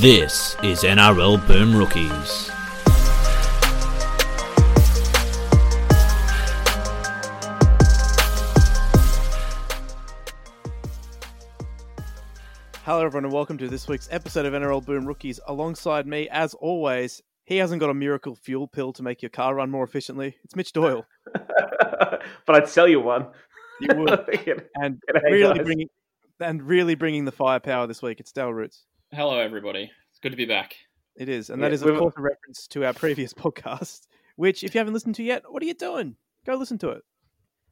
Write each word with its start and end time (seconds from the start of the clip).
This 0.00 0.56
is 0.62 0.82
NRL 0.82 1.46
Boom 1.48 1.74
Rookies. 1.74 2.50
Hello, 12.84 13.06
everyone, 13.06 13.24
and 13.24 13.32
welcome 13.32 13.56
to 13.56 13.68
this 13.68 13.88
week's 13.88 14.06
episode 14.10 14.44
of 14.44 14.52
NRL 14.52 14.84
Boom 14.84 15.06
Rookies. 15.06 15.40
Alongside 15.46 16.06
me, 16.06 16.28
as 16.28 16.52
always, 16.52 17.22
he 17.46 17.56
hasn't 17.56 17.80
got 17.80 17.88
a 17.88 17.94
miracle 17.94 18.34
fuel 18.36 18.68
pill 18.68 18.92
to 18.92 19.02
make 19.02 19.22
your 19.22 19.30
car 19.30 19.54
run 19.54 19.70
more 19.70 19.84
efficiently. 19.84 20.36
It's 20.44 20.54
Mitch 20.54 20.74
Doyle. 20.74 21.06
but 21.32 22.20
I'd 22.50 22.68
sell 22.68 22.86
you 22.86 23.00
one. 23.00 23.28
You 23.80 23.96
would, 23.96 24.10
and 24.74 25.00
G'day, 25.10 25.22
really 25.24 25.56
guys. 25.56 25.64
bringing 25.64 25.88
and 26.38 26.62
really 26.62 26.96
bringing 26.96 27.24
the 27.24 27.32
firepower 27.32 27.86
this 27.86 28.02
week. 28.02 28.20
It's 28.20 28.30
Dale 28.30 28.52
Roots. 28.52 28.84
Hello, 29.16 29.38
everybody. 29.38 29.90
It's 30.10 30.18
good 30.20 30.32
to 30.32 30.36
be 30.36 30.44
back. 30.44 30.76
It 31.16 31.30
is, 31.30 31.48
and 31.48 31.62
that 31.62 31.68
Yeah, 31.68 31.76
is 31.76 31.82
of 31.82 31.96
course 31.96 32.12
a 32.18 32.20
reference 32.20 32.66
to 32.66 32.84
our 32.84 32.92
previous 32.92 33.32
podcast. 33.34 34.00
Which, 34.36 34.62
if 34.62 34.74
you 34.74 34.78
haven't 34.78 34.92
listened 34.92 35.14
to 35.14 35.22
yet, 35.22 35.44
what 35.48 35.62
are 35.62 35.66
you 35.66 35.72
doing? 35.72 36.16
Go 36.44 36.54
listen 36.56 36.76
to 36.80 36.90
it. 36.90 37.02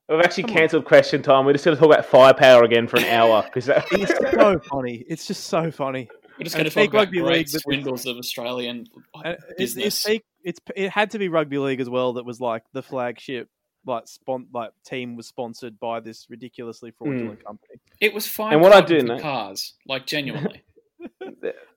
We've 0.08 0.20
actually 0.20 0.44
cancelled 0.44 0.86
question 0.86 1.20
time. 1.20 1.44
We're 1.44 1.52
just 1.52 1.66
going 1.66 1.76
to 1.76 1.80
talk 1.82 1.92
about 1.92 2.06
firepower 2.06 2.64
again 2.64 2.88
for 2.88 2.96
an 2.96 3.04
hour 3.04 3.42
because 3.42 3.68
It's 3.68 4.30
so 4.34 4.58
funny. 4.70 5.04
It's 5.06 5.26
just 5.26 5.44
so 5.44 5.70
funny. 5.70 6.08
We're 6.38 6.44
just 6.44 6.56
going 6.56 6.64
to 6.64 6.74
talk 6.74 6.88
about 6.88 6.98
rugby 7.00 7.20
great 7.20 7.36
league, 7.36 7.48
swindles 7.50 8.06
of 8.06 8.16
Australian 8.16 8.86
And 9.22 9.36
it's, 9.58 9.76
it's, 9.76 10.02
business. 10.02 10.20
it's 10.44 10.60
it 10.74 10.88
had 10.88 11.10
to 11.10 11.18
be 11.18 11.28
rugby 11.28 11.58
league 11.58 11.82
as 11.82 11.90
well. 11.90 12.14
That 12.14 12.24
was 12.24 12.40
like 12.40 12.62
the 12.72 12.82
flagship, 12.82 13.50
like 13.84 14.08
spon- 14.08 14.48
like 14.54 14.70
team 14.86 15.14
was 15.14 15.26
sponsored 15.26 15.78
by 15.78 16.00
this 16.00 16.24
ridiculously 16.30 16.92
fraudulent 16.96 17.40
hmm. 17.40 17.46
company. 17.46 17.74
It 18.00 18.14
was 18.14 18.26
fine. 18.26 18.54
And 18.54 18.62
what 18.62 18.72
I 18.72 18.80
do 18.80 19.00
for 19.00 19.06
know- 19.08 19.20
cars, 19.20 19.74
like 19.86 20.06
genuinely. 20.06 20.62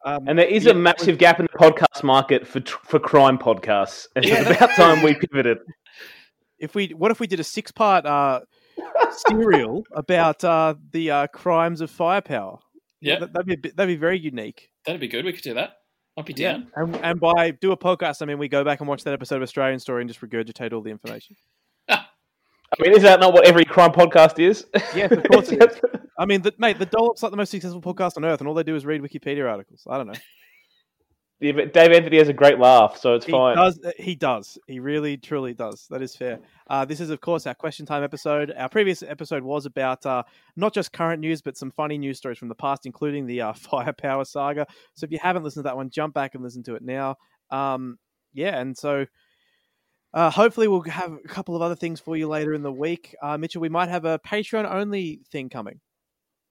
Um, 0.05 0.27
and 0.27 0.39
there 0.39 0.45
is 0.47 0.65
Yeah, 0.65 0.71
a 0.71 0.75
massive 0.75 1.17
gap 1.17 1.39
in 1.39 1.47
the 1.51 1.57
podcast 1.57 2.03
market 2.03 2.47
for 2.47 2.61
for 2.61 2.99
crime 2.99 3.37
podcasts. 3.37 4.07
And 4.15 4.25
Yeah, 4.25 4.41
it's 4.41 4.49
about 4.57 4.69
time 4.71 5.03
we 5.03 5.15
pivoted. 5.15 5.57
if 6.59 6.75
we 6.75 6.89
what 6.89 7.11
if 7.11 7.19
we 7.19 7.27
did 7.27 7.39
a 7.39 7.43
six 7.43 7.71
part 7.71 8.05
uh, 8.05 8.41
serial 9.27 9.83
about 9.93 10.43
uh, 10.43 10.75
the 10.91 11.11
uh, 11.11 11.27
crimes 11.27 11.81
of 11.81 11.89
firepower? 11.91 12.59
yeah, 13.01 13.19
That- 13.19 13.33
that'd 13.33 13.45
be 13.47 13.53
a 13.53 13.57
bit- 13.57 13.75
that'd 13.75 13.93
be 13.93 13.99
very 13.99 14.19
unique. 14.19 14.69
that'd 14.85 15.01
be 15.01 15.07
good. 15.07 15.25
We 15.25 15.33
could 15.33 15.43
do 15.43 15.53
that. 15.55 15.73
I'd 16.17 16.25
be 16.25 16.33
Yeah, 16.35 16.53
down. 16.53 16.71
and, 16.75 16.95
and 16.97 17.19
by 17.19 17.51
do 17.51 17.71
a 17.73 17.77
podcast, 17.77 18.21
I 18.21 18.25
mean 18.25 18.37
we 18.39 18.47
go 18.47 18.63
back 18.63 18.79
and 18.79 18.87
watch 18.89 19.03
that 19.03 19.13
episode 19.13 19.35
of 19.37 19.41
Australian 19.43 19.79
Story 19.79 20.01
and 20.01 20.09
just 20.09 20.21
regurgitate 20.21 20.73
all 20.73 20.81
the 20.81 20.89
information. 20.91 21.35
I 21.89 22.03
mean, 22.79 22.93
is 22.95 23.03
that 23.03 23.19
not 23.19 23.33
what 23.33 23.45
every 23.45 23.63
crime 23.65 23.91
podcast 23.91 24.39
is? 24.39 24.65
Yes, 24.95 25.11
of 25.11 25.23
course 25.25 25.51
it 25.51 25.61
is. 25.63 25.79
I 26.17 26.25
mean, 26.25 26.41
the, 26.41 26.53
mate, 26.57 26.79
the 26.79 26.85
Dollop's 26.85 27.21
like 27.21 27.31
the 27.31 27.37
most 27.37 27.51
successful 27.51 27.81
podcast 27.81 28.17
on 28.17 28.25
earth, 28.25 28.39
and 28.39 28.47
all 28.47 28.53
they 28.55 28.63
do 28.63 28.75
is 28.75 28.85
read 28.85 29.01
Wikipedia 29.01 29.49
articles. 29.49 29.83
I 29.89 29.97
don't 29.97 30.07
know. 30.07 30.13
Yeah, 31.39 31.51
but 31.51 31.71
Dave 31.71 31.91
Anthony 31.91 32.17
has 32.17 32.29
a 32.29 32.33
great 32.33 32.57
laugh, 32.57 32.97
so 32.97 33.13
it's 33.13 33.27
He 33.27 33.31
fine. 33.31 33.55
does. 33.55 33.79
He 33.97 34.15
does. 34.15 34.57
He 34.65 34.79
really, 34.79 35.17
truly 35.17 35.53
does. 35.53 35.85
That 35.91 36.01
is 36.01 36.15
fair. 36.15 36.39
Uh, 36.67 36.83
this 36.83 36.99
is, 36.99 37.11
of 37.11 37.21
course, 37.21 37.45
our 37.45 37.53
question 37.53 37.85
time 37.85 38.03
episode. 38.03 38.51
Our 38.57 38.69
previous 38.69 39.03
episode 39.03 39.43
was 39.43 39.67
about 39.67 40.03
uh, 40.03 40.23
not 40.55 40.73
just 40.73 40.91
current 40.91 41.21
news, 41.21 41.43
but 41.43 41.55
some 41.55 41.69
funny 41.69 41.99
news 41.99 42.17
stories 42.17 42.39
from 42.39 42.47
the 42.47 42.55
past, 42.55 42.87
including 42.87 43.27
the 43.27 43.41
uh, 43.41 43.53
firepower 43.69 44.25
saga. 44.25 44.65
So 44.95 45.05
if 45.05 45.11
you 45.11 45.19
haven't 45.21 45.43
listened 45.43 45.63
to 45.65 45.67
that 45.67 45.75
one, 45.75 45.91
jump 45.91 46.15
back 46.15 46.33
and 46.33 46.43
listen 46.43 46.63
to 46.63 46.73
it 46.73 46.81
now. 46.81 47.17
Um, 47.51 47.99
yeah, 48.33 48.57
and 48.59 48.75
so 48.75 49.05
uh, 50.15 50.31
hopefully 50.31 50.67
we'll 50.67 50.81
have 50.81 51.11
a 51.13 51.27
couple 51.27 51.55
of 51.55 51.61
other 51.61 51.75
things 51.75 51.99
for 51.99 52.17
you 52.17 52.27
later 52.27 52.55
in 52.55 52.63
the 52.63 52.71
week. 52.71 53.15
Uh, 53.21 53.37
Mitchell, 53.37 53.61
we 53.61 53.69
might 53.69 53.89
have 53.89 54.05
a 54.05 54.17
Patreon 54.17 54.67
only 54.67 55.19
thing 55.31 55.49
coming. 55.49 55.81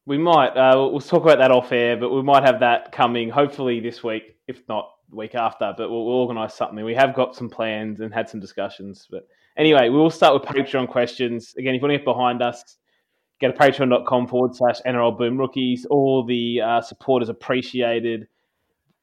We 0.07 0.19
might. 0.19 0.57
Uh, 0.57 0.89
we'll 0.91 1.01
talk 1.01 1.25
about 1.25 1.39
that 1.39 1.51
off 1.51 1.73
air, 1.73 1.97
but 1.97 2.11
we 2.11 2.23
might 2.23 2.45
have 2.45 2.61
that 2.61 2.93
coming 2.93 3.29
hopefully 3.29 3.81
this 3.81 4.05
week, 4.05 4.37
if 4.47 4.63
not 4.69 4.89
week 5.11 5.35
after. 5.35 5.75
But 5.77 5.91
we'll, 5.91 6.07
we'll 6.07 6.15
organise 6.15 6.55
something. 6.55 6.85
We 6.85 6.95
have 6.95 7.15
got 7.15 7.35
some 7.35 7.51
plans 7.51 8.01
and 8.01 8.15
had 8.15 8.29
some 8.29 8.39
discussions. 8.39 9.09
But 9.11 9.27
anyway, 9.57 9.89
we 9.89 9.99
will 9.99 10.11
start 10.11 10.35
with 10.35 10.45
Patreon 10.49 10.89
questions. 10.89 11.55
Again, 11.59 11.75
if 11.75 11.83
you 11.83 11.89
want 11.89 11.95
to 11.95 11.99
get 11.99 12.05
behind 12.05 12.41
us, 12.41 12.77
go 13.41 13.51
to 13.51 13.59
patreon.com 13.59 14.29
forward 14.29 14.55
slash 14.55 14.81
NRL 14.87 15.19
Boom 15.19 15.37
Rookies. 15.39 15.87
All 15.91 16.25
the 16.25 16.61
uh, 16.61 16.81
support 16.81 17.25
is 17.25 17.29
appreciated. 17.29 18.29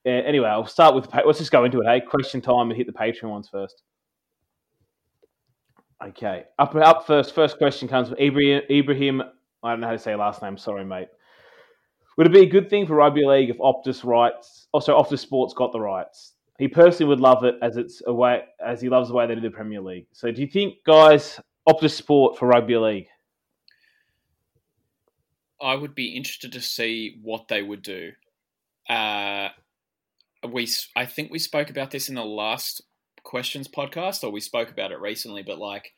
Uh, 0.05 0.09
anyway, 0.09 0.47
I'll 0.47 0.65
start 0.65 0.95
with. 0.95 1.09
Let's 1.25 1.39
just 1.39 1.51
go 1.51 1.65
into 1.65 1.79
it. 1.79 1.85
Hey, 1.85 1.99
question 1.99 2.39
time 2.39 2.69
and 2.69 2.77
hit 2.77 2.87
the 2.87 2.93
Patreon 2.93 3.29
ones 3.29 3.49
first. 3.49 3.81
Okay, 6.01 6.45
up 6.59 6.75
up 6.75 7.07
first. 7.07 7.35
First 7.35 7.57
question 7.57 7.89
comes 7.89 8.07
from 8.07 8.17
Ibrahim. 8.19 9.21
I 9.63 9.71
don't 9.71 9.79
know 9.79 9.87
how 9.87 9.93
to 9.93 9.99
say 9.99 10.15
last 10.15 10.41
name. 10.41 10.57
Sorry, 10.57 10.83
mate. 10.83 11.07
Would 12.17 12.27
it 12.27 12.33
be 12.33 12.41
a 12.41 12.49
good 12.49 12.69
thing 12.69 12.85
for 12.85 12.95
rugby 12.95 13.25
league 13.25 13.49
if 13.49 13.57
Optus 13.57 14.03
rights, 14.03 14.67
also 14.71 14.95
Optus 15.01 15.19
Sports 15.19 15.53
got 15.53 15.71
the 15.71 15.79
rights? 15.79 16.33
He 16.59 16.67
personally 16.67 17.09
would 17.09 17.19
love 17.19 17.43
it 17.43 17.55
as 17.61 17.77
it's 17.77 18.03
a 18.05 18.13
way, 18.13 18.43
as 18.63 18.81
he 18.81 18.89
loves 18.89 19.09
the 19.09 19.15
way 19.15 19.25
they 19.25 19.35
do 19.35 19.41
the 19.41 19.49
Premier 19.49 19.81
League. 19.81 20.05
So, 20.11 20.31
do 20.31 20.41
you 20.41 20.47
think, 20.47 20.75
guys, 20.85 21.39
Optus 21.67 21.91
Sport 21.91 22.37
for 22.37 22.47
rugby 22.47 22.77
league? 22.77 23.07
I 25.59 25.75
would 25.75 25.95
be 25.95 26.15
interested 26.15 26.51
to 26.51 26.61
see 26.61 27.19
what 27.23 27.47
they 27.47 27.63
would 27.63 27.81
do. 27.81 28.11
Uh, 28.87 29.49
we, 30.47 30.67
I 30.95 31.05
think 31.05 31.31
we 31.31 31.39
spoke 31.39 31.69
about 31.69 31.89
this 31.89 32.09
in 32.09 32.15
the 32.15 32.25
last 32.25 32.81
questions 33.23 33.67
podcast, 33.67 34.23
or 34.23 34.29
we 34.29 34.41
spoke 34.41 34.69
about 34.69 34.91
it 34.91 34.99
recently. 34.99 35.41
But 35.41 35.57
like, 35.57 35.93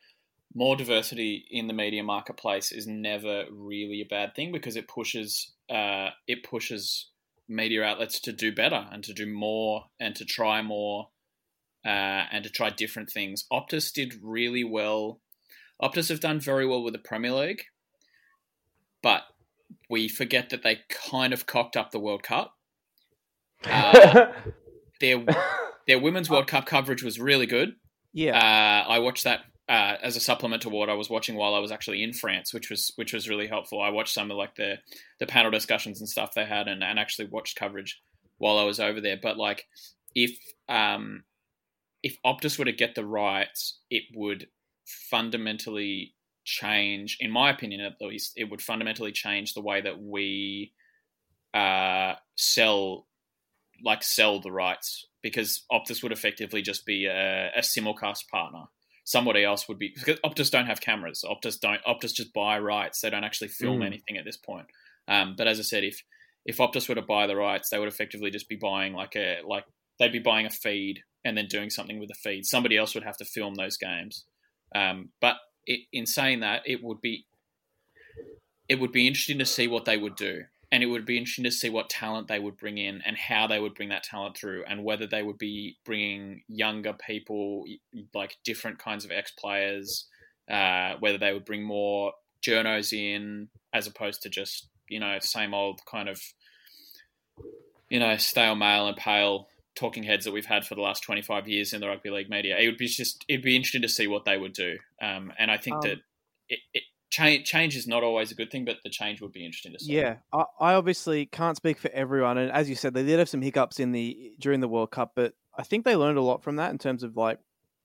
more 0.55 0.77
diversity 0.77 1.45
in 1.51 1.67
the 1.67 1.73
media 1.73 2.01
marketplace 2.01 2.71
is 2.71 2.87
never 2.87 3.43
really 3.51 4.01
a 4.01 4.05
bad 4.09 4.33
thing 4.33 4.53
because 4.53 4.77
it 4.77 4.87
pushes, 4.87 5.51
uh, 5.69 6.07
it 6.27 6.43
pushes 6.43 7.09
media 7.49 7.83
outlets 7.83 8.19
to 8.21 8.31
do 8.31 8.55
better 8.55 8.87
and 8.91 9.03
to 9.03 9.13
do 9.13 9.27
more 9.27 9.83
and 9.99 10.15
to 10.15 10.23
try 10.23 10.61
more 10.61 11.09
uh, 11.85 12.25
and 12.31 12.43
to 12.45 12.49
try 12.49 12.69
different 12.69 13.09
things. 13.09 13.45
Optus 13.51 13.91
did 13.91 14.15
really 14.23 14.63
well. 14.63 15.19
Optus 15.81 16.07
have 16.07 16.21
done 16.21 16.39
very 16.39 16.65
well 16.65 16.81
with 16.81 16.93
the 16.93 16.99
Premier 16.99 17.33
League, 17.33 17.63
but 19.03 19.23
we 19.89 20.07
forget 20.07 20.49
that 20.49 20.63
they 20.63 20.79
kind 20.89 21.33
of 21.33 21.45
cocked 21.45 21.75
up 21.75 21.91
the 21.91 21.99
World 21.99 22.23
Cup. 22.23 22.53
Uh, 23.67 24.31
their 25.01 25.25
their 25.87 25.99
Women's 25.99 26.29
World 26.29 26.45
Cup 26.45 26.67
coverage 26.67 27.01
was 27.01 27.19
really 27.19 27.47
good. 27.47 27.75
Yeah. 28.13 28.37
Uh, 28.37 28.91
I 28.91 28.99
watched 28.99 29.23
that 29.23 29.41
uh, 29.67 29.95
as 30.01 30.15
a 30.15 30.19
supplement 30.19 30.61
to 30.61 30.69
what 30.69 30.89
I 30.89 30.93
was 30.93 31.09
watching 31.09 31.35
while 31.35 31.55
I 31.55 31.59
was 31.59 31.71
actually 31.71 32.03
in 32.03 32.13
France, 32.13 32.53
which 32.53 32.69
was 32.69 32.91
which 32.95 33.13
was 33.13 33.29
really 33.29 33.47
helpful. 33.47 33.81
I 33.81 33.89
watched 33.89 34.13
some 34.13 34.29
of 34.29 34.37
like 34.37 34.55
the 34.55 34.75
the 35.19 35.25
panel 35.25 35.51
discussions 35.51 35.99
and 35.99 36.09
stuff 36.09 36.33
they 36.33 36.45
had, 36.45 36.67
and, 36.67 36.83
and 36.83 36.99
actually 36.99 37.27
watched 37.27 37.57
coverage 37.57 38.01
while 38.37 38.57
I 38.57 38.63
was 38.63 38.79
over 38.79 39.01
there. 39.01 39.17
But 39.21 39.37
like, 39.37 39.65
if 40.13 40.37
um, 40.69 41.23
if 42.03 42.17
Optus 42.23 42.59
were 42.59 42.65
to 42.65 42.71
get 42.71 42.93
the 42.95 43.05
rights, 43.05 43.79
it 43.89 44.03
would 44.13 44.47
fundamentally 45.09 46.13
change, 46.43 47.17
in 47.19 47.31
my 47.31 47.49
opinion 47.49 47.81
at 47.81 47.99
least, 47.99 48.33
it 48.35 48.49
would 48.49 48.61
fundamentally 48.61 49.11
change 49.11 49.53
the 49.53 49.61
way 49.61 49.81
that 49.81 49.99
we 49.99 50.73
uh, 51.55 52.13
sell 52.35 53.07
like 53.83 54.03
sell 54.03 54.39
the 54.39 54.51
rights 54.51 55.07
because 55.21 55.63
Optus 55.71 56.03
would 56.03 56.11
effectively 56.11 56.61
just 56.61 56.85
be 56.85 57.07
a, 57.07 57.49
a 57.55 57.59
simulcast 57.61 58.27
partner. 58.31 58.65
Somebody 59.05 59.43
else 59.43 59.67
would 59.69 59.77
be 59.79 59.93
because 59.95 60.19
Optus 60.25 60.49
don't 60.51 60.65
have 60.65 60.81
cameras. 60.81 61.23
Optus 61.23 61.59
don't. 61.59 61.81
Optus 61.85 62.13
just 62.13 62.33
buy 62.33 62.59
rights. 62.59 62.99
They 63.01 63.09
don't 63.09 63.23
actually 63.23 63.49
film 63.49 63.79
Mm. 63.79 63.85
anything 63.85 64.17
at 64.17 64.25
this 64.25 64.35
point. 64.37 64.65
Um, 65.07 65.35
but 65.37 65.47
as 65.47 65.59
I 65.59 65.63
said, 65.63 65.83
if 65.83 66.03
if 66.45 66.57
Optus 66.57 66.89
were 66.89 66.95
to 66.95 67.01
buy 67.01 67.27
the 67.27 67.35
rights, 67.35 67.69
they 67.69 67.79
would 67.79 67.87
effectively 67.87 68.31
just 68.31 68.49
be 68.49 68.55
buying 68.55 68.93
like 68.93 69.15
a 69.15 69.39
like 69.45 69.65
they'd 69.99 70.11
be 70.11 70.19
buying 70.19 70.45
a 70.45 70.49
feed 70.49 71.03
and 71.23 71.37
then 71.37 71.47
doing 71.47 71.69
something 71.69 71.99
with 71.99 72.09
the 72.09 72.15
feed. 72.15 72.45
Somebody 72.45 72.77
else 72.77 72.93
would 72.95 73.03
have 73.03 73.17
to 73.17 73.25
film 73.25 73.55
those 73.55 73.77
games. 73.77 74.25
Um, 74.75 75.09
but 75.21 75.37
it, 75.65 75.81
in 75.93 76.05
saying 76.05 76.41
that, 76.41 76.63
it 76.65 76.83
would 76.83 76.99
be 77.01 77.25
it 78.67 78.79
would 78.79 78.91
be 78.91 79.07
interesting 79.07 79.37
to 79.39 79.45
see 79.45 79.67
what 79.67 79.85
they 79.85 79.97
would 79.97 80.15
do, 80.15 80.43
and 80.75 80.83
it 80.83 80.87
would 80.87 81.05
be 81.05 81.17
interesting 81.17 81.45
to 81.45 81.51
see 81.51 81.69
what 81.69 81.89
talent 81.89 82.27
they 82.27 82.37
would 82.37 82.57
bring 82.57 82.77
in 82.77 83.01
and 83.05 83.15
how 83.15 83.47
they 83.47 83.61
would 83.61 83.73
bring 83.73 83.87
that 83.87 84.03
talent 84.03 84.35
through, 84.35 84.65
and 84.67 84.83
whether 84.83 85.07
they 85.07 85.23
would 85.23 85.37
be 85.37 85.77
bringing 85.85 86.41
younger 86.49 86.91
people, 86.91 87.63
like 88.13 88.35
different 88.43 88.77
kinds 88.77 89.05
of 89.05 89.11
ex 89.11 89.31
players, 89.31 90.05
uh, 90.51 90.95
whether 90.99 91.17
they 91.17 91.31
would 91.31 91.45
bring 91.45 91.63
more 91.63 92.11
journos 92.45 92.91
in 92.91 93.47
as 93.71 93.87
opposed 93.87 94.21
to 94.21 94.29
just 94.29 94.67
you 94.89 94.99
know 94.99 95.17
same 95.21 95.53
old 95.53 95.79
kind 95.85 96.09
of 96.09 96.21
you 97.89 97.97
know 97.97 98.17
stale 98.17 98.55
male 98.55 98.85
and 98.85 98.97
pale 98.97 99.47
talking 99.75 100.03
heads 100.03 100.25
that 100.25 100.33
we've 100.33 100.45
had 100.45 100.65
for 100.65 100.75
the 100.75 100.81
last 100.81 101.03
25 101.03 101.47
years 101.47 101.71
in 101.71 101.79
the 101.79 101.87
rugby 101.87 102.09
league 102.09 102.29
media. 102.29 102.57
It 102.57 102.67
would 102.67 102.77
be 102.77 102.87
just 102.87 103.23
it'd 103.29 103.45
be 103.45 103.55
interesting 103.55 103.81
to 103.83 103.87
see 103.87 104.07
what 104.07 104.25
they 104.25 104.37
would 104.37 104.51
do, 104.51 104.77
um, 105.01 105.31
and 105.39 105.49
I 105.49 105.55
think 105.55 105.75
Um, 105.75 105.81
that 105.83 105.97
it, 106.49 106.59
it 106.73 106.83
change 107.15 107.47
change 107.47 107.75
is 107.77 107.87
not 107.87 108.03
always 108.03 108.31
a 108.31 108.35
good 108.35 108.51
thing, 108.51 108.65
but 108.65 108.77
the 108.83 108.89
change 108.89 109.21
would 109.21 109.31
be 109.31 109.45
interesting 109.45 109.73
to 109.73 109.79
see. 109.79 109.93
Yeah, 109.93 110.17
I, 110.33 110.43
I 110.59 110.73
obviously 110.73 111.25
can't 111.25 111.55
speak 111.55 111.77
for 111.77 111.89
everyone, 111.91 112.37
and 112.37 112.51
as 112.51 112.69
you 112.69 112.75
said, 112.75 112.93
they 112.93 113.03
did 113.03 113.19
have 113.19 113.29
some 113.29 113.41
hiccups 113.41 113.79
in 113.79 113.91
the 113.93 114.33
during 114.39 114.59
the 114.59 114.67
World 114.67 114.91
Cup, 114.91 115.13
but 115.15 115.33
I 115.57 115.63
think 115.63 115.85
they 115.85 115.95
learned 115.95 116.17
a 116.17 116.21
lot 116.21 116.43
from 116.43 116.57
that 116.57 116.71
in 116.71 116.77
terms 116.77 117.03
of 117.03 117.15
like 117.15 117.39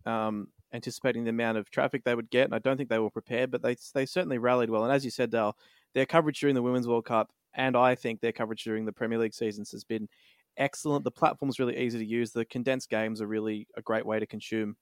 um, 0.05 0.49
anticipating 0.73 1.25
the 1.25 1.31
amount 1.31 1.59
of 1.59 1.71
traffic 1.71 2.03
they 2.05 2.15
would 2.15 2.31
get, 2.31 2.47
and 2.47 2.55
I 2.55 2.59
don't 2.59 2.77
think 2.77 2.89
they 2.89 2.99
were 2.99 3.11
prepared, 3.11 3.51
but 3.51 3.63
they 3.63 3.77
they 3.95 4.05
certainly 4.05 4.39
rallied 4.39 4.71
well. 4.71 4.85
And 4.85 4.93
as 4.93 5.05
you 5.05 5.11
said, 5.11 5.31
Dale, 5.31 5.57
their 5.95 6.07
coverage 6.07 6.41
during 6.41 6.57
the 6.57 6.63
Women's 6.63 6.89
World 6.89 7.05
Cup, 7.05 7.31
and 7.55 7.77
I 7.77 7.95
think 7.95 8.21
their 8.21 8.33
coverage 8.33 8.65
during 8.65 8.85
the 8.85 8.93
Premier 8.93 9.19
League 9.19 9.35
seasons 9.35 9.71
has 9.71 9.85
been 9.85 10.09
excellent. 10.57 11.05
The 11.05 11.13
platform's 11.13 11.61
really 11.61 11.79
easy 11.79 11.99
to 11.99 12.05
use. 12.05 12.33
The 12.33 12.45
condensed 12.45 12.91
games 12.91 13.23
are 13.23 13.29
really 13.29 13.69
a 13.77 13.83
great 13.83 14.05
way 14.05 14.19
to 14.19 14.27
consume 14.27 14.77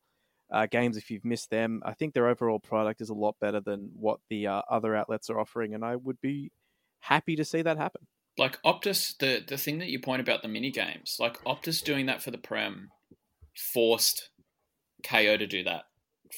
uh, 0.50 0.66
games 0.66 0.96
if 0.96 1.10
you've 1.10 1.24
missed 1.24 1.50
them. 1.50 1.82
I 1.84 1.94
think 1.94 2.14
their 2.14 2.28
overall 2.28 2.58
product 2.58 3.00
is 3.00 3.10
a 3.10 3.14
lot 3.14 3.36
better 3.40 3.60
than 3.60 3.90
what 3.94 4.20
the 4.30 4.46
uh, 4.46 4.62
other 4.70 4.96
outlets 4.96 5.30
are 5.30 5.38
offering, 5.38 5.74
and 5.74 5.84
I 5.84 5.96
would 5.96 6.20
be 6.20 6.50
happy 7.00 7.36
to 7.36 7.44
see 7.44 7.62
that 7.62 7.76
happen. 7.76 8.06
Like 8.36 8.62
Optus, 8.62 9.16
the 9.18 9.42
the 9.46 9.58
thing 9.58 9.78
that 9.78 9.88
you 9.88 10.00
point 10.00 10.20
about 10.20 10.42
the 10.42 10.48
mini 10.48 10.70
games, 10.70 11.16
like 11.18 11.42
Optus 11.44 11.82
doing 11.82 12.06
that 12.06 12.22
for 12.22 12.30
the 12.30 12.38
Prem, 12.38 12.90
forced 13.56 14.30
Kayo 15.02 15.38
to 15.38 15.46
do 15.46 15.64
that 15.64 15.84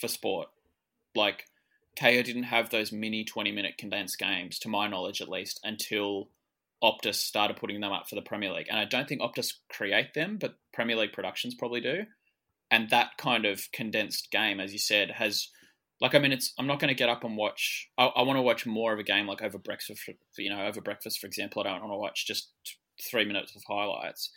for 0.01 0.09
sport. 0.09 0.49
Like 1.15 1.45
Kayo 1.99 2.25
didn't 2.25 2.45
have 2.45 2.71
those 2.71 2.91
mini 2.91 3.25
twenty 3.25 3.53
minute 3.53 3.77
condensed 3.79 4.19
games, 4.19 4.59
to 4.61 4.69
my 4.69 4.89
knowledge 4.89 5.21
at 5.21 5.29
least, 5.29 5.61
until 5.63 6.31
Optus 6.83 7.17
started 7.17 7.59
putting 7.59 7.81
them 7.81 7.93
up 7.93 8.09
for 8.09 8.15
the 8.15 8.23
Premier 8.23 8.53
League. 8.53 8.69
And 8.71 8.79
I 8.79 8.87
don't 8.87 9.07
think 9.07 9.21
Optus 9.21 9.53
create 9.69 10.15
them, 10.15 10.39
but 10.41 10.57
Premier 10.73 10.97
League 10.97 11.13
Productions 11.13 11.55
probably 11.55 11.83
do. 11.83 12.05
And 12.71 12.91
that 12.91 13.17
kind 13.19 13.45
of 13.45 13.71
condensed 13.73 14.31
game, 14.31 14.61
as 14.61 14.73
you 14.73 14.79
said, 14.79 15.13
has 15.13 15.49
like 16.01 16.15
I 16.15 16.19
mean, 16.19 16.33
it's 16.33 16.55
I'm 16.59 16.67
not 16.67 16.81
going 16.81 16.89
to 16.89 16.95
get 16.95 17.09
up 17.09 17.25
and 17.25 17.37
watch. 17.37 17.89
I, 17.99 18.07
I 18.07 18.23
want 18.23 18.39
to 18.39 18.43
watch 18.43 18.67
more 18.67 18.93
of 18.93 18.99
a 18.99 19.05
game 19.05 19.27
like 19.27 19.43
over 19.43 19.59
breakfast. 19.59 20.01
For, 20.03 20.13
you 20.39 20.51
know, 20.51 20.67
over 20.67 20.81
breakfast, 20.81 21.21
for 21.21 21.27
example. 21.27 21.61
I 21.61 21.65
don't 21.65 21.81
want 21.81 21.93
to 21.93 21.97
watch 21.97 22.27
just 22.27 22.51
three 23.03 23.25
minutes 23.25 23.55
of 23.55 23.63
highlights. 23.69 24.31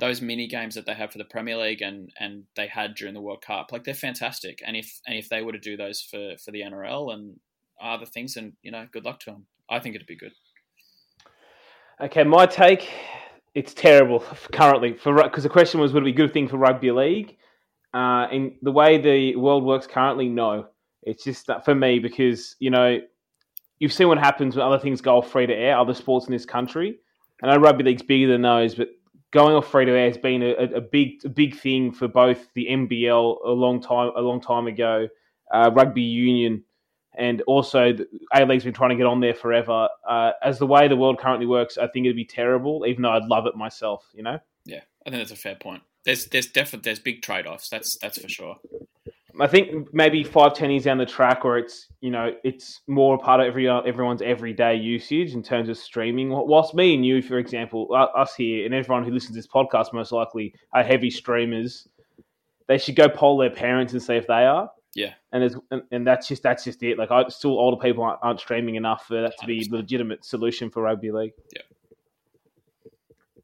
Those 0.00 0.20
mini 0.20 0.48
games 0.48 0.74
that 0.74 0.86
they 0.86 0.94
have 0.94 1.12
for 1.12 1.18
the 1.18 1.24
Premier 1.24 1.56
League 1.56 1.82
and 1.82 2.10
and 2.18 2.44
they 2.56 2.66
had 2.66 2.94
during 2.94 3.14
the 3.14 3.20
World 3.20 3.42
Cup, 3.42 3.70
like 3.70 3.84
they're 3.84 3.94
fantastic. 3.94 4.60
And 4.66 4.76
if 4.76 5.00
and 5.06 5.16
if 5.16 5.28
they 5.28 5.42
were 5.42 5.52
to 5.52 5.58
do 5.58 5.76
those 5.76 6.00
for 6.00 6.34
for 6.44 6.50
the 6.50 6.62
NRL 6.62 7.14
and 7.14 7.38
other 7.80 8.06
things, 8.06 8.36
and 8.36 8.54
you 8.62 8.72
know, 8.72 8.88
good 8.92 9.04
luck 9.04 9.20
to 9.20 9.30
them. 9.30 9.46
I 9.70 9.78
think 9.78 9.94
it'd 9.94 10.06
be 10.06 10.16
good. 10.16 10.32
Okay, 12.00 12.24
my 12.24 12.46
take. 12.46 12.88
It's 13.54 13.72
terrible 13.72 14.18
currently 14.52 14.94
for 14.94 15.14
because 15.22 15.44
the 15.44 15.48
question 15.48 15.78
was 15.78 15.92
would 15.92 16.02
it 16.02 16.06
be 16.06 16.10
a 16.10 16.26
good 16.26 16.32
thing 16.32 16.48
for 16.48 16.56
rugby 16.56 16.90
league? 16.90 17.36
Uh, 17.94 18.26
in 18.32 18.56
the 18.60 18.72
way 18.72 18.98
the 18.98 19.36
world 19.36 19.64
works 19.64 19.86
currently, 19.86 20.28
no. 20.28 20.66
It's 21.04 21.22
just 21.22 21.46
that 21.46 21.64
for 21.64 21.74
me 21.74 22.00
because 22.00 22.56
you 22.58 22.70
know 22.70 22.98
you've 23.78 23.92
seen 23.92 24.08
what 24.08 24.18
happens 24.18 24.56
when 24.56 24.66
other 24.66 24.78
things 24.78 25.00
go 25.00 25.18
off 25.18 25.30
free 25.30 25.46
to 25.46 25.54
air, 25.54 25.78
other 25.78 25.94
sports 25.94 26.26
in 26.26 26.32
this 26.32 26.44
country. 26.44 26.98
I 27.42 27.46
know 27.48 27.56
rugby 27.60 27.84
league's 27.84 28.02
bigger 28.02 28.26
than 28.26 28.42
those, 28.42 28.74
but 28.74 28.88
going 29.30 29.54
off 29.54 29.68
free 29.68 29.84
to 29.84 29.92
air 29.92 30.06
has 30.06 30.16
been 30.16 30.42
a, 30.42 30.54
a, 30.76 30.80
big 30.80 31.24
a 31.24 31.28
big 31.28 31.56
thing 31.56 31.92
for 31.92 32.08
both 32.08 32.52
the 32.54 32.66
NBL 32.66 33.44
a 33.44 33.50
long 33.50 33.80
time 33.80 34.10
a 34.16 34.20
long 34.20 34.40
time 34.40 34.66
ago, 34.66 35.06
uh, 35.52 35.70
rugby 35.72 36.02
union, 36.02 36.64
and 37.16 37.42
also 37.42 37.94
A 38.34 38.44
League's 38.44 38.64
been 38.64 38.74
trying 38.74 38.90
to 38.90 38.96
get 38.96 39.06
on 39.06 39.20
there 39.20 39.34
forever. 39.34 39.88
Uh, 40.08 40.32
as 40.42 40.58
the 40.58 40.66
way 40.66 40.88
the 40.88 40.96
world 40.96 41.20
currently 41.20 41.46
works, 41.46 41.78
I 41.78 41.86
think 41.86 42.06
it'd 42.06 42.16
be 42.16 42.24
terrible, 42.24 42.86
even 42.88 43.02
though 43.02 43.12
I'd 43.12 43.24
love 43.24 43.46
it 43.46 43.54
myself. 43.54 44.04
You 44.14 44.24
know. 44.24 44.38
Yeah, 44.64 44.80
I 45.06 45.10
think 45.10 45.20
that's 45.20 45.30
a 45.30 45.36
fair 45.36 45.54
point. 45.54 45.82
There's 46.04 46.26
there's 46.26 46.46
definitely 46.46 46.88
there's 46.88 46.98
big 46.98 47.22
trade 47.22 47.46
offs. 47.46 47.68
That's 47.68 47.96
that's 47.96 48.20
for 48.20 48.28
sure. 48.28 48.56
I 49.40 49.48
think 49.48 49.92
maybe 49.92 50.22
five, 50.22 50.54
ten 50.54 50.70
years 50.70 50.84
down 50.84 50.98
the 50.98 51.06
track, 51.06 51.42
where 51.42 51.58
it's 51.58 51.88
you 52.00 52.10
know 52.10 52.34
it's 52.44 52.82
more 52.86 53.18
part 53.18 53.40
of 53.40 53.46
every 53.46 53.68
everyone's 53.68 54.22
everyday 54.22 54.76
usage 54.76 55.34
in 55.34 55.42
terms 55.42 55.68
of 55.68 55.76
streaming. 55.76 56.28
Whilst 56.30 56.74
me 56.74 56.94
and 56.94 57.04
you, 57.04 57.20
for 57.20 57.38
example, 57.38 57.88
us 57.94 58.34
here 58.36 58.64
and 58.64 58.74
everyone 58.74 59.04
who 59.04 59.10
listens 59.10 59.30
to 59.30 59.38
this 59.38 59.46
podcast 59.46 59.92
most 59.92 60.12
likely 60.12 60.54
are 60.72 60.84
heavy 60.84 61.10
streamers, 61.10 61.88
they 62.68 62.78
should 62.78 62.96
go 62.96 63.08
poll 63.08 63.38
their 63.38 63.50
parents 63.50 63.92
and 63.92 64.02
see 64.02 64.14
if 64.14 64.26
they 64.26 64.44
are. 64.44 64.70
Yeah, 64.94 65.14
and 65.32 65.42
there's 65.42 65.56
and, 65.72 65.82
and 65.90 66.06
that's 66.06 66.28
just 66.28 66.44
that's 66.44 66.62
just 66.62 66.82
it. 66.84 66.98
Like, 66.98 67.10
I, 67.10 67.26
still 67.28 67.58
older 67.58 67.80
people 67.80 68.04
aren't, 68.04 68.20
aren't 68.22 68.40
streaming 68.40 68.76
enough 68.76 69.06
for 69.06 69.20
that 69.20 69.34
to 69.40 69.46
be 69.46 69.66
a 69.68 69.74
legitimate 69.74 70.24
solution 70.24 70.70
for 70.70 70.82
rugby 70.82 71.10
league. 71.10 71.32
Yeah. 71.52 71.62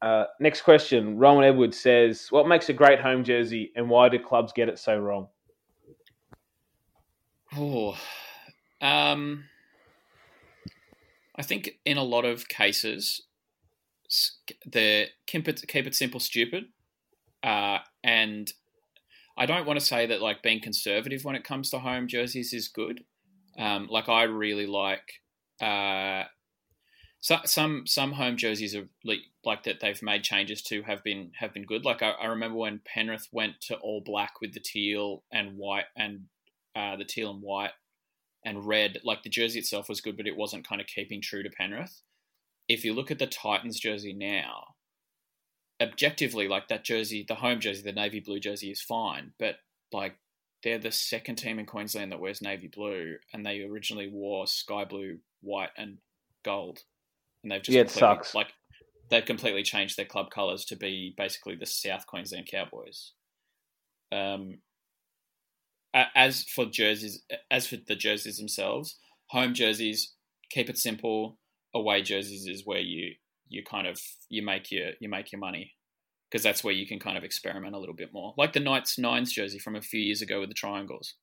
Uh, 0.01 0.25
next 0.39 0.61
question. 0.61 1.17
Rowan 1.17 1.43
Edwards 1.43 1.79
says, 1.79 2.27
"What 2.31 2.47
makes 2.47 2.69
a 2.69 2.73
great 2.73 2.99
home 2.99 3.23
jersey, 3.23 3.71
and 3.75 3.89
why 3.89 4.09
do 4.09 4.17
clubs 4.17 4.51
get 4.51 4.67
it 4.67 4.79
so 4.79 4.97
wrong?" 4.97 5.27
Oh, 7.55 7.97
um, 8.81 9.45
I 11.35 11.43
think 11.43 11.79
in 11.85 11.97
a 11.97 12.03
lot 12.03 12.25
of 12.25 12.47
cases, 12.47 13.21
the 14.65 15.07
keep 15.27 15.47
it 15.47 15.63
keep 15.67 15.85
it 15.85 15.95
simple, 15.95 16.19
stupid, 16.19 16.65
uh, 17.43 17.79
and 18.03 18.51
I 19.37 19.45
don't 19.45 19.65
want 19.65 19.79
to 19.79 19.85
say 19.85 20.05
that 20.07 20.21
like 20.21 20.41
being 20.41 20.61
conservative 20.61 21.23
when 21.23 21.35
it 21.35 21.43
comes 21.43 21.69
to 21.69 21.79
home 21.79 22.07
jerseys 22.07 22.53
is 22.53 22.67
good. 22.67 23.03
Um, 23.57 23.87
like 23.89 24.09
I 24.09 24.23
really 24.23 24.65
like 24.65 25.21
uh, 25.61 26.23
so, 27.21 27.37
some 27.45 27.85
some 27.85 28.13
home 28.13 28.35
jerseys 28.35 28.75
are 28.75 28.87
like, 29.03 29.63
that 29.63 29.79
they've 29.79 30.01
made 30.01 30.23
changes 30.23 30.61
to 30.63 30.81
have 30.81 31.03
been 31.03 31.31
have 31.39 31.53
been 31.53 31.65
good. 31.65 31.85
Like 31.85 32.01
I, 32.01 32.11
I 32.11 32.25
remember 32.25 32.57
when 32.57 32.81
Penrith 32.83 33.27
went 33.31 33.61
to 33.61 33.75
all 33.75 34.01
black 34.01 34.41
with 34.41 34.53
the 34.53 34.59
teal 34.59 35.23
and 35.31 35.55
white 35.55 35.85
and 35.95 36.25
uh, 36.75 36.95
the 36.95 37.05
teal 37.05 37.29
and 37.29 37.41
white 37.43 37.71
and 38.43 38.65
red, 38.65 38.99
like 39.03 39.21
the 39.21 39.29
jersey 39.29 39.59
itself 39.59 39.87
was 39.87 40.01
good, 40.01 40.17
but 40.17 40.25
it 40.25 40.35
wasn't 40.35 40.67
kind 40.67 40.81
of 40.81 40.87
keeping 40.87 41.21
true 41.21 41.43
to 41.43 41.49
Penrith. 41.49 42.01
If 42.67 42.83
you 42.83 42.93
look 42.93 43.11
at 43.11 43.19
the 43.19 43.27
Titans 43.27 43.79
jersey 43.79 44.13
now, 44.13 44.75
objectively, 45.79 46.47
like 46.47 46.69
that 46.69 46.83
jersey, 46.83 47.23
the 47.27 47.35
home 47.35 47.59
jersey, 47.59 47.83
the 47.83 47.91
navy 47.91 48.19
blue 48.19 48.39
jersey 48.39 48.71
is 48.71 48.81
fine, 48.81 49.33
but 49.37 49.57
like 49.91 50.15
they're 50.63 50.79
the 50.79 50.91
second 50.91 51.35
team 51.35 51.59
in 51.59 51.67
Queensland 51.67 52.11
that 52.11 52.19
wears 52.19 52.41
navy 52.41 52.67
blue, 52.67 53.17
and 53.31 53.45
they 53.45 53.61
originally 53.61 54.07
wore 54.07 54.47
sky 54.47 54.85
blue, 54.85 55.19
white, 55.41 55.69
and 55.77 55.99
gold, 56.43 56.79
and 57.43 57.51
they've 57.51 57.61
just 57.61 57.75
yeah, 57.75 57.81
it 57.81 57.89
sucks. 57.89 58.35
Like 58.35 58.53
they've 59.09 59.25
completely 59.25 59.63
changed 59.63 59.97
their 59.97 60.05
club 60.05 60.31
colours 60.31 60.65
to 60.65 60.75
be 60.75 61.13
basically 61.17 61.55
the 61.55 61.65
South 61.65 62.05
Queensland 62.07 62.47
Cowboys. 62.51 63.13
Um, 64.11 64.59
as 65.93 66.43
for 66.43 66.65
jerseys, 66.65 67.23
as 67.49 67.67
for 67.67 67.77
the 67.77 67.95
jerseys 67.95 68.37
themselves, 68.37 68.97
home 69.27 69.53
jerseys 69.53 70.13
keep 70.49 70.69
it 70.69 70.77
simple. 70.77 71.37
Away 71.73 72.01
jerseys 72.01 72.47
is 72.47 72.65
where 72.65 72.79
you 72.79 73.15
you 73.47 73.63
kind 73.63 73.87
of 73.87 73.99
you 74.29 74.43
make 74.43 74.71
your 74.71 74.91
you 74.99 75.09
make 75.09 75.31
your 75.31 75.39
money 75.39 75.73
because 76.31 76.43
that's 76.43 76.63
where 76.63 76.73
you 76.73 76.87
can 76.87 76.99
kind 76.99 77.17
of 77.17 77.23
experiment 77.23 77.75
a 77.75 77.79
little 77.79 77.95
bit 77.95 78.13
more, 78.13 78.33
like 78.37 78.53
the 78.53 78.59
Knights 78.59 78.97
Nines 78.97 79.33
jersey 79.33 79.59
from 79.59 79.75
a 79.75 79.81
few 79.81 79.99
years 79.99 80.21
ago 80.21 80.39
with 80.39 80.49
the 80.49 80.55
triangles. 80.55 81.15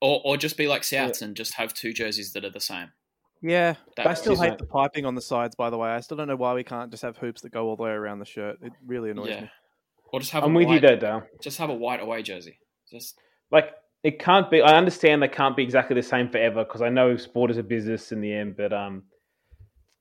Or, 0.00 0.20
or 0.24 0.36
just 0.36 0.56
be 0.56 0.66
like 0.66 0.82
Souths 0.82 1.20
yeah. 1.20 1.28
and 1.28 1.36
just 1.36 1.54
have 1.54 1.74
two 1.74 1.92
jerseys 1.92 2.32
that 2.32 2.44
are 2.44 2.50
the 2.50 2.60
same. 2.60 2.90
Yeah, 3.42 3.74
that 3.96 4.06
I 4.06 4.14
still 4.14 4.40
hate 4.40 4.58
the 4.58 4.66
piping 4.66 5.04
on 5.04 5.16
the 5.16 5.20
sides. 5.20 5.56
By 5.56 5.68
the 5.68 5.76
way, 5.76 5.90
I 5.90 6.00
still 6.00 6.16
don't 6.16 6.28
know 6.28 6.36
why 6.36 6.54
we 6.54 6.62
can't 6.62 6.90
just 6.92 7.02
have 7.02 7.16
hoops 7.16 7.42
that 7.42 7.50
go 7.50 7.66
all 7.66 7.76
the 7.76 7.82
way 7.82 7.90
around 7.90 8.20
the 8.20 8.24
shirt. 8.24 8.58
It 8.62 8.72
really 8.86 9.10
annoys 9.10 9.30
yeah. 9.30 9.40
me. 9.42 9.50
Or 10.12 10.20
just 10.20 10.30
have. 10.32 10.44
I'm 10.44 10.54
with 10.54 10.68
white, 10.68 10.74
you 10.74 10.80
there, 10.80 10.96
Dale. 10.96 11.22
Just 11.40 11.58
have 11.58 11.68
a 11.68 11.74
white 11.74 12.00
away 12.00 12.22
jersey. 12.22 12.58
Just 12.88 13.18
like 13.50 13.72
it 14.04 14.20
can't 14.20 14.48
be. 14.48 14.62
I 14.62 14.76
understand 14.76 15.22
they 15.22 15.28
can't 15.28 15.56
be 15.56 15.64
exactly 15.64 15.96
the 15.96 16.02
same 16.02 16.28
forever 16.28 16.64
because 16.64 16.82
I 16.82 16.88
know 16.88 17.16
sport 17.16 17.50
is 17.50 17.58
a 17.58 17.64
business 17.64 18.12
in 18.12 18.20
the 18.20 18.32
end. 18.32 18.56
But 18.56 18.72
um, 18.72 19.02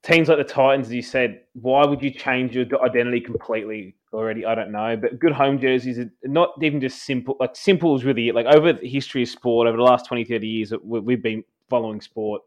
teams 0.03 0.27
like 0.27 0.37
the 0.37 0.43
Titans, 0.43 0.87
as 0.87 0.93
you 0.93 1.01
said, 1.01 1.41
why 1.53 1.85
would 1.85 2.03
you 2.03 2.11
change 2.11 2.55
your 2.55 2.65
identity 2.83 3.21
completely 3.21 3.95
already? 4.13 4.45
I 4.45 4.53
don't 4.53 4.71
know. 4.71 4.95
But 4.97 5.17
good 5.19 5.33
home 5.33 5.59
jerseys 5.59 5.97
are 5.97 6.11
not 6.23 6.51
even 6.61 6.79
just 6.79 7.03
simple. 7.03 7.37
Like 7.39 7.55
simple 7.55 7.95
is 7.95 8.03
really 8.03 8.29
it. 8.29 8.35
Like 8.35 8.45
over 8.47 8.73
the 8.73 8.87
history 8.87 9.23
of 9.23 9.29
sport, 9.29 9.67
over 9.67 9.77
the 9.77 9.83
last 9.83 10.05
20, 10.05 10.25
30 10.25 10.47
years, 10.47 10.73
we've 10.83 11.23
been 11.23 11.43
following 11.69 12.01
sport. 12.01 12.43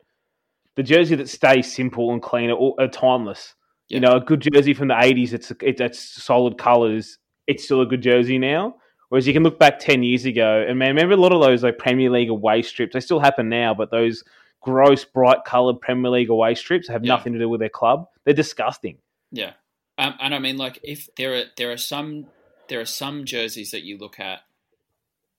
The 0.77 0.83
jersey 0.83 1.15
that 1.17 1.29
stays 1.29 1.73
simple 1.73 2.13
and 2.13 2.23
clean 2.23 2.51
are, 2.51 2.73
are 2.79 2.89
timeless. 2.89 3.55
Yeah. 3.89 3.97
You 3.97 4.01
know, 4.01 4.13
a 4.17 4.21
good 4.21 4.41
jersey 4.41 4.75
from 4.75 4.89
the 4.89 4.95
80s, 4.95 5.33
it's, 5.33 5.53
it's 5.61 6.01
solid 6.23 6.59
colours 6.59 7.19
it's 7.47 7.65
still 7.65 7.81
a 7.81 7.87
good 7.87 8.03
jersey 8.03 8.39
now. 8.39 8.77
Whereas 9.09 9.27
you 9.27 9.33
can 9.33 9.43
look 9.43 9.59
back 9.59 9.79
10 9.79 10.03
years 10.03 10.25
ago, 10.25 10.65
and 10.67 10.79
man, 10.79 10.89
remember 10.89 11.15
a 11.15 11.19
lot 11.19 11.33
of 11.33 11.41
those 11.41 11.63
like 11.63 11.79
Premier 11.79 12.11
League 12.11 12.31
away 12.31 12.63
strips, 12.63 12.95
they 12.95 13.01
still 13.01 13.21
happen 13.21 13.49
now, 13.49 13.75
but 13.75 13.91
those 13.91 14.25
gross, 14.61 15.05
bright 15.05 15.45
coloured 15.47 15.81
Premier 15.81 16.11
League 16.11 16.31
away 16.31 16.55
strips 16.55 16.89
have 16.89 17.05
yeah. 17.05 17.15
nothing 17.15 17.33
to 17.35 17.39
do 17.39 17.49
with 17.49 17.61
their 17.61 17.69
club. 17.69 18.09
They're 18.25 18.35
disgusting. 18.35 18.99
Yeah. 19.31 19.53
Um, 19.99 20.15
and 20.21 20.35
I 20.35 20.39
mean, 20.39 20.57
like, 20.57 20.81
if 20.83 21.09
there 21.17 21.35
are 21.35 21.45
there 21.57 21.71
are 21.71 21.77
some 21.77 22.27
there 22.69 22.81
are 22.81 22.87
some 22.87 23.25
jerseys 23.25 23.71
that 23.71 23.85
you 23.85 23.99
look 23.99 24.19
at 24.19 24.41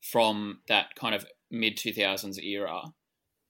from 0.02 0.60
that 0.70 0.96
kind 0.96 1.16
of 1.16 1.26
mid 1.52 1.76
two 1.76 1.92
thousands 1.92 2.40
era. 2.40 2.94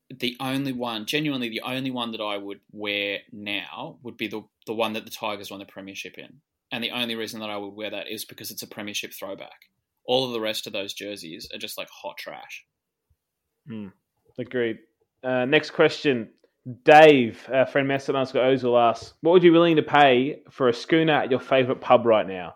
The 0.09 0.37
only 0.39 0.71
one, 0.71 1.05
genuinely, 1.05 1.49
the 1.49 1.61
only 1.61 1.91
one 1.91 2.11
that 2.11 2.21
I 2.21 2.37
would 2.37 2.59
wear 2.71 3.19
now 3.31 3.97
would 4.03 4.17
be 4.17 4.27
the 4.27 4.43
the 4.67 4.73
one 4.73 4.93
that 4.93 5.05
the 5.05 5.11
Tigers 5.11 5.49
won 5.49 5.59
the 5.59 5.65
premiership 5.65 6.17
in 6.17 6.41
and 6.71 6.83
the 6.83 6.91
only 6.91 7.15
reason 7.15 7.39
that 7.39 7.49
I 7.49 7.57
would 7.57 7.73
wear 7.73 7.89
that 7.89 8.09
is 8.09 8.25
because 8.25 8.51
it's 8.51 8.63
a 8.63 8.67
premiership 8.67 9.13
throwback. 9.13 9.69
All 10.05 10.25
of 10.25 10.33
the 10.33 10.41
rest 10.41 10.67
of 10.67 10.73
those 10.73 10.93
jerseys 10.93 11.47
are 11.53 11.57
just 11.57 11.77
like 11.77 11.87
hot 11.89 12.17
trash. 12.17 12.65
Mm, 13.69 13.91
agreed. 14.37 14.79
Uh, 15.23 15.45
next 15.45 15.71
question. 15.71 16.29
Dave, 16.83 17.47
our 17.53 17.65
friend 17.65 17.87
Master 17.87 18.13
Ozil 18.13 18.79
asks, 18.89 19.13
what 19.21 19.31
would 19.31 19.43
you 19.43 19.51
be 19.51 19.57
willing 19.57 19.75
to 19.75 19.83
pay 19.83 20.41
for 20.49 20.67
a 20.67 20.73
schooner 20.73 21.13
at 21.13 21.29
your 21.29 21.39
favourite 21.39 21.79
pub 21.79 22.05
right 22.05 22.27
now? 22.27 22.55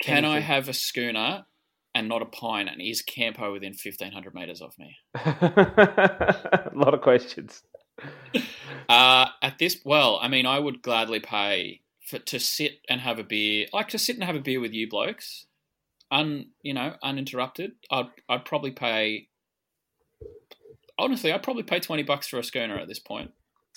Can 0.00 0.18
Anything? 0.18 0.36
I 0.36 0.40
have 0.40 0.68
a 0.68 0.74
schooner 0.74 1.46
and 1.94 2.08
not 2.08 2.22
a 2.22 2.26
pine 2.26 2.68
and 2.68 2.80
is 2.80 3.02
Campo 3.02 3.52
within 3.52 3.72
1,500 3.72 4.34
metres 4.34 4.60
of 4.60 4.78
me? 4.78 4.96
a 5.14 6.70
lot 6.74 6.94
of 6.94 7.00
questions. 7.00 7.62
Uh, 8.88 9.26
at 9.42 9.58
this, 9.58 9.80
well, 9.84 10.18
I 10.22 10.28
mean, 10.28 10.46
I 10.46 10.58
would 10.58 10.80
gladly 10.80 11.20
pay 11.20 11.82
for 12.06 12.18
to 12.18 12.40
sit 12.40 12.78
and 12.88 13.02
have 13.02 13.18
a 13.18 13.22
beer, 13.22 13.66
like 13.70 13.88
to 13.88 13.98
sit 13.98 14.16
and 14.16 14.24
have 14.24 14.34
a 14.36 14.40
beer 14.40 14.60
with 14.60 14.72
you 14.72 14.88
blokes, 14.88 15.44
un, 16.10 16.46
you 16.62 16.72
know, 16.72 16.94
uninterrupted. 17.02 17.72
I'd, 17.90 18.06
I'd 18.30 18.46
probably 18.46 18.70
pay. 18.70 19.28
Honestly, 20.98 21.32
I'd 21.32 21.42
probably 21.42 21.64
pay 21.64 21.80
twenty 21.80 22.02
bucks 22.02 22.28
for 22.28 22.38
a 22.38 22.44
schooner 22.44 22.78
at 22.78 22.88
this 22.88 22.98
point. 22.98 23.32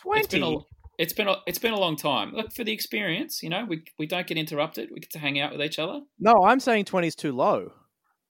It's 0.06 0.27
been 0.27 0.44
a, 0.44 0.46
Twenty. 0.46 0.65
it's 0.98 1.13
been 1.13 1.27
a, 1.27 1.36
it's 1.46 1.60
been 1.60 1.74
a 1.74 1.80
long 1.80 1.98
time. 1.98 2.34
Look 2.34 2.53
for 2.53 2.63
the 2.63 2.72
experience. 2.72 3.44
You 3.44 3.50
know, 3.50 3.65
we 3.65 3.84
we 4.00 4.06
don't 4.06 4.27
get 4.27 4.38
interrupted. 4.38 4.91
We 4.94 5.01
get 5.01 5.12
to 5.12 5.20
hang 5.20 5.41
out 5.41 5.51
with 5.51 5.62
each 5.62 5.77
other. 5.77 6.00
No, 6.20 6.46
I'm 6.46 6.62
saying 6.62 6.86
twenty 6.86 7.08
is 7.08 7.15
too 7.15 7.34
low. 7.34 7.74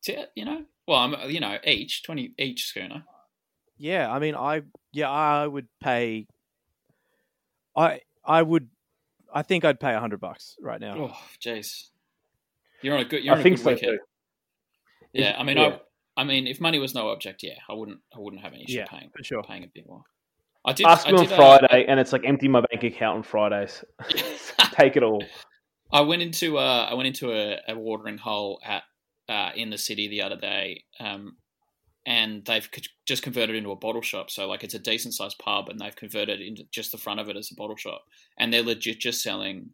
Yeah, 0.08 0.26
you 0.36 0.46
know. 0.46 0.64
Well, 0.88 0.98
I'm 1.00 1.30
you 1.30 1.40
know 1.40 1.58
each 1.64 2.04
twenty 2.04 2.34
each 2.38 2.66
schooner. 2.66 3.04
Yeah, 3.78 4.12
I 4.12 4.20
mean, 4.20 4.36
I 4.36 4.62
yeah, 4.92 5.10
I 5.10 5.48
would 5.48 5.68
pay. 5.82 6.28
I 7.76 8.02
I 8.26 8.42
would, 8.42 8.70
I 9.34 9.42
think 9.44 9.66
I'd 9.66 9.80
pay 9.80 9.94
a 9.94 10.00
hundred 10.00 10.20
bucks 10.20 10.56
right 10.62 10.80
now. 10.80 10.96
Oh, 10.98 11.18
jeez. 11.44 11.90
You're 12.82 12.96
on 12.96 13.02
a 13.02 13.06
good. 13.06 13.24
You're 13.24 13.34
on 13.34 13.40
I 13.40 13.42
a 13.42 13.44
think 13.44 13.58
good 13.58 13.64
so 13.64 13.70
wicket. 13.72 13.90
too. 13.90 14.00
Yeah, 15.14 15.36
I 15.38 15.44
mean, 15.44 15.58
Yeah. 15.58 15.78
I, 16.18 16.22
I 16.22 16.24
mean, 16.24 16.48
if 16.48 16.60
money 16.62 16.80
was 16.80 16.94
no 16.94 17.10
object, 17.10 17.44
yeah, 17.44 17.56
I 17.70 17.74
wouldn't, 17.74 18.00
I 18.16 18.20
wouldn't 18.20 18.42
have 18.44 18.54
any 18.54 18.64
issue 18.64 18.78
Yeah, 18.80 18.86
paying, 18.86 19.10
for 19.16 19.24
sure. 19.24 19.44
paying 19.44 19.64
a 19.64 19.68
bit 19.74 19.86
more. 19.88 20.04
I 20.66 20.74
did. 20.74 20.86
Ask 20.86 21.08
I 21.08 21.12
me 21.12 21.18
on 21.18 21.24
did, 21.26 21.34
uh, 21.34 21.36
Friday, 21.36 21.86
and 21.88 22.00
it's 22.00 22.14
like 22.14 22.24
empty 22.26 22.48
my 22.48 22.62
bank 22.62 22.84
account 22.84 23.18
on 23.18 23.24
Fridays. 23.24 23.84
Take 24.74 24.96
it 24.96 25.04
all. 25.04 25.24
I 25.92 26.02
went 26.02 26.22
into 26.22 26.58
uh, 26.58 26.88
I 26.90 26.94
went 26.94 27.08
into 27.08 27.32
a, 27.34 27.58
a 27.68 27.78
watering 27.78 28.18
hole 28.18 28.62
at 28.64 28.84
uh, 29.32 29.52
in 29.56 29.70
the 29.70 29.78
city 29.78 30.10
the 30.10 30.22
other 30.22 30.36
day, 30.36 30.84
um, 31.00 31.38
and 32.06 32.44
they've 32.46 32.70
just 33.08 33.24
converted 33.24 33.56
into 33.56 33.72
a 33.72 33.78
bottle 33.78 34.02
shop. 34.02 34.30
So 34.30 34.46
like 34.46 34.64
it's 34.64 34.74
a 34.74 34.80
decent 34.80 35.14
sized 35.14 35.40
pub, 35.40 35.70
and 35.70 35.80
they've 35.80 35.96
converted 35.96 36.42
into 36.42 36.66
just 36.70 36.92
the 36.92 36.98
front 36.98 37.22
of 37.22 37.30
it 37.30 37.38
as 37.38 37.50
a 37.50 37.56
bottle 37.56 37.78
shop, 37.78 38.04
and 38.38 38.52
they're 38.52 38.62
legit 38.62 39.00
just 39.00 39.24
selling 39.24 39.70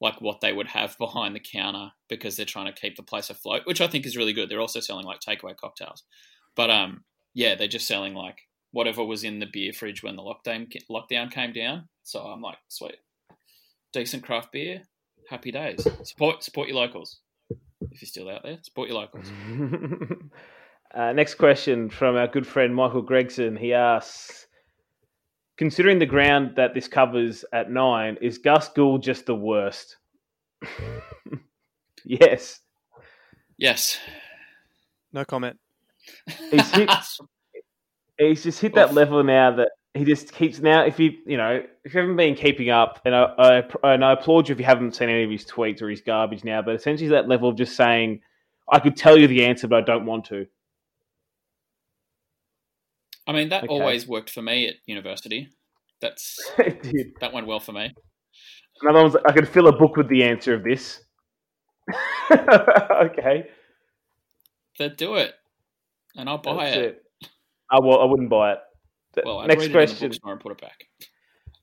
like 0.00 0.20
what 0.20 0.40
they 0.40 0.52
would 0.52 0.68
have 0.68 0.96
behind 1.00 1.34
the 1.34 1.40
counter 1.40 1.90
because 2.08 2.36
they're 2.36 2.46
trying 2.46 2.72
to 2.72 2.80
keep 2.80 2.96
the 2.96 3.02
place 3.02 3.28
afloat, 3.28 3.62
which 3.64 3.80
I 3.80 3.88
think 3.88 4.06
is 4.06 4.16
really 4.16 4.32
good. 4.32 4.48
They're 4.48 4.60
also 4.60 4.78
selling 4.78 5.04
like 5.04 5.18
takeaway 5.18 5.56
cocktails, 5.56 6.04
but 6.54 6.70
um, 6.70 7.02
yeah, 7.34 7.56
they're 7.56 7.66
just 7.66 7.88
selling 7.88 8.14
like 8.14 8.38
whatever 8.70 9.04
was 9.04 9.24
in 9.24 9.40
the 9.40 9.50
beer 9.52 9.72
fridge 9.72 10.04
when 10.04 10.14
the 10.14 10.22
lockdown 10.22 10.72
lockdown 10.88 11.28
came 11.28 11.52
down. 11.52 11.88
So 12.04 12.20
I'm 12.20 12.40
like, 12.40 12.58
sweet, 12.68 12.98
decent 13.92 14.22
craft 14.22 14.52
beer, 14.52 14.82
happy 15.28 15.50
days. 15.50 15.84
Support 16.04 16.44
support 16.44 16.68
your 16.68 16.76
locals 16.76 17.18
if 17.90 18.02
you're 18.02 18.06
still 18.06 18.28
out 18.28 18.42
there. 18.42 18.58
Support 18.62 18.88
your 18.88 18.98
locals. 19.00 19.26
uh, 20.94 21.12
next 21.12 21.34
question 21.34 21.90
from 21.90 22.16
our 22.16 22.28
good 22.28 22.46
friend 22.46 22.74
Michael 22.74 23.02
Gregson. 23.02 23.56
He 23.56 23.72
asks, 23.72 24.46
considering 25.56 25.98
the 25.98 26.06
ground 26.06 26.56
that 26.56 26.74
this 26.74 26.88
covers 26.88 27.44
at 27.52 27.70
nine, 27.70 28.16
is 28.20 28.38
Gus 28.38 28.68
Gould 28.68 29.02
just 29.02 29.26
the 29.26 29.34
worst? 29.34 29.96
yes. 32.04 32.60
Yes, 33.58 33.98
No 35.12 35.24
comment. 35.24 35.58
He's 36.50 36.70
hit, 36.70 36.90
he's 38.18 38.42
just 38.42 38.60
hit 38.60 38.74
that 38.74 38.92
level 38.94 39.22
now 39.22 39.54
that 39.56 39.70
he 39.94 40.04
just 40.04 40.32
keeps 40.32 40.58
now. 40.60 40.84
If 40.84 40.98
you 40.98 41.12
you 41.26 41.36
know 41.36 41.62
if 41.84 41.94
you 41.94 42.00
haven't 42.00 42.16
been 42.16 42.34
keeping 42.34 42.70
up, 42.70 43.00
and 43.04 43.14
I, 43.14 43.62
I 43.82 43.92
and 43.94 44.04
I 44.04 44.12
applaud 44.12 44.48
you 44.48 44.54
if 44.54 44.58
you 44.58 44.64
haven't 44.64 44.94
seen 44.96 45.08
any 45.08 45.24
of 45.24 45.30
his 45.30 45.44
tweets 45.44 45.82
or 45.82 45.90
his 45.90 46.00
garbage 46.00 46.44
now, 46.44 46.62
but 46.62 46.74
essentially 46.74 47.10
that 47.10 47.28
level 47.28 47.48
of 47.48 47.56
just 47.56 47.76
saying, 47.76 48.20
"I 48.70 48.78
could 48.78 48.96
tell 48.96 49.16
you 49.18 49.26
the 49.26 49.44
answer, 49.44 49.68
but 49.68 49.76
I 49.76 49.82
don't 49.82 50.06
want 50.06 50.24
to." 50.26 50.46
I 53.26 53.32
mean 53.32 53.50
that 53.50 53.64
Okay. 53.64 53.72
always 53.72 54.06
worked 54.08 54.30
for 54.30 54.42
me 54.42 54.66
at 54.68 54.76
university. 54.86 55.48
That's 56.00 56.50
It 56.58 56.82
did. 56.82 57.06
that 57.20 57.32
went 57.32 57.46
well 57.46 57.60
for 57.60 57.72
me. 57.72 57.92
Another 58.80 59.02
one's 59.02 59.16
I 59.16 59.32
could 59.32 59.48
fill 59.48 59.68
a 59.68 59.76
book 59.76 59.96
with 59.96 60.08
the 60.08 60.24
answer 60.24 60.54
of 60.54 60.64
this. 60.64 61.02
okay, 62.32 63.48
Then 64.78 64.94
do 64.96 65.16
it, 65.16 65.34
and 66.16 66.28
I'll 66.28 66.38
buy 66.38 66.64
that's 66.70 66.76
it. 66.76 66.84
it. 66.84 67.02
I, 67.70 67.80
well, 67.80 68.00
I 68.00 68.04
wouldn't 68.04 68.30
buy 68.30 68.52
it. 68.52 68.58
Well, 69.24 69.46
Next 69.46 69.60
read 69.60 69.62
it 69.62 69.66
in 69.66 69.72
the 69.72 69.78
question. 69.78 70.12
and 70.24 70.40
put 70.40 70.52
it 70.52 70.60
back. 70.60 70.84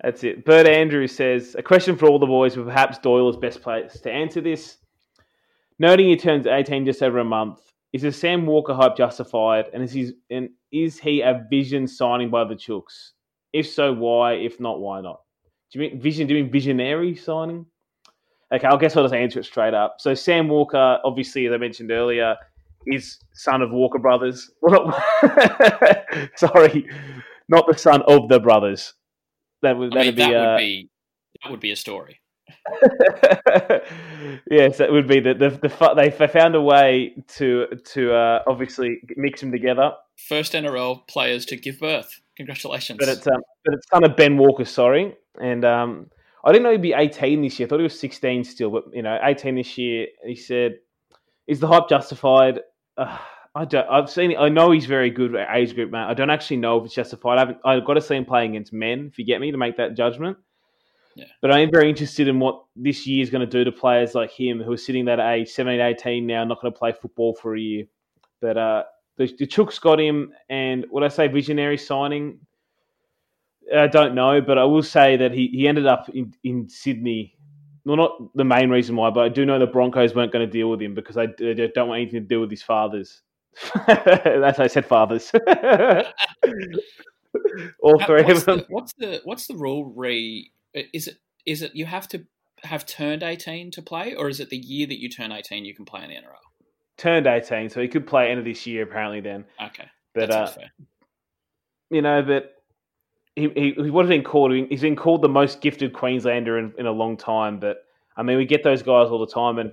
That's 0.01 0.23
it. 0.23 0.45
Bert 0.45 0.67
Andrew 0.67 1.07
says 1.07 1.55
a 1.57 1.63
question 1.63 1.97
for 1.97 2.07
all 2.07 2.19
the 2.19 2.25
boys, 2.25 2.55
but 2.55 2.65
perhaps 2.65 2.97
Doyle 2.99 3.29
is 3.29 3.35
best 3.35 3.61
placed 3.61 4.03
to 4.03 4.11
answer 4.11 4.39
this. 4.39 4.77
Noting 5.77 6.07
he 6.07 6.15
turns 6.17 6.47
18 6.47 6.85
just 6.85 7.01
over 7.03 7.19
a 7.19 7.23
month, 7.23 7.59
is 7.93 8.03
the 8.03 8.11
Sam 8.11 8.45
Walker 8.45 8.73
hype 8.73 8.95
justified, 8.95 9.65
and 9.73 9.83
is 9.83 9.91
he, 9.91 10.11
and 10.29 10.49
is 10.71 10.99
he 10.99 11.21
a 11.21 11.45
vision 11.49 11.87
signing 11.87 12.29
by 12.29 12.43
the 12.43 12.55
Chooks? 12.55 13.11
If 13.51 13.67
so, 13.67 13.93
why? 13.93 14.33
If 14.33 14.59
not, 14.59 14.79
why 14.79 15.01
not? 15.01 15.21
Do 15.71 15.79
you 15.79 15.89
mean 15.89 16.01
vision? 16.01 16.27
Do 16.27 16.35
you 16.35 16.43
mean 16.43 16.51
visionary 16.51 17.15
signing? 17.15 17.65
Okay, 18.53 18.67
I 18.67 18.77
guess 18.77 18.95
I'll 18.95 19.03
just 19.03 19.13
answer 19.13 19.39
it 19.39 19.45
straight 19.45 19.73
up. 19.73 19.97
So 19.99 20.13
Sam 20.13 20.47
Walker, 20.47 20.99
obviously, 21.03 21.45
as 21.45 21.53
I 21.53 21.57
mentioned 21.57 21.91
earlier, 21.91 22.35
is 22.87 23.19
son 23.33 23.61
of 23.61 23.71
Walker 23.71 23.99
brothers. 23.99 24.49
Sorry, 26.35 26.87
not 27.49 27.65
the 27.67 27.77
son 27.77 28.03
of 28.07 28.29
the 28.29 28.39
brothers. 28.39 28.93
That 29.61 29.77
would 29.77 29.95
I 29.97 30.03
mean, 30.03 30.15
be, 30.15 30.21
that 30.21 30.35
uh, 30.35 30.51
would 30.51 30.57
be 30.57 30.89
that 31.43 31.51
would 31.51 31.59
be 31.59 31.71
a 31.71 31.75
story. 31.75 32.21
yes, 34.49 34.77
that 34.77 34.91
would 34.91 35.07
be 35.07 35.19
the 35.19 35.33
the, 35.33 35.49
the 35.49 35.93
they 35.95 36.09
they 36.09 36.27
found 36.27 36.55
a 36.55 36.61
way 36.61 37.13
to 37.35 37.67
to 37.93 38.13
uh, 38.13 38.43
obviously 38.47 38.99
mix 39.17 39.41
them 39.41 39.51
together. 39.51 39.91
First 40.17 40.53
NRL 40.53 41.07
players 41.07 41.45
to 41.47 41.55
give 41.55 41.79
birth. 41.79 42.21
Congratulations. 42.37 42.97
But 42.99 43.09
it's 43.09 43.27
um, 43.27 43.41
but 43.65 43.73
it's 43.73 43.87
son 43.89 44.03
of 44.03 44.15
Ben 44.15 44.37
Walker, 44.37 44.65
sorry, 44.65 45.15
and 45.41 45.65
um, 45.65 46.09
I 46.45 46.51
didn't 46.51 46.63
know 46.63 46.71
he'd 46.71 46.81
be 46.81 46.93
eighteen 46.93 47.41
this 47.41 47.59
year. 47.59 47.67
I 47.67 47.69
thought 47.69 47.79
he 47.79 47.83
was 47.83 47.99
sixteen 47.99 48.43
still, 48.43 48.69
but 48.71 48.85
you 48.93 49.01
know, 49.01 49.19
eighteen 49.23 49.55
this 49.55 49.77
year. 49.77 50.07
He 50.25 50.35
said, 50.35 50.77
"Is 51.47 51.59
the 51.59 51.67
hype 51.67 51.89
justified?" 51.89 52.61
Uh, 52.97 53.17
I 53.59 53.65
don't. 53.65 53.85
I've 53.89 54.09
seen. 54.09 54.37
I 54.37 54.47
know 54.47 54.71
he's 54.71 54.85
very 54.85 55.09
good 55.09 55.35
at 55.35 55.53
age 55.53 55.75
group, 55.75 55.91
man. 55.91 56.07
I 56.07 56.13
don't 56.13 56.29
actually 56.29 56.57
know 56.57 56.77
if 56.77 56.85
it's 56.85 56.93
justified. 56.93 57.35
I 57.35 57.39
haven't. 57.41 57.57
I've 57.65 57.83
got 57.83 57.95
to 57.95 58.01
see 58.01 58.15
him 58.15 58.23
playing 58.23 58.51
against 58.51 58.71
men. 58.71 59.09
If 59.11 59.19
you 59.19 59.25
get 59.25 59.41
me 59.41 59.51
to 59.51 59.57
make 59.57 59.75
that 59.75 59.97
judgment. 59.97 60.37
Yeah. 61.15 61.25
But 61.41 61.51
I 61.51 61.59
am 61.59 61.69
very 61.69 61.89
interested 61.89 62.29
in 62.29 62.39
what 62.39 62.63
this 62.77 63.05
year 63.05 63.21
is 63.21 63.29
going 63.29 63.45
to 63.45 63.51
do 63.51 63.65
to 63.65 63.71
players 63.73 64.15
like 64.15 64.31
him 64.31 64.61
who 64.63 64.71
are 64.71 64.77
sitting 64.77 65.03
there 65.03 65.19
at 65.19 65.33
age 65.33 65.49
17, 65.49 65.81
18 65.81 66.25
now, 66.25 66.45
not 66.45 66.61
going 66.61 66.71
to 66.71 66.79
play 66.79 66.93
football 66.93 67.35
for 67.35 67.53
a 67.53 67.59
year. 67.59 67.83
But 68.39 68.57
uh, 68.57 68.83
the, 69.17 69.25
the 69.37 69.45
Chooks 69.45 69.81
got 69.81 69.99
him, 69.99 70.31
and 70.47 70.85
what 70.89 71.03
I 71.03 71.09
say, 71.09 71.27
visionary 71.27 71.77
signing. 71.77 72.39
I 73.75 73.87
don't 73.87 74.15
know, 74.15 74.39
but 74.39 74.57
I 74.57 74.63
will 74.63 74.83
say 74.83 75.17
that 75.17 75.33
he, 75.33 75.47
he 75.47 75.67
ended 75.67 75.85
up 75.85 76.07
in, 76.07 76.33
in 76.45 76.69
Sydney. 76.69 77.35
Well, 77.83 77.97
not 77.97 78.35
the 78.35 78.45
main 78.45 78.69
reason 78.69 78.95
why, 78.95 79.09
but 79.09 79.25
I 79.25 79.29
do 79.29 79.45
know 79.45 79.59
the 79.59 79.67
Broncos 79.67 80.15
weren't 80.15 80.31
going 80.31 80.47
to 80.47 80.51
deal 80.51 80.69
with 80.69 80.81
him 80.81 80.93
because 80.93 81.15
they, 81.15 81.27
they 81.37 81.67
don't 81.75 81.89
want 81.89 81.99
anything 81.99 82.21
to 82.21 82.27
do 82.27 82.39
with 82.39 82.49
his 82.49 82.63
fathers. 82.63 83.21
That's 83.87 84.57
how 84.57 84.63
I 84.63 84.67
said 84.67 84.85
fathers. 84.85 85.31
All 87.81 87.99
three 88.05 88.23
what's 88.23 88.39
of 88.39 88.45
them. 88.45 88.59
The, 88.59 88.65
what's 88.69 88.93
the 88.93 89.21
what's 89.23 89.47
the 89.47 89.55
rule? 89.55 89.93
Re 89.95 90.51
is 90.73 91.07
it 91.07 91.17
is 91.45 91.61
it 91.61 91.75
you 91.75 91.85
have 91.85 92.07
to 92.09 92.25
have 92.63 92.85
turned 92.85 93.23
eighteen 93.23 93.71
to 93.71 93.81
play, 93.81 94.15
or 94.15 94.29
is 94.29 94.39
it 94.39 94.49
the 94.49 94.57
year 94.57 94.87
that 94.87 94.99
you 94.99 95.09
turn 95.09 95.31
eighteen 95.31 95.65
you 95.65 95.75
can 95.75 95.85
play 95.85 96.03
in 96.03 96.09
the 96.09 96.15
NRL? 96.15 96.35
Turned 96.99 97.27
18, 97.27 97.69
so 97.69 97.81
he 97.81 97.87
could 97.87 98.05
play 98.05 98.29
end 98.29 98.39
of 98.39 98.45
this 98.45 98.67
year 98.67 98.83
apparently 98.83 99.21
then. 99.21 99.45
Okay, 99.67 99.85
But 100.13 100.31
uh, 100.31 100.51
you 101.89 102.01
know, 102.01 102.21
but 102.21 102.55
he, 103.37 103.47
he, 103.55 103.71
he 103.71 103.89
would 103.89 104.03
have 104.03 104.09
been 104.09 104.23
called. 104.23 104.51
He's 104.51 104.81
been 104.81 104.97
called 104.97 105.21
the 105.21 105.29
most 105.29 105.61
gifted 105.61 105.93
Queenslander 105.93 106.57
in, 106.59 106.73
in 106.77 106.87
a 106.87 106.91
long 106.91 107.15
time. 107.15 107.57
But 107.57 107.85
I 108.17 108.23
mean, 108.23 108.35
we 108.35 108.45
get 108.45 108.65
those 108.65 108.81
guys 108.81 109.07
all 109.07 109.25
the 109.25 109.31
time, 109.31 109.59
and 109.59 109.71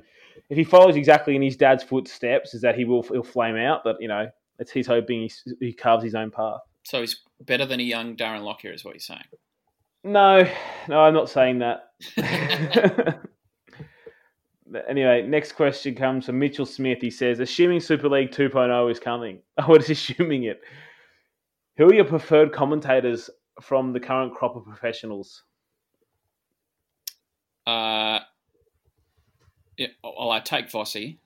if 0.49 0.57
he 0.57 0.65
follows 0.65 0.97
exactly 0.97 1.37
in 1.37 1.43
his 1.43 1.57
dad's 1.57 1.83
footsteps, 1.83 2.55
is 2.55 2.63
that 2.63 2.77
he 2.77 2.85
will 2.85 3.03
he'll 3.03 3.23
flame 3.23 3.57
out. 3.57 3.83
But 3.85 3.97
you 4.01 4.09
know, 4.09 4.29
it's 4.59 4.71
he's 4.71 4.87
hoping 4.87 5.29
he, 5.29 5.33
he 5.61 5.73
carves 5.73 6.05
his 6.05 6.15
own 6.15 6.31
path. 6.31 6.61
So 6.85 7.01
he's 7.01 7.21
better 7.41 7.67
than 7.67 7.81
a 7.81 7.83
young 7.83 8.17
Darren 8.17 8.43
Lockyer, 8.43 8.73
is 8.73 8.85
what 8.85 8.95
you're 8.95 9.01
saying. 9.01 9.25
No, 10.05 10.49
no, 10.89 11.01
I'm 11.01 11.15
not 11.15 11.29
saying 11.29 11.61
that. 11.61 11.91
Anyway, 14.89 15.23
next 15.23 15.53
question 15.53 15.95
comes 15.95 16.27
from 16.27 16.39
Mitchell 16.39 16.67
Smith. 16.67 16.99
He 17.01 17.11
says, 17.11 17.39
assuming 17.39 17.81
Super 17.81 18.09
League 18.09 18.33
2.0 18.33 18.91
is 18.91 18.99
coming, 18.99 19.39
I 19.57 19.67
was 19.67 19.89
assuming 19.89 20.45
it. 20.45 20.61
Who 21.77 21.87
are 21.87 21.95
your 21.95 22.05
preferred 22.05 22.53
commentators 22.53 23.31
from 23.61 23.93
the 23.93 24.01
current 24.01 24.35
crop 24.35 24.57
of 24.57 24.65
professionals? 24.65 25.45
Uh, 27.67 28.21
yeah, 29.77 29.89
well, 30.03 30.31
I 30.31 30.41
take 30.41 30.71
Vossi. 30.71 31.19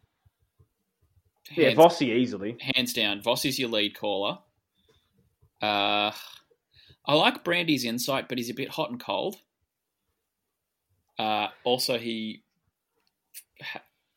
Yeah, 1.57 1.73
Vossi 1.73 2.09
easily. 2.16 2.57
hands 2.75 2.92
down. 2.92 3.23
Vossi's 3.23 3.59
your 3.59 3.69
lead 3.71 3.97
caller. 3.99 4.38
Uh, 5.61 6.12
I 7.07 7.14
like 7.14 7.42
Brandy's 7.45 7.85
insight, 7.85 8.28
but 8.28 8.38
he's 8.38 8.50
a 8.50 8.54
bit 8.54 8.69
hot 8.71 8.90
and 8.90 9.00
cold. 9.02 9.37
Uh, 11.19 11.49
also, 11.64 11.99
he. 11.99 12.42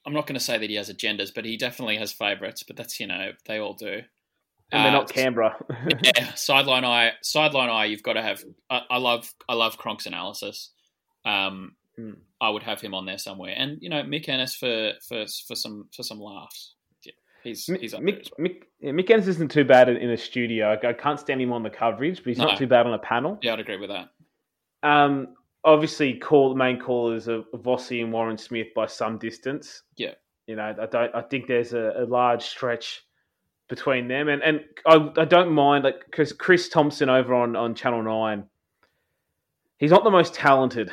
I'm 0.06 0.14
not 0.14 0.28
going 0.28 0.36
to 0.38 0.44
say 0.44 0.58
that 0.58 0.70
he 0.70 0.76
has 0.76 0.92
agendas, 0.92 1.34
but 1.34 1.46
he 1.46 1.58
definitely 1.58 1.98
has 1.98 2.12
favourites. 2.12 2.64
But 2.64 2.76
that's 2.76 3.00
you 3.00 3.08
know 3.08 3.32
they 3.46 3.58
all 3.58 3.74
do. 3.74 4.02
and 4.72 4.86
they're 4.86 4.88
Uh, 4.88 4.92
not 4.92 5.10
Canberra. 5.10 5.56
yeah, 6.04 6.34
sideline 6.36 6.86
eye, 6.86 7.14
sideline 7.22 7.70
eye. 7.70 7.86
You've 7.86 8.04
got 8.04 8.14
to 8.14 8.22
have. 8.22 8.44
I, 8.70 8.82
I 8.90 8.98
love, 8.98 9.34
I 9.50 9.54
love 9.56 9.78
Cronk's 9.78 10.06
analysis. 10.06 10.72
Um, 11.26 11.76
Hmm. 11.96 12.14
I 12.44 12.50
would 12.50 12.64
have 12.64 12.82
him 12.82 12.94
on 12.94 13.06
there 13.06 13.18
somewhere, 13.18 13.54
and 13.58 13.78
you 13.82 13.90
know, 13.90 14.04
Mick 14.04 14.28
Ennis 14.28 14.54
for 14.54 14.92
for 15.08 15.26
for 15.48 15.56
some 15.56 15.88
for 15.96 16.04
some 16.04 16.20
laughs. 16.20 16.76
Yeah, 17.06 17.14
he's 17.44 17.66
he's 17.66 17.94
Mick, 17.94 18.30
well. 18.38 18.48
Mick, 18.48 18.64
yeah, 18.82 18.92
Mick 18.92 19.10
Ennis 19.10 19.28
isn't 19.28 19.50
too 19.50 19.64
bad 19.64 19.88
in, 19.90 19.98
in 19.98 20.10
a 20.12 20.18
studio. 20.18 20.74
I, 20.74 20.90
I 20.90 20.94
can't 20.94 21.20
stand 21.20 21.42
him 21.42 21.54
on 21.54 21.64
the 21.64 21.70
coverage, 21.70 22.18
but 22.18 22.28
he's 22.28 22.38
No. 22.38 22.46
not 22.48 22.58
too 22.58 22.68
bad 22.68 22.86
on 22.86 22.94
a 22.94 23.00
panel. 23.00 23.40
Yeah, 23.42 23.54
I'd 23.54 23.62
agree 23.62 23.78
with 23.78 23.90
that. 23.90 24.10
Um, 24.88 25.36
obviously, 25.64 26.16
call 26.16 26.50
the 26.50 26.56
main 26.56 26.80
callers 26.80 27.30
are 27.30 27.44
Vossi 27.56 28.04
and 28.04 28.12
Warren 28.12 28.38
Smith 28.38 28.68
by 28.76 28.86
some 28.88 29.18
distance. 29.18 29.84
Yeah. 29.96 30.16
you 30.48 30.58
know, 30.58 30.76
I 30.82 30.86
don't. 30.86 31.16
I 31.16 31.22
think 31.22 31.48
there's 31.48 31.74
a, 31.74 31.94
a 31.98 32.06
large 32.06 32.44
stretch 32.44 33.04
between 33.70 34.10
them, 34.10 34.28
and 34.28 34.44
and 34.44 34.60
I, 34.86 34.96
I 35.18 35.26
don't 35.26 35.52
mind 35.54 35.86
like 35.86 36.04
because 36.06 36.34
Chris 36.34 36.68
Thompson 36.68 37.08
over 37.10 37.34
on 37.34 37.56
on 37.56 37.74
Channel 37.74 38.04
Nine, 38.04 38.44
he's 39.78 39.92
not 39.92 40.04
the 40.04 40.12
most 40.12 40.34
talented. 40.34 40.92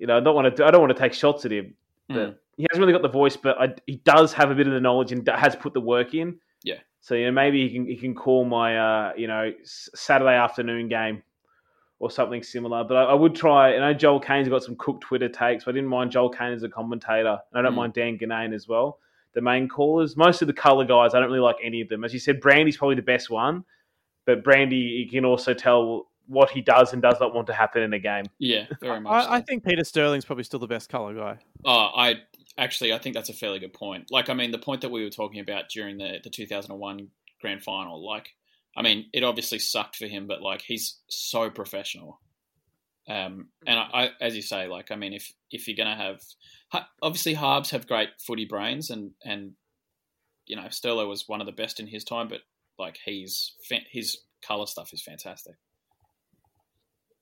You 0.00 0.06
know, 0.06 0.16
I 0.16 0.20
don't 0.20 0.34
want 0.34 0.56
to. 0.56 0.64
I 0.64 0.70
don't 0.70 0.80
want 0.80 0.94
to 0.96 0.98
take 0.98 1.12
shots 1.12 1.44
at 1.44 1.52
him, 1.52 1.74
but 2.08 2.16
Mm. 2.16 2.34
he 2.56 2.66
hasn't 2.70 2.80
really 2.80 2.92
got 2.92 3.02
the 3.02 3.08
voice. 3.08 3.36
But 3.36 3.60
I, 3.60 3.74
he 3.86 3.96
does 4.04 4.32
have 4.34 4.50
a 4.50 4.54
bit 4.54 4.66
of 4.66 4.72
the 4.72 4.80
knowledge 4.80 5.12
and 5.12 5.26
has 5.28 5.54
put 5.56 5.74
the 5.74 5.80
work 5.80 6.14
in. 6.14 6.38
Yeah. 6.62 6.78
So 7.00 7.14
you 7.14 7.26
know, 7.26 7.32
maybe 7.32 7.66
he 7.68 7.74
can 7.74 7.86
he 7.86 7.96
can 7.96 8.14
call 8.14 8.44
my 8.44 8.78
uh, 8.78 9.12
you 9.16 9.26
know 9.26 9.52
Saturday 9.64 10.34
afternoon 10.36 10.88
game 10.88 11.22
or 11.98 12.10
something 12.10 12.42
similar. 12.42 12.84
But 12.84 12.96
I, 12.96 13.02
I 13.04 13.14
would 13.14 13.34
try. 13.34 13.74
I 13.76 13.78
know 13.78 13.92
Joel 13.94 14.20
Caine's 14.20 14.48
got 14.48 14.62
some 14.62 14.76
cooked 14.76 15.02
Twitter 15.02 15.28
takes, 15.28 15.64
but 15.64 15.72
I 15.72 15.74
didn't 15.74 15.90
mind 15.90 16.10
Joel 16.10 16.30
Kane 16.30 16.52
as 16.52 16.62
a 16.62 16.68
commentator, 16.68 17.38
and 17.52 17.58
I 17.58 17.62
don't 17.62 17.72
Mm. 17.72 17.76
mind 17.76 17.92
Dan 17.94 18.18
Ginnane 18.18 18.54
as 18.54 18.66
well. 18.68 18.98
The 19.34 19.40
main 19.40 19.66
callers, 19.68 20.16
most 20.16 20.42
of 20.42 20.46
the 20.46 20.52
color 20.52 20.84
guys, 20.84 21.14
I 21.14 21.18
don't 21.20 21.28
really 21.28 21.40
like 21.40 21.56
any 21.62 21.80
of 21.80 21.88
them. 21.88 22.04
As 22.04 22.12
you 22.12 22.20
said, 22.20 22.38
Brandy's 22.40 22.76
probably 22.76 22.96
the 22.96 23.02
best 23.02 23.30
one, 23.30 23.64
but 24.26 24.44
Brandy, 24.44 24.76
you 24.76 25.08
can 25.08 25.24
also 25.24 25.54
tell 25.54 26.10
what 26.26 26.50
he 26.50 26.60
does 26.60 26.92
and 26.92 27.02
does 27.02 27.18
not 27.20 27.34
want 27.34 27.46
to 27.48 27.52
happen 27.52 27.82
in 27.82 27.92
a 27.92 27.98
game. 27.98 28.24
Yeah, 28.38 28.66
very 28.80 29.00
much. 29.00 29.12
I, 29.12 29.36
I 29.36 29.40
think 29.40 29.64
Peter 29.64 29.84
Sterling's 29.84 30.24
probably 30.24 30.44
still 30.44 30.60
the 30.60 30.66
best 30.66 30.88
color 30.88 31.14
guy. 31.14 31.38
Oh, 31.64 31.90
I 31.94 32.20
actually 32.58 32.92
I 32.92 32.98
think 32.98 33.14
that's 33.14 33.28
a 33.28 33.34
fairly 33.34 33.58
good 33.58 33.72
point. 33.72 34.10
Like, 34.10 34.28
I 34.28 34.34
mean, 34.34 34.50
the 34.50 34.58
point 34.58 34.82
that 34.82 34.90
we 34.90 35.04
were 35.04 35.10
talking 35.10 35.40
about 35.40 35.68
during 35.68 35.98
the 35.98 36.18
the 36.22 36.30
2001 36.30 37.08
grand 37.42 37.62
final. 37.62 38.04
Like, 38.06 38.30
I 38.74 38.80
mean, 38.80 39.10
it 39.12 39.24
obviously 39.24 39.58
sucked 39.58 39.96
for 39.96 40.06
him, 40.06 40.26
but 40.26 40.40
like, 40.40 40.62
he's 40.62 41.00
so 41.08 41.50
professional. 41.50 42.20
Um, 43.08 43.48
and 43.66 43.78
I, 43.78 43.88
I, 43.92 44.10
as 44.20 44.34
you 44.34 44.42
say, 44.42 44.68
like, 44.68 44.90
I 44.90 44.96
mean, 44.96 45.12
if 45.12 45.30
if 45.50 45.68
you're 45.68 45.76
gonna 45.76 45.96
have, 45.96 46.20
obviously, 47.02 47.34
Harbs 47.34 47.70
have 47.70 47.86
great 47.86 48.08
footy 48.24 48.46
brains, 48.46 48.88
and 48.88 49.10
and 49.24 49.52
you 50.46 50.56
know, 50.56 50.62
Sterlo 50.64 51.06
was 51.06 51.28
one 51.28 51.40
of 51.40 51.46
the 51.46 51.52
best 51.52 51.80
in 51.80 51.86
his 51.86 52.04
time, 52.04 52.28
but 52.28 52.40
like, 52.78 52.98
he's 53.04 53.54
fa- 53.68 53.80
his 53.90 54.18
color 54.46 54.66
stuff 54.66 54.92
is 54.92 55.02
fantastic. 55.02 55.54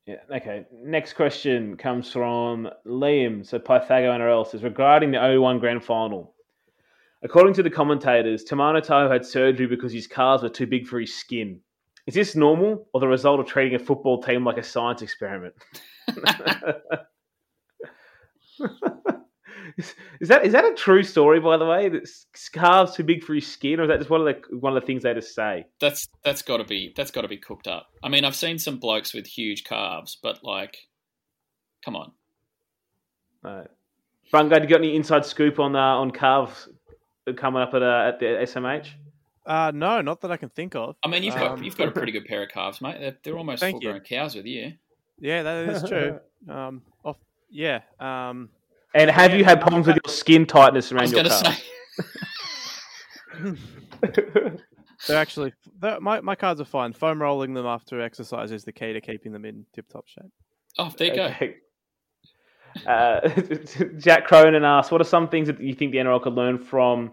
Yeah. 0.06 0.16
Okay. 0.34 0.66
Next 0.72 1.12
question 1.12 1.76
comes 1.76 2.10
from 2.10 2.68
Liam. 2.86 3.46
So 3.46 3.58
Pythago 3.58 4.10
NRL 4.18 4.46
says 4.46 4.62
regarding 4.62 5.12
the 5.12 5.40
01 5.40 5.58
grand 5.58 5.84
final. 5.84 6.34
According 7.22 7.54
to 7.54 7.62
the 7.62 7.70
commentators, 7.70 8.44
Timana 8.44 8.84
Tahu 8.84 9.10
had 9.10 9.26
surgery 9.26 9.66
because 9.66 9.92
his 9.92 10.06
calves 10.06 10.42
were 10.42 10.48
too 10.48 10.66
big 10.66 10.86
for 10.86 10.98
his 10.98 11.14
skin. 11.14 11.60
Is 12.06 12.14
this 12.14 12.34
normal 12.34 12.88
or 12.94 13.00
the 13.00 13.08
result 13.08 13.40
of 13.40 13.46
treating 13.46 13.74
a 13.74 13.78
football 13.78 14.22
team 14.22 14.44
like 14.44 14.56
a 14.56 14.62
science 14.62 15.02
experiment? 15.02 15.54
is, 19.80 19.94
is 20.20 20.28
that 20.28 20.44
is 20.44 20.52
that 20.52 20.64
a 20.64 20.74
true 20.74 21.02
story, 21.02 21.40
by 21.40 21.56
the 21.56 21.66
way? 21.66 21.88
That 21.88 22.02
s- 22.02 22.26
calves 22.52 22.94
too 22.94 23.04
big 23.04 23.24
for 23.24 23.34
his 23.34 23.46
skin, 23.46 23.80
or 23.80 23.84
is 23.84 23.88
that 23.88 23.98
just 23.98 24.10
one 24.10 24.20
of 24.20 24.26
the 24.26 24.56
one 24.56 24.76
of 24.76 24.82
the 24.82 24.86
things 24.86 25.02
they 25.02 25.14
just 25.14 25.34
say? 25.34 25.66
that's 25.80 26.06
that's 26.24 26.42
got 26.42 26.58
to 26.58 26.64
be 26.64 26.92
that's 26.96 27.10
got 27.10 27.22
to 27.22 27.28
be 27.28 27.36
cooked 27.36 27.66
up. 27.66 27.88
I 28.02 28.08
mean, 28.08 28.24
I've 28.24 28.36
seen 28.36 28.58
some 28.58 28.78
blokes 28.78 29.14
with 29.14 29.26
huge 29.26 29.64
calves, 29.64 30.16
but 30.22 30.44
like, 30.44 30.76
come 31.84 31.96
on. 31.96 32.12
Right. 33.42 33.68
Bungard, 34.32 34.62
you 34.62 34.68
got 34.68 34.80
any 34.80 34.94
inside 34.94 35.24
scoop 35.26 35.58
on 35.58 35.74
uh, 35.74 35.78
on 35.78 36.10
calves 36.10 36.68
coming 37.36 37.62
up 37.62 37.74
at 37.74 37.82
uh, 37.82 38.04
at 38.08 38.20
the 38.20 38.26
SMH? 38.26 38.88
Uh, 39.46 39.72
no, 39.74 40.00
not 40.00 40.20
that 40.20 40.30
I 40.30 40.36
can 40.36 40.50
think 40.50 40.76
of. 40.76 40.96
I 41.02 41.08
mean, 41.08 41.22
you've 41.22 41.34
got 41.34 41.52
Um, 41.52 41.62
you've 41.62 41.76
got 41.76 41.88
a 41.88 41.92
pretty 41.92 42.12
good 42.16 42.26
pair 42.26 42.42
of 42.42 42.50
calves, 42.50 42.80
mate. 42.80 42.96
They're, 43.00 43.16
they're 43.22 43.38
almost 43.38 43.60
Thank 43.60 43.82
full 43.82 43.90
grown 43.90 44.00
cows 44.02 44.34
with 44.34 44.46
you. 44.46 44.74
Yeah, 45.18 45.42
that 45.42 45.68
is 45.68 45.88
true. 45.88 46.20
Um, 46.48 46.80
off, 47.04 47.18
yeah. 47.50 47.80
Um, 48.00 48.48
And 48.94 49.10
have 49.10 49.30
Yeah, 49.30 49.38
you 49.38 49.44
had 49.44 49.60
problems 49.60 49.86
with 49.86 49.96
your 50.04 50.12
skin 50.12 50.46
tightness 50.46 50.90
I 50.90 50.96
around 50.96 51.02
was 51.02 51.12
your 51.12 51.22
going 51.22 51.30
to 51.30 51.52
say, 51.52 51.58
they're 55.08 55.18
actually 55.18 55.52
they're, 55.78 56.00
my 56.00 56.20
my 56.20 56.34
cards 56.34 56.60
are 56.60 56.64
fine. 56.64 56.92
Foam 56.92 57.22
rolling 57.22 57.54
them 57.54 57.66
after 57.66 58.00
exercise 58.00 58.52
is 58.52 58.64
the 58.64 58.72
key 58.72 58.92
to 58.92 59.00
keeping 59.00 59.32
them 59.32 59.44
in 59.44 59.64
tip 59.74 59.88
top 59.88 60.06
shape. 60.08 60.30
oh, 60.78 60.92
there 60.96 61.08
you 61.08 61.14
go. 61.14 62.90
Uh, 62.90 63.28
Jack 63.98 64.26
Cronin 64.26 64.64
asks, 64.64 64.92
"What 64.92 65.00
are 65.00 65.04
some 65.04 65.28
things 65.28 65.48
that 65.48 65.60
you 65.60 65.74
think 65.74 65.92
the 65.92 65.98
NRL 65.98 66.22
could 66.22 66.34
learn 66.34 66.58
from 66.58 67.12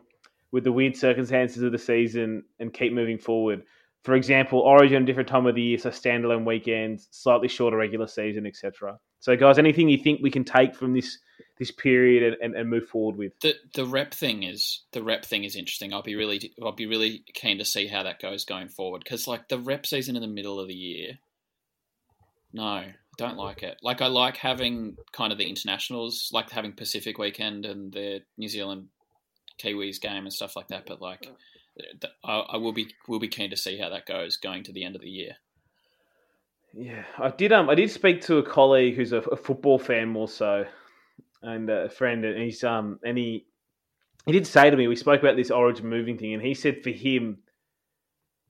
with 0.52 0.64
the 0.64 0.72
weird 0.72 0.96
circumstances 0.96 1.64
of 1.64 1.72
the 1.72 1.78
season 1.78 2.44
and 2.60 2.74
keep 2.74 2.94
moving 2.94 3.18
forward? 3.18 3.64
For 4.04 4.16
example, 4.16 4.60
Origin, 4.60 5.04
different 5.06 5.28
time 5.28 5.48
of 5.48 5.56
the 5.56 5.62
year, 5.62 5.78
so 5.78 5.90
standalone 5.90 6.46
weekends, 6.46 7.08
slightly 7.12 7.48
shorter 7.48 7.78
regular 7.78 8.08
season, 8.08 8.46
etc. 8.46 8.98
So, 9.20 9.36
guys, 9.36 9.58
anything 9.58 9.90
you 9.90 9.98
think 9.98 10.22
we 10.22 10.32
can 10.32 10.44
take 10.44 10.76
from 10.76 10.94
this 10.94 11.18
this 11.60 11.72
period 11.72 12.24
and, 12.24 12.36
and, 12.42 12.56
and 12.56 12.70
move 12.70 12.88
forward 12.88 13.18
with? 13.18 13.40
The 13.42 13.56
the 13.74 13.86
rep 13.86 14.14
thing 14.14 14.44
is 14.44 14.84
the 14.92 15.04
rep 15.04 15.26
thing 15.26 15.44
is 15.44 15.56
interesting. 15.56 15.94
I'll 15.94 16.04
be 16.04 16.16
really 16.16 16.54
I'll 16.62 16.72
be 16.72 16.86
really 16.86 17.24
keen 17.34 17.58
to 17.58 17.66
see 17.66 17.88
how 17.88 18.04
that 18.04 18.22
goes 18.22 18.46
going 18.46 18.70
forward 18.70 19.04
because 19.04 19.28
like 19.28 19.50
the 19.50 19.60
rep 19.60 19.86
season 19.86 20.16
in 20.16 20.22
the 20.22 20.28
middle 20.28 20.60
of 20.60 20.68
the 20.68 20.76
year. 20.76 21.18
No, 22.54 22.86
don't 23.18 23.38
like 23.38 23.64
it. 23.64 23.78
Like 23.82 24.02
I 24.02 24.08
like 24.08 24.38
having 24.38 24.98
kind 25.12 25.32
of 25.32 25.38
the 25.38 25.50
internationals, 25.50 26.30
like 26.32 26.50
having 26.52 26.74
Pacific 26.74 27.18
weekend 27.18 27.66
and 27.66 27.92
the 27.92 28.22
New 28.38 28.48
Zealand 28.48 28.88
Kiwis 29.60 30.00
game 30.00 30.24
and 30.24 30.34
stuff 30.34 30.56
like 30.56 30.70
that. 30.70 30.86
But 30.86 31.02
like, 31.02 31.28
I, 32.24 32.34
I 32.34 32.58
will 32.58 32.74
be 32.74 32.94
will 33.08 33.20
be 33.20 33.28
keen 33.28 33.50
to 33.50 33.58
see 33.58 33.78
how 33.78 33.90
that 33.90 34.06
goes 34.06 34.38
going 34.38 34.64
to 34.64 34.72
the 34.72 34.84
end 34.84 34.96
of 34.96 35.02
the 35.02 35.10
year. 35.10 35.38
Yeah, 36.74 37.04
I 37.18 37.30
did. 37.30 37.52
Um, 37.52 37.70
I 37.70 37.76
did 37.76 37.90
speak 37.90 38.22
to 38.24 38.38
a 38.38 38.44
colleague 38.44 38.96
who's 38.96 39.14
a, 39.14 39.18
a 39.18 39.36
football 39.36 39.80
fan 39.80 40.10
more 40.10 40.28
so, 40.28 40.66
and 41.42 41.70
a 41.70 41.90
friend, 41.90 42.24
and 42.26 42.42
he's 42.42 42.64
um, 42.64 43.00
and 43.04 43.18
he 43.18 43.46
he 44.26 44.32
did 44.32 44.46
say 44.46 44.70
to 44.70 44.78
me, 44.78 44.88
we 44.88 44.96
spoke 44.96 45.22
about 45.22 45.36
this 45.38 45.52
Origin 45.52 45.88
moving 45.88 46.18
thing, 46.18 46.34
and 46.34 46.44
he 46.44 46.54
said 46.54 46.84
for 46.84 46.90
him, 46.92 47.40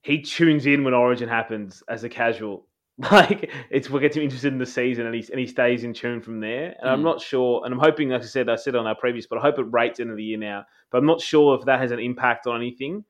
he 0.02 0.22
tunes 0.22 0.66
in 0.66 0.84
when 0.84 0.94
Origin 0.94 1.30
happens 1.30 1.84
as 1.88 2.04
a 2.04 2.10
casual. 2.10 2.66
Like 3.12 3.52
it's 3.70 3.92
what 3.92 4.00
gets 4.02 4.18
him 4.18 4.24
interested 4.24 4.52
in 4.52 4.58
the 4.58 4.66
season, 4.66 5.06
and 5.06 5.14
he 5.14 5.24
and 5.32 5.40
he 5.40 5.46
stays 5.46 5.84
in 5.84 5.94
tune 5.94 6.20
from 6.20 6.40
there. 6.40 6.76
And 6.82 6.90
I'm 6.90 7.02
Mm. 7.02 7.04
not 7.04 7.22
sure, 7.22 7.62
and 7.64 7.72
I'm 7.72 7.80
hoping, 7.80 8.10
like 8.10 8.24
I 8.24 8.26
said, 8.26 8.50
I 8.50 8.56
said 8.56 8.76
on 8.76 8.88
our 8.88 8.96
previous, 8.96 9.28
but 9.28 9.38
I 9.38 9.42
hope 9.42 9.60
it 9.60 9.68
rates 9.72 10.00
end 10.00 10.10
of 10.10 10.18
the 10.18 10.24
year 10.24 10.40
now. 10.40 10.66
But 10.90 10.98
I'm 10.98 11.06
not 11.06 11.22
sure 11.22 11.56
if 11.60 11.64
that 11.66 11.80
has 11.80 11.92
an 11.92 12.00
impact 12.00 12.48
on 12.48 12.56
anything. 12.56 13.06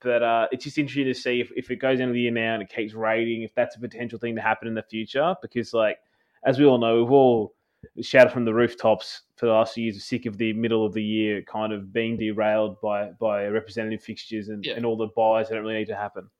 But 0.00 0.22
uh, 0.22 0.48
it's 0.50 0.64
just 0.64 0.78
interesting 0.78 1.06
to 1.06 1.14
see 1.14 1.40
if, 1.40 1.50
if 1.56 1.70
it 1.70 1.76
goes 1.76 2.00
into 2.00 2.12
the 2.14 2.20
year 2.20 2.30
now 2.30 2.58
it 2.58 2.68
keeps 2.68 2.94
rating, 2.94 3.42
if 3.42 3.54
that's 3.54 3.76
a 3.76 3.80
potential 3.80 4.18
thing 4.18 4.34
to 4.36 4.40
happen 4.42 4.66
in 4.68 4.74
the 4.74 4.82
future. 4.82 5.34
Because, 5.42 5.74
like, 5.74 5.98
as 6.44 6.58
we 6.58 6.64
all 6.64 6.78
know, 6.78 7.02
we've 7.02 7.12
all 7.12 7.54
shouted 8.00 8.32
from 8.32 8.46
the 8.46 8.54
rooftops 8.54 9.22
for 9.36 9.46
the 9.46 9.52
last 9.52 9.74
few 9.74 9.84
years, 9.84 9.96
of 9.96 10.02
sick 10.02 10.24
of 10.24 10.38
the 10.38 10.54
middle 10.54 10.86
of 10.86 10.94
the 10.94 11.02
year 11.02 11.42
kind 11.42 11.70
of 11.72 11.92
being 11.92 12.16
derailed 12.16 12.80
by 12.80 13.10
by 13.20 13.46
representative 13.46 14.02
fixtures 14.02 14.48
and, 14.48 14.64
Yeah. 14.64 14.72
and 14.74 14.86
all 14.86 14.96
the 14.96 15.08
buys 15.08 15.48
that 15.48 15.56
don't 15.56 15.64
really 15.64 15.80
need 15.80 15.88
to 15.88 15.96
happen. 15.96 16.30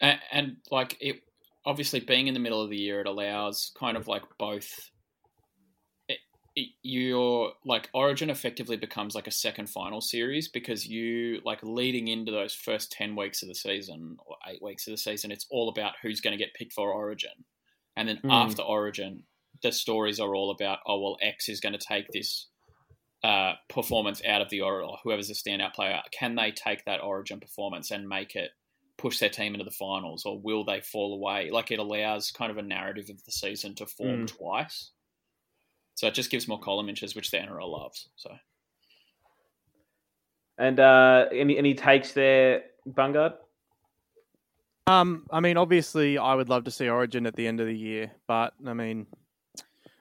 and, 0.00 0.18
and 0.30 0.56
like 0.70 0.98
it 1.00 1.22
obviously 1.64 2.00
being 2.00 2.26
in 2.26 2.34
the 2.34 2.40
middle 2.40 2.60
of 2.60 2.68
the 2.68 2.76
year 2.76 3.00
it 3.00 3.06
allows 3.06 3.72
kind 3.78 3.96
of 3.96 4.06
like 4.06 4.22
both 4.36 4.90
your 6.82 7.52
like 7.64 7.88
origin 7.94 8.28
effectively 8.30 8.76
becomes 8.76 9.14
like 9.14 9.26
a 9.26 9.30
second 9.32 9.68
final 9.70 10.00
series 10.00 10.48
because 10.48 10.86
you 10.86 11.40
like 11.44 11.60
leading 11.62 12.08
into 12.08 12.30
those 12.30 12.52
first 12.54 12.92
10 12.92 13.16
weeks 13.16 13.42
of 13.42 13.48
the 13.48 13.54
season 13.54 14.16
or 14.26 14.36
8 14.46 14.60
weeks 14.62 14.86
of 14.86 14.92
the 14.92 14.98
season 14.98 15.30
it's 15.32 15.46
all 15.50 15.68
about 15.70 15.94
who's 16.02 16.20
going 16.20 16.36
to 16.36 16.42
get 16.44 16.54
picked 16.54 16.74
for 16.74 16.92
origin 16.92 17.44
and 17.96 18.08
then 18.08 18.18
Mm. 18.22 18.30
after 18.30 18.62
origin 18.62 19.22
the 19.62 19.72
stories 19.72 20.20
are 20.20 20.34
all 20.34 20.50
about 20.50 20.80
oh 20.86 21.00
well 21.00 21.16
x 21.22 21.48
is 21.48 21.60
going 21.60 21.72
to 21.72 21.78
take 21.78 22.08
this 22.12 22.48
uh, 23.24 23.52
performance 23.68 24.20
out 24.26 24.42
of 24.42 24.50
the 24.50 24.60
or 24.60 24.98
whoever's 25.04 25.28
the 25.28 25.34
standout 25.34 25.72
player 25.74 26.00
can 26.10 26.34
they 26.34 26.50
take 26.50 26.84
that 26.84 27.00
origin 27.02 27.38
performance 27.40 27.90
and 27.90 28.08
make 28.08 28.34
it 28.34 28.50
push 28.98 29.18
their 29.20 29.28
team 29.30 29.54
into 29.54 29.64
the 29.64 29.70
finals 29.70 30.24
or 30.26 30.38
will 30.38 30.64
they 30.64 30.80
fall 30.80 31.14
away? 31.14 31.50
Like 31.50 31.70
it 31.70 31.78
allows 31.78 32.30
kind 32.30 32.50
of 32.50 32.58
a 32.58 32.62
narrative 32.62 33.08
of 33.10 33.24
the 33.24 33.32
season 33.32 33.74
to 33.76 33.86
form 33.86 34.24
Mm. 34.24 34.26
twice. 34.26 34.90
So 35.94 36.06
it 36.06 36.14
just 36.14 36.30
gives 36.30 36.48
more 36.48 36.58
column 36.58 36.88
inches, 36.88 37.14
which 37.14 37.30
the 37.30 37.38
NRL 37.38 37.70
loves. 37.70 38.08
So 38.16 38.30
And 40.58 40.80
uh, 40.80 41.26
any 41.32 41.58
any 41.58 41.74
takes 41.74 42.12
there, 42.12 42.62
Bungard? 42.88 43.34
Um, 44.86 45.26
I 45.30 45.40
mean, 45.40 45.56
obviously, 45.56 46.18
I 46.18 46.34
would 46.34 46.48
love 46.48 46.64
to 46.64 46.70
see 46.70 46.88
Origin 46.88 47.26
at 47.26 47.36
the 47.36 47.46
end 47.46 47.60
of 47.60 47.66
the 47.66 47.76
year, 47.76 48.10
but 48.26 48.52
I 48.66 48.74
mean, 48.74 49.06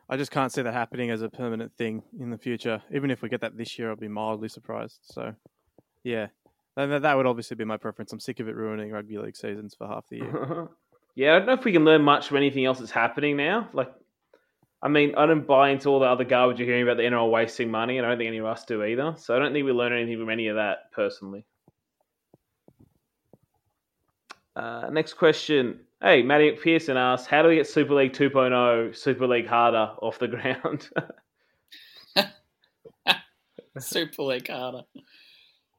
I 0.10 0.17
just 0.17 0.32
can't 0.32 0.51
see 0.51 0.62
that 0.63 0.73
happening 0.73 1.12
as 1.12 1.21
a 1.21 1.30
permanent 1.30 1.71
thing 1.77 2.01
in 2.19 2.32
the 2.32 2.38
future. 2.38 2.82
Even 2.93 3.12
if 3.12 3.21
we 3.21 3.30
get 3.30 3.41
that 3.41 3.56
this 3.58 3.77
year, 3.77 3.89
I'll 3.91 3.95
be 3.95 4.08
mildly 4.08 4.49
surprised. 4.49 4.99
So, 5.04 5.34
yeah, 6.04 6.27
that- 6.75 7.04
that 7.04 7.15
would 7.15 7.27
obviously 7.27 7.56
be 7.56 7.63
my 7.63 7.77
preference. 7.77 8.12
I'm 8.12 8.19
sick 8.19 8.39
of 8.39 8.49
it 8.49 8.56
ruining 8.56 8.91
rugby 8.91 9.17
league 9.19 9.38
seasons 9.38 9.75
for 9.75 9.88
half 9.88 10.08
the 10.10 10.17
year. 10.17 10.67
yeah, 11.15 11.36
I 11.36 11.38
don't 11.38 11.47
know 11.47 11.54
if 11.54 11.63
we 11.63 11.71
can 11.71 11.86
learn 11.86 12.01
much 12.01 12.27
from 12.27 12.38
anything 12.38 12.65
else 12.65 12.80
that's 12.80 12.91
happening 12.91 13.38
now. 13.38 13.69
Like, 13.73 13.93
I 14.84 14.88
mean, 14.88 15.13
I 15.15 15.28
don't 15.28 15.46
buy 15.46 15.70
into 15.70 15.89
all 15.89 16.00
the 16.00 16.08
other 16.08 16.24
garbage 16.24 16.60
you're 16.60 16.67
hearing 16.67 16.84
about 16.84 16.98
the 16.98 17.04
NRL 17.04 17.30
wasting 17.30 17.70
money, 17.70 17.98
and 17.98 18.06
I 18.06 18.10
don't 18.10 18.17
think 18.17 18.30
any 18.30 18.39
of 18.39 18.46
us 18.46 18.65
do 18.65 18.84
either. 18.84 19.13
So 19.17 19.36
I 19.36 19.39
don't 19.39 19.54
think 19.54 19.65
we 19.65 19.72
learn 19.72 19.94
anything 19.94 20.17
from 20.17 20.30
any 20.30 20.48
of 20.48 20.56
that 20.56 20.91
personally. 20.91 21.46
Uh, 24.56 24.89
next 24.91 25.13
question. 25.13 25.82
Hey, 26.02 26.24
Matty 26.24 26.52
McPherson 26.52 26.96
asks, 26.96 27.28
how 27.28 27.44
do 27.44 27.50
we 27.50 27.56
get 27.56 27.67
Super 27.67 27.94
League 27.94 28.13
2.0 28.13 28.96
Super 28.96 29.28
League 29.28 29.48
harder 29.48 29.91
off 30.02 30.17
the 30.17 30.28
ground? 30.28 30.89
Super 33.78 34.24
League 34.24 34.48
harder. 34.48 34.82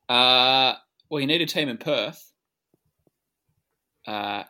Uh, 0.08 0.74
well, 1.10 1.20
you 1.20 1.26
need 1.26 1.42
a 1.42 1.46
team 1.46 1.68
in 1.68 1.76
Perth. 1.76 2.32
Uh, 4.06 4.44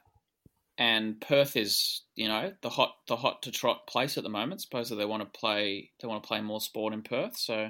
and 0.79 1.21
Perth 1.21 1.57
is, 1.57 2.03
you 2.15 2.29
know, 2.29 2.53
the 2.63 2.71
hot 2.71 2.95
the 3.09 3.17
hot 3.17 3.43
to 3.43 3.51
trot 3.51 3.87
place 3.87 4.17
at 4.17 4.23
the 4.25 4.31
moment. 4.31 4.61
Supposedly 4.63 5.03
they 5.03 5.07
want 5.09 5.23
to 5.23 5.39
play 5.39 5.91
they 6.01 6.09
want 6.09 6.23
to 6.23 6.27
play 6.27 6.41
more 6.41 6.61
sport 6.61 6.93
in 6.95 7.03
Perth, 7.03 7.37
so 7.37 7.63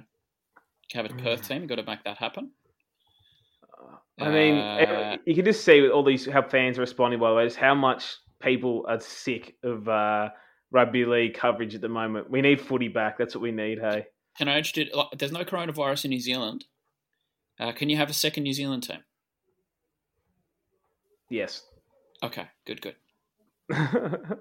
you 0.93 1.01
have 1.03 1.11
a 1.11 1.15
Perth 1.15 1.47
team. 1.49 1.61
You've 1.63 1.69
got 1.69 1.77
to 1.77 1.85
make 1.85 2.05
that 2.05 2.19
happen. 2.19 2.51
I 4.21 4.31
mean, 4.31 4.59
Uh, 4.59 5.17
you 5.27 5.35
can 5.35 5.45
just 5.45 5.65
see 5.65 5.81
with 5.81 5.91
all 5.91 6.05
these 6.05 6.27
how 6.27 6.43
fans 6.43 6.79
are 6.79 6.83
responding. 6.83 7.19
By 7.19 7.31
the 7.31 7.37
way, 7.37 7.45
just 7.47 7.57
how 7.57 7.75
much 7.75 8.17
people 8.41 8.85
are 8.89 9.01
sick 9.01 9.57
of 9.65 9.89
uh, 9.89 10.29
rugby 10.71 11.05
league 11.05 11.35
coverage 11.35 11.75
at 11.75 11.81
the 11.81 11.89
moment. 11.89 12.31
We 12.31 12.41
need 12.43 12.61
footy 12.61 12.89
back. 12.89 13.19
That's 13.19 13.35
what 13.35 13.43
we 13.43 13.51
need. 13.53 13.79
Hey, 13.81 14.07
Can 14.39 14.49
I 14.49 14.59
introduce? 14.59 14.95
like, 14.95 15.09
There's 15.19 15.33
no 15.33 15.45
coronavirus 15.45 16.05
in 16.05 16.11
New 16.11 16.21
Zealand. 16.21 16.67
Uh, 17.59 17.73
can 17.73 17.89
you 17.91 17.97
have 17.97 18.11
a 18.11 18.15
second 18.15 18.43
New 18.45 18.53
Zealand 18.53 18.83
team? 18.85 18.99
yes. 21.31 21.63
Okay, 22.23 22.47
good, 22.67 22.81
good. 22.81 22.95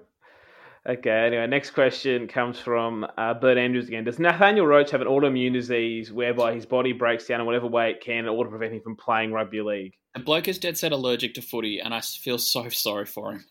okay. 0.88 1.10
Anyway, 1.10 1.46
next 1.46 1.70
question 1.70 2.28
comes 2.28 2.58
from 2.58 3.06
uh, 3.16 3.34
Bert 3.34 3.58
Andrews 3.58 3.88
again. 3.88 4.04
Does 4.04 4.18
Nathaniel 4.18 4.66
Roache 4.66 4.90
have 4.90 5.00
an 5.00 5.08
autoimmune 5.08 5.52
disease 5.52 6.12
whereby 6.12 6.54
his 6.54 6.66
body 6.66 6.92
breaks 6.92 7.26
down 7.26 7.40
in 7.40 7.46
whatever 7.46 7.66
way 7.66 7.90
it 7.90 8.00
can 8.00 8.18
in 8.18 8.28
order 8.28 8.48
to 8.48 8.56
prevent 8.56 8.74
him 8.74 8.80
from 8.82 8.96
playing 8.96 9.32
rugby 9.32 9.62
league? 9.62 9.94
The 10.14 10.20
bloke 10.20 10.48
is 10.48 10.58
dead 10.58 10.76
set 10.78 10.92
allergic 10.92 11.34
to 11.34 11.42
footy, 11.42 11.80
and 11.80 11.94
I 11.94 12.00
feel 12.00 12.38
so 12.38 12.68
sorry 12.68 13.06
for 13.06 13.32
him. 13.32 13.44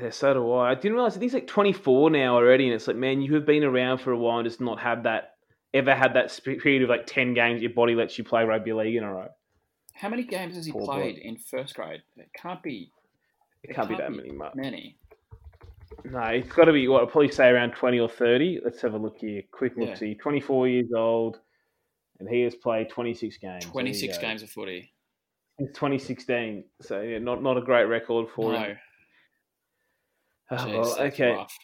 Yeah, 0.00 0.10
so 0.10 0.34
do 0.34 0.52
I. 0.52 0.72
I 0.72 0.74
didn't 0.74 0.94
realize 0.94 1.16
he's 1.16 1.32
like 1.32 1.46
24 1.46 2.10
now 2.10 2.34
already, 2.34 2.66
and 2.66 2.74
it's 2.74 2.86
like, 2.86 2.96
man, 2.96 3.22
you 3.22 3.34
have 3.34 3.46
been 3.46 3.64
around 3.64 3.98
for 3.98 4.12
a 4.12 4.18
while 4.18 4.38
and 4.38 4.46
just 4.46 4.60
not 4.60 4.78
had 4.78 5.04
that 5.04 5.36
ever 5.72 5.94
had 5.94 6.14
that 6.14 6.38
period 6.44 6.82
of 6.82 6.88
like 6.88 7.06
10 7.06 7.34
games 7.34 7.62
your 7.62 7.70
body 7.72 7.94
lets 7.94 8.18
you 8.18 8.24
play 8.24 8.44
rugby 8.44 8.72
league 8.72 8.96
in 8.96 9.04
a 9.04 9.12
row. 9.12 9.28
How 9.94 10.08
many 10.10 10.24
games 10.24 10.56
has 10.56 10.66
he 10.66 10.72
Poor 10.72 10.84
played 10.84 11.14
bloke. 11.16 11.24
in 11.24 11.36
first 11.38 11.74
grade? 11.74 12.02
It 12.16 12.28
can't 12.34 12.62
be 12.62 12.90
It 13.68 13.74
can't, 13.74 13.88
be 13.88 13.96
can't 13.96 14.06
that 14.08 14.10
be. 14.12 14.28
many 14.28 14.32
much. 14.36 14.54
many. 14.54 14.96
No, 16.04 16.20
it's 16.20 16.52
got 16.52 16.66
to 16.66 16.72
be 16.72 16.86
what 16.88 17.02
I'd 17.02 17.10
probably 17.10 17.30
say 17.32 17.48
around 17.48 17.72
20 17.72 17.98
or 18.00 18.08
30. 18.08 18.60
Let's 18.64 18.80
have 18.82 18.94
a 18.94 18.98
look 18.98 19.18
here. 19.18 19.42
Quick 19.50 19.76
look 19.76 19.88
Yeah. 19.90 19.94
see. 19.94 20.14
24 20.14 20.68
years 20.68 20.90
old, 20.94 21.38
and 22.20 22.28
he 22.28 22.42
has 22.42 22.54
played 22.54 22.88
26 22.90 23.38
games. 23.38 23.64
26 23.64 24.18
games 24.18 24.42
of 24.42 24.50
footy. 24.50 24.92
Since 25.58 25.70
2016. 25.74 26.64
So, 26.82 27.00
yeah, 27.00 27.18
not, 27.18 27.42
not 27.42 27.56
a 27.56 27.60
great 27.62 27.84
record 27.84 28.28
for 28.34 28.52
No, 28.52 28.58
him. 28.60 28.76
Oh, 30.50 30.56
Jeez, 30.56 30.72
well, 30.74 31.00
okay. 31.06 31.30
rough. 31.32 31.56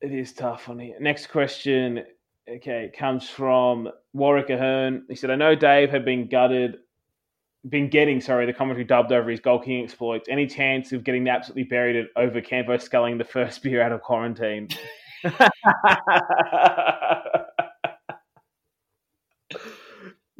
It 0.00 0.12
is 0.12 0.32
tough 0.32 0.68
on 0.68 0.78
here. 0.78 0.94
Next 1.00 1.26
question, 1.28 2.04
okay, 2.48 2.92
comes 2.96 3.28
from 3.28 3.88
Warwick 4.12 4.50
Ahern. 4.50 5.04
He 5.08 5.16
said, 5.16 5.30
I 5.30 5.34
know 5.36 5.54
Dave 5.56 5.90
had 5.90 6.04
been 6.04 6.28
gutted, 6.28 6.76
been 7.68 7.88
getting, 7.88 8.20
sorry, 8.20 8.46
the 8.46 8.52
commentary 8.52 8.84
dubbed 8.84 9.12
over 9.12 9.30
his 9.30 9.40
goal 9.40 9.58
kicking 9.58 9.82
exploits. 9.84 10.28
Any 10.28 10.46
chance 10.46 10.92
of 10.92 11.04
getting 11.04 11.28
absolutely 11.28 11.64
buried 11.64 11.96
at 11.96 12.06
over 12.16 12.40
Campo 12.40 12.76
sculling 12.78 13.18
the 13.18 13.24
first 13.24 13.62
beer 13.64 13.82
out 13.82 13.92
of 13.92 14.02
quarantine? 14.02 14.68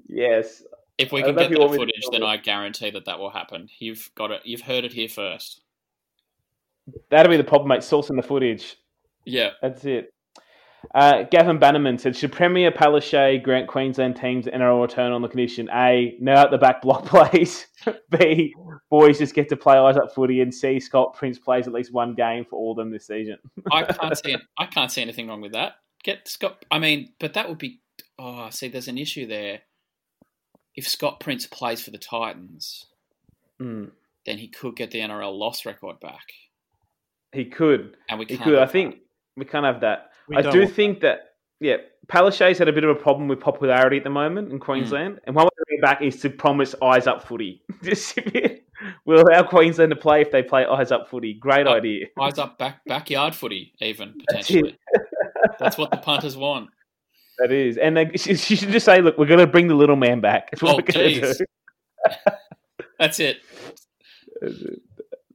yes. 0.09 0.62
If 0.99 1.12
we 1.12 1.23
can 1.23 1.37
get 1.37 1.51
that 1.51 1.59
want 1.59 1.73
me 1.73 1.79
to 1.79 1.85
footage, 1.85 2.05
then. 2.11 2.23
I 2.25 2.37
guarantee 2.37 2.91
that 2.91 3.05
that 3.05 3.19
will 3.19 3.31
happen. 3.31 3.69
You've 3.79 4.11
got 4.14 4.31
it. 4.33 4.43
You've 4.45 4.62
heard 4.62 4.85
it 4.85 4.93
here 4.93 5.09
first. 5.09 5.62
That'll 7.11 7.31
be 7.31 7.37
the 7.37 7.45
problem, 7.45 7.69
mate. 7.69 7.81
Sourcing 7.81 8.17
the 8.17 8.23
footage. 8.23 8.77
Yeah, 9.25 9.51
That's 9.61 9.85
it. 9.85 10.12
Uh, 10.95 11.25
Gavin 11.31 11.59
Bannerman 11.59 11.99
said, 11.99 12.17
should 12.17 12.31
Premier 12.33 12.71
Palaszczuk 12.71 13.43
grant 13.43 13.67
Queensland 13.69 14.17
teams 14.17 14.47
NRL 14.47 14.81
return 14.81 15.11
on 15.12 15.23
the 15.23 15.29
condition 15.29 15.69
A, 15.75 16.17
no 16.21 16.35
out 16.35 16.51
the 16.51 16.59
back 16.59 16.83
block 16.83 17.05
plays, 17.07 17.67
B, 18.11 18.55
boys 18.88 19.19
just 19.19 19.35
get 19.35 19.49
to 19.49 19.57
play 19.57 19.77
eyes 19.77 19.97
up 19.97 20.14
footy, 20.14 20.41
and 20.41 20.55
C, 20.55 20.79
Scott 20.79 21.14
Prince 21.14 21.38
plays 21.38 21.67
at 21.67 21.73
least 21.73 21.93
one 21.93 22.14
game 22.14 22.45
for 22.49 22.57
all 22.57 22.71
of 22.73 22.77
them 22.77 22.91
this 22.91 23.07
season? 23.07 23.38
I 23.73 23.83
can't 23.93 24.17
see. 24.17 24.37
I 24.57 24.67
can't 24.67 24.91
see 24.93 25.03
anything 25.03 25.27
wrong 25.29 25.41
with 25.41 25.53
that. 25.53 25.75
Get 26.05 26.29
Scott. 26.29 26.64
I 26.71 26.79
mean, 26.79 27.12
but 27.19 27.35
that 27.35 27.49
would 27.49 27.59
be. 27.59 27.81
Oh, 28.19 28.49
see, 28.51 28.69
there's 28.69 28.88
an 28.88 28.99
issue 28.99 29.27
there. 29.27 29.61
If 30.77 30.87
Scott 30.87 31.19
Prince 31.19 31.47
plays 31.47 31.83
for 31.83 31.91
the 31.91 31.99
Titans, 31.99 32.87
Hmm. 33.59 33.87
then 34.27 34.38
he 34.38 34.47
could 34.47 34.77
get 34.77 34.93
the 34.93 35.01
NRL 35.01 35.37
loss 35.37 35.67
record 35.67 35.99
back, 35.99 36.27
He 37.33 37.47
could. 37.47 37.97
and 38.09 38.21
we 38.21 38.27
He 38.27 38.37
could. 38.37 38.59
I 38.61 38.67
think 38.67 38.99
we 39.37 39.45
can't 39.45 39.64
have 39.67 39.81
that. 39.81 40.08
I 40.37 40.43
do 40.43 40.67
think 40.67 41.01
that, 41.01 41.35
yeah, 41.61 41.77
Palaszczuk's 42.09 42.59
had 42.59 42.69
a 42.69 42.73
bit 42.73 42.85
of 42.85 42.91
a 42.91 42.95
problem 42.95 43.29
with 43.29 43.41
popularity 43.41 43.97
at 43.99 44.05
the 44.05 44.11
moment 44.11 44.51
in 44.53 44.59
Queensland. 44.59 45.21
And 45.25 45.35
one 45.37 45.45
way 45.45 45.51
to 45.59 45.64
bring 45.69 45.81
back 45.81 46.03
is 46.03 46.21
to 46.23 46.31
promise 46.31 46.75
eyes 46.83 47.07
up 47.07 47.27
footy. 47.27 47.62
We'll 49.05 49.23
allow 49.27 49.43
Queensland 49.43 49.91
to 49.91 49.97
play 49.97 50.21
if 50.21 50.31
they 50.31 50.41
play 50.41 50.64
eyes 50.64 50.93
up 50.93 51.09
footy. 51.11 51.35
Great 51.35 51.67
Oh, 51.67 51.73
idea. 51.73 52.07
eyes 52.21 52.38
up 52.38 52.59
back 52.59 52.85
backyard 52.87 53.35
footy, 53.35 53.73
even 53.81 54.14
potentially. 54.29 54.79
it. 54.93 55.03
That's 55.59 55.77
what 55.77 55.91
the 55.91 55.97
punters 55.97 56.37
want. 56.37 56.71
That 57.38 57.51
is, 57.51 57.77
and 57.77 57.97
they, 57.97 58.11
she, 58.14 58.37
she 58.37 58.55
should 58.55 58.69
just 58.71 58.87
say, 58.87 59.01
"Look, 59.01 59.19
we're 59.19 59.27
going 59.27 59.41
to 59.41 59.49
bring 59.49 59.67
the 59.67 59.75
little 59.75 59.97
man 59.97 60.21
back." 60.21 60.53
That's 60.53 60.62
what 60.62 60.75
Oh, 60.75 60.77
we're 60.77 60.83
going 60.93 61.14
to 61.23 61.35
do. 61.35 61.45
That's 63.01 63.19
it. 63.19 63.38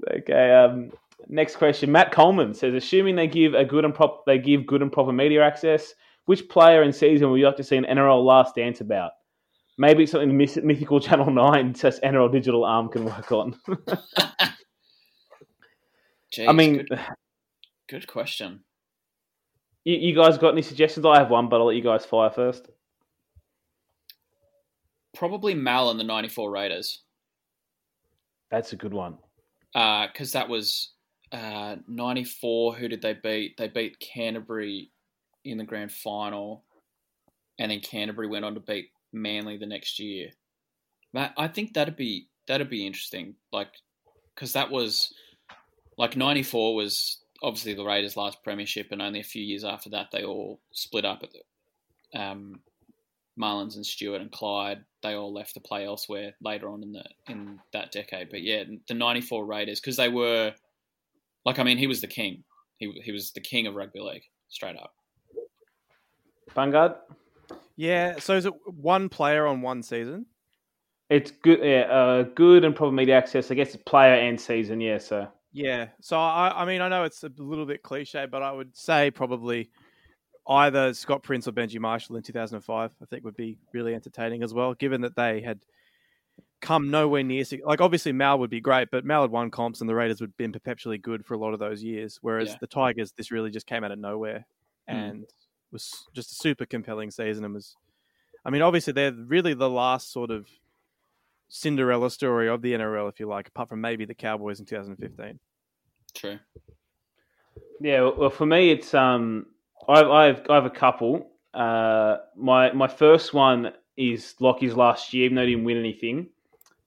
Okay. 0.09 0.51
Um, 0.53 0.91
next 1.27 1.57
question. 1.57 1.91
Matt 1.91 2.11
Coleman 2.11 2.53
says, 2.53 2.73
assuming 2.73 3.15
they 3.15 3.27
give 3.27 3.53
a 3.53 3.65
good 3.65 3.85
and 3.85 3.93
prop, 3.93 4.25
they 4.25 4.37
give 4.37 4.65
good 4.65 4.81
and 4.81 4.91
proper 4.91 5.11
media 5.11 5.43
access. 5.43 5.93
Which 6.25 6.47
player 6.47 6.81
and 6.83 6.95
season 6.95 7.29
would 7.29 7.39
you 7.39 7.45
like 7.45 7.57
to 7.57 7.63
see 7.63 7.75
an 7.75 7.85
NRL 7.85 8.23
last 8.23 8.55
dance 8.55 8.81
about? 8.81 9.11
Maybe 9.77 10.03
it's 10.03 10.11
something 10.11 10.29
the 10.29 10.61
mythical 10.63 10.99
Channel 10.99 11.31
Nine 11.31 11.73
says 11.79 11.99
NRL 12.01 12.31
digital 12.31 12.63
arm 12.63 12.89
can 12.89 13.05
work 13.05 13.31
on. 13.31 13.59
Jeez, 16.33 16.47
I 16.47 16.51
mean, 16.51 16.85
good, 16.85 16.99
good 17.89 18.07
question. 18.07 18.63
you, 19.83 19.97
you 19.97 20.15
guys 20.15 20.37
got 20.37 20.53
any 20.53 20.61
suggestions? 20.63 21.05
I 21.05 21.19
have 21.19 21.29
one, 21.29 21.49
but 21.49 21.57
I'll 21.59 21.67
let 21.67 21.75
you 21.75 21.83
guys 21.83 22.05
fire 22.05 22.29
first. 22.29 22.69
Probably 25.15 25.53
Mal 25.53 25.91
and 25.91 25.99
the 25.99 26.03
'94 26.03 26.49
Raiders. 26.49 27.01
That's 28.49 28.73
a 28.73 28.75
good 28.75 28.93
one. 28.93 29.17
Uh, 29.75 30.07
because 30.07 30.31
that 30.31 30.49
was 30.49 30.92
uh, 31.33 31.77
94. 31.87 32.75
Who 32.75 32.87
did 32.87 33.01
they 33.01 33.13
beat? 33.13 33.57
They 33.57 33.67
beat 33.67 33.99
Canterbury 33.99 34.91
in 35.43 35.57
the 35.57 35.63
grand 35.63 35.91
final, 35.91 36.63
and 37.59 37.71
then 37.71 37.79
Canterbury 37.79 38.27
went 38.27 38.45
on 38.45 38.53
to 38.53 38.59
beat 38.59 38.91
Manly 39.11 39.57
the 39.57 39.65
next 39.65 39.99
year. 39.99 40.29
That 41.13 41.33
I 41.37 41.47
think 41.47 41.73
that'd 41.73 41.97
be 41.97 42.27
that'd 42.47 42.69
be 42.69 42.85
interesting. 42.85 43.35
Like, 43.51 43.71
because 44.35 44.53
that 44.53 44.69
was 44.69 45.11
like 45.97 46.15
94 46.15 46.75
was 46.75 47.19
obviously 47.41 47.73
the 47.73 47.83
Raiders' 47.83 48.15
last 48.15 48.43
premiership, 48.43 48.87
and 48.91 49.01
only 49.01 49.19
a 49.19 49.23
few 49.23 49.43
years 49.43 49.63
after 49.63 49.89
that 49.89 50.09
they 50.11 50.23
all 50.23 50.59
split 50.71 51.03
up 51.03 51.23
at 51.23 51.29
the 51.31 52.19
um, 52.19 52.61
Mullins 53.35 53.75
and 53.75 53.85
Stuart 53.85 54.21
and 54.21 54.31
Clyde. 54.31 54.85
They 55.01 55.15
all 55.15 55.33
left 55.33 55.55
to 55.55 55.59
play 55.59 55.85
elsewhere 55.85 56.33
later 56.41 56.69
on 56.69 56.83
in 56.83 56.93
the 56.93 57.05
in 57.27 57.59
that 57.73 57.91
decade. 57.91 58.29
But 58.29 58.43
yeah, 58.43 58.63
the 58.87 58.93
'94 58.93 59.45
Raiders 59.45 59.79
because 59.79 59.97
they 59.97 60.09
were 60.09 60.53
like 61.45 61.59
I 61.59 61.63
mean 61.63 61.77
he 61.77 61.87
was 61.87 62.01
the 62.01 62.07
king. 62.07 62.43
He 62.77 62.91
he 63.03 63.11
was 63.11 63.31
the 63.31 63.41
king 63.41 63.67
of 63.67 63.75
rugby 63.75 63.99
league 63.99 64.23
straight 64.49 64.75
up. 64.75 64.93
Bungard? 66.55 66.95
Yeah. 67.75 68.19
So 68.19 68.35
is 68.35 68.45
it 68.45 68.53
one 68.65 69.09
player 69.09 69.45
on 69.47 69.61
one 69.61 69.81
season? 69.83 70.25
It's 71.09 71.31
good. 71.31 71.59
Yeah, 71.61 71.81
uh, 71.81 72.23
good 72.23 72.63
and 72.63 72.75
proper 72.75 72.91
media 72.91 73.17
access. 73.17 73.51
I 73.51 73.55
guess 73.55 73.73
it's 73.73 73.83
player 73.83 74.15
and 74.15 74.39
season. 74.39 74.79
Yeah, 74.81 74.97
so 74.97 75.27
Yeah. 75.51 75.87
So 76.01 76.17
I, 76.17 76.61
I 76.61 76.65
mean, 76.65 76.81
I 76.81 76.89
know 76.89 77.03
it's 77.03 77.23
a 77.23 77.31
little 77.37 77.65
bit 77.65 77.83
cliche, 77.83 78.25
but 78.29 78.41
I 78.41 78.51
would 78.51 78.75
say 78.75 79.11
probably 79.11 79.69
either 80.47 80.93
Scott 80.93 81.23
Prince 81.23 81.47
or 81.47 81.51
Benji 81.51 81.79
Marshall 81.79 82.15
in 82.15 82.23
2005. 82.23 82.95
I 83.01 83.05
think 83.05 83.23
would 83.23 83.35
be 83.35 83.57
really 83.73 83.93
entertaining 83.93 84.43
as 84.43 84.53
well, 84.53 84.73
given 84.73 85.01
that 85.01 85.15
they 85.15 85.41
had 85.41 85.59
come 86.61 86.89
nowhere 86.89 87.23
near. 87.23 87.43
Like 87.65 87.81
obviously 87.81 88.11
Mal 88.13 88.39
would 88.39 88.49
be 88.49 88.61
great, 88.61 88.89
but 88.91 89.03
Mal 89.05 89.21
had 89.21 89.31
won 89.31 89.51
comps 89.51 89.81
and 89.81 89.89
the 89.89 89.95
Raiders 89.95 90.21
would 90.21 90.29
have 90.29 90.37
been 90.37 90.53
perpetually 90.53 90.97
good 90.97 91.25
for 91.25 91.33
a 91.33 91.37
lot 91.37 91.53
of 91.53 91.59
those 91.59 91.83
years. 91.83 92.19
Whereas 92.21 92.49
Yeah. 92.49 92.57
the 92.61 92.67
Tigers, 92.67 93.11
this 93.11 93.31
really 93.31 93.51
just 93.51 93.67
came 93.67 93.83
out 93.83 93.91
of 93.91 93.99
nowhere 93.99 94.45
Mm. 94.89 94.93
and 94.93 95.25
was 95.71 96.07
just 96.13 96.31
a 96.31 96.35
super 96.35 96.65
compelling 96.65 97.11
season. 97.11 97.43
And 97.43 97.53
was, 97.53 97.75
I 98.45 98.49
mean, 98.49 98.61
obviously 98.61 98.93
they're 98.93 99.11
really 99.11 99.53
the 99.53 99.69
last 99.69 100.11
sort 100.11 100.31
of 100.31 100.47
Cinderella 101.49 102.09
story 102.09 102.47
of 102.47 102.61
the 102.61 102.73
NRL, 102.73 103.09
if 103.09 103.19
you 103.19 103.27
like, 103.27 103.47
apart 103.49 103.69
from 103.69 103.81
maybe 103.81 104.05
the 104.05 104.15
Cowboys 104.15 104.59
in 104.59 104.65
2015. 104.65 105.39
True. 106.13 106.39
Yeah, 107.79 108.09
well, 108.17 108.29
for 108.29 108.45
me, 108.45 108.71
it's 108.71 108.93
um, 108.93 109.47
I've 109.87 110.07
I've, 110.09 110.49
I 110.49 110.55
have 110.55 110.65
a 110.65 110.69
couple. 110.69 111.29
Uh, 111.53 112.17
my 112.35 112.71
my 112.71 112.87
first 112.87 113.33
one 113.33 113.73
is 113.97 114.35
Lockie's 114.39 114.73
last 114.75 115.13
year, 115.13 115.25
even 115.25 115.35
though 115.35 115.43
he 115.43 115.51
didn't 115.51 115.65
win 115.65 115.77
anything. 115.77 116.29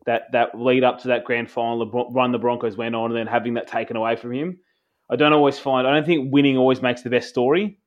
That 0.07 0.31
that 0.33 0.59
lead 0.59 0.85
up 0.85 1.01
to 1.03 1.09
that 1.09 1.25
grand 1.25 1.51
final, 1.51 1.79
the 1.81 2.05
run 2.13 2.31
the 2.33 2.39
Broncos 2.39 2.77
went 2.77 2.95
on, 2.95 3.11
and 3.11 3.19
then 3.19 3.27
having 3.27 3.55
that 3.55 3.67
taken 3.67 3.97
away 3.97 4.15
from 4.17 4.33
him. 4.33 4.59
I 5.11 5.17
don't 5.17 5.33
always 5.33 5.59
find. 5.59 5.87
I 5.87 5.93
don't 5.93 6.07
think 6.07 6.33
winning 6.33 6.57
always 6.57 6.81
makes 6.83 7.03
the 7.03 7.11
best 7.11 7.29
story. 7.29 7.79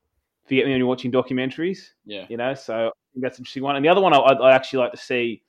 If 0.46 0.52
you 0.52 0.58
get 0.58 0.66
me 0.66 0.72
when 0.72 0.80
you're 0.80 0.88
watching 0.88 1.12
documentaries, 1.12 1.80
Yeah. 2.06 2.26
you 2.30 2.38
know. 2.38 2.54
So 2.56 2.74
I 2.88 2.92
think 3.14 3.24
that's 3.24 3.38
an 3.38 3.44
interesting 3.44 3.64
one. 3.64 3.76
And 3.76 3.86
the 3.86 3.90
other 3.90 4.02
one 4.02 4.14
I'd, 4.14 4.38
I'd 4.42 4.54
actually 4.54 4.80
like 4.80 4.92
to 4.92 4.98
see 4.98 5.44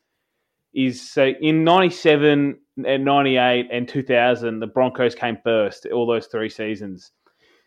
is 0.75 1.11
so 1.11 1.27
in 1.41 1.65
'97 1.65 2.59
and 2.87 3.05
'98 3.05 3.69
and 3.73 3.89
2000, 3.89 4.61
the 4.61 4.67
Broncos 4.69 5.15
came 5.17 5.39
first 5.43 5.87
all 5.87 6.07
those 6.07 6.27
three 6.27 6.49
seasons. 6.51 7.11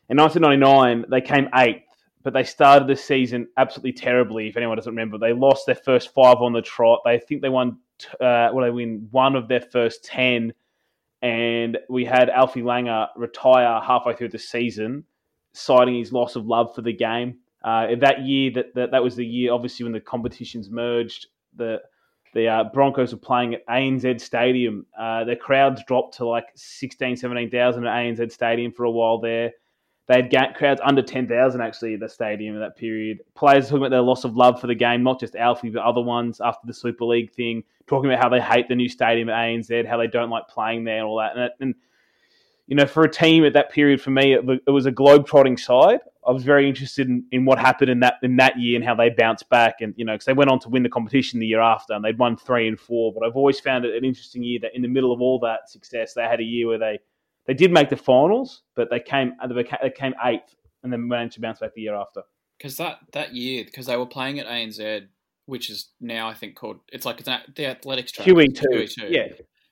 In 0.10 0.18
1999, 0.18 1.06
they 1.10 1.22
came 1.22 1.50
eighth, 1.56 1.84
but 2.24 2.34
they 2.34 2.44
started 2.44 2.88
the 2.88 2.96
season 2.96 3.48
absolutely 3.58 3.94
terribly. 3.94 4.48
If 4.48 4.58
anyone 4.58 4.78
doesn't 4.78 4.92
remember, 4.92 5.18
they 5.18 5.34
lost 5.34 5.66
their 5.66 5.76
first 5.76 6.14
five 6.14 6.38
on 6.38 6.54
the 6.54 6.62
trot. 6.62 7.02
They 7.06 7.20
think 7.20 7.42
they 7.42 7.50
won. 7.50 7.80
Uh, 8.20 8.50
well, 8.54 8.62
they 8.62 8.72
win 8.72 9.08
one 9.12 9.36
of 9.36 9.48
their 9.48 9.62
first 9.62 10.04
ten, 10.04 10.54
and 11.22 11.78
we 11.90 12.06
had 12.06 12.30
Alfie 12.30 12.62
Langer 12.62 13.08
retire 13.16 13.82
halfway 13.82 14.16
through 14.16 14.30
the 14.30 14.40
season, 14.40 15.04
citing 15.54 15.98
his 15.98 16.14
loss 16.14 16.36
of 16.36 16.46
love 16.46 16.74
for 16.74 16.82
the 16.82 16.94
game. 16.94 17.40
Uh, 17.64 17.96
that 18.00 18.24
year, 18.24 18.52
that, 18.52 18.74
that 18.76 18.92
that 18.92 19.04
was 19.04 19.16
the 19.16 19.26
year, 19.26 19.54
obviously, 19.54 19.84
when 19.84 19.94
the 19.94 20.00
competitions 20.00 20.70
merged. 20.70 21.28
The 21.56 21.82
the 22.34 22.48
uh, 22.48 22.64
Broncos 22.74 23.14
were 23.14 23.20
playing 23.20 23.54
at 23.54 23.68
ANZ 23.68 24.20
Stadium. 24.22 24.86
Uh, 24.98 25.24
their 25.24 25.36
crowds 25.36 25.84
dropped 25.86 26.18
to 26.18 26.26
like 26.26 26.46
16, 26.56 27.18
17,000 27.18 27.86
at 27.86 27.94
ANZ 27.94 28.32
Stadium 28.32 28.72
for 28.72 28.86
a 28.86 28.92
while 28.92 29.20
there. 29.20 29.52
They 30.08 30.16
had 30.16 30.56
crowds 30.56 30.82
under 30.84 31.02
10,000 31.02 31.62
actually 31.62 31.94
at 31.94 32.02
the 32.02 32.10
stadium 32.10 32.56
in 32.56 32.62
that 32.62 32.76
period. 32.76 33.20
Players 33.36 33.66
talking 33.66 33.78
about 33.78 33.92
their 33.92 34.02
loss 34.02 34.26
of 34.26 34.36
love 34.36 34.60
for 34.60 34.68
the 34.68 34.76
game, 34.76 35.02
not 35.02 35.20
just 35.20 35.36
Alfie, 35.36 35.70
but 35.70 35.82
other 35.82 36.02
ones 36.02 36.42
after 36.42 36.68
the 36.68 36.74
Super 36.74 37.06
League 37.06 37.32
thing, 37.32 37.64
talking 37.88 38.12
about 38.12 38.22
how 38.22 38.28
they 38.28 38.42
hate 38.42 38.68
the 38.68 38.76
new 38.76 38.90
stadium 38.90 39.30
at 39.30 39.36
ANZ, 39.36 39.88
how 39.88 39.98
they 39.98 40.08
don't 40.08 40.30
like 40.30 40.48
playing 40.50 40.84
there 40.84 40.98
and 40.98 41.06
all 41.06 41.20
that. 41.20 41.38
And, 41.38 41.52
and 41.62 41.76
you 42.68 42.76
know, 42.76 42.86
for 42.86 43.04
a 43.04 43.12
team 43.12 43.46
at 43.46 43.54
that 43.54 43.72
period, 43.72 44.02
for 44.02 44.12
me, 44.12 44.34
it, 44.34 44.44
it 44.68 44.72
was 44.72 44.86
a 44.86 44.92
globe-trotting 44.92 45.58
side. 45.58 46.00
I 46.28 46.32
was 46.32 46.44
very 46.44 46.68
interested 46.68 47.08
in, 47.08 47.26
in 47.32 47.46
what 47.46 47.60
happened 47.60 47.90
in 47.90 48.00
that 48.00 48.16
in 48.24 48.38
that 48.38 48.58
year 48.58 48.78
and 48.78 48.86
how 48.86 48.96
they 48.96 49.10
bounced 49.10 49.50
back. 49.50 49.82
And 49.82 49.94
you 49.98 50.06
know, 50.06 50.14
because 50.14 50.26
they 50.26 50.34
went 50.34 50.50
on 50.50 50.60
to 50.60 50.70
win 50.70 50.84
the 50.84 50.90
competition 50.90 51.40
the 51.40 51.46
year 51.46 51.60
after, 51.60 51.94
and 51.94 52.04
they'd 52.04 52.18
won 52.18 52.38
three 52.38 52.68
and 52.68 52.80
four. 52.80 53.14
But 53.14 53.28
I've 53.28 53.36
always 53.36 53.60
found 53.60 53.84
it 53.84 53.96
an 53.96 54.06
interesting 54.06 54.44
year 54.44 54.60
that 54.62 54.76
in 54.76 54.82
the 54.82 54.88
middle 54.88 55.12
of 55.12 55.22
all 55.22 55.40
that 55.40 55.70
success, 55.70 56.14
they 56.14 56.24
had 56.24 56.40
a 56.40 56.44
year 56.44 56.68
where 56.68 56.80
they 56.80 57.00
they 57.48 57.54
did 57.54 57.72
make 57.72 57.90
the 57.90 57.98
finals, 57.98 58.62
but 58.76 58.90
they 58.90 59.00
came 59.00 59.34
they 59.82 59.90
came 59.90 60.14
eighth, 60.24 60.56
and 60.84 60.92
then 60.92 61.08
managed 61.08 61.36
to 61.36 61.42
bounce 61.42 61.60
back 61.60 61.74
the 61.74 61.82
year 61.82 61.96
after. 61.96 62.22
Because 62.58 62.78
that 62.78 63.00
that 63.14 63.34
year, 63.34 63.64
because 63.66 63.86
they 63.86 63.98
were 63.98 64.06
playing 64.06 64.40
at 64.40 64.48
ANZ, 64.48 65.08
which 65.46 65.70
is 65.70 65.90
now 66.00 66.30
I 66.30 66.34
think 66.34 66.56
called 66.56 66.80
it's 66.92 67.06
like 67.06 67.20
it's 67.20 67.28
an, 67.28 67.42
the 67.56 67.66
athletics 67.68 68.12
track. 68.12 68.28
QE 68.28 68.56
two, 68.56 68.68
QE2. 68.70 69.10
yeah. 69.10 69.28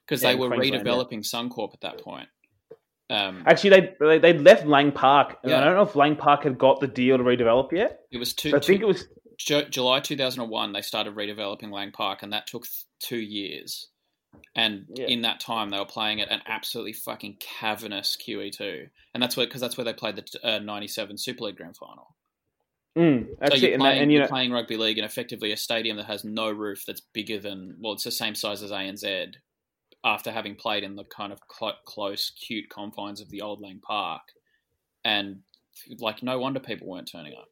because 0.06 0.24
Yeah, 0.24 0.32
they 0.32 0.36
were 0.36 0.48
Queensland, 0.50 0.86
yeah. 0.86 0.92
redeveloping 0.92 1.24
Suncorp 1.24 1.74
at 1.74 1.82
that 1.82 2.02
point. 2.02 2.28
Um, 3.10 3.44
Actually, 3.46 3.94
they 4.00 4.20
they 4.20 4.34
left 4.34 4.66
Lang 4.66 4.92
Park, 4.92 5.38
and 5.44 5.54
I 5.54 5.64
don't 5.64 5.76
know 5.76 5.82
if 5.84 5.96
Lang 5.96 6.16
Park 6.16 6.44
had 6.44 6.58
got 6.58 6.80
the 6.80 6.88
deal 6.88 7.18
to 7.18 7.24
redevelop 7.24 7.72
yet. 7.74 8.02
it 8.12 8.18
was 8.18 8.34
two, 8.34 8.52
So 8.52 8.58
I 8.58 8.60
think 8.62 8.82
it 8.82 8.88
was 8.88 9.06
Ju- 9.38 9.66
July 9.70 10.00
2001 10.00 10.72
they 10.72 10.82
started 10.82 11.16
redeveloping 11.16 11.72
Lang 11.72 11.92
Park, 11.92 12.24
and 12.24 12.32
that 12.32 12.48
took 12.48 12.64
th- 12.64 12.86
two 13.00 13.18
years. 13.20 13.88
And 14.56 14.86
Yeah. 14.96 15.06
in 15.08 15.22
that 15.22 15.40
time, 15.40 15.70
they 15.70 15.80
were 15.80 15.86
playing 15.86 16.22
at 16.22 16.30
an 16.30 16.42
absolutely 16.46 16.94
fucking 16.94 17.38
cavernous 17.40 18.18
QE2, 18.18 18.90
and 19.14 19.24
that's 19.24 19.38
where 19.38 19.46
because 19.46 19.62
that's 19.62 19.78
where 19.78 19.86
they 19.86 19.94
played 19.94 20.16
the 20.18 20.26
uh, 20.44 20.60
'97 20.60 21.18
Super 21.18 21.46
League 21.46 21.58
Grand 21.58 21.78
Final. 21.78 22.16
mm, 22.98 23.28
that's 23.40 23.56
so 23.56 23.62
you're, 23.62 23.72
it. 23.72 23.74
And, 23.74 23.82
playing, 23.82 23.96
that, 23.96 24.02
and 24.04 24.12
you 24.12 24.18
you're 24.18 24.26
know, 24.26 24.30
playing 24.30 24.52
rugby 24.52 24.76
league 24.78 24.98
in 24.98 25.06
effectively 25.06 25.52
a 25.54 25.58
stadium 25.58 25.96
that 25.98 26.08
has 26.08 26.26
no 26.26 26.52
roof, 26.52 26.86
that's 26.86 27.00
bigger 27.00 27.40
than 27.40 27.78
well, 27.80 27.94
it's 27.94 28.04
the 28.04 28.12
same 28.12 28.36
size 28.36 28.62
as 28.62 28.72
ANZ. 28.72 29.36
After 30.04 30.32
having 30.32 30.56
played 30.56 30.84
in 30.84 30.96
the 30.96 31.04
kind 31.06 31.32
of 31.32 31.40
cl- 31.58 31.78
close, 31.86 32.32
cute 32.32 32.70
confines 32.70 33.22
of 33.22 33.30
the 33.30 33.42
old 33.42 33.62
Lang 33.62 33.80
Park, 33.80 34.24
and 35.06 35.42
like 36.00 36.22
no 36.24 36.40
wonder 36.40 36.60
people 36.60 36.88
weren't 36.88 37.10
turning 37.12 37.34
up. 37.34 37.48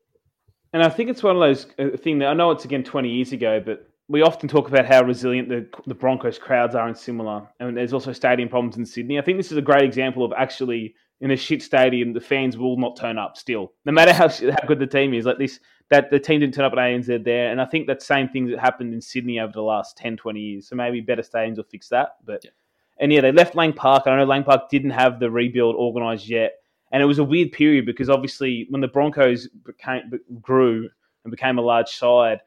And 0.73 0.83
I 0.83 0.89
think 0.89 1.09
it's 1.09 1.23
one 1.23 1.35
of 1.35 1.41
those 1.41 1.65
uh, 1.79 1.95
thing 1.97 2.19
that 2.19 2.27
I 2.27 2.33
know 2.33 2.51
it's 2.51 2.65
again 2.65 2.83
twenty 2.83 3.09
years 3.09 3.31
ago, 3.31 3.61
but 3.65 3.88
we 4.09 4.23
often 4.23 4.49
talk 4.49 4.67
about 4.67 4.85
how 4.85 5.03
resilient 5.03 5.47
the 5.47 5.67
the 5.85 5.95
Broncos 5.95 6.37
crowds 6.37 6.75
are 6.75 6.87
and 6.87 6.97
similar. 6.97 7.47
And 7.59 7.77
there's 7.77 7.93
also 7.93 8.11
stadium 8.11 8.49
problems 8.49 8.75
in 8.77 8.85
Sydney. 8.85 9.19
I 9.19 9.21
think 9.21 9.37
this 9.37 9.51
is 9.51 9.57
a 9.57 9.61
great 9.61 9.83
example 9.83 10.25
of 10.25 10.33
actually 10.35 10.95
in 11.21 11.31
a 11.31 11.37
shit 11.37 11.61
stadium, 11.61 12.13
the 12.13 12.21
fans 12.21 12.57
will 12.57 12.77
not 12.77 12.95
turn 12.95 13.17
up 13.17 13.35
still, 13.37 13.73
no 13.85 13.91
matter 13.91 14.13
how 14.13 14.27
how 14.29 14.67
good 14.67 14.79
the 14.79 14.87
team 14.87 15.13
is. 15.13 15.25
Like 15.25 15.37
this, 15.37 15.59
that 15.89 16.09
the 16.09 16.19
team 16.19 16.39
didn't 16.39 16.55
turn 16.55 16.65
up 16.65 16.73
at 16.73 16.79
ANZ 16.79 17.23
there, 17.23 17.51
and 17.51 17.61
I 17.61 17.65
think 17.65 17.87
that 17.87 18.01
same 18.01 18.29
thing 18.29 18.47
that 18.47 18.59
happened 18.59 18.93
in 18.93 19.01
Sydney 19.01 19.39
over 19.39 19.51
the 19.51 19.61
last 19.61 19.97
10, 19.97 20.17
20 20.17 20.39
years. 20.39 20.67
So 20.67 20.75
maybe 20.75 21.01
better 21.01 21.21
stadiums 21.21 21.57
will 21.57 21.63
fix 21.65 21.89
that. 21.89 22.15
But 22.25 22.43
Yeah. 22.43 22.51
and 22.99 23.11
yeah, 23.13 23.21
they 23.21 23.31
left 23.31 23.55
Lang 23.55 23.73
Park. 23.73 24.03
I 24.07 24.15
know 24.15 24.23
Lang 24.25 24.43
Park 24.43 24.69
didn't 24.69 24.91
have 24.91 25.19
the 25.19 25.29
rebuild 25.29 25.75
organised 25.75 26.27
yet. 26.27 26.53
And 26.91 27.03
it 27.03 27.05
was 27.05 27.19
a 27.19 27.23
weird 27.23 27.51
period 27.51 27.85
because 27.85 28.09
obviously 28.09 28.65
when 28.69 28.81
the 28.81 28.87
Broncos 28.87 29.47
became, 29.47 30.09
grew 30.41 30.89
and 31.23 31.31
became 31.31 31.59
a 31.59 31.61
large 31.61 31.89
side, 31.89 32.39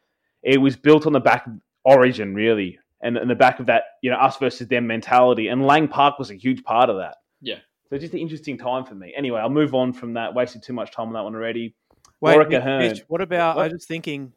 it 0.42 0.59
was 0.59 0.76
built 0.76 1.07
on 1.07 1.12
the 1.12 1.20
back 1.20 1.46
of 1.46 1.55
Origin, 1.85 2.35
really, 2.35 2.78
and 3.00 3.16
in 3.16 3.28
the 3.28 3.35
back 3.35 3.61
of 3.61 3.66
that, 3.66 3.83
you 4.02 4.11
know, 4.11 4.16
us 4.16 4.37
versus 4.37 4.68
them 4.68 4.87
mentality. 4.87 5.48
And 5.48 5.66
Lang 5.66 5.88
Park 5.88 6.18
was 6.18 6.31
a 6.31 6.35
huge 6.35 6.62
part 6.64 6.90
of 6.90 6.96
that. 6.96 7.16
Yeah. 7.40 7.57
So 7.90 7.98
just 7.98 8.14
an 8.14 8.20
interesting 8.20 8.57
time 8.57 8.85
for 8.85 8.94
me. 8.94 9.12
Anyway, 9.16 9.40
I'll 9.40 9.50
move 9.50 9.74
on 9.74 9.92
from 9.92 10.14
that. 10.14 10.35
Wasted 10.35 10.62
too 10.62 10.72
much 10.72 10.92
time 10.92 11.09
on 11.09 11.12
that 11.14 11.24
one 11.24 11.35
already. 11.35 11.74
Wait, 12.20 12.35
Warwick 12.35 12.50
Mitch, 12.50 12.59
Ahern. 12.59 12.78
Mitch, 12.81 13.02
what 13.09 13.20
about? 13.20 13.57
What? 13.57 13.70
I 13.70 13.72
was 13.72 13.85
thinking, 13.85 14.33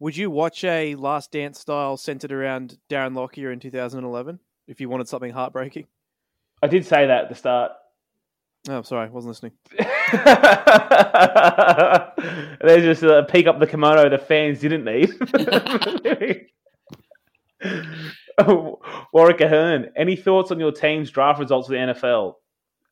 would 0.00 0.16
you 0.16 0.30
watch 0.30 0.64
a 0.64 0.94
Last 0.94 1.30
Dance 1.30 1.60
style 1.60 1.96
centered 1.96 2.32
around 2.32 2.78
Darren 2.88 3.14
Lockyer 3.14 3.52
in 3.52 3.60
2011 3.60 4.40
if 4.66 4.80
you 4.80 4.88
wanted 4.88 5.08
something 5.08 5.32
heartbreaking? 5.32 5.86
I 6.62 6.66
did 6.66 6.84
say 6.86 7.06
that 7.06 7.24
at 7.24 7.28
the 7.28 7.34
start. 7.34 7.72
Oh, 8.68 8.82
sorry, 8.82 9.08
I 9.08 9.10
wasn't 9.10 9.30
listening. 9.30 9.52
There's 12.60 12.82
just 12.82 13.02
a 13.02 13.24
peek 13.24 13.46
up 13.46 13.58
the 13.58 13.66
kimono 13.66 14.10
the 14.10 14.18
fans 14.18 14.60
didn't 14.60 14.84
need. 14.84 15.10
Warwick 19.12 19.40
Ahern, 19.40 19.90
any 19.96 20.16
thoughts 20.16 20.50
on 20.50 20.60
your 20.60 20.72
team's 20.72 21.10
draft 21.10 21.40
results 21.40 21.68
for 21.68 21.72
the 21.72 21.78
NFL? 21.78 22.34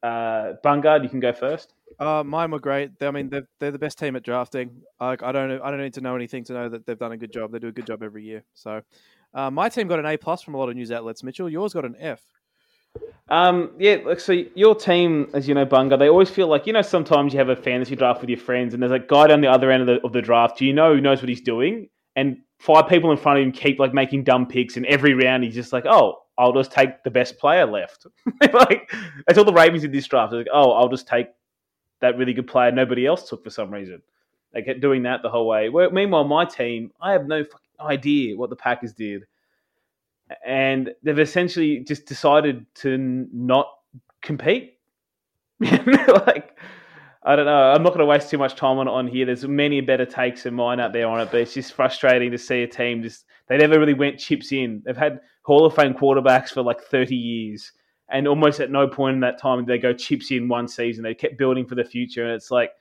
Uh, 0.03 0.55
Bungard, 0.65 1.03
you 1.03 1.09
can 1.09 1.21
go 1.21 1.33
first. 1.33 1.75
Uh, 1.99 2.23
mine 2.25 2.51
were 2.51 2.59
great. 2.59 2.91
I 3.01 3.11
mean, 3.11 3.29
they're, 3.29 3.49
they're 3.61 3.71
the 3.71 3.79
best 3.79 3.99
team 3.99 4.17
at 4.17 4.23
drafting. 4.23 4.83
I, 4.99 5.13
I 5.13 5.33
don't 5.33 5.61
I 5.61 5.71
don't 5.71 5.81
need 5.81 5.95
to 5.95 6.01
know 6.01 6.15
anything 6.15 6.45
to 6.45 6.53
know 6.53 6.69
that 6.69 6.87
they've 6.87 6.99
done 6.99 7.13
a 7.13 7.17
good 7.17 7.33
job. 7.33 7.53
They 7.53 7.59
do 7.59 7.69
a 7.69 7.73
good 7.73 7.87
job 7.87 8.03
every 8.03 8.25
year. 8.25 8.45
So, 8.55 8.83
uh, 9.35 9.51
my 9.51 9.69
team 9.69 9.89
got 9.89 9.99
an 9.99 10.07
A 10.07 10.17
plus 10.17 10.43
from 10.43 10.55
a 10.55 10.59
lot 10.59 10.69
of 10.69 10.77
news 10.77 10.91
outlets. 10.91 11.23
Mitchell, 11.23 11.49
yours 11.49 11.73
got 11.73 11.85
an 11.85 11.97
F. 11.99 12.23
Um, 13.29 13.73
yeah, 13.79 13.99
look, 14.05 14.21
so 14.21 14.33
your 14.55 14.75
team, 14.75 15.29
as 15.35 15.49
you 15.49 15.55
know, 15.55 15.67
Bunga, 15.67 15.99
they 15.99 16.09
always 16.09 16.31
feel 16.31 16.47
like, 16.47 16.67
you 16.67 16.73
know, 16.73 16.83
sometimes 16.83 17.33
you 17.33 17.39
have 17.39 17.49
a 17.49 17.57
fantasy 17.57 17.97
draft 17.97 18.21
with 18.21 18.31
your 18.31 18.39
friends 18.39 18.73
and 18.73 18.83
there's 18.83 18.93
a 18.93 19.01
guy 19.01 19.27
down 19.27 19.41
the 19.41 19.51
other 19.51 19.71
end 19.71 19.83
of 19.83 19.87
the, 19.87 20.07
of 20.07 20.13
the 20.13 20.23
draft, 20.23 20.59
do 20.59 20.65
you 20.65 20.73
know, 20.73 20.95
who 20.95 21.01
knows 21.01 21.21
what 21.21 21.29
he's 21.29 21.41
doing. 21.41 21.89
And 22.15 22.39
five 22.59 22.89
people 22.89 23.11
in 23.11 23.17
front 23.17 23.41
of 23.41 23.45
him 23.45 23.53
keep 23.53 23.79
like 23.79 23.93
making 23.93 24.25
dumb 24.25 24.47
picks. 24.47 24.77
And 24.77 24.87
every 24.87 25.15
round 25.15 25.43
he's 25.43 25.55
just 25.55 25.73
like, 25.73 25.87
oh, 25.87 26.23
I'll 26.39 26.53
just 26.53 26.71
take 26.71 27.03
the 27.03 27.11
best 27.11 27.39
player 27.39 27.67
left. 27.67 28.07
like, 28.53 28.91
that's 29.27 29.39
all 29.39 29.45
the 29.45 29.53
Ravens 29.53 29.85
in 29.85 29.91
this 29.91 30.07
draft. 30.07 30.31
They're 30.31 30.41
like, 30.41 30.49
oh, 30.53 30.73
I'll 30.73 30.89
just 30.89 31.09
take 31.09 31.29
that 32.01 32.17
really 32.17 32.33
good 32.33 32.47
player 32.47 32.71
nobody 32.71 33.07
else 33.07 33.29
took 33.29 33.43
for 33.43 33.51
some 33.51 33.71
reason. 33.71 34.03
They 34.53 34.63
kept 34.63 34.81
doing 34.81 35.03
that 35.03 35.23
the 35.23 35.31
whole 35.31 35.49
way. 35.49 35.69
Well, 35.69 35.91
meanwhile, 35.91 36.25
my 36.25 36.45
team, 36.45 36.93
I 37.01 37.13
have 37.13 37.27
no 37.27 37.43
fucking 37.43 37.59
idea 37.81 38.37
what 38.37 38.51
the 38.51 38.57
Packers 38.57 38.93
did 38.93 39.25
and 40.45 40.91
they've 41.03 41.19
essentially 41.19 41.81
just 41.81 42.07
decided 42.07 42.67
to 42.77 42.99
not 43.33 43.69
compete. 44.23 44.79
like, 45.61 46.59
I 47.23 47.35
don't 47.37 47.47
know. 47.47 47.73
I'm 47.73 47.83
not 47.83 47.91
going 47.91 48.01
to 48.01 48.07
waste 48.07 48.31
too 48.31 48.39
much 48.39 48.55
time 48.55 48.79
on 48.79 48.89
it 48.89 48.91
on 48.91 49.07
here. 49.07 49.27
There's 49.27 49.47
many 49.47 49.81
better 49.81 50.07
takes 50.07 50.45
than 50.45 50.55
mine 50.55 50.81
out 50.81 50.93
there 50.93 51.09
on 51.09 51.21
it, 51.21 51.31
but 51.31 51.41
it's 51.41 51.55
just 51.55 51.73
frustrating 51.73 52.31
to 52.31 52.39
see 52.39 52.63
a 52.63 52.69
team 52.69 53.03
just 53.03 53.25
they 53.49 53.57
never 53.57 53.79
really 53.79 53.95
went 53.95 54.19
chips 54.19 54.53
in. 54.53 54.83
They've 54.85 54.97
had 54.97 55.21
Hall 55.43 55.65
of 55.65 55.75
Fame 55.75 55.95
quarterbacks 55.95 56.51
for 56.51 56.63
like 56.63 56.81
30 56.81 57.15
years, 57.15 57.73
and 58.11 58.27
almost 58.27 58.61
at 58.61 58.71
no 58.71 58.89
point 58.89 59.15
in 59.15 59.21
that 59.21 59.41
time 59.41 59.59
did 59.59 59.67
they 59.67 59.79
go 59.79 59.93
chips 59.93 60.31
in 60.31 60.49
one 60.49 60.69
season. 60.69 61.05
They 61.05 61.15
kept 61.15 61.39
building 61.39 61.67
for 61.67 61.75
the 61.75 61.85
future, 61.85 62.25
and 62.25 62.33
it's 62.33 62.51
like 62.51 62.73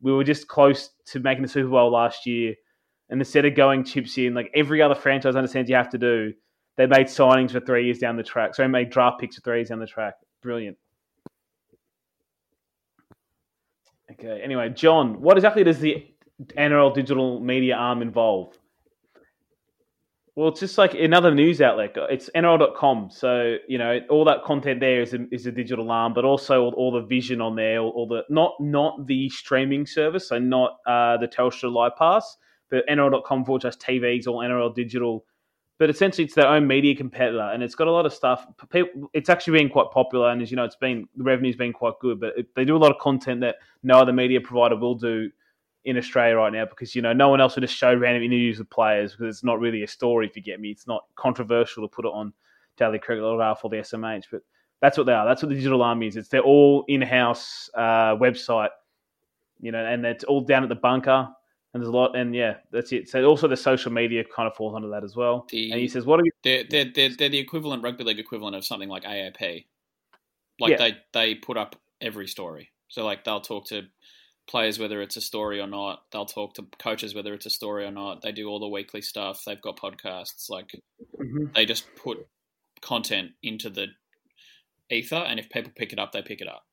we 0.00 0.12
were 0.12 0.24
just 0.24 0.48
close 0.48 0.90
to 1.06 1.20
making 1.20 1.42
the 1.42 1.48
Super 1.48 1.70
Bowl 1.70 1.90
last 1.90 2.26
year, 2.26 2.54
and 3.10 3.20
instead 3.20 3.44
of 3.44 3.54
going 3.54 3.84
chips 3.84 4.18
in, 4.18 4.34
like 4.34 4.50
every 4.54 4.82
other 4.82 4.94
franchise 4.94 5.36
understands 5.36 5.70
you 5.70 5.76
have 5.76 5.90
to 5.90 5.98
do, 5.98 6.32
they 6.78 6.86
made 6.86 7.08
signings 7.08 7.50
for 7.50 7.60
three 7.60 7.84
years 7.84 7.98
down 7.98 8.16
the 8.16 8.22
track. 8.22 8.54
So 8.54 8.62
they 8.62 8.68
made 8.68 8.88
draft 8.88 9.20
picks 9.20 9.34
for 9.34 9.42
three 9.42 9.58
years 9.58 9.68
down 9.68 9.80
the 9.80 9.86
track. 9.86 10.14
Brilliant. 10.42 10.78
Okay. 14.12 14.40
Anyway, 14.42 14.70
John, 14.70 15.20
what 15.20 15.36
exactly 15.36 15.64
does 15.64 15.80
the 15.80 16.06
NRL 16.56 16.94
digital 16.94 17.40
media 17.40 17.74
arm 17.74 18.00
involve? 18.00 18.56
Well, 20.36 20.50
it's 20.50 20.60
just 20.60 20.78
like 20.78 20.94
another 20.94 21.34
news 21.34 21.60
outlet. 21.60 21.96
It's 22.10 22.30
NRL.com. 22.32 23.08
So, 23.10 23.56
you 23.66 23.76
know, 23.76 23.98
all 24.08 24.24
that 24.26 24.44
content 24.44 24.78
there 24.78 25.02
is 25.02 25.12
a, 25.12 25.26
is 25.32 25.46
a 25.46 25.52
digital 25.52 25.90
arm, 25.90 26.14
but 26.14 26.24
also 26.24 26.62
all, 26.62 26.74
all 26.74 26.92
the 26.92 27.00
vision 27.00 27.40
on 27.40 27.56
there, 27.56 27.80
all, 27.80 27.90
all, 27.90 28.06
the 28.06 28.22
not 28.30 28.52
not 28.60 29.08
the 29.08 29.28
streaming 29.30 29.84
service, 29.84 30.28
so 30.28 30.38
not 30.38 30.76
uh, 30.86 31.16
the 31.16 31.26
Telstra 31.26 31.72
Live 31.72 31.96
Pass, 31.98 32.36
but 32.70 32.86
NRL.com 32.88 33.44
for 33.46 33.58
just 33.58 33.80
TVs 33.80 34.28
or 34.28 34.44
NRL 34.44 34.72
Digital. 34.72 35.24
But 35.78 35.90
essentially, 35.90 36.24
it's 36.24 36.34
their 36.34 36.48
own 36.48 36.66
media 36.66 36.94
competitor, 36.96 37.50
and 37.52 37.62
it's 37.62 37.76
got 37.76 37.86
a 37.86 37.92
lot 37.92 38.04
of 38.04 38.12
stuff. 38.12 38.46
It's 39.14 39.28
actually 39.28 39.58
been 39.58 39.68
quite 39.68 39.90
popular, 39.92 40.30
and 40.30 40.42
as 40.42 40.50
you 40.50 40.56
know, 40.56 40.64
it's 40.64 40.76
been 40.76 41.08
the 41.16 41.22
revenue's 41.22 41.56
been 41.56 41.72
quite 41.72 41.94
good. 42.00 42.18
But 42.18 42.34
they 42.56 42.64
do 42.64 42.76
a 42.76 42.78
lot 42.78 42.90
of 42.90 42.98
content 42.98 43.40
that 43.42 43.56
no 43.84 43.98
other 43.98 44.12
media 44.12 44.40
provider 44.40 44.76
will 44.76 44.96
do 44.96 45.30
in 45.84 45.96
Australia 45.96 46.36
right 46.36 46.52
now 46.52 46.64
because 46.66 46.94
you 46.94 47.00
know 47.00 47.12
no 47.12 47.28
one 47.28 47.40
else 47.40 47.54
would 47.54 47.62
just 47.62 47.74
show 47.74 47.94
random 47.94 48.22
interviews 48.22 48.58
with 48.58 48.68
players 48.68 49.12
because 49.12 49.36
it's 49.36 49.44
not 49.44 49.60
really 49.60 49.84
a 49.84 49.88
story. 49.88 50.26
If 50.26 50.36
you 50.36 50.42
get 50.42 50.60
me, 50.60 50.70
it's 50.70 50.86
not 50.86 51.04
controversial 51.14 51.86
to 51.86 51.88
put 51.88 52.04
it 52.04 52.12
on 52.12 52.32
Daily 52.76 52.98
Cricket 52.98 53.24
or 53.24 53.38
Ralph 53.38 53.64
or 53.64 53.70
the 53.70 53.76
SMH, 53.76 54.24
but 54.30 54.42
that's 54.80 54.98
what 54.98 55.06
they 55.06 55.12
are. 55.12 55.26
That's 55.26 55.42
what 55.42 55.48
the 55.48 55.54
digital 55.54 55.82
army 55.82 56.06
is. 56.08 56.16
It's 56.16 56.28
their 56.28 56.40
all 56.40 56.84
in-house 56.88 57.70
uh, 57.74 58.16
website, 58.16 58.68
you 59.60 59.72
know, 59.72 59.84
and 59.84 60.04
it's 60.04 60.24
all 60.24 60.40
down 60.40 60.62
at 60.62 60.68
the 60.68 60.76
bunker. 60.76 61.28
And 61.74 61.82
there's 61.82 61.88
a 61.92 61.96
lot, 61.96 62.16
and 62.16 62.34
yeah, 62.34 62.54
that's 62.72 62.92
it. 62.92 63.08
So 63.10 63.22
also 63.24 63.46
the 63.46 63.56
social 63.56 63.92
media 63.92 64.24
kind 64.34 64.46
of 64.48 64.56
falls 64.56 64.74
under 64.74 64.88
that 64.88 65.04
as 65.04 65.14
well. 65.14 65.46
The- 65.50 65.70
and 65.70 65.80
he 65.80 65.86
says, 65.88 66.06
"What 66.06 66.18
are 66.18 66.24
you?" 66.24 66.30
They're, 66.42 66.64
they're, 66.68 66.86
they're, 66.94 67.10
they're 67.16 67.28
the 67.28 67.38
equivalent 67.38 67.82
rugby 67.82 68.04
league 68.04 68.18
equivalent 68.18 68.56
of 68.56 68.64
something 68.64 68.88
like 68.88 69.04
AAP. 69.04 69.66
Like 70.60 70.70
Yeah. 70.72 70.76
they 70.78 70.96
they 71.12 71.34
put 71.34 71.56
up 71.58 71.76
every 72.00 72.26
story. 72.26 72.70
So 72.88 73.04
like 73.04 73.24
they'll 73.24 73.40
talk 73.42 73.66
to 73.66 73.82
players 74.48 74.78
whether 74.78 75.02
it's 75.02 75.16
a 75.16 75.20
story 75.20 75.60
or 75.60 75.66
not. 75.66 76.04
They'll 76.10 76.24
talk 76.24 76.54
to 76.54 76.64
coaches 76.78 77.14
whether 77.14 77.34
it's 77.34 77.44
a 77.44 77.50
story 77.50 77.84
or 77.84 77.90
not. 77.90 78.22
They 78.22 78.32
do 78.32 78.48
all 78.48 78.58
the 78.60 78.66
weekly 78.68 79.02
stuff. 79.02 79.42
They've 79.44 79.60
got 79.60 79.76
podcasts. 79.78 80.48
Like 80.48 80.74
Mhm. 81.20 81.54
they 81.54 81.66
just 81.66 81.84
put 81.96 82.26
content 82.80 83.32
into 83.42 83.68
the 83.68 83.88
ether, 84.90 85.16
and 85.16 85.38
if 85.38 85.50
people 85.50 85.70
pick 85.76 85.92
it 85.92 85.98
up, 85.98 86.12
they 86.12 86.22
pick 86.22 86.40
it 86.40 86.48
up. 86.48 86.64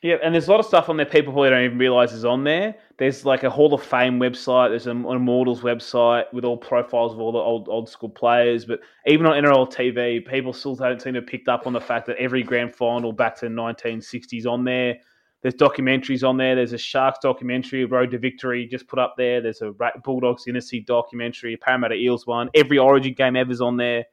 Yeah, 0.00 0.14
and 0.22 0.32
there's 0.32 0.46
a 0.46 0.50
lot 0.52 0.60
of 0.60 0.66
stuff 0.66 0.88
on 0.88 0.96
there 0.96 1.06
people 1.06 1.32
probably 1.32 1.50
don't 1.50 1.64
even 1.64 1.78
realize 1.78 2.12
is 2.12 2.24
on 2.24 2.44
there. 2.44 2.76
There's 2.98 3.24
like 3.24 3.42
a 3.42 3.50
Hall 3.50 3.74
of 3.74 3.82
Fame 3.82 4.20
website. 4.20 4.70
There's 4.70 4.86
an 4.86 5.04
Immortals 5.04 5.62
website 5.62 6.32
with 6.32 6.44
all 6.44 6.56
profiles 6.56 7.14
of 7.14 7.18
all 7.18 7.32
the 7.32 7.38
old 7.38 7.68
old 7.68 7.88
school 7.88 8.08
players. 8.08 8.64
But 8.64 8.78
even 9.06 9.26
on 9.26 9.42
NRL 9.42 9.72
TV, 9.72 10.24
people 10.24 10.52
still 10.52 10.76
don't 10.76 11.02
seem 11.02 11.14
to 11.14 11.20
have 11.20 11.26
picked 11.26 11.48
up 11.48 11.66
on 11.66 11.72
the 11.72 11.80
fact 11.80 12.06
that 12.06 12.16
every 12.16 12.44
grand 12.44 12.76
final 12.76 13.12
back 13.12 13.34
to 13.40 13.48
the 13.48 13.54
1960s 13.54 14.46
on 14.46 14.64
there. 14.64 14.98
There's 15.42 15.54
documentaries 15.54 16.26
on 16.26 16.36
there. 16.36 16.54
There's 16.54 16.72
a 16.72 16.78
Sharks 16.78 17.18
documentary, 17.20 17.84
Road 17.84 18.12
to 18.12 18.18
Victory, 18.18 18.66
just 18.66 18.86
put 18.86 19.00
up 19.00 19.14
there. 19.16 19.40
There's 19.40 19.62
a 19.62 19.72
Bulldogs 20.04 20.44
Dynasty 20.44 20.80
documentary, 20.80 21.56
Parramatta 21.56 21.94
Eels 21.94 22.24
one. 22.24 22.50
Every 22.54 22.78
Origin 22.78 23.14
game 23.14 23.34
ever's 23.34 23.60
on 23.60 23.76
there. 23.76 24.04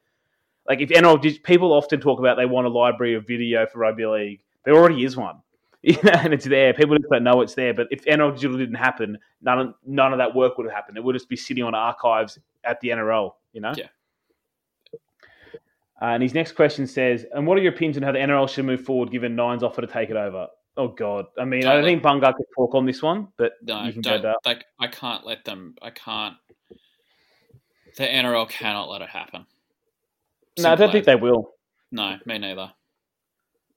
Like 0.68 0.82
if 0.82 0.90
NRL, 0.90 1.44
people 1.44 1.74
often 1.74 2.00
talk 2.00 2.20
about 2.20 2.38
they 2.38 2.48
want 2.48 2.66
a 2.66 2.72
library 2.72 3.14
of 3.14 3.28
video 3.28 3.68
for 3.68 3.80
rugby 3.80 4.06
league. 4.08 4.42
There 4.64 4.74
already 4.74 5.04
is 5.04 5.16
one. 5.16 5.42
Know, 6.04 6.12
and 6.14 6.34
it's 6.34 6.46
there. 6.46 6.74
People 6.74 6.98
just 6.98 7.10
don't 7.12 7.24
know 7.24 7.42
it's 7.42 7.54
there. 7.54 7.74
But 7.74 7.88
if 7.92 8.04
NRL 8.06 8.34
Digital 8.34 8.58
didn't 8.58 8.76
happen, 8.76 9.20
none 9.42 9.60
of, 9.60 9.74
none 9.86 10.14
of 10.14 10.18
that 10.18 10.34
work 10.34 10.58
would 10.58 10.66
have 10.66 10.74
happened. 10.74 10.98
It 10.98 11.04
would 11.04 11.14
just 11.14 11.30
be 11.30 11.36
sitting 11.36 11.64
on 11.64 11.76
archives 11.76 12.40
at 12.64 12.82
the 12.82 12.90
NRL. 12.90 13.34
You 13.54 13.62
know. 13.62 13.74
Yeah. 13.78 13.88
Uh, 16.02 16.06
and 16.06 16.24
his 16.24 16.34
next 16.34 16.54
question 16.54 16.88
says, 16.88 17.26
"And 17.34 17.48
what 17.48 17.58
are 17.58 17.62
your 17.62 17.74
opinions 17.74 17.98
on 17.98 18.04
how 18.04 18.12
the 18.12 18.20
NRL 18.20 18.50
should 18.50 18.66
move 18.66 18.84
forward, 18.84 19.12
given 19.12 19.36
Nine's 19.36 19.64
offer 19.64 19.82
to 19.82 19.88
take 19.88 20.10
it 20.10 20.16
over?" 20.16 20.48
Oh 20.78 20.90
God, 20.90 21.28
I 21.38 21.46
mean, 21.46 21.66
I 21.66 21.76
don't 21.76 21.86
think 21.86 22.04
Bunga 22.04 22.36
could 22.36 22.48
talk 22.56 22.76
on 22.76 22.86
this 22.86 23.02
one, 23.02 23.30
but 23.38 23.54
No, 23.62 23.86
you 23.86 23.94
can 23.94 24.02
don't. 24.02 24.36
Like 24.46 24.66
I 24.80 24.88
can't 24.88 25.26
let 25.26 25.46
them. 25.46 25.76
I 25.82 25.92
can't. 25.92 26.36
The 27.96 28.04
NRL 28.04 28.50
cannot 28.50 28.90
let 28.90 29.02
it 29.02 29.10
happen. 29.10 29.46
No, 30.60 30.72
I 30.72 30.76
don't 30.76 30.92
think 30.92 31.06
they 31.06 31.16
will. 31.16 31.54
No, 31.92 32.18
me 32.26 32.40
neither. 32.40 32.74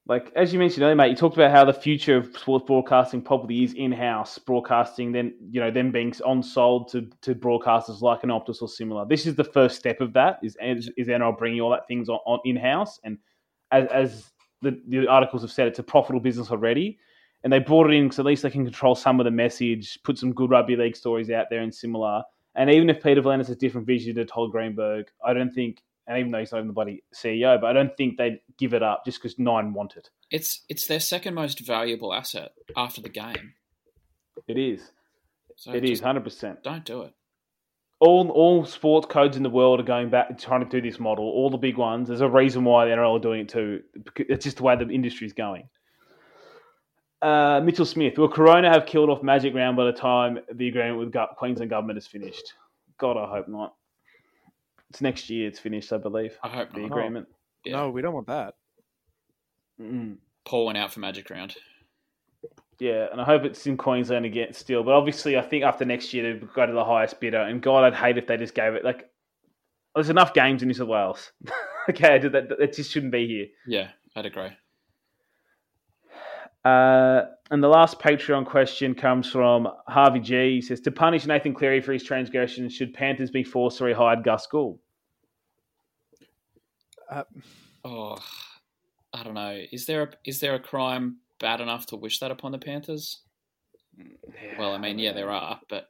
Like 0.08 0.32
as 0.34 0.54
you 0.54 0.58
mentioned 0.58 0.82
earlier, 0.82 0.96
mate, 0.96 1.10
you 1.10 1.16
talked 1.16 1.36
about 1.36 1.50
how 1.50 1.66
the 1.66 1.72
future 1.72 2.16
of 2.16 2.34
sports 2.34 2.64
broadcasting 2.66 3.20
probably 3.20 3.62
is 3.62 3.74
in-house 3.74 4.38
broadcasting, 4.38 5.12
then 5.12 5.34
you 5.50 5.60
know, 5.60 5.70
then 5.70 5.90
being 5.90 6.14
on 6.24 6.42
sold 6.42 6.90
to, 6.92 7.10
to 7.20 7.34
broadcasters 7.34 8.00
like 8.00 8.24
an 8.24 8.30
Optus 8.30 8.62
or 8.62 8.68
similar. 8.68 9.04
This 9.06 9.26
is 9.26 9.34
the 9.34 9.44
first 9.44 9.76
step 9.76 10.00
of 10.00 10.14
that. 10.14 10.38
Is 10.42 10.56
is, 10.62 10.90
is 10.96 11.08
NRL 11.08 11.36
bringing 11.36 11.60
all 11.60 11.70
that 11.70 11.86
things 11.86 12.08
on, 12.08 12.18
on 12.24 12.40
in-house, 12.46 12.98
and 13.04 13.18
as, 13.70 13.86
as 13.88 14.30
the, 14.62 14.80
the 14.88 15.06
articles 15.06 15.42
have 15.42 15.52
said, 15.52 15.68
it's 15.68 15.78
a 15.78 15.82
profitable 15.82 16.20
business 16.20 16.50
already, 16.50 16.98
and 17.44 17.52
they 17.52 17.58
brought 17.58 17.90
it 17.90 17.94
in 17.94 18.04
because 18.04 18.18
at 18.18 18.24
least 18.24 18.42
they 18.42 18.50
can 18.50 18.64
control 18.64 18.94
some 18.94 19.20
of 19.20 19.24
the 19.24 19.30
message, 19.30 19.98
put 20.04 20.16
some 20.16 20.32
good 20.32 20.50
rugby 20.50 20.74
league 20.74 20.96
stories 20.96 21.30
out 21.30 21.46
there 21.50 21.60
and 21.60 21.74
similar. 21.74 22.22
And 22.54 22.70
even 22.70 22.88
if 22.88 23.02
Peter 23.02 23.20
V'landys 23.20 23.46
has 23.46 23.50
a 23.50 23.56
different 23.56 23.86
vision 23.86 24.16
to 24.16 24.24
Todd 24.24 24.50
Greenberg, 24.52 25.06
I 25.22 25.34
don't 25.34 25.54
think, 25.54 25.82
and 26.08 26.18
even 26.18 26.32
though 26.32 26.38
he's 26.38 26.50
not 26.50 26.58
even 26.58 26.68
the 26.68 26.72
bloody 26.72 27.04
CEO, 27.14 27.60
but 27.60 27.68
I 27.68 27.72
don't 27.74 27.94
think 27.96 28.16
they'd 28.16 28.40
give 28.56 28.72
it 28.72 28.82
up 28.82 29.04
just 29.04 29.22
because 29.22 29.38
Nine 29.38 29.74
want 29.74 29.96
it. 29.96 30.08
It's 30.30 30.64
it's 30.68 30.86
their 30.86 31.00
second 31.00 31.34
most 31.34 31.60
valuable 31.60 32.12
asset 32.12 32.52
after 32.76 33.00
the 33.00 33.10
game. 33.10 33.54
It 34.48 34.56
is. 34.56 34.90
So 35.56 35.72
It 35.72 35.84
is 35.84 36.00
hundred 36.00 36.24
percent. 36.24 36.62
Don't 36.64 36.84
do 36.84 37.02
it. 37.02 37.12
All 38.00 38.30
all 38.30 38.64
sports 38.64 39.06
codes 39.06 39.36
in 39.36 39.42
the 39.42 39.50
world 39.50 39.80
are 39.80 39.84
going 39.84 40.08
back 40.08 40.38
trying 40.38 40.64
to 40.64 40.70
do 40.70 40.80
this 40.80 40.98
model. 40.98 41.24
All 41.24 41.50
the 41.50 41.58
big 41.58 41.76
ones. 41.76 42.08
There's 42.08 42.22
a 42.22 42.28
reason 42.28 42.64
why 42.64 42.86
the 42.86 42.92
NRL 42.92 43.16
are 43.16 43.20
doing 43.20 43.42
it 43.42 43.48
too. 43.50 43.82
It's 44.16 44.44
just 44.44 44.56
the 44.56 44.62
way 44.62 44.76
the 44.76 44.88
industry's 44.88 45.34
going. 45.34 45.68
Uh, 47.20 47.60
Mitchell 47.62 47.84
Smith. 47.84 48.16
Will 48.16 48.28
Corona 48.28 48.70
have 48.70 48.86
killed 48.86 49.10
off 49.10 49.22
Magic 49.22 49.52
Round 49.52 49.76
by 49.76 49.84
the 49.84 49.92
time 49.92 50.38
the 50.54 50.68
agreement 50.68 50.98
with 50.98 51.14
Queensland 51.36 51.68
government 51.68 51.98
is 51.98 52.06
finished? 52.06 52.54
God, 52.98 53.16
I 53.16 53.28
hope 53.28 53.48
not. 53.48 53.74
It's 54.90 55.00
next 55.00 55.28
year. 55.28 55.48
It's 55.48 55.58
finished, 55.58 55.92
I 55.92 55.98
believe. 55.98 56.36
I 56.42 56.48
hope 56.48 56.72
The 56.72 56.80
not. 56.80 56.86
agreement. 56.86 57.28
Yeah. 57.64 57.76
No, 57.76 57.90
we 57.90 58.02
don't 58.02 58.14
want 58.14 58.28
that. 58.28 58.54
Mm. 59.80 60.16
Paul 60.44 60.66
went 60.66 60.78
out 60.78 60.92
for 60.92 61.00
Magic 61.00 61.28
Round. 61.30 61.54
Yeah, 62.78 63.06
and 63.10 63.20
I 63.20 63.24
hope 63.24 63.44
it's 63.44 63.66
in 63.66 63.76
Queensland 63.76 64.24
again 64.24 64.52
still. 64.52 64.84
But 64.84 64.94
obviously, 64.94 65.36
I 65.36 65.42
think 65.42 65.64
after 65.64 65.84
next 65.84 66.14
year, 66.14 66.32
they'd 66.34 66.52
go 66.52 66.64
to 66.64 66.72
the 66.72 66.84
highest 66.84 67.20
bidder. 67.20 67.40
And 67.40 67.60
God, 67.60 67.84
I'd 67.84 67.94
hate 67.94 68.18
if 68.18 68.26
they 68.26 68.36
just 68.36 68.54
gave 68.54 68.74
it 68.74 68.84
like. 68.84 69.10
There's 69.94 70.10
enough 70.10 70.32
games 70.32 70.62
in 70.62 70.68
New 70.68 70.74
South 70.74 70.86
Wales. 70.86 71.32
okay, 71.90 72.18
that, 72.18 72.48
that 72.56 72.72
just 72.72 72.92
shouldn't 72.92 73.10
be 73.10 73.26
here. 73.26 73.46
Yeah, 73.66 73.88
I'd 74.14 74.26
agree. 74.26 74.50
Uh, 76.68 77.26
and 77.50 77.62
the 77.62 77.68
last 77.68 77.98
Patreon 77.98 78.44
question 78.44 78.94
comes 78.94 79.30
from 79.30 79.68
Harvey 79.86 80.20
G. 80.20 80.56
He 80.56 80.60
says, 80.60 80.80
To 80.82 80.90
punish 80.90 81.24
Nathan 81.26 81.54
Cleary 81.54 81.80
for 81.80 81.92
his 81.92 82.04
transgressions, 82.04 82.74
should 82.74 82.92
Panthers 82.92 83.30
be 83.30 83.42
forced 83.42 83.78
to 83.78 83.84
rehire 83.84 84.22
Gus 84.22 84.46
Gould? 84.46 84.78
Uh, 87.10 87.24
Oh, 87.84 88.18
I 89.14 89.22
don't 89.22 89.34
know. 89.34 89.62
Is 89.72 89.86
there 89.86 90.02
a, 90.02 90.08
is 90.26 90.40
there 90.40 90.54
a 90.54 90.60
crime 90.60 91.18
bad 91.38 91.60
enough 91.60 91.86
to 91.86 91.96
wish 91.96 92.18
that 92.18 92.30
upon 92.30 92.52
the 92.52 92.58
Panthers? 92.58 93.20
Well, 94.58 94.74
I 94.74 94.78
mean, 94.78 94.98
yeah, 94.98 95.12
there 95.12 95.30
are, 95.30 95.58
but 95.70 95.88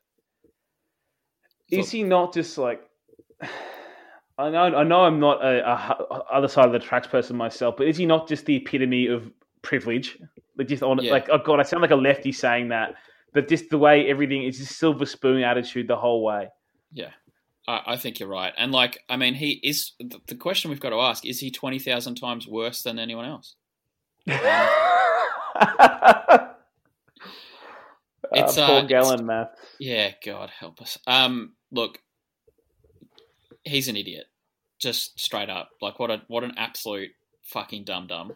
Is 1.70 1.90
he 1.90 2.02
not 2.04 2.32
just 2.32 2.56
like. 2.56 2.80
I 4.38 4.50
know, 4.50 4.62
I 4.76 4.84
know 4.84 5.00
I'm 5.00 5.18
not 5.18 5.44
a, 5.44 5.68
a 5.68 6.22
other 6.32 6.46
side 6.46 6.66
of 6.66 6.72
the 6.72 6.78
tracks 6.78 7.08
person 7.08 7.36
myself, 7.36 7.74
but 7.76 7.88
is 7.88 7.96
he 7.96 8.06
not 8.06 8.28
just 8.28 8.46
the 8.46 8.54
epitome 8.54 9.08
of 9.08 9.28
privilege? 9.62 10.16
Like 10.58 10.68
just 10.68 10.82
on, 10.82 10.98
Yeah. 11.02 11.12
like 11.12 11.28
oh 11.30 11.38
god, 11.38 11.60
I 11.60 11.62
sound 11.62 11.80
like 11.82 11.90
a 11.92 11.96
lefty 11.96 12.32
saying 12.32 12.68
that, 12.68 12.94
but 13.32 13.48
just 13.48 13.70
the 13.70 13.78
way 13.78 14.06
everything 14.08 14.42
is 14.42 14.58
just 14.58 14.76
silver 14.76 15.06
spoon 15.06 15.42
attitude 15.42 15.88
the 15.88 15.96
whole 15.96 16.22
way. 16.22 16.48
yeah, 16.92 17.10
I, 17.66 17.80
I 17.86 17.96
think 17.96 18.20
you're 18.20 18.28
right. 18.28 18.52
And 18.58 18.72
like, 18.72 18.98
I 19.08 19.16
mean, 19.16 19.32
he 19.34 19.52
is. 19.62 19.92
The, 20.00 20.34
question 20.34 20.70
we've 20.70 20.80
got 20.80 20.90
to 20.90 21.00
ask 21.00 21.24
is: 21.24 21.40
he 21.40 21.50
twenty 21.50 21.78
thousand 21.78 22.16
times 22.16 22.46
worse 22.48 22.82
than 22.82 22.98
anyone 22.98 23.24
else? 23.24 23.54
It's, 28.32 28.58
uh, 28.58 28.64
uh, 28.64 28.66
Paul 28.66 28.86
Gallen, 28.86 29.26
math. 29.26 29.54
Yeah, 29.78 30.12
God 30.24 30.50
help 30.50 30.82
us. 30.82 30.98
Um, 31.06 31.52
look, 31.70 31.98
he's 33.64 33.88
an 33.88 33.96
idiot, 33.96 34.26
just 34.78 35.18
straight 35.18 35.48
up. 35.48 35.70
Like, 35.80 35.98
what 35.98 36.10
a 36.10 36.22
what 36.28 36.44
an 36.44 36.54
absolute 36.56 37.10
fucking 37.44 37.84
dum 37.84 38.06
dum. 38.06 38.32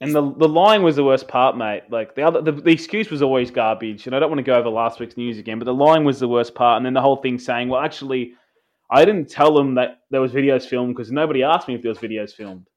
And 0.00 0.14
the 0.14 0.22
the 0.22 0.48
lying 0.48 0.82
was 0.82 0.96
the 0.96 1.04
worst 1.04 1.26
part, 1.26 1.56
mate. 1.56 1.82
Like 1.90 2.14
the 2.14 2.22
other, 2.22 2.40
the, 2.40 2.52
the 2.52 2.70
excuse 2.70 3.10
was 3.10 3.20
always 3.20 3.50
garbage. 3.50 4.06
And 4.06 4.14
I 4.14 4.20
don't 4.20 4.30
want 4.30 4.38
to 4.38 4.44
go 4.44 4.56
over 4.56 4.68
last 4.68 5.00
week's 5.00 5.16
news 5.16 5.38
again, 5.38 5.58
but 5.58 5.64
the 5.64 5.74
lying 5.74 6.04
was 6.04 6.20
the 6.20 6.28
worst 6.28 6.54
part. 6.54 6.76
And 6.76 6.86
then 6.86 6.94
the 6.94 7.00
whole 7.00 7.16
thing 7.16 7.38
saying, 7.38 7.68
"Well, 7.68 7.80
actually, 7.80 8.34
I 8.90 9.04
didn't 9.04 9.28
tell 9.28 9.54
them 9.54 9.74
that 9.74 10.02
there 10.10 10.20
was 10.20 10.32
videos 10.32 10.66
filmed 10.66 10.94
because 10.94 11.10
nobody 11.10 11.42
asked 11.42 11.66
me 11.66 11.74
if 11.74 11.82
there 11.82 11.90
was 11.90 11.98
videos 11.98 12.32
filmed." 12.32 12.68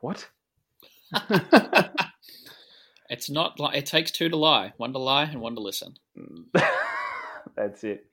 What? 0.00 0.28
It's 3.08 3.30
not 3.30 3.58
like 3.58 3.76
it 3.76 3.86
takes 3.86 4.10
two 4.10 4.28
to 4.28 4.36
lie, 4.36 4.74
one 4.76 4.92
to 4.92 4.98
lie 4.98 5.24
and 5.24 5.40
one 5.40 5.54
to 5.54 5.62
listen. 5.62 5.94
That's 7.56 7.82
it. 7.82 8.06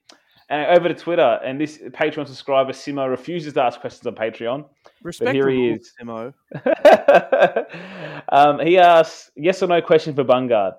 And 0.50 0.78
over 0.78 0.88
to 0.88 0.94
Twitter, 0.94 1.40
and 1.44 1.60
this 1.60 1.80
Patreon 1.80 2.28
subscriber 2.28 2.72
Simo 2.72 3.10
refuses 3.10 3.54
to 3.54 3.64
ask 3.64 3.80
questions 3.80 4.06
on 4.06 4.14
Patreon. 4.14 4.66
respect 5.02 5.34
here 5.34 5.50
he 5.50 5.70
is. 5.70 5.92
Simo. 6.00 6.34
um, 8.30 8.60
he 8.60 8.78
asks, 8.78 9.32
yes 9.36 9.64
or 9.64 9.68
no 9.68 9.82
question 9.82 10.14
for 10.14 10.24
Bungard. 10.24 10.74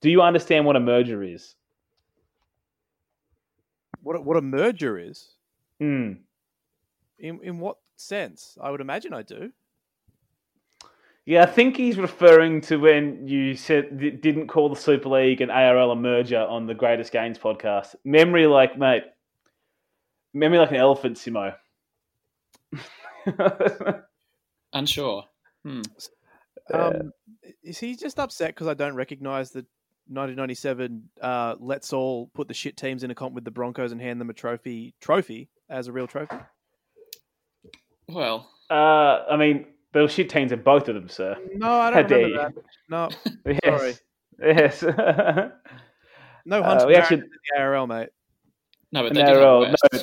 Do 0.00 0.10
you 0.10 0.22
understand 0.22 0.64
what 0.64 0.76
a 0.76 0.80
merger 0.80 1.22
is? 1.22 1.54
what 4.02 4.16
a- 4.16 4.20
what 4.20 4.36
a 4.36 4.42
merger 4.42 4.98
is. 4.98 5.34
Hmm. 5.80 6.12
In 7.18 7.40
in 7.42 7.58
what 7.58 7.78
sense? 7.96 8.56
I 8.60 8.70
would 8.70 8.80
imagine 8.80 9.12
I 9.14 9.22
do. 9.22 9.52
Yeah, 11.26 11.42
I 11.42 11.46
think 11.46 11.76
he's 11.76 11.96
referring 11.96 12.60
to 12.62 12.76
when 12.76 13.26
you 13.26 13.56
said 13.56 13.98
d- 13.98 14.10
didn't 14.10 14.48
call 14.48 14.68
the 14.68 14.76
Super 14.76 15.08
League 15.08 15.40
and 15.40 15.50
ARL 15.50 15.90
a 15.90 15.96
merger 15.96 16.40
on 16.40 16.66
the 16.66 16.74
Greatest 16.74 17.12
Games 17.12 17.38
podcast. 17.38 17.94
Memory 18.04 18.46
like 18.46 18.76
mate, 18.76 19.04
memory 20.34 20.58
like 20.58 20.70
an 20.70 20.76
elephant, 20.76 21.16
Simo. 21.16 21.54
Unsure. 24.74 25.24
Hmm. 25.64 25.82
Um, 26.72 27.12
is 27.62 27.78
he 27.78 27.96
just 27.96 28.18
upset 28.18 28.48
because 28.48 28.68
I 28.68 28.74
don't 28.74 28.94
recognize 28.94 29.50
the 29.50 29.66
1997 30.08 31.08
uh, 31.22 31.54
let's 31.58 31.92
all 31.94 32.26
put 32.34 32.48
the 32.48 32.54
shit 32.54 32.76
teams 32.76 33.02
in 33.02 33.10
a 33.10 33.14
comp 33.14 33.34
with 33.34 33.44
the 33.44 33.50
Broncos 33.50 33.92
and 33.92 34.00
hand 34.00 34.20
them 34.20 34.28
a 34.28 34.34
trophy 34.34 34.94
trophy 35.00 35.48
as 35.70 35.88
a 35.88 35.92
real 35.92 36.06
trophy? 36.06 36.36
Well, 38.08 38.50
uh, 38.70 39.24
I 39.30 39.36
mean, 39.38 39.66
there 39.94 40.02
were 40.02 40.08
shit 40.08 40.28
teams 40.28 40.52
in 40.52 40.60
both 40.62 40.88
of 40.88 40.94
them, 40.94 41.08
sir. 41.08 41.36
No, 41.54 41.70
I 41.70 41.90
don't 41.90 42.08
dare 42.08 42.18
remember 42.18 42.52
you. 42.56 42.62
that. 42.88 43.08
No, 43.46 43.56
Yes, 43.62 43.78
Sorry. 43.80 43.94
yes. 44.42 44.82
no 46.44 46.60
Uh, 46.60 46.62
Hunter 46.62 46.86
we 46.86 46.94
actually- 46.96 47.18
in 47.18 47.30
the 47.54 47.60
ARL, 47.60 47.86
mate. 47.86 48.08
no, 48.92 49.02
but 49.02 49.06
And 49.08 49.16
they 49.16 49.20
did 49.22 49.28
have 49.28 49.36
they're 49.38 49.46
all- 49.48 49.66
no, 49.66 50.00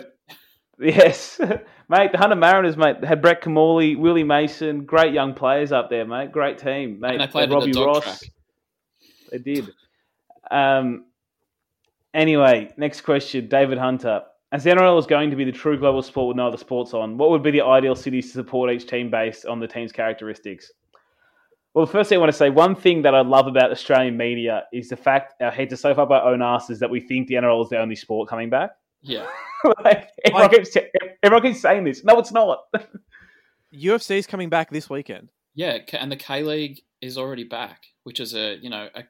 Yes, 0.79 1.39
mate. 1.89 2.11
The 2.11 2.17
Hunter 2.17 2.35
Mariners, 2.35 2.75
mate, 2.75 3.03
had 3.03 3.21
Brett 3.21 3.43
Kimmorley, 3.43 3.95
Willie 3.95 4.23
Mason, 4.23 4.85
great 4.85 5.13
young 5.13 5.35
players 5.35 5.71
up 5.71 5.91
there, 5.91 6.05
mate. 6.05 6.31
Great 6.31 6.57
team, 6.57 6.99
mate. 6.99 7.11
And 7.11 7.21
they 7.21 7.27
played 7.27 7.43
at 7.43 7.49
the 7.49 7.55
Robbie 7.55 7.71
dog 7.71 7.85
Ross. 7.87 8.03
track. 8.03 8.31
They 9.31 9.37
did. 9.37 9.69
Um. 10.49 11.05
Anyway, 12.13 12.73
next 12.77 13.01
question, 13.01 13.47
David 13.47 13.77
Hunter. 13.77 14.23
As 14.51 14.63
the 14.65 14.71
NRL 14.71 14.99
is 14.99 15.05
going 15.05 15.29
to 15.29 15.35
be 15.35 15.45
the 15.45 15.51
true 15.51 15.77
global 15.77 16.01
sport 16.01 16.29
with 16.29 16.37
no 16.37 16.47
other 16.47 16.57
sports 16.57 16.93
on, 16.93 17.17
what 17.17 17.29
would 17.29 17.41
be 17.41 17.51
the 17.51 17.61
ideal 17.61 17.95
cities 17.95 18.27
to 18.27 18.33
support 18.33 18.69
each 18.71 18.85
team 18.85 19.09
based 19.09 19.45
on 19.45 19.59
the 19.59 19.67
team's 19.67 19.91
characteristics? 19.93 20.71
Well, 21.73 21.85
the 21.85 21.91
first 21.91 22.09
thing 22.09 22.17
I 22.17 22.19
want 22.19 22.33
to 22.33 22.37
say, 22.37 22.49
one 22.49 22.75
thing 22.75 23.01
that 23.03 23.15
I 23.15 23.21
love 23.21 23.47
about 23.47 23.71
Australian 23.71 24.17
media 24.17 24.63
is 24.73 24.89
the 24.89 24.97
fact 24.97 25.41
our 25.41 25.51
heads 25.51 25.71
are 25.71 25.77
so 25.77 25.95
far 25.95 26.05
by 26.05 26.19
our 26.19 26.33
own 26.33 26.41
asses 26.41 26.79
that 26.79 26.89
we 26.89 26.99
think 26.99 27.27
the 27.27 27.35
NRL 27.35 27.63
is 27.63 27.69
the 27.69 27.79
only 27.79 27.95
sport 27.95 28.27
coming 28.27 28.49
back. 28.49 28.71
Yeah. 29.01 29.25
like, 29.85 30.09
everyone, 30.25 30.49
keeps, 30.49 30.75
everyone 31.23 31.43
keeps 31.43 31.61
saying 31.61 31.85
this. 31.85 32.03
No, 32.03 32.19
it's 32.19 32.33
not. 32.33 32.59
UFC 33.73 34.17
is 34.17 34.27
coming 34.27 34.49
back 34.49 34.69
this 34.69 34.89
weekend. 34.89 35.29
Yeah, 35.53 35.77
and 35.93 36.11
the 36.11 36.17
K 36.17 36.43
League 36.43 36.81
is 37.01 37.17
already 37.17 37.45
back, 37.45 37.83
which 38.03 38.19
is 38.19 38.33
a 38.33 38.57
you 38.61 38.69
know 38.69 38.89
a, 38.93 39.03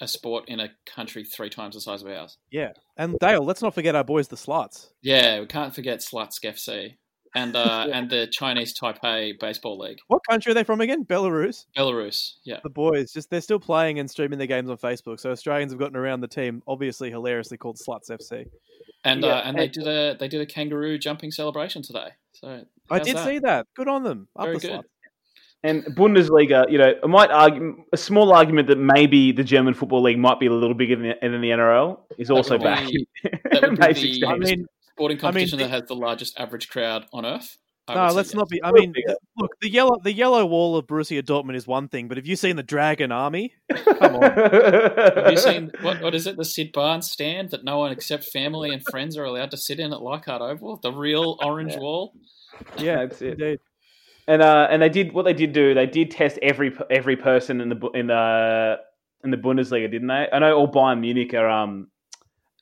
a 0.00 0.08
sport 0.08 0.48
in 0.48 0.60
a 0.60 0.70
country 0.86 1.24
three 1.24 1.50
times 1.50 1.74
the 1.74 1.80
size 1.80 2.02
of 2.02 2.08
ours. 2.08 2.38
Yeah, 2.50 2.72
and 2.96 3.18
Dale, 3.18 3.44
let's 3.44 3.62
not 3.62 3.74
forget 3.74 3.94
our 3.94 4.04
boys, 4.04 4.28
the 4.28 4.36
Sluts. 4.36 4.88
Yeah, 5.02 5.40
we 5.40 5.46
can't 5.46 5.74
forget 5.74 6.00
Sluts 6.00 6.40
FC 6.42 6.94
and 7.34 7.56
uh, 7.56 7.88
and 7.92 8.10
the 8.10 8.26
Chinese 8.26 8.78
Taipei 8.78 9.38
Baseball 9.38 9.78
League, 9.78 9.98
What 10.08 10.22
country 10.28 10.50
are 10.52 10.54
they 10.54 10.64
from 10.64 10.80
again? 10.80 11.04
Belarus. 11.04 11.66
Belarus. 11.76 12.34
Yeah, 12.44 12.60
The 12.62 12.70
boys, 12.70 13.12
just 13.12 13.30
they're 13.30 13.40
still 13.40 13.60
playing 13.60 13.98
and 13.98 14.10
streaming 14.10 14.38
their 14.38 14.46
games 14.46 14.70
on 14.70 14.76
Facebook. 14.76 15.20
So 15.20 15.30
Australians 15.30 15.72
have 15.72 15.78
gotten 15.78 15.96
around 15.96 16.20
the 16.20 16.28
team, 16.28 16.62
obviously 16.66 17.10
hilariously 17.10 17.58
called 17.58 17.78
Sluts 17.78 18.10
FC. 18.10 18.46
and 19.04 19.22
Yeah, 19.22 19.28
uh, 19.36 19.42
and 19.44 19.58
they 19.58 19.68
did 19.68 19.86
a 19.86 20.16
they 20.18 20.28
did 20.28 20.40
a 20.40 20.46
kangaroo 20.46 20.98
jumping 20.98 21.30
celebration 21.30 21.82
today. 21.82 22.08
So 22.32 22.64
I 22.90 22.98
did 22.98 23.16
that? 23.16 23.26
see 23.26 23.38
that. 23.40 23.66
Good 23.76 23.88
on 23.88 24.02
them. 24.02 24.28
Up 24.36 24.46
Very 24.46 24.56
the 24.56 24.60
good. 24.60 24.70
Sluts. 24.70 24.84
And 25.62 25.84
Bundesliga, 25.84 26.70
you 26.70 26.78
know, 26.78 26.94
I 27.02 27.06
might 27.06 27.30
argue 27.30 27.84
a 27.92 27.96
small 27.96 28.32
argument 28.32 28.68
that 28.68 28.78
maybe 28.78 29.30
the 29.32 29.44
German 29.44 29.74
football 29.74 30.02
league 30.02 30.18
might 30.18 30.40
be 30.40 30.46
a 30.46 30.52
little 30.52 30.74
bigger 30.74 30.96
than 30.96 31.08
the, 31.08 31.14
than 31.20 31.40
the 31.42 31.50
NRL 31.50 31.98
is 32.16 32.30
also 32.30 32.54
would 32.54 32.62
back. 32.64 32.86
be- 32.86 33.06
that 33.52 33.62
would 33.62 33.78
be 33.94 34.20
the- 34.20 34.26
I 34.26 34.36
mean, 34.38 34.66
sporting 34.94 35.16
I 35.16 35.18
mean, 35.18 35.18
competition 35.18 35.58
that 35.58 35.68
has 35.70 35.82
the 35.86 35.94
largest 35.96 36.38
average 36.40 36.68
crowd 36.70 37.04
on 37.12 37.26
earth. 37.26 37.58
I 37.88 37.94
no, 37.94 38.14
let's 38.14 38.28
yes. 38.28 38.34
not 38.36 38.48
be. 38.48 38.62
I 38.62 38.70
mean, 38.70 38.92
bigger. 38.92 39.16
look, 39.36 39.50
the 39.60 39.68
yellow 39.68 39.96
the 40.02 40.12
yellow 40.12 40.46
wall 40.46 40.76
of 40.76 40.86
Borussia 40.86 41.22
Dortmund 41.22 41.56
is 41.56 41.66
one 41.66 41.88
thing, 41.88 42.06
but 42.08 42.18
have 42.18 42.26
you 42.26 42.36
seen 42.36 42.54
the 42.56 42.62
Dragon 42.62 43.10
Army? 43.10 43.52
Come 43.98 44.16
on. 44.16 44.22
Have 44.32 45.30
you 45.32 45.38
seen 45.38 45.72
what? 45.80 46.00
What 46.00 46.14
is 46.14 46.26
it? 46.26 46.36
The 46.36 46.44
Sid 46.44 46.70
Barnes 46.72 47.10
stand 47.10 47.50
that 47.50 47.64
no 47.64 47.78
one 47.78 47.90
except 47.90 48.24
family 48.24 48.70
and 48.72 48.82
friends 48.90 49.16
are 49.16 49.24
allowed 49.24 49.50
to 49.50 49.56
sit 49.56 49.80
in 49.80 49.92
at 49.92 50.02
Leichhardt 50.02 50.40
Oval. 50.40 50.78
The 50.82 50.92
real 50.92 51.36
orange 51.42 51.72
Yeah. 51.72 51.78
wall. 51.80 52.14
Yeah, 52.78 52.96
That's 53.06 53.22
it. 53.22 53.32
indeed. 53.40 53.60
And 54.30 54.42
uh, 54.42 54.68
and 54.70 54.80
they 54.80 54.88
did 54.88 55.12
what 55.12 55.24
they 55.24 55.32
did 55.32 55.52
do. 55.52 55.74
They 55.74 55.86
did 55.86 56.12
test 56.12 56.38
every 56.40 56.72
every 56.88 57.16
person 57.16 57.60
in 57.60 57.68
the 57.68 57.90
in 57.94 58.06
the 58.06 58.76
in 59.24 59.32
the 59.32 59.36
Bundesliga, 59.36 59.90
didn't 59.90 60.06
they? 60.06 60.28
I 60.32 60.38
know 60.38 60.56
all 60.56 60.70
Bayern 60.70 61.00
Munich 61.00 61.34
are 61.34 61.50
um 61.50 61.88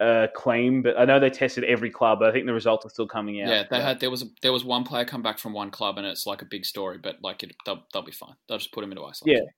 uh 0.01 0.29
clean, 0.35 0.81
but 0.81 0.99
I 0.99 1.05
know 1.05 1.21
they 1.21 1.29
tested 1.29 1.65
every 1.65 1.91
club. 1.91 2.21
But 2.21 2.31
I 2.31 2.33
think 2.33 2.47
the 2.47 2.55
results 2.55 2.87
are 2.87 2.89
still 2.89 3.07
coming 3.07 3.43
out. 3.43 3.51
Yeah, 3.51 3.65
they 3.71 3.83
had 3.83 4.01
there 4.01 4.11
was 4.11 4.23
a, 4.23 4.27
there 4.41 4.51
was 4.51 4.65
one 4.65 4.83
player 4.83 5.05
come 5.05 5.21
back 5.21 5.39
from 5.39 5.53
one 5.53 5.71
club, 5.71 5.99
and 5.99 6.07
it's 6.07 6.27
like 6.27 6.41
a 6.41 6.47
big 6.47 6.65
story. 6.65 6.97
But 6.97 7.17
like 7.23 7.43
it, 7.43 7.55
they'll, 7.67 7.85
they'll 7.93 8.01
be 8.01 8.13
fine. 8.13 8.35
They'll 8.49 8.57
just 8.57 8.73
put 8.73 8.83
him 8.83 8.91
into 8.91 9.05
isolation. 9.05 9.45
Yeah. 9.45 9.51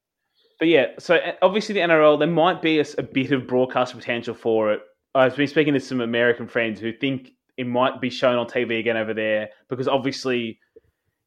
But 0.59 0.67
yeah, 0.67 0.87
so 0.99 1.15
uh, 1.15 1.35
obviously 1.43 1.75
the 1.75 1.81
NRL, 1.81 2.19
there 2.19 2.29
might 2.29 2.61
be 2.61 2.81
a 2.81 3.03
bit 3.03 3.31
of 3.31 3.47
broadcast 3.47 3.95
potential 3.95 4.35
for 4.35 4.73
it. 4.73 4.81
I've 5.15 5.37
been 5.37 5.47
speaking 5.47 5.75
to 5.75 5.81
some 5.81 6.01
American 6.01 6.49
friends 6.49 6.81
who 6.81 6.93
think 6.93 7.31
it 7.57 7.67
might 7.67 8.01
be 8.01 8.11
shown 8.11 8.37
on 8.37 8.47
TV 8.47 8.81
again 8.81 8.97
over 8.97 9.15
there 9.15 9.51
because 9.69 9.87
obviously, 9.87 10.59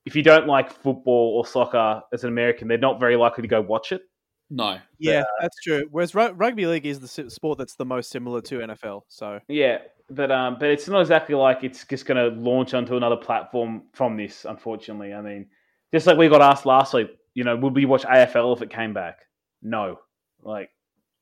if 0.06 0.16
you 0.16 0.24
don't 0.24 0.48
like 0.48 0.72
football 0.72 1.38
or 1.38 1.46
soccer 1.46 2.02
as 2.12 2.24
an 2.24 2.30
American, 2.30 2.68
they're 2.68 2.78
not 2.78 3.00
very 3.00 3.16
likely 3.16 3.42
to 3.42 3.48
go 3.48 3.62
watch 3.62 3.92
it. 3.92 4.02
No, 4.50 4.78
Yeah, 5.00 5.24
that's 5.42 5.60
true. 5.62 5.88
Whereas 5.90 6.14
ru- 6.14 6.34
rugby 6.34 6.68
league 6.68 6.86
is 6.86 7.00
the 7.00 7.30
sport 7.30 7.58
that's 7.58 7.76
the 7.76 7.86
most 7.86 8.12
similar 8.12 8.42
to 8.42 8.60
NFL. 8.60 9.02
So 9.08 9.40
Yeah, 9.48 9.80
but 10.10 10.32
um, 10.32 10.58
but 10.60 10.70
it's 10.70 10.88
not 10.88 11.02
exactly 11.02 11.34
like 11.36 11.64
it's 11.64 11.86
just 11.86 12.06
going 12.06 12.18
to 12.18 12.40
launch 12.40 12.74
onto 12.74 12.96
another 12.96 13.16
platform 13.16 13.84
from 13.94 14.18
this. 14.18 14.46
Unfortunately, 14.46 15.14
I 15.14 15.22
mean, 15.22 15.48
just 15.94 16.06
like 16.06 16.18
we 16.18 16.30
got 16.30 16.42
asked 16.42 16.66
last 16.66 16.94
week, 16.94 17.10
you 17.34 17.44
know, 17.44 17.56
would 17.56 17.76
we 17.76 17.86
watch 17.86 18.04
AFL 18.04 18.56
if 18.56 18.62
it 18.62 18.70
came 18.70 18.94
back? 18.94 19.20
No, 19.62 20.00
like 20.42 20.70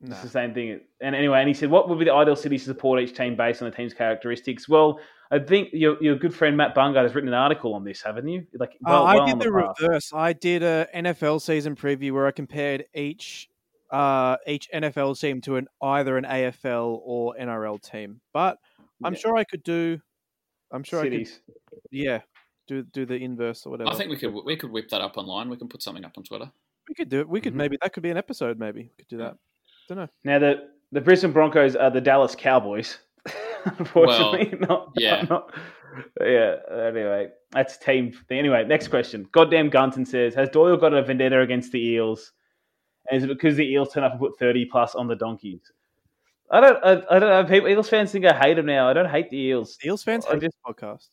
no. 0.02 0.12
It's 0.14 0.22
the 0.22 0.28
same 0.28 0.52
thing. 0.52 0.80
And 1.00 1.14
anyway, 1.14 1.38
and 1.40 1.48
he 1.48 1.54
said, 1.54 1.70
what 1.70 1.88
would 1.88 1.98
be 1.98 2.04
the 2.04 2.12
ideal 2.12 2.36
city 2.36 2.58
to 2.58 2.64
support 2.64 3.00
each 3.00 3.16
team 3.16 3.36
based 3.36 3.62
on 3.62 3.70
the 3.70 3.76
team's 3.76 3.94
characteristics? 3.94 4.68
Well, 4.68 4.98
I 5.30 5.38
think 5.38 5.68
your, 5.72 5.96
your 6.02 6.16
good 6.16 6.34
friend 6.34 6.56
Matt 6.56 6.74
Bungard 6.74 7.02
has 7.04 7.14
written 7.14 7.28
an 7.28 7.34
article 7.34 7.72
on 7.74 7.84
this, 7.84 8.02
haven't 8.02 8.28
you? 8.28 8.46
Like, 8.54 8.72
Uh, 8.86 9.02
I 9.04 9.14
well 9.14 9.26
did 9.26 9.32
on 9.32 9.38
the 9.38 9.50
reverse. 9.52 10.12
I 10.12 10.32
did 10.34 10.62
a 10.62 10.86
NFL 10.94 11.40
season 11.40 11.74
preview 11.76 12.12
where 12.12 12.26
I 12.26 12.32
compared 12.32 12.84
each 12.94 13.48
uh, 13.90 14.36
each 14.46 14.68
NFL 14.74 15.18
team 15.20 15.40
to 15.42 15.56
an 15.56 15.68
either 15.82 16.16
an 16.16 16.24
AFL 16.24 17.00
or 17.04 17.34
NRL 17.38 17.78
team. 17.82 18.20
But 18.32 18.58
I'm 19.04 19.12
Yeah. 19.14 19.18
sure 19.20 19.36
I 19.36 19.44
could 19.44 19.62
do. 19.62 20.00
I'm 20.72 20.82
sure 20.82 21.02
cities. 21.02 21.40
I 21.46 21.52
could. 21.70 21.80
Yeah, 21.90 22.20
do 22.68 22.82
do 22.82 23.04
the 23.04 23.16
inverse 23.16 23.66
or 23.66 23.70
whatever. 23.70 23.90
I 23.90 23.94
think 23.94 24.08
we 24.10 24.16
could 24.16 24.32
we 24.46 24.56
could 24.56 24.70
whip 24.72 24.88
that 24.90 25.02
up 25.02 25.18
online. 25.18 25.50
We 25.50 25.58
can 25.58 25.68
put 25.68 25.82
something 25.82 26.04
up 26.04 26.12
on 26.16 26.24
Twitter. 26.24 26.50
we 26.88 26.94
could 26.94 27.08
do 27.10 27.20
it. 27.20 27.28
We 27.28 27.40
could 27.40 27.52
Mhm. 27.52 27.56
maybe 27.56 27.78
that 27.82 27.92
could 27.92 28.02
be 28.02 28.10
an 28.10 28.16
episode. 28.16 28.58
Maybe 28.58 28.80
we 28.84 28.90
could 28.98 29.08
do 29.08 29.18
that. 29.18 29.36
Don't 29.94 30.04
know. 30.04 30.08
Now, 30.24 30.38
the, 30.38 30.68
the 30.92 31.02
Brisbane 31.02 31.32
Broncos 31.32 31.76
are 31.76 31.90
the 31.90 32.00
Dallas 32.00 32.34
Cowboys. 32.34 32.96
Unfortunately, 33.64 34.56
not, 34.58 34.90
yeah. 34.96 35.22
not- 35.28 35.52
yeah. 36.18 36.56
Anyway, 36.70 37.28
that's 37.50 37.76
team 37.76 38.10
thing. 38.26 38.38
Anyway, 38.38 38.64
next 38.64 38.88
question. 38.88 39.28
Goddamn 39.32 39.68
Gunton 39.68 40.06
says, 40.06 40.34
has 40.34 40.48
Doyle 40.48 40.78
got 40.78 40.94
a 40.94 41.02
vendetta 41.02 41.42
against 41.42 41.72
the 41.72 41.78
Eels? 41.78 42.32
And 43.10 43.18
is 43.18 43.24
it 43.24 43.26
because 43.26 43.56
the 43.56 43.70
Eels 43.70 43.92
turn 43.92 44.02
up 44.02 44.12
and 44.12 44.20
put 44.20 44.38
30 44.38 44.64
plus 44.64 44.94
on 44.94 45.08
the 45.08 45.14
Donkeys? 45.14 45.70
I 46.50 46.60
don't, 46.60 46.82
I, 46.82 46.92
I 47.14 47.18
don't 47.18 47.28
know. 47.28 47.44
People, 47.44 47.68
Eels 47.68 47.90
fans 47.90 48.10
think 48.12 48.24
I 48.24 48.32
hate 48.32 48.54
them 48.54 48.64
now. 48.64 48.88
I 48.88 48.94
don't 48.94 49.10
hate 49.10 49.28
the 49.28 49.38
Eels. 49.38 49.76
Eels 49.84 50.02
fans 50.02 50.24
I 50.24 50.32
hate 50.32 50.40
this 50.40 50.54
podcast. 50.66 51.08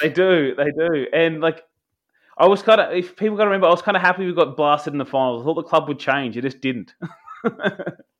They 0.00 0.08
do, 0.08 0.54
they 0.54 0.70
do, 0.70 1.06
and 1.12 1.42
like 1.42 1.62
I 2.38 2.46
was 2.46 2.62
kind 2.62 2.80
of. 2.80 2.92
If 2.94 3.16
people 3.16 3.36
got 3.36 3.44
to 3.44 3.50
remember, 3.50 3.66
I 3.66 3.70
was 3.70 3.82
kind 3.82 3.98
of 3.98 4.02
happy 4.02 4.24
we 4.24 4.32
got 4.32 4.56
blasted 4.56 4.94
in 4.94 4.98
the 4.98 5.04
finals. 5.04 5.42
I 5.42 5.44
thought 5.44 5.54
the 5.56 5.62
club 5.62 5.88
would 5.88 5.98
change. 5.98 6.38
It 6.38 6.42
just 6.42 6.62
didn't. 6.62 6.94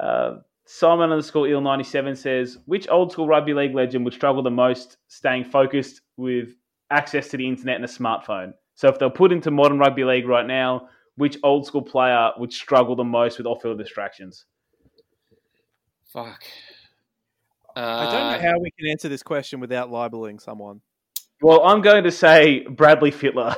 uh, 0.00 0.38
Simon 0.66 1.10
underscore 1.10 1.48
eel 1.48 1.60
ninety 1.60 1.84
seven 1.84 2.16
says, 2.16 2.58
which 2.66 2.88
old 2.88 3.12
school 3.12 3.26
rugby 3.26 3.54
league 3.54 3.74
legend 3.74 4.04
would 4.04 4.14
struggle 4.14 4.42
the 4.42 4.50
most 4.50 4.96
staying 5.08 5.44
focused 5.44 6.00
with 6.16 6.50
access 6.90 7.28
to 7.28 7.36
the 7.36 7.46
internet 7.46 7.76
and 7.76 7.84
a 7.84 7.88
smartphone? 7.88 8.52
So 8.74 8.88
if 8.88 8.98
they're 8.98 9.10
put 9.10 9.32
into 9.32 9.50
modern 9.50 9.78
rugby 9.78 10.04
league 10.04 10.26
right 10.26 10.46
now, 10.46 10.88
which 11.16 11.36
old 11.42 11.66
school 11.66 11.82
player 11.82 12.30
would 12.38 12.52
struggle 12.52 12.96
the 12.96 13.04
most 13.04 13.36
with 13.36 13.46
off 13.46 13.62
field 13.62 13.78
distractions? 13.78 14.46
Fuck. 16.04 16.44
I 17.76 18.04
don't 18.04 18.14
Uh, 18.14 18.36
know 18.36 18.50
how 18.50 18.58
we 18.58 18.70
can 18.72 18.88
answer 18.88 19.08
this 19.08 19.22
question 19.22 19.60
without 19.60 19.90
libeling 19.90 20.38
someone. 20.38 20.80
Well, 21.42 21.64
I'm 21.64 21.80
going 21.80 22.04
to 22.04 22.10
say 22.10 22.60
Bradley 22.68 23.10
Fittler. 23.10 23.56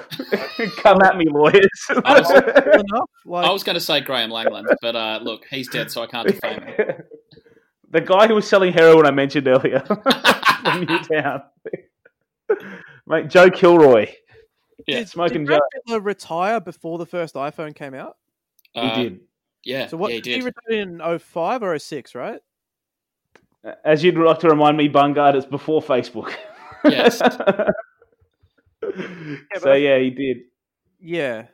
Come 0.77 1.03
at 1.03 1.17
me, 1.17 1.25
lawyers. 1.29 1.69
Fair 1.87 1.99
enough. 2.75 3.11
Like, 3.27 3.47
I 3.47 3.51
was 3.53 3.65
going 3.65 3.75
to 3.75 3.81
say 3.81 4.01
Graham 4.01 4.31
Langland, 4.31 4.67
but 4.81 4.95
uh, 4.95 5.19
look, 5.23 5.47
he's 5.51 5.69
dead, 5.69 5.91
so 5.91 6.03
I 6.03 6.07
can't 6.07 6.29
defame 6.29 6.63
him. 6.63 6.77
the 7.91 8.01
guy 8.01 8.29
who 8.29 8.37
was 8.37 8.47
selling 8.47 8.73
heroin 8.73 9.05
I 9.07 9.11
mentioned 9.11 9.49
earlier 9.49 9.81
from 9.81 10.85
Newtown. 10.87 11.43
Mate, 13.07 13.29
Joe 13.29 13.51
Kilroy. 13.51 14.13
Yeah. 14.87 14.99
did, 15.01 15.09
Smoking 15.09 15.45
did 15.45 15.47
Brad 15.49 15.61
Fittler 15.89 16.05
retire 16.05 16.61
before 16.61 16.99
the 16.99 17.07
first 17.07 17.35
iPhone 17.35 17.75
came 17.75 17.95
out? 17.95 18.17
He 18.75 18.81
Uh, 18.81 18.95
did. 18.97 19.21
Yeah, 19.65 19.87
So 19.89 19.97
what 19.97 20.11
yeah, 20.11 20.17
he 20.17 20.21
did 20.23 20.31
he 20.35 20.41
did. 20.41 20.55
retire 20.69 20.83
in 21.13 21.19
05 21.21 21.63
or 21.63 21.79
06, 21.79 22.15
right? 22.15 22.41
As 23.85 24.03
you'd 24.03 24.17
like 24.19 24.41
to 24.41 24.49
remind 24.49 24.77
me, 24.77 24.89
Bungard, 24.89 25.35
it's 25.37 25.47
before 25.47 25.81
Facebook. 25.81 26.33
Yes. 26.85 27.19
so 29.59 29.73
yeah, 29.73 29.99
he 29.99 30.11
did. 30.11 30.39
Yeah. 31.01 31.47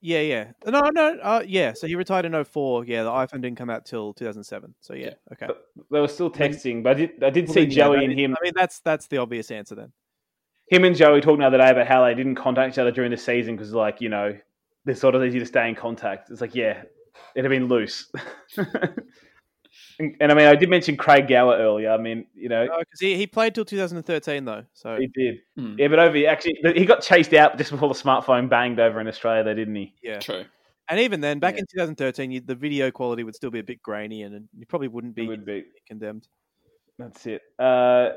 Yeah, 0.00 0.20
yeah. 0.20 0.46
No, 0.66 0.80
no, 0.92 1.16
uh, 1.22 1.42
yeah. 1.46 1.74
So 1.74 1.86
he 1.86 1.94
retired 1.94 2.24
in 2.24 2.44
04. 2.44 2.84
Yeah, 2.86 3.04
the 3.04 3.10
iPhone 3.10 3.40
didn't 3.40 3.56
come 3.56 3.70
out 3.70 3.86
till 3.86 4.12
2007. 4.14 4.74
So 4.80 4.94
yeah, 4.94 5.10
okay. 5.32 5.46
They 5.92 6.00
were 6.00 6.08
still 6.08 6.30
texting, 6.30 6.82
but 6.82 6.96
I 6.96 7.00
did, 7.00 7.22
I 7.22 7.30
did 7.30 7.46
Well, 7.46 7.54
see 7.54 7.60
then, 7.60 7.70
yeah, 7.70 7.76
Joey 7.84 7.96
that 7.98 8.04
and 8.06 8.18
him, 8.18 8.32
I 8.32 8.36
mean, 8.42 8.52
that's 8.56 8.80
that's 8.80 9.06
the 9.06 9.18
obvious 9.18 9.50
answer 9.52 9.76
then. 9.76 9.92
him 10.66 10.84
and 10.84 10.96
Joey 10.96 11.20
talked 11.20 11.38
the 11.38 11.46
other 11.46 11.58
day 11.58 11.70
about 11.70 11.86
how 11.86 12.04
they 12.04 12.14
didn't 12.14 12.34
contact 12.34 12.74
each 12.74 12.78
other 12.78 12.90
during 12.90 13.12
the 13.12 13.16
season 13.16 13.54
because, 13.54 13.72
like, 13.72 14.00
you 14.00 14.08
know, 14.08 14.36
they're 14.84 14.96
sort 14.96 15.14
of 15.14 15.22
easy 15.22 15.38
to 15.38 15.46
stay 15.46 15.68
in 15.68 15.76
contact. 15.76 16.30
It's 16.30 16.40
like, 16.40 16.56
yeah, 16.56 16.82
it'd 17.36 17.44
have 17.44 17.50
been 17.50 17.68
loose. 17.68 18.10
and, 19.98 20.16
and 20.20 20.30
I 20.32 20.34
mean, 20.34 20.46
I 20.46 20.54
did 20.54 20.68
mention 20.68 20.96
Craig 20.96 21.28
Gower 21.28 21.56
earlier. 21.56 21.90
I 21.90 21.96
mean, 21.98 22.26
you 22.34 22.48
know, 22.48 22.66
because 22.78 23.00
he, 23.00 23.16
he 23.16 23.26
played 23.26 23.54
till 23.54 23.64
2013 23.64 24.44
though. 24.44 24.64
So 24.74 24.96
he 24.98 25.06
did. 25.08 25.38
Hmm, 25.56 25.74
Yeah, 25.78 25.88
but 25.88 25.98
over 25.98 26.26
actually, 26.26 26.56
he 26.74 26.84
got 26.84 27.02
chased 27.02 27.32
out 27.34 27.56
just 27.58 27.70
before 27.70 27.88
the 27.88 27.94
smartphone 27.94 28.48
banged 28.48 28.80
over 28.80 29.00
in 29.00 29.08
Australia, 29.08 29.44
though, 29.44 29.54
didn't 29.54 29.74
he? 29.74 29.94
yeah. 30.02 30.18
True. 30.18 30.44
And 30.88 30.98
even 31.00 31.20
then, 31.20 31.38
back 31.38 31.54
Yeah. 31.54 31.60
in 31.60 31.66
2013, 31.72 32.30
you, 32.32 32.40
the 32.40 32.54
video 32.54 32.90
quality 32.90 33.22
would 33.24 33.34
still 33.36 33.50
be 33.50 33.60
a 33.60 33.64
bit 33.64 33.80
grainy, 33.82 34.22
and, 34.22 34.34
and 34.34 34.48
you 34.58 34.66
probably 34.66 34.88
wouldn't 34.88 35.14
be 35.14 35.26
would 35.28 35.46
be. 35.46 35.64
condemned. 35.86 36.26
That's 36.98 37.24
it. 37.26 37.40
Uh, 37.58 38.10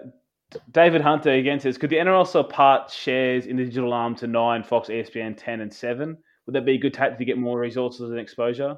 David 0.71 1.01
Hunter 1.01 1.31
again 1.31 1.59
says, 1.59 1.77
could 1.77 1.89
the 1.89 1.95
NRL 1.97 2.27
sell 2.27 2.43
part 2.43 2.91
shares 2.91 3.45
in 3.45 3.55
the 3.55 3.63
digital 3.65 3.93
arm 3.93 4.15
to 4.15 4.27
nine, 4.27 4.63
Fox, 4.63 4.89
ESPN, 4.89 5.35
ten, 5.37 5.61
and 5.61 5.73
seven? 5.73 6.17
Would 6.45 6.55
that 6.55 6.65
be 6.65 6.73
a 6.73 6.77
good 6.77 6.93
tactic 6.93 7.19
to 7.19 7.25
get 7.25 7.37
more 7.37 7.59
resources 7.59 8.09
and 8.09 8.19
exposure? 8.19 8.77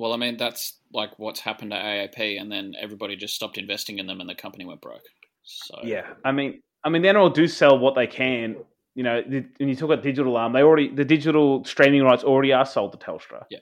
Well, 0.00 0.14
I 0.14 0.16
mean, 0.16 0.38
that's 0.38 0.78
like 0.94 1.10
what's 1.18 1.40
happened 1.40 1.72
to 1.72 1.76
AAP, 1.76 2.40
and 2.40 2.50
then 2.50 2.72
everybody 2.80 3.16
just 3.16 3.34
stopped 3.34 3.58
investing 3.58 3.98
in 3.98 4.06
them, 4.06 4.22
and 4.22 4.30
the 4.30 4.34
company 4.34 4.64
went 4.64 4.80
broke. 4.80 5.04
So 5.42 5.78
Yeah, 5.84 6.06
I 6.24 6.32
mean, 6.32 6.62
I 6.82 6.88
mean, 6.88 7.02
the 7.02 7.08
NRL 7.08 7.34
do 7.34 7.46
sell 7.46 7.78
what 7.78 7.94
they 7.94 8.06
can. 8.06 8.56
You 8.94 9.02
know, 9.02 9.20
the, 9.20 9.44
when 9.58 9.68
you 9.68 9.74
talk 9.74 9.90
about 9.90 10.02
digital 10.02 10.38
arm, 10.38 10.54
they 10.54 10.62
already 10.62 10.88
the 10.88 11.04
digital 11.04 11.62
streaming 11.66 12.02
rights 12.02 12.24
already 12.24 12.50
are 12.50 12.64
sold 12.64 12.92
to 12.92 12.98
Telstra. 12.98 13.44
Yeah. 13.50 13.58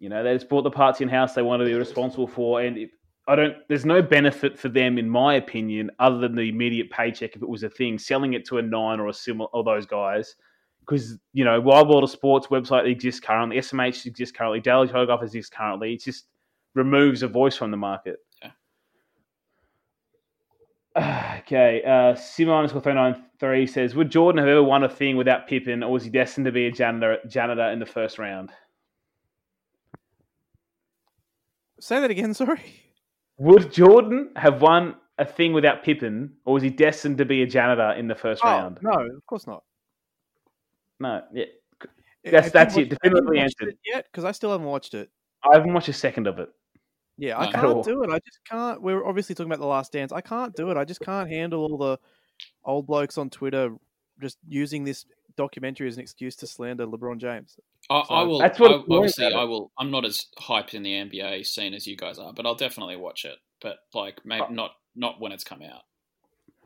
You 0.00 0.08
know, 0.08 0.24
they 0.24 0.34
just 0.34 0.48
bought 0.48 0.62
the 0.62 0.70
parts 0.70 1.00
in 1.00 1.08
house 1.08 1.34
they 1.34 1.42
want 1.42 1.60
to 1.60 1.64
be 1.64 1.74
responsible 1.74 2.26
for, 2.26 2.60
and 2.60 2.76
if, 2.76 2.90
I 3.28 3.36
don't. 3.36 3.54
There's 3.68 3.84
no 3.84 4.02
benefit 4.02 4.58
for 4.58 4.68
them, 4.68 4.98
in 4.98 5.08
my 5.08 5.34
opinion, 5.36 5.92
other 6.00 6.18
than 6.18 6.34
the 6.34 6.48
immediate 6.48 6.90
paycheck 6.90 7.36
if 7.36 7.42
it 7.42 7.48
was 7.48 7.62
a 7.62 7.70
thing. 7.70 8.00
Selling 8.00 8.32
it 8.32 8.44
to 8.46 8.58
a 8.58 8.62
nine 8.62 8.98
or 8.98 9.06
a 9.06 9.14
similar 9.14 9.48
or 9.52 9.62
those 9.62 9.86
guys, 9.86 10.34
because 10.80 11.18
you 11.32 11.44
know, 11.44 11.60
Wild 11.60 11.88
World 11.88 12.04
of 12.04 12.10
Sports 12.10 12.48
website 12.48 12.90
exists 12.90 13.20
currently, 13.20 13.58
SMH 13.58 14.06
exists 14.06 14.36
currently, 14.36 14.60
Daily 14.60 14.88
Telegraph 14.88 15.22
exists 15.22 15.50
currently. 15.54 15.94
It 15.94 16.02
just 16.02 16.26
removes 16.74 17.22
a 17.22 17.28
voice 17.28 17.56
from 17.56 17.70
the 17.70 17.76
market. 17.76 18.18
Okay, 21.40 21.82
uh, 21.84 22.14
Simon 22.16 22.68
three 22.68 22.94
nine 22.94 23.24
three 23.38 23.66
says, 23.66 23.94
"Would 23.94 24.10
Jordan 24.10 24.38
have 24.38 24.48
ever 24.48 24.62
won 24.62 24.84
a 24.84 24.88
thing 24.88 25.16
without 25.16 25.46
Pippin, 25.48 25.82
or 25.82 25.92
was 25.92 26.04
he 26.04 26.10
destined 26.10 26.44
to 26.46 26.52
be 26.52 26.66
a 26.66 26.70
janitor, 26.70 27.18
janitor 27.28 27.70
in 27.70 27.78
the 27.78 27.86
first 27.86 28.18
round? 28.18 28.50
Say 31.80 32.00
that 32.00 32.10
again. 32.10 32.34
Sorry. 32.34 32.60
Would 33.38 33.72
Jordan 33.72 34.30
have 34.36 34.60
won 34.60 34.96
a 35.18 35.24
thing 35.24 35.52
without 35.52 35.82
Pippin, 35.82 36.32
or 36.44 36.54
was 36.54 36.62
he 36.62 36.70
destined 36.70 37.18
to 37.18 37.24
be 37.24 37.42
a 37.42 37.46
janitor 37.46 37.92
in 37.92 38.06
the 38.06 38.14
first 38.14 38.42
Oh, 38.44 38.48
round? 38.48 38.78
no, 38.82 38.90
of 38.92 39.26
course 39.26 39.46
not. 39.46 39.62
No, 41.00 41.22
yeah, 41.32 41.44
Have 42.24 42.32
That's- 42.32 42.44
you 42.46 42.50
that's 42.52 42.52
it, 42.52 42.54
watched- 42.54 42.74
have 42.76 42.78
you 42.78 42.84
definitively 42.86 43.36
watched 43.38 43.42
answered. 43.60 43.68
it 43.68 43.78
yet? 43.84 44.04
Because 44.04 44.24
I 44.24 44.32
still 44.32 44.50
haven't 44.52 44.66
watched 44.66 44.92
it. 44.94 45.10
I 45.42 45.56
haven't 45.56 45.72
watched 45.72 45.88
a 45.88 45.92
second 45.94 46.26
of 46.26 46.38
it. 46.38 46.50
Yeah, 47.16 47.38
I 47.38 47.46
No. 47.46 47.52
can't 47.52 47.84
do 47.84 48.02
it. 48.02 48.10
I 48.10 48.18
just 48.18 48.40
can't. 48.44 48.82
We're 48.82 49.06
obviously 49.06 49.34
talking 49.34 49.50
about 49.50 49.60
the 49.60 49.66
Last 49.66 49.92
Dance. 49.92 50.12
I 50.12 50.20
can't 50.20 50.54
do 50.54 50.70
it. 50.70 50.76
I 50.76 50.84
just 50.84 51.00
can't 51.00 51.28
handle 51.30 51.62
all 51.64 51.78
the 51.78 51.98
old 52.64 52.86
blokes 52.86 53.16
on 53.18 53.30
Twitter 53.30 53.74
just 54.20 54.36
using 54.46 54.84
this 54.84 55.06
documentary 55.36 55.88
as 55.88 55.96
an 55.96 56.02
excuse 56.02 56.36
to 56.36 56.46
slander 56.46 56.86
LeBron 56.86 57.18
James. 57.18 57.58
I, 57.88 58.02
So- 58.06 58.14
I 58.14 58.22
will. 58.24 58.38
That's 58.38 58.58
what 58.60 58.70
I, 58.70 58.74
I'm 58.74 58.80
worried 58.80 58.96
obviously. 58.98 59.32
I 59.34 59.44
will. 59.44 59.72
I'm 59.78 59.90
not 59.90 60.04
as 60.04 60.26
hyped 60.38 60.74
in 60.74 60.82
the 60.82 60.92
NBA 60.92 61.44
scene 61.46 61.72
as 61.72 61.86
you 61.86 61.96
guys 61.96 62.18
are, 62.18 62.32
but 62.34 62.44
I'll 62.44 62.54
definitely 62.54 62.96
watch 62.96 63.24
it. 63.24 63.38
But 63.62 63.78
like, 63.94 64.20
maybe 64.26 64.42
Oh. 64.42 64.46
Uh, 64.46 64.50
not 64.50 64.72
not 64.94 65.20
when 65.20 65.32
it's 65.32 65.44
come 65.44 65.62
out. 65.62 65.82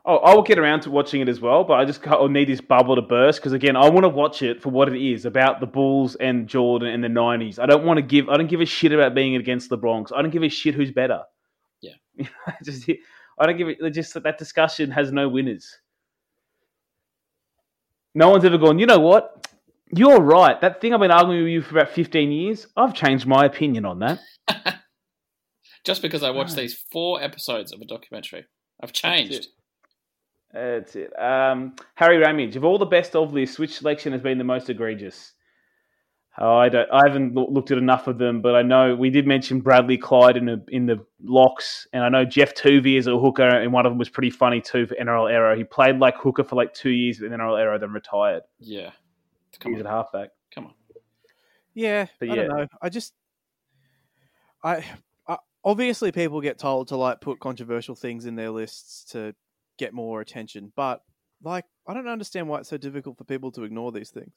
Oh, 0.07 0.17
I 0.19 0.35
will 0.35 0.43
get 0.43 0.59
around 0.59 0.81
to 0.83 0.91
watching 0.91 1.23
it 1.23 1.31
as 1.31 1.41
well, 1.41 1.65
but 1.65 1.75
I 1.75 1.87
just 1.87 2.03
can't, 2.03 2.21
I 2.21 2.27
need 2.27 2.49
this 2.49 2.61
bubble 2.61 2.95
to 2.95 3.01
burst 3.03 3.41
because 3.41 3.55
again, 3.55 3.75
I 3.75 3.89
want 3.89 4.05
to 4.05 4.11
watch 4.11 4.43
it 4.43 4.61
for 4.61 4.69
what 4.69 4.89
it 4.89 5.01
is 5.01 5.25
about 5.25 5.61
the 5.61 5.67
Bulls 5.67 6.15
and 6.17 6.47
Jordan 6.47 6.91
in 6.91 7.01
the 7.01 7.09
'90s. 7.09 7.59
I 7.59 7.65
don't 7.65 7.85
want 7.85 7.97
to 7.97 8.03
give. 8.03 8.29
I 8.29 8.37
don't 8.37 8.49
give 8.49 8.61
a 8.61 8.67
shit 8.67 8.93
about 8.93 9.15
being 9.15 9.37
against 9.37 9.71
the 9.71 9.79
Bronx. 9.79 10.13
I 10.15 10.21
don't 10.21 10.31
give 10.31 10.43
a 10.43 10.49
shit 10.51 10.75
who's 10.75 10.91
better. 10.91 11.23
Yeah. 11.81 11.95
I 12.47 12.55
just 12.63 12.89
I 13.39 13.47
don't 13.47 13.57
give 13.57 13.69
it. 13.69 13.91
Just 13.93 14.23
that 14.23 14.39
discussion 14.39 14.91
has 14.91 15.11
no 15.11 15.29
winners. 15.29 15.79
No 18.15 18.29
one's 18.29 18.45
ever 18.45 18.59
gone. 18.59 18.79
You 18.79 18.87
know 18.87 19.01
what? 19.01 19.49
You're 19.97 20.21
right. 20.21 20.61
That 20.61 20.81
thing 20.81 20.93
I've 20.93 21.01
been 21.01 21.11
arguing 21.11 21.45
with 21.45 21.53
you 21.53 21.63
for 21.63 21.79
about 21.79 21.93
15 21.93 22.31
years. 22.31 22.67
I've 22.77 22.95
changed 22.95 23.27
my 23.27 23.45
opinion 23.45 23.85
on 23.85 24.01
that. 24.01 24.21
Just 25.85 26.01
because 26.01 26.23
I 26.23 26.31
watched 26.31 26.57
these 26.57 26.75
four 26.93 27.23
episodes 27.23 27.73
of 27.73 27.81
a 27.81 27.85
documentary, 27.85 28.47
I've 28.83 28.93
changed. 28.93 29.49
That's 30.55 30.95
it. 30.95 31.13
Um, 31.21 31.75
Harry 31.97 32.19
Ramage, 32.19 32.55
of 32.55 32.65
all 32.65 32.79
the 32.79 32.87
best 32.87 33.17
of 33.17 33.33
lists, 33.33 33.59
which 33.59 33.75
selection 33.77 34.13
has 34.13 34.23
been 34.23 34.39
the 34.39 34.45
most 34.45 34.71
egregious? 34.71 35.33
Oh, 36.39 36.57
I 36.57 36.69
don't. 36.69 36.89
I 36.93 37.03
haven't 37.07 37.35
loo- 37.35 37.49
looked 37.49 37.71
at 37.71 37.79
enough 37.79 38.07
of 38.07 38.19
them, 38.19 38.41
but 38.41 38.55
I 38.55 38.63
know 38.63 38.95
we 38.95 39.11
did 39.11 39.27
mention 39.27 39.61
Bradley 39.61 39.99
Clyde 39.99 40.37
in 40.37 40.47
the 40.47 40.65
in 40.69 40.87
the 40.87 41.05
locks, 41.23 41.87
and 41.93 42.03
I 42.05 42.09
know 42.09 42.25
Geoff 42.25 42.55
Toovey 42.55 42.97
is 42.99 43.07
a 43.07 43.19
hooker, 43.19 43.47
and 43.47 43.73
one 43.73 43.85
of 43.87 43.91
them 43.91 43.99
was 43.99 44.09
pretty 44.09 44.31
funny 44.31 44.61
too 44.61 44.87
for 44.87 44.95
NRL 44.97 45.31
era. 45.31 45.57
He 45.57 45.63
played 45.65 45.99
like 45.99 46.17
hooker 46.17 46.43
for 46.45 46.57
like 46.57 46.73
two 46.75 46.91
years 46.91 47.21
with 47.21 47.31
NRL 47.33 47.61
era, 47.61 47.79
then 47.79 47.93
retired. 47.93 48.43
Yeah. 48.59 48.91
He 49.53 49.59
Come 49.59 49.73
was 49.73 49.81
on. 49.83 49.87
at 49.87 49.93
halfback. 49.93 50.31
Come 50.53 50.67
on. 50.67 50.75
Yeah, 51.75 52.07
But 52.21 52.31
I 52.31 52.35
yeah. 52.35 52.43
don't 52.43 52.57
know. 52.59 52.67
I 52.83 52.89
just, 52.89 53.15
I, 54.63 54.85
I 55.29 55.39
obviously 55.65 56.11
people 56.13 56.41
get 56.41 56.59
told 56.59 56.89
to 56.89 56.97
like 56.97 57.21
put 57.21 57.39
controversial 57.41 57.95
things 57.95 58.27
in 58.27 58.35
their 58.37 58.51
lists 58.51 59.05
to 59.13 59.35
get 59.79 59.93
more 59.93 60.21
attention, 60.21 60.73
but 60.77 61.03
like 61.43 61.65
I 61.87 61.95
don't 61.95 62.09
understand 62.09 62.49
why 62.49 62.61
it's 62.61 62.69
so 62.69 62.77
difficult 62.77 63.19
for 63.19 63.25
people 63.25 63.53
to 63.53 63.65
ignore 63.65 63.93
these 63.93 64.11
things. 64.11 64.35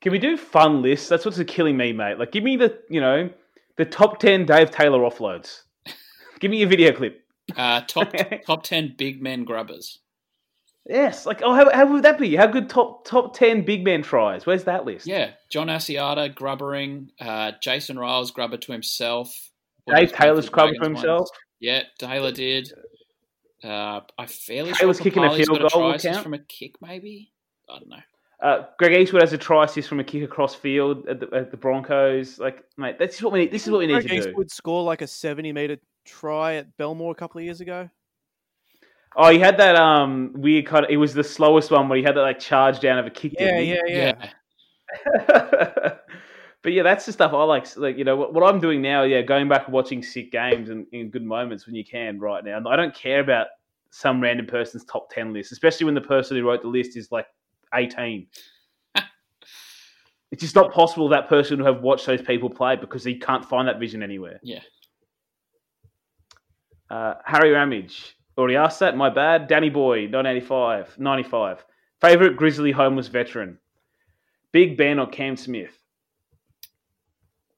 Can 0.00 0.12
we 0.12 0.18
do 0.18 0.36
fun 0.36 0.82
lists? 0.82 1.08
That's 1.08 1.24
what's 1.24 1.42
killing 1.44 1.76
me, 1.76 1.92
mate. 1.92 2.18
Like, 2.18 2.32
give 2.32 2.44
me 2.44 2.56
the 2.56 2.78
you 2.88 3.00
know 3.00 3.30
the 3.76 3.84
top 3.84 4.18
ten 4.18 4.46
Dave 4.46 4.70
Taylor 4.70 5.00
offloads. 5.00 5.62
give 6.40 6.50
me 6.50 6.62
a 6.62 6.66
video 6.66 6.92
clip. 6.92 7.24
Uh, 7.56 7.82
top 7.82 8.12
top 8.46 8.62
ten 8.62 8.94
big 8.96 9.22
men 9.22 9.44
grubbers. 9.44 10.00
Yes, 10.86 11.26
like 11.26 11.42
oh, 11.42 11.52
how, 11.52 11.70
how 11.70 11.92
would 11.92 12.04
that 12.04 12.18
be? 12.18 12.34
How 12.34 12.46
good 12.46 12.70
top 12.70 13.04
top 13.04 13.34
ten 13.34 13.64
big 13.64 13.84
man 13.84 14.02
tries? 14.02 14.46
Where's 14.46 14.64
that 14.64 14.84
list? 14.86 15.06
Yeah, 15.06 15.32
John 15.50 15.66
Asiata 15.66 16.34
grubbering. 16.34 17.10
Uh, 17.20 17.52
Jason 17.60 17.96
Ryles 17.96 18.32
grubber 18.32 18.56
to 18.56 18.72
himself. 18.72 19.34
Dave 19.86 20.12
Taylor's 20.12 20.46
for 20.46 20.52
grubbing 20.52 20.74
for 20.74 20.80
Dragons 20.80 20.98
himself. 21.00 21.20
ones? 21.20 21.30
Yeah, 21.60 21.82
Taylor 21.98 22.32
did. 22.32 22.72
Uh, 23.62 24.00
I 24.16 24.26
fairly 24.26 24.72
Taylor's 24.72 24.98
sure 24.98 25.04
kicking 25.04 25.24
a 25.24 25.34
field 25.34 25.48
got 25.48 25.64
a 25.64 25.68
goal 25.68 25.82
will 25.84 25.98
try 25.98 26.10
count? 26.12 26.22
from 26.22 26.34
a 26.34 26.38
kick, 26.38 26.80
maybe. 26.80 27.32
I 27.68 27.78
don't 27.78 27.88
know. 27.88 27.96
Uh, 28.40 28.66
Greg 28.78 28.92
Eastwood 28.92 29.22
has 29.22 29.32
a 29.32 29.38
try 29.38 29.64
assist 29.64 29.88
from 29.88 29.98
a 29.98 30.04
kick 30.04 30.22
across 30.22 30.54
field 30.54 31.08
at 31.08 31.18
the, 31.18 31.28
at 31.34 31.50
the 31.50 31.56
Broncos. 31.56 32.38
Like, 32.38 32.64
mate, 32.76 32.96
that's 32.98 33.20
what 33.20 33.32
we 33.32 33.40
need. 33.40 33.50
This 33.50 33.64
is 33.64 33.72
what 33.72 33.78
we 33.78 33.88
need 33.88 33.94
Greg 33.94 34.08
to 34.08 34.08
do. 34.08 34.28
Eastwood 34.28 34.50
score 34.50 34.84
like 34.84 35.02
a 35.02 35.08
seventy 35.08 35.52
meter 35.52 35.78
try 36.04 36.54
at 36.54 36.76
Belmore 36.76 37.10
a 37.10 37.16
couple 37.16 37.40
of 37.40 37.44
years 37.44 37.60
ago. 37.60 37.90
Oh, 39.16 39.30
he 39.30 39.40
had 39.40 39.58
that 39.58 39.74
um 39.74 40.32
weird 40.36 40.66
kind 40.66 40.84
of. 40.84 40.90
It 40.90 40.98
was 40.98 41.14
the 41.14 41.24
slowest 41.24 41.72
one 41.72 41.88
where 41.88 41.98
he 41.98 42.04
had 42.04 42.14
that 42.14 42.22
like 42.22 42.38
charge 42.38 42.78
down 42.78 42.98
of 42.98 43.06
a 43.06 43.10
kick. 43.10 43.34
Yeah, 43.38 43.58
didn't 43.58 43.86
he? 43.88 43.92
yeah, 43.92 44.28
yeah. 45.28 45.94
but 46.62 46.72
yeah, 46.72 46.82
that's 46.82 47.06
the 47.06 47.12
stuff 47.12 47.32
I 47.32 47.42
like. 47.44 47.76
Like 47.76 47.96
you 47.98 48.04
know 48.04 48.16
what, 48.16 48.34
what 48.34 48.42
I'm 48.42 48.60
doing 48.60 48.82
now. 48.82 49.04
Yeah, 49.04 49.22
going 49.22 49.48
back 49.48 49.66
and 49.66 49.74
watching 49.74 50.02
sick 50.02 50.32
games 50.32 50.70
and 50.70 50.86
in 50.92 51.10
good 51.10 51.24
moments 51.24 51.66
when 51.66 51.74
you 51.74 51.84
can. 51.84 52.18
Right 52.18 52.44
now, 52.44 52.60
I 52.68 52.76
don't 52.76 52.94
care 52.94 53.20
about 53.20 53.48
some 53.90 54.20
random 54.20 54.46
person's 54.46 54.84
top 54.84 55.10
ten 55.10 55.32
list, 55.32 55.52
especially 55.52 55.86
when 55.86 55.94
the 55.94 56.00
person 56.00 56.36
who 56.36 56.46
wrote 56.46 56.62
the 56.62 56.68
list 56.68 56.96
is 56.96 57.12
like 57.12 57.26
18. 57.74 58.26
it's 60.30 60.42
just 60.42 60.54
not 60.54 60.72
possible 60.72 61.08
that 61.08 61.28
person 61.28 61.58
would 61.58 61.66
have 61.66 61.82
watched 61.82 62.06
those 62.06 62.22
people 62.22 62.50
play 62.50 62.76
because 62.76 63.04
he 63.04 63.18
can't 63.18 63.44
find 63.44 63.68
that 63.68 63.78
vision 63.78 64.02
anywhere. 64.02 64.40
Yeah. 64.42 64.60
Uh, 66.90 67.14
Harry 67.24 67.50
Ramage. 67.50 68.16
Already 68.36 68.56
asked 68.56 68.80
that. 68.80 68.96
My 68.96 69.10
bad. 69.10 69.48
Danny 69.48 69.68
Boy, 69.68 70.02
1985. 70.06 70.98
95. 70.98 71.64
Favorite 72.00 72.36
Grizzly 72.36 72.70
homeless 72.70 73.08
veteran? 73.08 73.58
Big 74.52 74.76
Ben 74.76 74.98
or 74.98 75.06
Cam 75.06 75.36
Smith? 75.36 75.77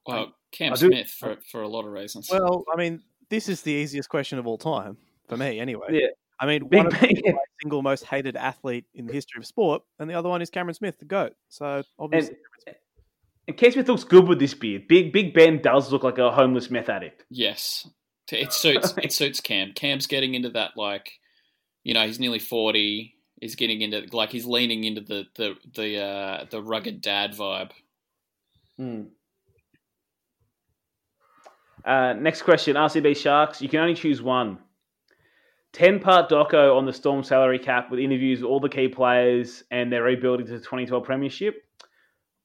Well, 0.07 0.35
Cam 0.53 0.73
do- 0.75 0.89
Smith 0.89 1.09
for 1.09 1.37
for 1.51 1.63
a 1.63 1.69
lot 1.69 1.85
of 1.87 1.93
reasons. 1.93 2.29
Well, 2.31 2.65
I 2.73 2.77
mean, 2.77 3.03
this 3.29 3.49
is 3.49 3.63
the 3.63 3.73
easiest 3.73 4.09
question 4.09 4.39
of 4.39 4.47
all 4.47 4.59
time 4.59 4.97
for 5.29 5.37
me, 5.37 5.61
anyway. 5.61 5.87
Yeah. 5.91 6.07
I 6.41 6.47
mean, 6.47 6.67
Big 6.69 6.79
one 6.79 6.87
of 6.87 6.93
Ben. 7.01 7.11
the 7.15 7.39
single 7.61 7.83
most 7.83 8.05
hated 8.05 8.35
athlete 8.35 8.87
in 8.95 9.07
the 9.07 9.13
history 9.13 9.41
of 9.41 9.47
sport, 9.47 9.83
and 9.99 10.09
the 10.09 10.15
other 10.15 10.29
one 10.31 10.41
is 10.41 10.49
Cameron 10.49 10.75
Smith, 10.75 10.99
the 10.99 11.05
goat. 11.05 11.35
So 11.51 11.83
obviously, 11.99 12.37
And 13.47 13.57
Cam 13.59 13.73
Smith 13.73 13.89
looks 13.89 14.05
good 14.05 14.27
with 14.27 14.39
this 14.39 14.55
beard. 14.55 14.89
Big 14.89 15.13
Big 15.13 15.35
Ben 15.35 15.61
does 15.61 15.93
look 15.93 16.03
like 16.03 16.19
a 16.19 16.31
homeless 16.31 16.71
meth 16.71 16.89
addict. 16.89 17.25
yes, 17.31 17.87
It 18.33 18.53
suits 18.55 18.95
it 19.03 19.13
suits 19.13 19.41
Cam. 19.41 19.73
Cam's 19.75 20.07
getting 20.07 20.35
into 20.35 20.49
that 20.51 20.71
like, 20.77 21.11
you 21.85 21.93
know, 21.95 22.07
he's 22.07 22.19
nearly 22.21 22.39
forty. 22.39 23.17
He's 23.41 23.55
getting 23.57 23.81
into 23.83 24.07
like 24.13 24.31
he's 24.31 24.47
leaning 24.47 24.85
into 24.85 25.01
the 25.03 25.25
the 25.37 25.55
the 25.75 25.99
uh, 25.99 26.45
the 26.51 26.63
rugged 26.63 27.01
dad 27.03 27.33
vibe. 27.35 27.71
Hmm. 28.79 29.03
Uh, 31.85 32.15
next 32.15 32.43
question: 32.43 32.77
RCB 32.77 33.17
Sharks. 33.17 33.63
You 33.63 33.69
can 33.69 33.81
only 33.81 33.95
choose 33.95 34.23
one. 34.23 34.59
Ten 35.73 36.01
part 36.01 36.29
doco 36.29 36.77
on 36.77 36.85
the 36.85 36.93
Storm 36.93 37.23
salary 37.23 37.59
cap 37.59 37.91
with 37.91 38.01
interviews 38.01 38.41
with 38.41 38.51
all 38.51 38.61
the 38.61 38.69
key 38.69 38.89
players 38.89 39.63
and 39.71 39.93
their 39.93 40.03
rebuilding 40.03 40.47
to 40.47 40.53
the 40.53 40.59
2012 40.59 41.05
Premiership, 41.05 41.63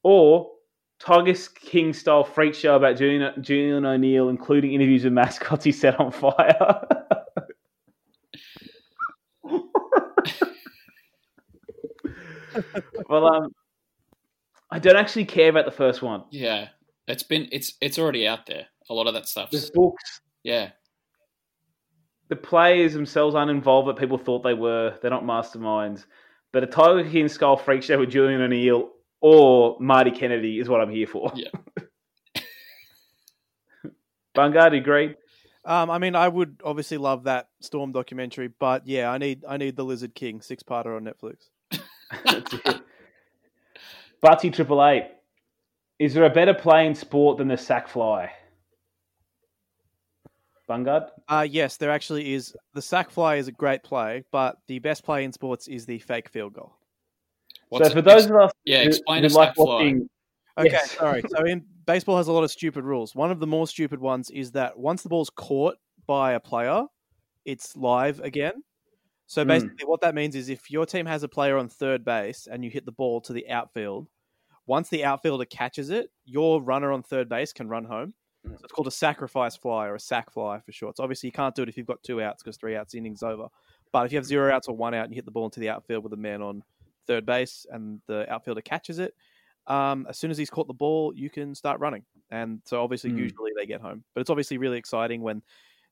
or 0.04 0.52
Tigers 1.00 1.48
King 1.48 1.94
style 1.94 2.24
freak 2.24 2.54
show 2.54 2.76
about 2.76 2.98
Julian, 2.98 3.42
Julian 3.42 3.86
O'Neill, 3.86 4.30
including 4.30 4.74
interviews 4.74 5.04
with 5.04 5.14
mascots 5.14 5.66
he 5.66 5.72
set 5.72 6.00
on 6.00 6.12
fire. 6.12 6.86
well, 13.10 13.28
um, 13.28 13.52
I 14.72 14.80
don't 14.80 14.96
actually 14.96 15.26
care 15.26 15.50
about 15.50 15.66
the 15.66 15.72
first 15.72 16.02
one. 16.02 16.24
Yeah, 16.32 16.70
it's 17.08 17.24
been 17.24 17.50
it's 17.52 17.74
it's 17.82 18.00
already 18.00 18.28
out 18.28 18.46
there. 18.46 18.68
A 18.90 18.94
lot 18.94 19.08
of 19.08 19.14
that 19.14 19.28
stuff. 19.28 19.52
The 19.52 19.70
books, 19.74 20.22
Yeah, 20.44 20.70
the 22.28 22.36
players 22.36 22.94
themselves 22.94 23.36
aren't 23.36 23.52
involved, 23.52 23.86
but 23.86 23.98
people 23.98 24.18
thought 24.18 24.44
they 24.44 24.54
were. 24.54 24.98
They're 25.02 25.12
not 25.12 25.24
masterminds. 25.24 26.06
But 26.52 26.64
a 26.64 26.68
Tiger 26.68 27.08
King 27.10 27.28
style 27.28 27.58
freak 27.58 27.84
show 27.84 28.00
with 28.00 28.10
Julian 28.10 28.42
O'Neill 28.42 28.90
or 29.22 29.78
Marty 29.80 30.12
Kennedy 30.12 30.60
is 30.60 30.70
what 30.70 30.82
I'm 30.82 30.90
here 30.90 31.08
for. 31.08 31.32
Yeah. 31.36 31.50
Bungard, 34.36 34.78
agreed. 34.78 35.16
Um, 35.64 35.90
I 35.90 35.98
mean, 35.98 36.16
I 36.16 36.28
would 36.28 36.62
obviously 36.64 36.98
love 36.98 37.24
that 37.24 37.50
Storm 37.60 37.92
documentary, 37.92 38.48
but 38.48 38.88
yeah, 38.88 39.10
I 39.10 39.18
need 39.18 39.44
I 39.48 39.58
need 39.58 39.76
the 39.76 39.84
Lizard 39.84 40.14
King 40.14 40.42
six 40.42 40.62
parter 40.64 40.96
on 40.96 41.06
Netflix. 41.06 41.50
That's 42.24 42.54
it. 42.54 42.82
Butty 44.22 44.52
Triple 44.52 44.86
Eight. 44.86 45.12
Is 45.98 46.14
there 46.14 46.26
a 46.26 46.30
better 46.30 46.54
play 46.54 46.86
in 46.86 46.94
sport 46.94 47.38
than 47.38 47.48
the 47.48 47.58
sac 47.58 47.88
fly? 47.88 48.32
Bungard? 50.70 51.10
Uh 51.28 51.46
yes, 51.50 51.78
there 51.78 51.92
actually 51.92 52.34
is. 52.34 52.56
The 52.74 52.82
sac 52.82 53.12
fly 53.12 53.36
is 53.36 53.48
a 53.48 53.52
great 53.52 53.84
play, 53.84 54.24
but 54.32 54.58
the 54.68 54.80
best 54.80 55.04
play 55.04 55.24
in 55.24 55.32
sports 55.32 55.68
is 55.68 55.86
the 55.86 56.00
fake 56.00 56.30
field 56.30 56.54
goal. 56.54 56.76
What's 57.70 57.88
so 57.88 57.94
for 57.94 58.00
it- 58.00 58.06
those 58.06 58.26
of 58.26 58.36
us 58.36 58.52
yeah, 58.66 58.82
who- 58.84 58.88
explain 58.90 59.22
who 59.24 59.28
a 59.28 59.30
like 59.30 59.50
sac 59.50 59.56
fly. 59.56 59.94
Okay, 60.58 60.70
Yes. 60.72 60.92
sorry. 60.92 61.22
So 61.30 61.44
in 61.46 61.66
baseball 61.86 62.16
has 62.18 62.28
a 62.28 62.32
lot 62.32 62.44
of 62.46 62.52
stupid 62.52 62.84
rules. 62.86 63.14
One 63.14 63.30
of 63.30 63.40
the 63.40 63.48
more 63.48 63.68
stupid 63.68 64.00
ones 64.00 64.30
is 64.32 64.52
that 64.54 64.78
once 64.80 65.04
the 65.04 65.10
ball's 65.10 65.30
caught 65.30 65.76
by 66.08 66.34
a 66.34 66.40
player, 66.40 66.84
it's 67.44 67.76
live 67.76 68.20
again. 68.22 68.64
So 69.28 69.44
Mm. 69.44 69.48
basically 69.48 69.86
what 69.86 70.02
that 70.02 70.16
means 70.16 70.34
is 70.36 70.50
if 70.50 70.72
your 70.72 70.86
team 70.86 71.06
has 71.08 71.24
a 71.24 71.28
player 71.28 71.58
on 71.58 71.68
third 71.68 72.06
base 72.06 72.48
and 72.48 72.64
you 72.64 72.70
hit 72.72 72.86
the 72.86 72.92
ball 72.94 73.20
to 73.22 73.34
the 73.34 73.50
outfield, 73.50 74.08
once 74.66 74.88
the 74.90 75.04
outfielder 75.04 75.46
catches 75.46 75.90
it, 75.90 76.10
your 76.26 76.62
runner 76.62 76.92
on 76.92 77.04
third 77.04 77.28
base 77.28 77.52
can 77.52 77.68
run 77.68 77.84
home. 77.86 78.14
So 78.48 78.60
it's 78.64 78.74
called 78.74 78.88
a 78.88 78.92
sacrifice 78.92 79.56
fly 79.56 79.88
or 79.88 79.96
a 79.96 80.00
sac 80.00 80.32
fly 80.32 80.60
for 80.60 80.72
short. 80.72 80.98
So 80.98 81.04
obviously 81.04 81.28
you 81.28 81.34
can't 81.34 81.56
do 81.56 81.64
it 81.64 81.70
if 81.70 81.78
you've 81.78 81.88
got 81.88 82.02
two 82.04 82.22
outs 82.22 82.44
because 82.44 82.58
three 82.58 82.76
outs 82.76 82.94
the 82.94 83.00
innings 83.00 83.24
over. 83.24 83.48
But 83.92 84.06
if 84.06 84.12
you 84.12 84.18
have 84.18 84.26
zero 84.26 84.54
outs 84.54 84.68
or 84.68 84.76
one 84.76 84.94
out 84.94 85.06
and 85.06 85.14
you 85.14 85.16
hit 85.16 85.26
the 85.26 85.32
ball 85.32 85.46
into 85.46 85.60
the 85.60 85.70
outfield 85.70 86.04
with 86.04 86.14
a 86.14 86.18
man 86.18 86.42
on 86.42 86.64
third 87.08 87.26
base 87.26 87.66
and 87.70 88.02
the 88.08 88.32
outfielder 88.32 88.62
catches 88.62 89.00
it, 89.00 89.14
um, 89.68 90.06
as 90.10 90.18
soon 90.18 90.32
as 90.32 90.38
he's 90.38 90.50
caught 90.50 90.68
the 90.68 90.74
ball, 90.74 91.14
you 91.16 91.30
can 91.30 91.56
start 91.56 91.80
running. 91.80 92.04
And 92.30 92.62
so 92.66 92.84
obviously, 92.84 93.12
Hmm. 93.12 93.18
usually 93.20 93.52
they 93.58 93.66
get 93.66 93.82
home. 93.82 94.04
But 94.14 94.22
it's 94.22 94.30
obviously 94.30 94.58
really 94.58 94.78
exciting 94.78 95.22
when 95.22 95.42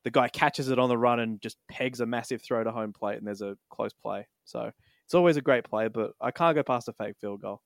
the 0.04 0.12
guy 0.12 0.28
catches 0.28 0.70
it 0.70 0.78
on 0.80 0.90
the 0.90 0.98
run 0.98 1.20
and 1.22 1.42
just 1.42 1.58
pegs 1.70 2.02
a 2.02 2.06
massive 2.06 2.42
throw 2.42 2.64
to 2.64 2.72
home 2.72 2.94
plate 2.94 3.18
and 3.18 3.26
there's 3.26 3.42
a 3.42 3.58
close 3.70 3.94
play. 3.94 4.28
So 4.44 4.72
it's 5.06 5.14
always 5.14 5.38
a 5.38 5.42
great 5.42 5.64
play, 5.64 5.88
but 5.88 6.14
I 6.20 6.32
can't 6.32 6.56
go 6.56 6.64
past 6.64 6.90
a 6.90 6.94
fake 6.94 7.16
field 7.20 7.42
goal. 7.42 7.62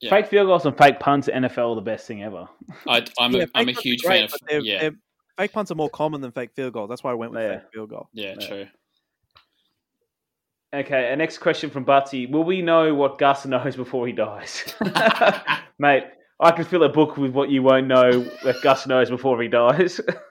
Yeah. 0.00 0.10
Fake 0.10 0.26
field 0.26 0.46
goals 0.46 0.66
and 0.66 0.76
fake 0.76 1.00
punts 1.00 1.28
at 1.28 1.34
NFL 1.34 1.72
are 1.72 1.74
the 1.74 1.80
best 1.80 2.06
thing 2.06 2.22
ever. 2.22 2.46
I, 2.86 3.04
I'm 3.18 3.32
Yeah, 3.32 3.44
a, 3.44 3.46
I'm 3.54 3.68
a 3.68 3.72
fake 3.72 3.76
punts 3.76 3.78
are 3.78 3.82
huge 3.82 4.02
great, 4.02 4.18
fan 4.18 4.24
of 4.24 4.32
they're- 4.48 4.60
yeah 4.60 4.80
they're- 4.80 4.96
fake 5.38 5.52
punts 5.52 5.70
are 5.70 5.74
more 5.74 5.88
common 5.90 6.20
than 6.20 6.32
fake 6.32 6.50
field 6.54 6.72
goals. 6.74 6.88
That's 6.90 7.02
why 7.02 7.12
I 7.12 7.14
went 7.14 7.32
with 7.32 7.42
Yeah. 7.42 7.58
fake 7.60 7.68
field 7.72 7.90
goal. 7.90 8.08
yeah 8.12 8.34
Yeah. 8.38 8.46
true. 8.46 8.66
Okay, 10.74 11.08
our 11.10 11.16
next 11.16 11.38
question 11.38 11.70
from 11.70 11.86
Butsy. 11.86 12.30
Will 12.30 12.44
we 12.44 12.60
know 12.60 12.94
what 12.94 13.18
Gus 13.18 13.46
knows 13.46 13.76
before 13.76 14.06
he 14.06 14.12
dies? 14.12 14.74
Mate, 15.78 16.04
I 16.40 16.50
can 16.50 16.64
fill 16.66 16.82
a 16.82 16.88
book 16.90 17.16
with 17.16 17.30
what 17.32 17.48
you 17.48 17.62
won't 17.62 17.86
know 17.86 18.20
that 18.44 18.56
Gus 18.62 18.86
knows 18.86 19.08
before 19.08 19.40
he 19.40 19.48
dies. 19.48 20.00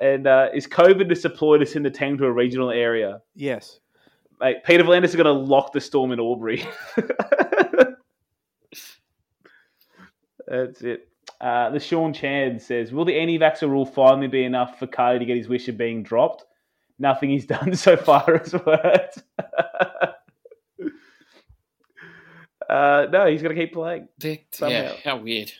and 0.00 0.26
uh, 0.26 0.48
is 0.54 0.66
COVID 0.66 1.08
to 1.08 1.14
deploy 1.14 1.60
us 1.60 1.74
in 1.76 1.82
the 1.82 1.90
team 1.90 2.16
to 2.18 2.24
a 2.24 2.32
regional 2.32 2.70
area? 2.70 3.20
Yes. 3.34 3.80
Mate, 4.40 4.64
Peter 4.64 4.84
V'landys 4.84 5.04
is 5.06 5.16
going 5.16 5.26
to 5.26 5.32
lock 5.32 5.72
the 5.72 5.80
storm 5.80 6.12
in 6.12 6.20
Albury. 6.20 6.64
That's 10.46 10.80
it. 10.82 11.08
Uh, 11.40 11.70
the 11.70 11.78
Sean 11.78 12.12
Chan 12.12 12.58
says, 12.60 12.92
"Will 12.92 13.04
the 13.04 13.18
anti-vaxxer 13.18 13.68
rule 13.68 13.86
finally 13.86 14.28
be 14.28 14.44
enough 14.44 14.78
for 14.78 14.86
Cardi 14.86 15.20
to 15.20 15.24
get 15.24 15.36
his 15.36 15.48
wish 15.48 15.68
of 15.68 15.76
being 15.76 16.02
dropped? 16.02 16.44
Nothing 16.98 17.30
he's 17.30 17.46
done 17.54 17.74
so 17.74 17.96
far 17.96 18.38
has 18.38 18.52
worked. 18.54 19.22
uh, 22.68 23.06
no, 23.10 23.26
he's 23.26 23.42
going 23.42 23.54
to 23.54 23.60
keep 23.60 23.72
playing. 23.72 24.08
Somehow. 24.50 24.74
yeah, 24.74 24.92
how 25.04 25.18
weird. 25.18 25.52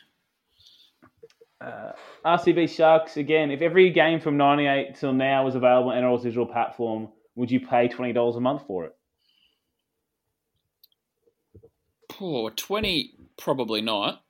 Uh, 1.60 1.92
RCB 2.24 2.70
Sharks 2.70 3.16
again. 3.16 3.50
If 3.50 3.60
every 3.62 3.90
game 3.90 4.20
from 4.20 4.36
'98 4.36 4.96
till 4.96 5.12
now 5.12 5.44
was 5.44 5.54
available 5.54 5.90
on 5.90 6.02
NRL's 6.02 6.22
digital 6.22 6.46
platform, 6.46 7.08
would 7.38 7.50
you 7.50 7.60
pay 7.60 7.88
twenty 7.88 8.12
dollars 8.12 8.36
a 8.36 8.40
month 8.40 8.62
for 8.66 8.84
it? 8.86 8.94
Poor 12.08 12.50
twenty, 12.50 13.14
probably 13.38 13.80
not. 13.80 14.22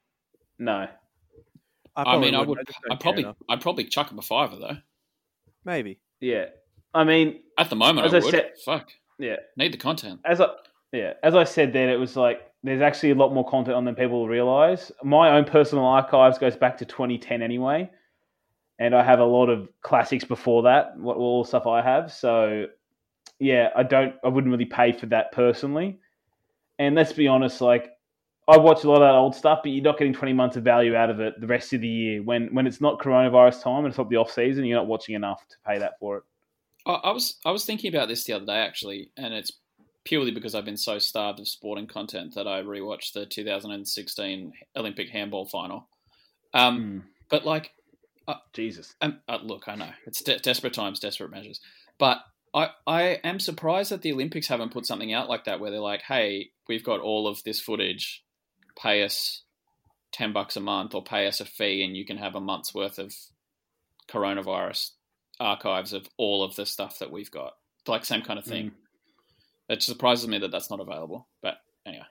No. 0.58 0.86
I, 1.96 2.02
I 2.02 2.18
mean, 2.18 2.34
I 2.34 2.40
wouldn't. 2.40 2.58
would. 2.58 2.66
just 2.66 2.78
don't 2.82 2.92
I'd 2.92 3.00
probably, 3.00 3.22
enough. 3.22 3.36
I'd 3.48 3.60
probably 3.60 3.84
chuck 3.84 4.10
him 4.10 4.18
a 4.18 4.22
fiver 4.22 4.56
though. 4.56 4.76
Maybe. 5.64 5.98
Yeah. 6.20 6.46
I 6.94 7.04
mean, 7.04 7.40
At 7.58 7.70
the 7.70 7.76
moment, 7.76 8.06
As 8.06 8.14
I 8.14 8.18
I 8.18 8.20
would. 8.20 8.30
said- 8.30 8.52
Fuck, 8.64 8.88
yeah. 9.18 9.36
need 9.56 9.72
the 9.72 9.78
content. 9.78 10.20
as 10.24 10.40
I 10.40 10.48
yeah, 10.92 11.14
as 11.22 11.34
I 11.34 11.44
said 11.44 11.72
then, 11.72 11.88
it 11.88 11.96
was 11.96 12.16
like 12.16 12.40
there's 12.62 12.80
actually 12.82 13.10
a 13.10 13.14
lot 13.14 13.32
more 13.32 13.46
content 13.48 13.76
on 13.76 13.84
than 13.84 13.94
people 13.94 14.26
realize. 14.28 14.90
My 15.02 15.36
own 15.36 15.44
personal 15.44 15.84
archives 15.84 16.38
goes 16.38 16.56
back 16.56 16.76
to 16.78 16.84
2010 16.84 17.42
anyway, 17.42 17.90
and 18.78 18.94
I 18.94 19.02
have 19.02 19.20
a 19.20 19.24
lot 19.24 19.48
of 19.48 19.68
classics 19.82 20.24
before 20.24 20.62
that. 20.64 20.96
What 20.98 21.16
all 21.16 21.42
the 21.42 21.48
stuff 21.48 21.66
I 21.66 21.82
have, 21.82 22.10
so 22.12 22.66
yeah, 23.38 23.68
I 23.76 23.82
don't, 23.82 24.14
I 24.24 24.28
wouldn't 24.28 24.50
really 24.50 24.64
pay 24.64 24.92
for 24.92 25.06
that 25.06 25.32
personally. 25.32 25.98
And 26.78 26.94
let's 26.94 27.12
be 27.12 27.28
honest, 27.28 27.60
like 27.60 27.90
I 28.46 28.56
watch 28.56 28.84
a 28.84 28.88
lot 28.88 29.02
of 29.02 29.08
that 29.08 29.14
old 29.14 29.34
stuff, 29.34 29.60
but 29.62 29.70
you're 29.70 29.84
not 29.84 29.98
getting 29.98 30.14
20 30.14 30.32
months 30.32 30.56
of 30.56 30.64
value 30.64 30.94
out 30.94 31.10
of 31.10 31.20
it 31.20 31.40
the 31.40 31.46
rest 31.46 31.72
of 31.72 31.80
the 31.80 31.88
year 31.88 32.22
when 32.22 32.54
when 32.54 32.66
it's 32.66 32.80
not 32.80 33.00
coronavirus 33.00 33.62
time 33.62 33.78
and 33.84 33.88
it's 33.88 33.98
not 33.98 34.08
the 34.08 34.16
off 34.16 34.30
season. 34.30 34.64
You're 34.64 34.78
not 34.78 34.86
watching 34.86 35.14
enough 35.14 35.46
to 35.48 35.56
pay 35.66 35.78
that 35.78 35.98
for 35.98 36.18
it. 36.18 36.22
I, 36.86 36.92
I 36.92 37.12
was, 37.12 37.36
I 37.44 37.50
was 37.50 37.64
thinking 37.64 37.94
about 37.94 38.08
this 38.08 38.24
the 38.24 38.34
other 38.34 38.46
day 38.46 38.58
actually, 38.58 39.10
and 39.16 39.34
it's 39.34 39.52
purely 40.04 40.30
because 40.30 40.54
I've 40.54 40.64
been 40.64 40.76
so 40.76 40.98
starved 40.98 41.40
of 41.40 41.48
sporting 41.48 41.86
content 41.86 42.34
that 42.34 42.46
I 42.46 42.62
rewatched 42.62 43.12
the 43.12 43.26
2016 43.26 44.52
Olympic 44.76 45.10
handball 45.10 45.46
final. 45.46 45.88
Um, 46.54 46.80
Mm. 46.80 47.02
But 47.28 47.44
like, 47.44 47.72
Jesus. 48.52 48.94
Um, 49.00 49.20
uh, 49.28 49.38
look, 49.42 49.68
I 49.68 49.74
know 49.74 49.90
it's 50.06 50.22
de- 50.22 50.38
desperate 50.38 50.74
times, 50.74 51.00
desperate 51.00 51.30
measures, 51.30 51.60
but 51.98 52.18
I 52.54 52.70
I 52.86 53.02
am 53.24 53.40
surprised 53.40 53.90
that 53.90 54.02
the 54.02 54.12
Olympics 54.12 54.48
haven't 54.48 54.72
put 54.72 54.86
something 54.86 55.12
out 55.12 55.28
like 55.28 55.44
that 55.44 55.60
where 55.60 55.70
they're 55.70 55.80
like, 55.80 56.02
"Hey, 56.02 56.50
we've 56.68 56.84
got 56.84 57.00
all 57.00 57.26
of 57.26 57.42
this 57.44 57.60
footage, 57.60 58.24
pay 58.76 59.02
us 59.02 59.42
ten 60.12 60.32
bucks 60.32 60.56
a 60.56 60.60
month 60.60 60.94
or 60.94 61.02
pay 61.02 61.26
us 61.26 61.40
a 61.40 61.44
fee, 61.44 61.82
and 61.84 61.96
you 61.96 62.04
can 62.04 62.16
have 62.18 62.34
a 62.34 62.40
month's 62.40 62.74
worth 62.74 62.98
of 62.98 63.14
coronavirus 64.08 64.92
archives 65.40 65.92
of 65.92 66.08
all 66.16 66.42
of 66.42 66.56
the 66.56 66.66
stuff 66.66 66.98
that 66.98 67.10
we've 67.10 67.30
got." 67.30 67.54
Like 67.86 68.04
same 68.04 68.22
kind 68.22 68.38
of 68.38 68.44
thing. 68.44 68.72
It 69.68 69.82
surprises 69.82 70.28
me 70.28 70.38
that 70.38 70.50
that's 70.50 70.70
not 70.70 70.80
available, 70.80 71.28
but 71.42 71.54
anyway. 71.86 72.06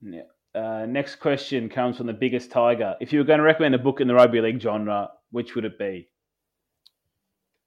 Yeah. 0.00 0.22
Uh, 0.54 0.86
next 0.86 1.16
question 1.16 1.68
comes 1.68 1.96
from 1.96 2.06
the 2.06 2.12
biggest 2.12 2.50
tiger. 2.50 2.96
If 3.00 3.12
you 3.12 3.18
were 3.18 3.24
going 3.24 3.38
to 3.38 3.44
recommend 3.44 3.74
a 3.74 3.78
book 3.78 4.00
in 4.00 4.08
the 4.08 4.14
rugby 4.14 4.40
league 4.40 4.60
genre, 4.60 5.10
which 5.30 5.54
would 5.54 5.64
it 5.64 5.78
be? 5.78 6.08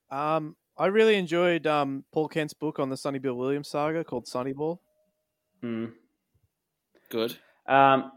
Um, 0.10 0.56
I 0.82 0.88
really 0.88 1.14
enjoyed 1.14 1.68
um, 1.68 2.06
Paul 2.12 2.28
Kent's 2.28 2.56
book 2.56 2.80
on 2.80 2.90
the 2.90 2.98
Sonny 2.98 3.20
Bill 3.20 3.36
Williams 3.36 3.68
saga 3.68 4.04
called 4.04 4.28
Sonny 4.28 4.52
Ball. 4.52 4.82
Hmm. 5.62 5.86
Good. 7.10 7.38
Um, 7.68 8.14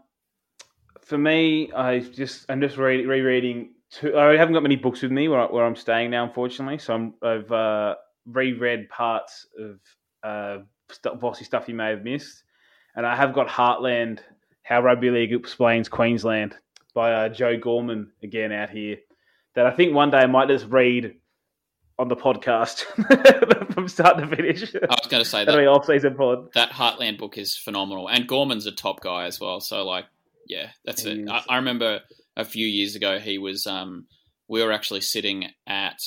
for 1.03 1.15
me, 1.15 1.71
I 1.71 1.99
just 1.99 2.47
I'm 2.49 2.61
just 2.61 2.77
re- 2.77 3.05
rereading. 3.05 3.75
Two, 3.91 4.17
I 4.17 4.35
haven't 4.35 4.55
got 4.55 4.63
many 4.63 4.77
books 4.77 5.03
with 5.03 5.11
me 5.11 5.27
where, 5.27 5.41
I, 5.41 5.45
where 5.45 5.63
I'm 5.63 5.75
staying 5.75 6.09
now, 6.09 6.23
unfortunately. 6.25 6.79
So 6.79 6.95
I'm, 6.95 7.13
I've 7.21 7.51
uh, 7.51 7.95
reread 8.25 8.89
parts 8.89 9.45
of 9.59 9.79
uh, 10.23 10.63
st- 10.89 11.19
Bossy 11.19 11.45
stuff 11.45 11.67
you 11.67 11.75
may 11.75 11.91
have 11.91 12.03
missed, 12.03 12.45
and 12.95 13.05
I 13.05 13.15
have 13.15 13.35
got 13.35 13.47
Heartland: 13.47 14.21
How 14.63 14.81
Rugby 14.81 15.11
League 15.11 15.33
Explains 15.33 15.87
Queensland 15.87 16.57
by 16.95 17.13
uh, 17.13 17.29
Joe 17.29 17.57
Gorman 17.59 18.11
again 18.23 18.51
out 18.51 18.71
here 18.71 18.97
that 19.53 19.67
I 19.67 19.71
think 19.71 19.93
one 19.93 20.09
day 20.09 20.17
I 20.17 20.25
might 20.25 20.47
just 20.47 20.65
read 20.65 21.13
on 21.97 22.07
the 22.07 22.15
podcast 22.15 22.83
from 23.73 23.87
start 23.87 24.17
to 24.17 24.27
finish. 24.27 24.75
I 24.75 24.95
was 25.01 25.07
going 25.09 25.23
to 25.23 25.29
say 25.29 25.45
that 25.45 25.67
off 25.67 25.85
season 25.85 26.15
pod. 26.15 26.51
that 26.53 26.71
Heartland 26.71 27.17
book 27.17 27.37
is 27.37 27.57
phenomenal, 27.57 28.07
and 28.07 28.27
Gorman's 28.27 28.65
a 28.65 28.71
top 28.71 29.01
guy 29.01 29.25
as 29.25 29.39
well. 29.39 29.59
So 29.61 29.85
like, 29.85 30.05
yeah, 30.47 30.69
that's 30.83 31.03
He 31.03 31.11
it. 31.11 31.29
I, 31.29 31.43
I 31.49 31.55
remember 31.57 32.01
a 32.35 32.45
few 32.45 32.65
years 32.65 32.95
ago 32.95 33.19
he 33.19 33.37
was. 33.37 33.65
Um, 33.67 34.07
we 34.47 34.63
were 34.63 34.71
actually 34.71 35.01
sitting 35.01 35.45
at 35.65 35.99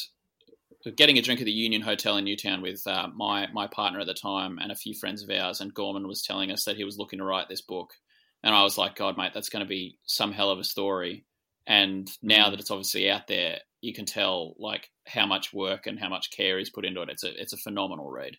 getting 0.97 1.19
a 1.19 1.23
drink 1.23 1.41
at 1.41 1.45
the 1.45 1.51
Union 1.51 1.83
Hotel 1.83 2.17
in 2.17 2.25
Newtown 2.25 2.63
with 2.63 2.87
uh, 2.87 3.09
my 3.15 3.49
my 3.53 3.67
partner 3.67 4.01
at 4.01 4.07
the 4.07 4.15
time 4.15 4.59
and 4.61 4.71
a 4.71 4.77
few 4.77 4.95
friends 4.95 5.23
of 5.23 5.31
ours, 5.31 5.61
and 5.61 5.75
Gorman 5.75 6.07
was 6.07 6.23
telling 6.23 6.51
us 6.51 6.65
that 6.65 6.77
he 6.77 6.85
was 6.85 6.99
looking 6.99 7.19
to 7.19 7.25
write 7.25 7.49
this 7.49 7.63
book, 7.63 7.95
and 8.43 8.55
I 8.55 8.63
was 8.63 8.79
like, 8.79 8.97
God, 8.97 9.17
mate, 9.17 9.33
that's 9.35 9.49
going 9.49 9.65
to 9.65 9.69
be 9.69 9.99
some 10.05 10.33
hell 10.33 10.51
of 10.51 10.59
a 10.59 10.65
story. 10.65 11.25
And 11.67 12.11
now 12.23 12.49
that 12.49 12.61
it's 12.61 12.71
obviously 12.71 13.11
out 13.11 13.27
there, 13.27 13.59
you 13.81 13.95
can 13.95 14.05
tell 14.05 14.55
like 14.59 14.91
how 15.07 15.27
much 15.27 15.53
work 15.53 15.87
and 15.87 15.99
how 15.99 16.09
much 16.09 16.31
care 16.31 16.59
is 16.59 16.71
put 16.71 16.85
into 16.85 17.03
it. 17.03 17.09
It's 17.11 17.25
a 17.25 17.41
it's 17.41 17.53
a 17.53 17.59
phenomenal 17.59 18.11
read. 18.11 18.37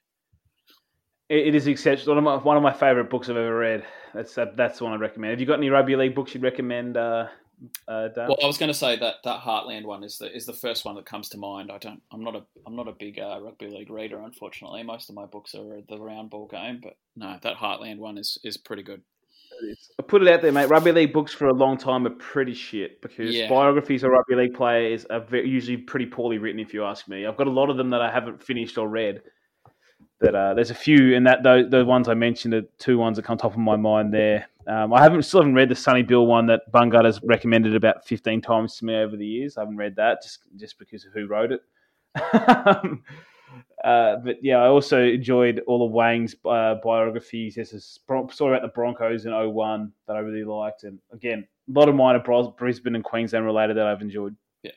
It, 1.30 1.54
is 1.54 1.68
exceptional. 1.68 2.16
One 2.16 2.18
of 2.18 2.24
my, 2.24 2.44
one 2.44 2.58
of 2.58 2.64
my 2.64 2.74
favorite 2.74 3.12
books 3.12 3.30
I've 3.30 3.38
ever 3.38 3.56
read. 3.56 3.84
That's 4.16 4.34
that, 4.34 4.58
that's 4.58 4.80
the 4.80 4.86
one 4.86 4.94
I 4.94 4.96
recommend. 4.96 5.30
Have 5.30 5.40
you 5.40 5.46
got 5.46 5.60
any 5.60 5.70
rugby 5.70 5.96
league 5.96 6.16
books 6.16 6.34
you'd 6.34 6.42
recommend, 6.42 6.98
uh, 6.98 7.28
uh, 7.88 8.08
Dan? 8.08 8.30
Well, 8.30 8.38
I 8.42 8.48
was 8.48 8.58
going 8.58 8.72
to 8.72 8.78
say 8.78 8.98
that 8.98 9.18
that 9.24 9.42
Heartland 9.42 9.86
one 9.86 10.04
is 10.04 10.18
the 10.18 10.36
is 10.36 10.48
the 10.48 10.54
first 10.54 10.86
one 10.86 10.96
that 10.96 11.06
comes 11.06 11.30
to 11.30 11.38
mind. 11.38 11.72
I 11.72 11.78
don't. 11.78 12.02
I'm 12.12 12.24
not 12.24 12.36
a 12.36 12.42
I'm 12.66 12.76
not 12.76 12.88
a 12.88 12.94
big 12.94 13.20
uh, 13.20 13.40
rugby 13.42 13.68
league 13.68 13.92
reader, 13.92 14.20
unfortunately. 14.20 14.82
Most 14.82 15.10
of 15.10 15.16
my 15.16 15.28
books 15.28 15.54
are 15.54 15.82
the 15.88 16.00
round 16.00 16.32
ball 16.32 16.48
game, 16.48 16.80
but 16.82 16.94
no, 17.16 17.38
that 17.44 17.58
Heartland 17.58 18.00
one 18.00 18.18
is 18.18 18.40
is 18.44 18.58
pretty 18.58 18.82
good. 18.82 19.04
I 20.00 20.04
put 20.04 20.22
it 20.22 20.28
out 20.28 20.42
there, 20.42 20.52
mate. 20.52 20.70
Rugby 20.70 20.92
league 20.92 21.14
books 21.14 21.34
for 21.34 21.48
a 21.48 21.54
long 21.54 21.78
time 21.78 22.06
are 22.08 22.12
pretty 22.12 22.54
shit 22.54 23.02
because 23.02 23.36
Yeah. 23.36 23.50
biographies 23.50 24.04
of 24.04 24.12
rugby 24.12 24.36
league 24.36 24.54
players 24.54 25.06
are 25.06 25.20
ve- 25.20 25.46
usually 25.48 25.78
pretty 25.78 26.06
poorly 26.06 26.38
written. 26.38 26.60
If 26.60 26.74
you 26.74 26.84
ask 26.86 27.08
me, 27.08 27.26
I've 27.26 27.38
got 27.38 27.48
a 27.48 27.52
lot 27.52 27.70
of 27.70 27.78
them 27.78 27.90
that 27.92 28.02
I 28.02 28.12
haven't 28.12 28.42
finished 28.42 28.78
or 28.78 28.88
read. 28.88 29.22
But 30.22 30.36
uh, 30.36 30.54
there's 30.54 30.70
a 30.72 30.76
few, 30.76 31.16
and 31.16 31.26
that 31.28 31.44
those, 31.44 31.70
the 31.70 31.86
ones 31.86 32.10
I 32.10 32.14
mentioned 32.14 32.54
are 32.54 32.64
two 32.78 32.98
ones 32.98 33.16
that 33.18 33.24
come 33.24 33.38
top 33.38 33.54
of 33.54 33.58
my 33.58 33.78
mind 33.78 34.14
there. 34.14 34.48
Um, 34.68 34.94
I 34.94 35.02
haven't 35.02 35.24
still 35.24 35.40
haven't 35.42 35.56
read 35.56 35.70
the 35.70 35.76
Sonny 35.76 36.04
Bill 36.04 36.26
one 36.28 36.46
that 36.48 36.70
Bungard 36.74 37.06
has 37.06 37.22
recommended 37.24 37.74
about 37.76 38.06
15 38.06 38.42
times 38.42 38.76
to 38.78 38.86
me 38.86 38.96
over 38.96 39.16
the 39.16 39.26
years. 39.26 39.58
I 39.58 39.62
haven't 39.62 39.78
read 39.78 39.96
that 39.96 40.22
just 40.22 40.40
just 40.58 40.78
because 40.78 41.06
of 41.06 41.14
who 41.14 41.26
wrote 41.28 41.52
it. 41.54 41.62
Uh, 43.84 44.18
but 44.18 44.38
yeah, 44.44 44.58
I 44.58 44.68
also 44.68 45.02
enjoyed 45.02 45.62
all 45.68 45.86
of 45.86 45.92
Wang's 45.92 46.36
uh, 46.46 46.76
biographies. 46.84 47.56
There's 47.56 47.74
a 47.74 47.80
sp- 47.82 48.30
story 48.32 48.58
about 48.58 48.62
the 48.68 48.74
Broncos 48.74 49.26
in 49.26 49.32
01 49.32 49.92
that 50.08 50.16
I 50.16 50.20
really 50.20 50.44
liked. 50.44 50.84
And 50.84 51.00
again, 51.12 51.48
a 51.68 51.80
lot 51.80 51.88
of 51.90 51.96
mine 51.96 52.16
are 52.16 52.24
Bros- 52.24 52.52
Brisbane 52.58 52.96
and 52.96 53.04
Queensland 53.04 53.46
related 53.46 53.78
that 53.78 53.88
I've 53.88 54.02
enjoyed. 54.02 54.36
Yeah. 54.64 54.72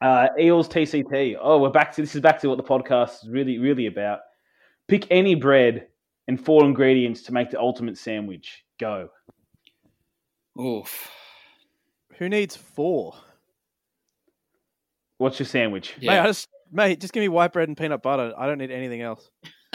Uh, 0.00 0.28
Eels 0.38 0.68
TCT. 0.68 1.36
Oh, 1.40 1.58
we're 1.58 1.70
back 1.70 1.92
to 1.94 2.02
this 2.02 2.14
is 2.14 2.20
back 2.20 2.38
to 2.40 2.48
what 2.48 2.56
the 2.58 2.62
podcast 2.62 3.24
is 3.24 3.30
really, 3.30 3.58
really 3.58 3.86
about. 3.86 4.20
Pick 4.88 5.06
any 5.10 5.34
bread 5.34 5.86
and 6.28 6.42
four 6.42 6.64
ingredients 6.64 7.22
to 7.22 7.32
make 7.32 7.50
the 7.50 7.58
ultimate 7.58 7.96
sandwich. 7.96 8.64
Go. 8.78 9.08
Oof. 10.60 11.10
Who 12.18 12.28
needs 12.28 12.56
four? 12.56 13.14
What's 15.18 15.38
your 15.38 15.46
sandwich? 15.46 15.94
Mate, 16.00 16.10
I 16.10 16.14
Yeah. 16.16 16.26
just 16.26 16.48
mate, 16.72 17.00
just 17.00 17.12
give 17.12 17.20
me 17.20 17.28
white 17.28 17.52
bread 17.52 17.68
and 17.68 17.76
peanut 17.76 18.02
butter. 18.02 18.32
I 18.36 18.46
don't 18.46 18.58
need 18.58 18.70
anything 18.70 19.00
else. 19.02 19.30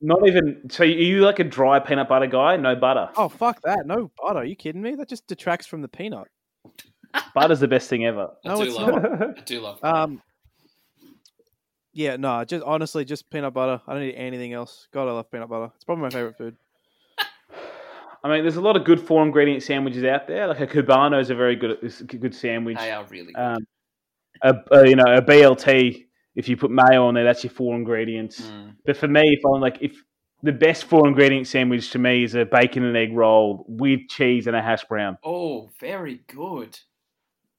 Not 0.00 0.26
even. 0.26 0.62
So, 0.70 0.82
are 0.84 0.86
you 0.86 1.20
like 1.20 1.38
a 1.38 1.44
dry 1.44 1.78
peanut 1.78 2.08
butter 2.08 2.26
guy? 2.26 2.56
No 2.56 2.74
butter. 2.76 3.08
Oh 3.16 3.28
fuck 3.28 3.60
that! 3.62 3.86
No 3.86 4.10
butter. 4.20 4.40
Are 4.40 4.44
you 4.44 4.56
kidding 4.56 4.82
me? 4.82 4.94
That 4.96 5.08
just 5.08 5.26
detracts 5.26 5.66
from 5.66 5.80
the 5.82 5.88
peanut. 5.88 6.26
Butter's 7.34 7.60
the 7.60 7.68
best 7.68 7.88
thing 7.88 8.04
ever. 8.04 8.30
I 8.44 8.48
No, 8.48 8.56
do 8.56 8.62
it's 8.62 8.76
love. 8.76 9.02
not. 9.02 9.38
I 9.38 9.40
do 9.42 9.60
love. 9.60 9.78
Um. 9.84 10.22
Yeah, 11.92 12.16
no, 12.16 12.44
just 12.44 12.64
honestly, 12.64 13.04
just 13.04 13.30
peanut 13.30 13.52
butter. 13.52 13.80
I 13.86 13.92
don't 13.94 14.02
need 14.02 14.14
anything 14.14 14.52
else. 14.52 14.86
God, 14.92 15.08
I 15.08 15.12
love 15.12 15.30
peanut 15.30 15.48
butter. 15.48 15.72
It's 15.74 15.82
probably 15.84 16.02
my 16.02 16.10
favorite 16.10 16.36
food. 16.38 16.56
I 18.22 18.28
mean, 18.28 18.42
there's 18.42 18.56
a 18.56 18.60
lot 18.60 18.76
of 18.76 18.84
good 18.84 19.00
four 19.00 19.24
ingredient 19.24 19.62
sandwiches 19.62 20.04
out 20.04 20.28
there. 20.28 20.46
Like 20.46 20.60
a 20.60 20.66
cubano 20.66 21.20
is 21.20 21.30
a 21.30 21.34
very 21.34 21.56
good 21.56 21.78
good 22.20 22.34
sandwich. 22.34 22.76
they 22.78 22.92
are 22.92 23.04
really 23.06 23.32
good. 23.32 23.40
Um, 23.40 23.66
a, 24.42 24.54
a 24.72 24.88
you 24.88 24.96
know 24.96 25.04
a 25.06 25.22
BLT. 25.22 26.06
If 26.36 26.48
you 26.48 26.56
put 26.56 26.70
mayo 26.70 27.06
on 27.06 27.14
there, 27.14 27.24
that's 27.24 27.42
your 27.42 27.50
four 27.50 27.74
ingredients. 27.74 28.40
Mm. 28.40 28.76
But 28.86 28.96
for 28.96 29.08
me, 29.08 29.22
if 29.24 29.40
I'm 29.44 29.60
like 29.60 29.78
if 29.80 30.02
the 30.42 30.52
best 30.52 30.84
four 30.84 31.06
ingredient 31.06 31.46
sandwich 31.46 31.90
to 31.90 31.98
me 31.98 32.24
is 32.24 32.34
a 32.34 32.44
bacon 32.44 32.84
and 32.84 32.96
egg 32.96 33.14
roll 33.14 33.64
with 33.68 34.00
cheese 34.08 34.46
and 34.46 34.56
a 34.56 34.62
hash 34.62 34.84
brown. 34.84 35.18
Oh, 35.24 35.68
very 35.78 36.22
good. 36.28 36.78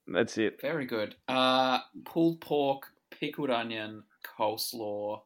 That's 0.07 0.37
it. 0.37 0.59
Very 0.61 0.85
good. 0.85 1.15
Uh, 1.27 1.79
pulled 2.05 2.41
pork, 2.41 2.87
pickled 3.11 3.49
onion, 3.49 4.03
coleslaw, 4.23 5.21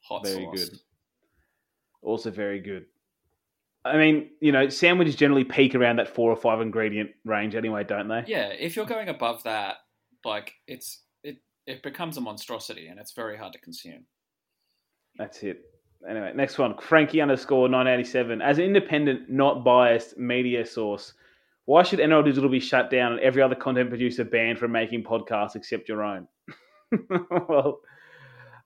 hot 0.00 0.24
Very 0.24 0.44
sauce. 0.44 0.44
Very 0.44 0.68
good. 0.68 0.78
Also 2.02 2.30
very 2.30 2.60
good. 2.60 2.86
I 3.84 3.96
mean, 3.96 4.30
you 4.40 4.52
know, 4.52 4.68
sandwiches 4.68 5.16
generally 5.16 5.44
peak 5.44 5.74
around 5.74 5.96
that 5.96 6.08
four 6.08 6.30
or 6.30 6.36
five 6.36 6.60
ingredient 6.60 7.10
range 7.24 7.54
anyway, 7.54 7.84
don't 7.84 8.08
they? 8.08 8.24
Yeah, 8.26 8.48
if 8.48 8.76
you're 8.76 8.84
going 8.84 9.08
above 9.08 9.42
that, 9.44 9.76
like 10.24 10.54
it's 10.66 11.02
it 11.22 11.38
it 11.66 11.82
becomes 11.82 12.16
a 12.16 12.20
monstrosity 12.20 12.88
and 12.88 12.98
it's 12.98 13.12
very 13.12 13.36
hard 13.36 13.52
to 13.52 13.60
consume. 13.60 14.04
That's 15.16 15.42
it. 15.42 15.62
Anyway, 16.08 16.32
next 16.34 16.58
one. 16.58 16.76
Frankie 16.78 17.20
underscore 17.20 17.68
987. 17.68 18.40
As 18.40 18.58
an 18.58 18.64
independent, 18.64 19.28
not 19.28 19.64
biased 19.64 20.16
media 20.16 20.64
source, 20.64 21.12
why 21.66 21.82
should 21.82 21.98
NRL 21.98 22.24
Digital 22.24 22.48
be 22.48 22.60
shut 22.60 22.90
down 22.90 23.12
and 23.12 23.20
every 23.20 23.42
other 23.42 23.54
content 23.54 23.90
producer 23.90 24.24
banned 24.24 24.58
from 24.58 24.72
making 24.72 25.04
podcasts 25.04 25.56
except 25.56 25.88
your 25.88 26.02
own? 26.02 26.26
well, 27.48 27.80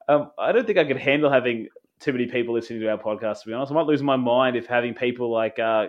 um, 0.08 0.30
I 0.38 0.52
don't 0.52 0.66
think 0.66 0.78
I 0.78 0.84
could 0.84 0.96
handle 0.96 1.30
having 1.30 1.68
too 1.98 2.12
many 2.12 2.26
people 2.26 2.54
listening 2.54 2.80
to 2.80 2.88
our 2.88 2.98
podcast, 2.98 3.42
to 3.42 3.48
be 3.48 3.52
honest. 3.52 3.72
I 3.72 3.74
might 3.74 3.86
lose 3.86 4.02
my 4.02 4.16
mind 4.16 4.56
if 4.56 4.66
having 4.66 4.94
people 4.94 5.30
like, 5.32 5.58
uh, 5.58 5.86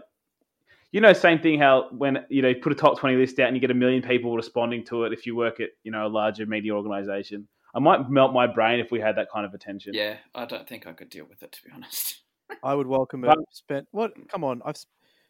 you 0.95 1.01
know, 1.01 1.11
same 1.11 1.39
thing 1.39 1.59
how 1.59 1.89
when, 1.91 2.25
you 2.29 2.41
know, 2.41 2.47
you 2.47 2.55
put 2.55 2.71
a 2.71 2.75
top 2.75 2.97
20 2.97 3.17
list 3.17 3.37
out 3.41 3.47
and 3.47 3.57
you 3.57 3.59
get 3.59 3.69
a 3.69 3.73
million 3.73 4.01
people 4.01 4.33
responding 4.33 4.81
to 4.85 5.03
it 5.03 5.11
if 5.11 5.25
you 5.25 5.35
work 5.35 5.59
at, 5.59 5.71
you 5.83 5.91
know, 5.91 6.07
a 6.07 6.07
larger 6.07 6.45
media 6.45 6.71
organization. 6.73 7.49
I 7.75 7.79
might 7.79 8.09
melt 8.09 8.31
my 8.31 8.47
brain 8.47 8.79
if 8.79 8.91
we 8.91 9.01
had 9.01 9.17
that 9.17 9.27
kind 9.29 9.45
of 9.45 9.53
attention. 9.53 9.93
Yeah, 9.93 10.15
I 10.33 10.45
don't 10.45 10.65
think 10.65 10.87
I 10.87 10.93
could 10.93 11.09
deal 11.09 11.25
with 11.25 11.43
it 11.43 11.51
to 11.51 11.63
be 11.65 11.69
honest. 11.75 12.21
I 12.63 12.73
would 12.73 12.87
welcome 12.87 13.25
it. 13.25 13.27
But- 13.27 13.39
Spent 13.51 13.89
what? 13.91 14.13
Come 14.29 14.45
on, 14.45 14.61
I've 14.63 14.77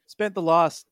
spent 0.05 0.36
the 0.36 0.41
last 0.43 0.86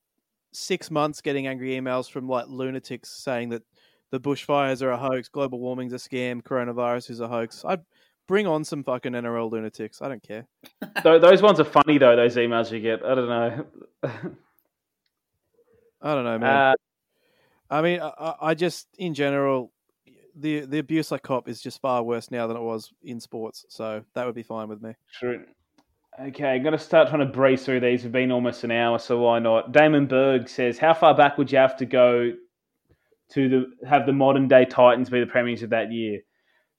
six 0.53 0.89
months 0.89 1.21
getting 1.21 1.45
angry 1.45 1.79
emails 1.79 2.09
from 2.09 2.27
like 2.27 2.47
lunatics 2.47 3.11
saying 3.11 3.49
that 3.49 3.61
the 4.09 4.19
bushfires 4.19 4.81
are 4.81 4.89
a 4.89 4.97
hoax, 4.97 5.29
global 5.29 5.59
warming's 5.59 5.93
a 5.93 5.97
scam, 5.97 6.41
coronavirus 6.41 7.11
is 7.11 7.19
a 7.19 7.27
hoax. 7.27 7.63
I'd 7.63 7.81
bring 8.27 8.47
on 8.47 8.63
some 8.63 8.83
fucking 8.83 9.11
NRL 9.11 9.51
lunatics. 9.51 10.01
I 10.01 10.07
don't 10.07 10.23
care. 10.23 10.47
Those 11.03 11.43
ones 11.43 11.59
are 11.59 11.63
funny 11.63 11.99
though. 11.99 12.15
Those 12.15 12.37
emails 12.37 12.71
you 12.71 12.79
get. 12.79 13.05
I 13.05 13.13
don't 13.13 13.29
know. 13.29 14.31
I 16.03 16.13
don't 16.13 16.25
know, 16.25 16.37
man. 16.37 16.55
Uh, 16.55 16.73
I 17.69 17.81
mean, 17.81 17.99
I, 18.01 18.35
I- 18.41 18.53
just 18.53 18.87
in 18.97 19.13
general, 19.13 19.71
the 20.35 20.61
the 20.61 20.79
abuse 20.79 21.11
I 21.11 21.17
cop 21.17 21.47
is 21.47 21.61
just 21.61 21.79
far 21.81 22.03
worse 22.03 22.29
now 22.29 22.45
than 22.47 22.57
it 22.57 22.61
was 22.61 22.91
in 23.03 23.19
sports. 23.19 23.65
So 23.69 24.03
that 24.13 24.25
would 24.25 24.35
be 24.35 24.43
fine 24.43 24.67
with 24.67 24.81
me. 24.81 24.93
true. 25.19 25.45
Okay, 26.19 26.49
I'm 26.49 26.61
going 26.61 26.73
to 26.73 26.77
start 26.77 27.07
trying 27.09 27.25
to 27.25 27.33
breeze 27.33 27.65
through 27.65 27.79
these. 27.79 28.03
We've 28.03 28.11
been 28.11 28.31
almost 28.31 28.63
an 28.63 28.69
hour, 28.69 28.99
so 28.99 29.17
why 29.21 29.39
not? 29.39 29.71
Damon 29.71 30.05
Berg 30.05 30.47
says, 30.47 30.77
"How 30.77 30.93
far 30.93 31.15
back 31.15 31.39
would 31.39 31.51
you 31.51 31.57
have 31.57 31.75
to 31.77 31.85
go 31.87 32.33
to 33.29 33.49
the 33.49 33.87
have 33.87 34.05
the 34.05 34.13
modern 34.13 34.47
day 34.47 34.65
Titans 34.65 35.09
be 35.09 35.19
the 35.21 35.25
premiers 35.25 35.63
of 35.63 35.71
that 35.71 35.91
year?" 35.91 36.19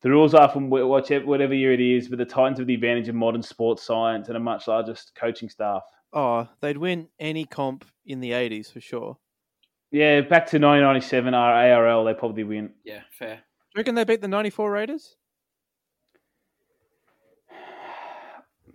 The 0.02 0.10
rules 0.10 0.34
are 0.34 0.48
from 0.50 0.68
whatever 0.70 1.54
year 1.54 1.72
it 1.72 1.80
is, 1.80 2.08
but 2.08 2.18
the 2.18 2.26
Titans 2.26 2.58
have 2.58 2.66
the 2.66 2.74
advantage 2.74 3.08
of 3.08 3.14
modern 3.14 3.42
sports 3.42 3.82
science 3.82 4.28
and 4.28 4.36
a 4.36 4.40
much 4.40 4.68
larger 4.68 4.94
coaching 5.16 5.48
staff. 5.48 5.82
Oh, 6.14 6.48
they'd 6.60 6.76
win 6.78 7.08
any 7.18 7.44
comp 7.44 7.84
in 8.06 8.20
the 8.20 8.30
'80s 8.30 8.72
for 8.72 8.80
sure. 8.80 9.18
Yeah, 9.90 10.20
back 10.22 10.46
to 10.46 10.58
1997 10.58 11.34
our 11.34 11.52
ARL, 11.52 12.04
they 12.04 12.14
probably 12.14 12.44
win. 12.44 12.72
Yeah, 12.84 13.02
fair. 13.10 13.36
Do 13.36 13.42
you 13.74 13.78
reckon 13.80 13.94
they 13.96 14.04
beat 14.04 14.20
the 14.20 14.28
'94 14.28 14.70
Raiders? 14.70 15.16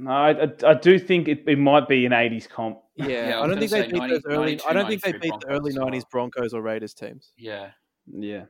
No, 0.01 0.11
I, 0.11 0.29
I, 0.31 0.47
I 0.65 0.73
do 0.75 0.97
think 0.97 1.27
it, 1.27 1.43
it 1.45 1.59
might 1.59 1.89
be 1.89 2.05
an 2.05 2.13
80s 2.13 2.47
comp. 2.47 2.79
Yeah, 2.95 3.07
Yeah, 3.07 3.39
I 3.39 3.43
I, 3.43 3.47
don't 3.47 3.59
think 3.59 3.69
they 3.69 3.81
beat 3.81 3.95
90 3.95 4.13
those 4.13 4.21
early. 4.27 4.61
I 4.65 4.71
don't 4.71 4.87
think 4.87 5.01
they 5.01 5.11
93 5.11 5.19
beat 5.19 5.39
the 5.41 5.47
early 5.47 5.73
Broncos 5.73 5.75
as 5.75 5.77
well. 5.77 5.87
'90s 5.89 6.09
Broncos 6.09 6.53
or 6.53 6.61
Raiders 6.61 6.93
teams. 6.93 7.33
Yeah. 7.37 7.71
Yeah. 8.07 8.45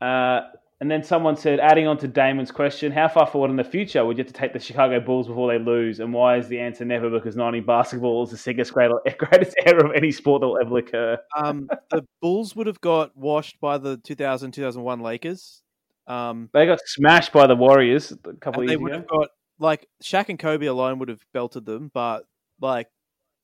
Uh, 0.00 0.42
and 0.80 0.90
then 0.90 1.02
someone 1.02 1.36
said, 1.36 1.60
adding 1.60 1.86
on 1.86 1.98
to 1.98 2.08
Damon's 2.08 2.50
question, 2.50 2.90
how 2.90 3.06
far 3.08 3.26
forward 3.26 3.50
in 3.50 3.56
the 3.56 3.64
future 3.64 4.04
would 4.04 4.16
you 4.16 4.24
have 4.24 4.32
to 4.32 4.38
take 4.38 4.52
the 4.52 4.58
Chicago 4.58 4.98
Bulls 5.00 5.26
before 5.28 5.52
they 5.52 5.58
lose? 5.62 6.00
And 6.00 6.12
why 6.12 6.38
is 6.38 6.48
the 6.48 6.58
answer 6.58 6.84
never? 6.84 7.10
Because 7.10 7.36
90 7.36 7.60
basketball 7.60 8.22
is 8.24 8.30
the 8.30 8.54
great- 8.72 8.90
greatest 9.18 9.56
error 9.66 9.84
of 9.84 9.92
any 9.94 10.10
sport 10.10 10.40
that 10.40 10.48
will 10.48 10.58
ever 10.60 10.78
occur. 10.78 11.18
Um, 11.36 11.68
the 11.90 12.06
Bulls 12.22 12.56
would 12.56 12.66
have 12.66 12.80
got 12.80 13.14
washed 13.16 13.60
by 13.60 13.76
the 13.78 13.98
2000 13.98 14.52
2001 14.52 15.00
Lakers. 15.00 15.62
Um, 16.06 16.48
They 16.52 16.66
got 16.66 16.80
smashed 16.86 17.32
by 17.32 17.46
the 17.46 17.56
Warriors 17.56 18.10
a 18.12 18.16
couple 18.34 18.62
and 18.62 18.62
of 18.62 18.66
they 18.68 18.72
years 18.72 18.80
would 18.80 18.92
ago. 18.92 18.98
have 19.00 19.08
got 19.08 19.28
like 19.58 19.86
Shaq 20.02 20.30
and 20.30 20.38
Kobe 20.38 20.66
alone 20.66 20.98
would 20.98 21.10
have 21.10 21.20
belted 21.34 21.66
them, 21.66 21.90
but 21.92 22.24
like 22.60 22.88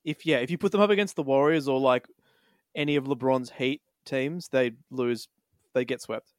if 0.04 0.24
yeah, 0.24 0.38
if 0.38 0.50
you 0.50 0.56
put 0.56 0.72
them 0.72 0.80
up 0.80 0.88
against 0.90 1.14
the 1.16 1.22
Warriors 1.22 1.68
or 1.68 1.78
like 1.78 2.06
any 2.74 2.96
of 2.96 3.04
LeBron's 3.04 3.50
Heat 3.50 3.82
teams, 4.06 4.48
they'd 4.48 4.76
lose, 4.90 5.28
they 5.74 5.84
get 5.84 6.00
swept. 6.00 6.32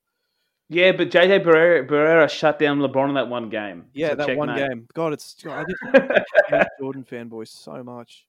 Yeah, 0.69 0.91
but 0.91 1.09
JJ 1.09 1.45
Barrera, 1.45 1.87
Barrera 1.87 2.29
shut 2.29 2.59
down 2.59 2.79
LeBron 2.79 3.09
in 3.09 3.15
that 3.15 3.29
one 3.29 3.49
game. 3.49 3.85
Yeah, 3.93 4.09
So 4.09 4.15
that 4.15 4.37
one 4.37 4.55
game. 4.55 4.87
God, 4.93 5.13
it's 5.13 5.35
I 5.49 5.63
just 5.63 6.67
Jordan 6.79 7.05
fanboys 7.09 7.47
so 7.47 7.83
much. 7.83 8.25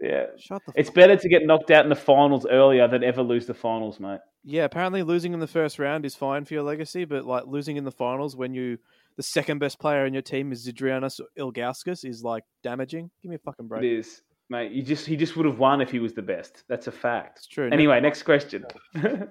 Yeah. 0.00 0.26
Shut 0.36 0.62
the. 0.66 0.72
It's 0.76 0.90
better 0.90 1.16
to 1.16 1.28
get 1.28 1.46
knocked 1.46 1.70
out 1.70 1.84
in 1.84 1.88
the 1.88 1.96
finals 1.96 2.46
earlier 2.48 2.86
than 2.88 3.02
ever 3.02 3.22
lose 3.22 3.46
the 3.46 3.54
finals, 3.54 3.98
mate. 3.98 4.20
Yeah, 4.44 4.64
apparently 4.64 5.02
losing 5.02 5.32
in 5.34 5.40
the 5.40 5.46
first 5.46 5.78
round 5.78 6.04
is 6.04 6.14
fine 6.14 6.44
for 6.44 6.54
your 6.54 6.62
legacy, 6.62 7.04
but 7.04 7.24
like 7.24 7.46
losing 7.46 7.76
in 7.76 7.84
the 7.84 7.90
finals 7.90 8.36
when 8.36 8.54
you 8.54 8.78
the 9.16 9.22
second 9.22 9.58
best 9.58 9.80
player 9.80 10.06
in 10.06 10.12
your 10.12 10.22
team 10.22 10.52
is 10.52 10.66
Zydrunas 10.66 11.20
Ilgauskas 11.38 12.08
is 12.08 12.22
like 12.22 12.44
damaging. 12.62 13.10
Give 13.22 13.30
me 13.30 13.36
a 13.36 13.40
fucking 13.40 13.66
break. 13.66 13.82
is, 13.82 14.22
mate. 14.48 14.72
You 14.72 14.82
just 14.82 15.06
he 15.06 15.16
just 15.16 15.36
would 15.36 15.46
have 15.46 15.58
won 15.58 15.80
if 15.80 15.90
he 15.90 15.98
was 15.98 16.12
the 16.12 16.22
best. 16.22 16.64
That's 16.68 16.86
a 16.86 16.92
fact. 16.92 17.38
It's 17.38 17.46
true. 17.48 17.68
Anyway, 17.72 18.00
next 18.00 18.22
question. 18.22 18.64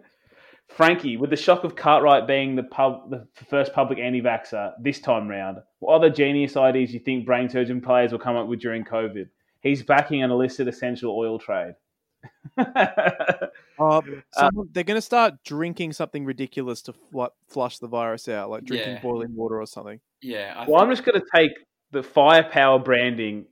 Frankie, 0.67 1.17
with 1.17 1.29
the 1.29 1.35
shock 1.35 1.63
of 1.63 1.75
Cartwright 1.75 2.27
being 2.27 2.55
the 2.55 2.63
pub, 2.63 3.09
the 3.09 3.25
first 3.45 3.73
public 3.73 3.99
anti-vaxxer 3.99 4.73
this 4.81 4.99
time 4.99 5.27
round, 5.27 5.57
what 5.79 5.95
other 5.95 6.09
genius 6.09 6.57
ideas 6.57 6.89
do 6.89 6.95
you 6.95 6.99
think 6.99 7.25
brain 7.25 7.49
surgeon 7.49 7.81
players 7.81 8.11
will 8.11 8.19
come 8.19 8.35
up 8.35 8.47
with 8.47 8.59
during 8.59 8.83
COVID? 8.83 9.27
He's 9.61 9.81
backing 9.81 10.23
an 10.23 10.31
illicit 10.31 10.67
essential 10.67 11.17
oil 11.17 11.39
trade. 11.39 11.75
Uh, 12.57 13.21
someone, 14.33 14.69
they're 14.71 14.83
going 14.83 14.95
to 14.95 15.01
start 15.01 15.35
drinking 15.43 15.93
something 15.93 16.25
ridiculous 16.25 16.81
to 16.83 16.93
like 17.13 17.31
flush 17.47 17.79
the 17.79 17.87
virus 17.87 18.27
out, 18.27 18.49
like 18.49 18.65
drinking 18.65 18.93
Yeah. 18.93 19.01
boiling 19.01 19.35
water 19.35 19.59
or 19.59 19.65
something. 19.65 19.99
Yeah, 20.21 20.53
I 20.55 20.65
well, 20.69 20.81
I'm 20.81 20.89
just 20.89 21.05
going 21.05 21.19
to 21.19 21.25
take 21.35 21.51
the 21.91 22.03
firepower 22.03 22.79
branding 22.79 23.45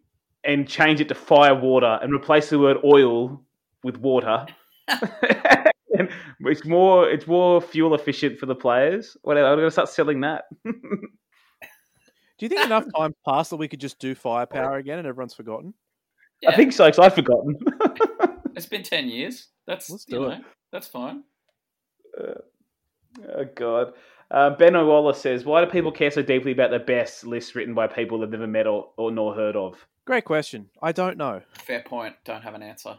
and 0.44 0.68
change 0.68 1.02
it 1.02 1.08
to 1.08 1.16
fire 1.16 1.56
water 1.56 1.98
and 2.02 2.14
replace 2.14 2.50
the 2.50 2.60
word 2.60 2.78
oil 2.84 3.42
with 3.84 3.98
water. 3.98 4.46
And 6.46 6.56
it's 6.56 6.66
more 6.66 7.10
it's 7.10 7.28
more 7.28 7.60
fuel 7.62 7.96
efficient 7.96 8.40
for 8.40 8.46
the 8.46 8.56
players. 8.56 9.18
Whatever, 9.24 9.48
I'm 9.48 9.58
going 9.58 9.68
to 9.68 9.72
start 9.72 9.90
selling 9.90 10.22
that. 10.22 10.46
Do 10.64 10.72
you 12.40 12.50
think 12.50 12.66
enough 12.66 12.86
time 12.96 13.16
passed 13.26 13.50
that 13.50 13.58
we 13.58 13.68
could 13.68 13.80
just 13.80 14.00
do 14.00 14.14
firepower 14.14 14.78
again 14.78 15.00
and 15.00 15.08
everyone's 15.08 15.34
forgotten? 15.34 15.74
yeah, 16.42 16.52
I 16.52 16.56
think 16.56 16.74
so, 16.74 16.86
because 16.86 17.00
I've 17.00 17.16
forgotten. 17.16 17.58
it's 18.56 18.66
been 18.66 18.84
ten 18.84 19.08
years. 19.08 19.48
That's 19.66 19.90
Let's 19.90 20.06
you 20.08 20.18
do 20.18 20.22
know, 20.22 20.32
it. 20.32 20.42
that's 20.72 20.88
fine. 20.88 21.24
Oh 22.20 23.46
God. 23.56 23.94
Uh, 24.32 24.50
ben 24.50 24.74
Wallace 24.74 25.22
says, 25.22 25.46
"Why 25.46 25.64
do 25.64 25.70
people 25.70 25.92
care 25.92 26.12
so 26.12 26.22
deeply 26.22 26.52
about 26.52 26.72
the 26.72 26.80
best 26.80 27.26
lists 27.26 27.56
written 27.56 27.74
by 27.74 27.88
people 27.88 28.20
they've 28.20 28.30
never 28.30 28.48
met 28.48 28.68
or, 28.68 28.92
or 28.98 29.12
nor 29.12 29.34
heard 29.34 29.56
of?" 29.56 29.86
Great 30.06 30.26
question. 30.26 30.70
I 30.82 30.92
don't 30.92 31.18
know. 31.18 31.42
Fair 31.54 31.82
point. 31.84 32.16
Don't 32.26 32.42
have 32.44 32.54
an 32.54 32.62
answer. 32.64 32.98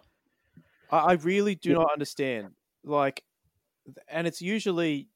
I, 0.90 0.98
I 0.98 1.12
really 1.14 1.54
do 1.54 1.74
not 1.74 1.92
understand. 1.92 2.50
Like, 2.84 3.22
and 4.08 4.26
it's 4.26 4.42
usually 4.42 5.08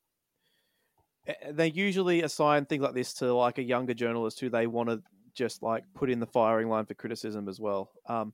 eh, 1.27 1.53
they 1.53 1.69
usually 1.69 2.23
assign 2.23 2.67
things 2.67 2.83
like 2.83 2.95
this 2.95 3.15
to 3.15 3.33
like 3.35 3.59
a 3.59 3.63
younger 3.63 3.95
journalist 3.95 4.41
who 4.41 4.49
they 4.49 4.67
want 4.67 4.89
to 4.89 5.03
just 5.35 5.63
like 5.63 5.85
put 5.95 6.11
in 6.11 6.21
the 6.21 6.27
firing 6.27 6.69
line 6.69 6.87
for 6.87 6.95
criticism 6.95 7.49
as 7.49 7.61
well. 7.61 7.91
Um, 8.09 8.33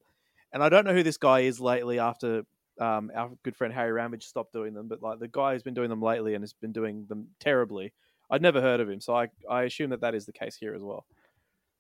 and 0.53 0.63
I 0.63 0.69
don't 0.69 0.87
know 0.87 0.95
who 0.95 1.03
this 1.03 1.19
guy 1.19 1.41
is 1.41 1.61
lately 1.61 1.99
after 1.99 2.43
um, 2.81 3.11
our 3.15 3.31
good 3.43 3.57
friend 3.57 3.73
Harry 3.73 3.93
Ramage 3.93 4.25
stopped 4.25 4.53
doing 4.53 4.75
them, 4.75 4.89
but 4.89 5.03
like 5.03 5.19
the 5.19 5.29
guy 5.29 5.53
who's 5.53 5.63
been 5.63 5.75
doing 5.75 5.91
them 5.91 6.03
lately 6.03 6.35
and 6.35 6.43
has 6.43 6.53
been 6.53 6.73
doing 6.73 7.07
them 7.09 7.29
terribly. 7.41 7.93
I'd 8.31 8.43
never 8.43 8.61
heard 8.61 8.81
of 8.81 8.91
him, 8.91 9.01
so 9.01 9.15
I 9.15 9.29
I 9.49 9.63
assume 9.63 9.91
that 9.91 10.01
that 10.01 10.15
is 10.15 10.27
the 10.27 10.33
case 10.33 10.57
here 10.57 10.75
as 10.75 10.83
well. 10.83 11.07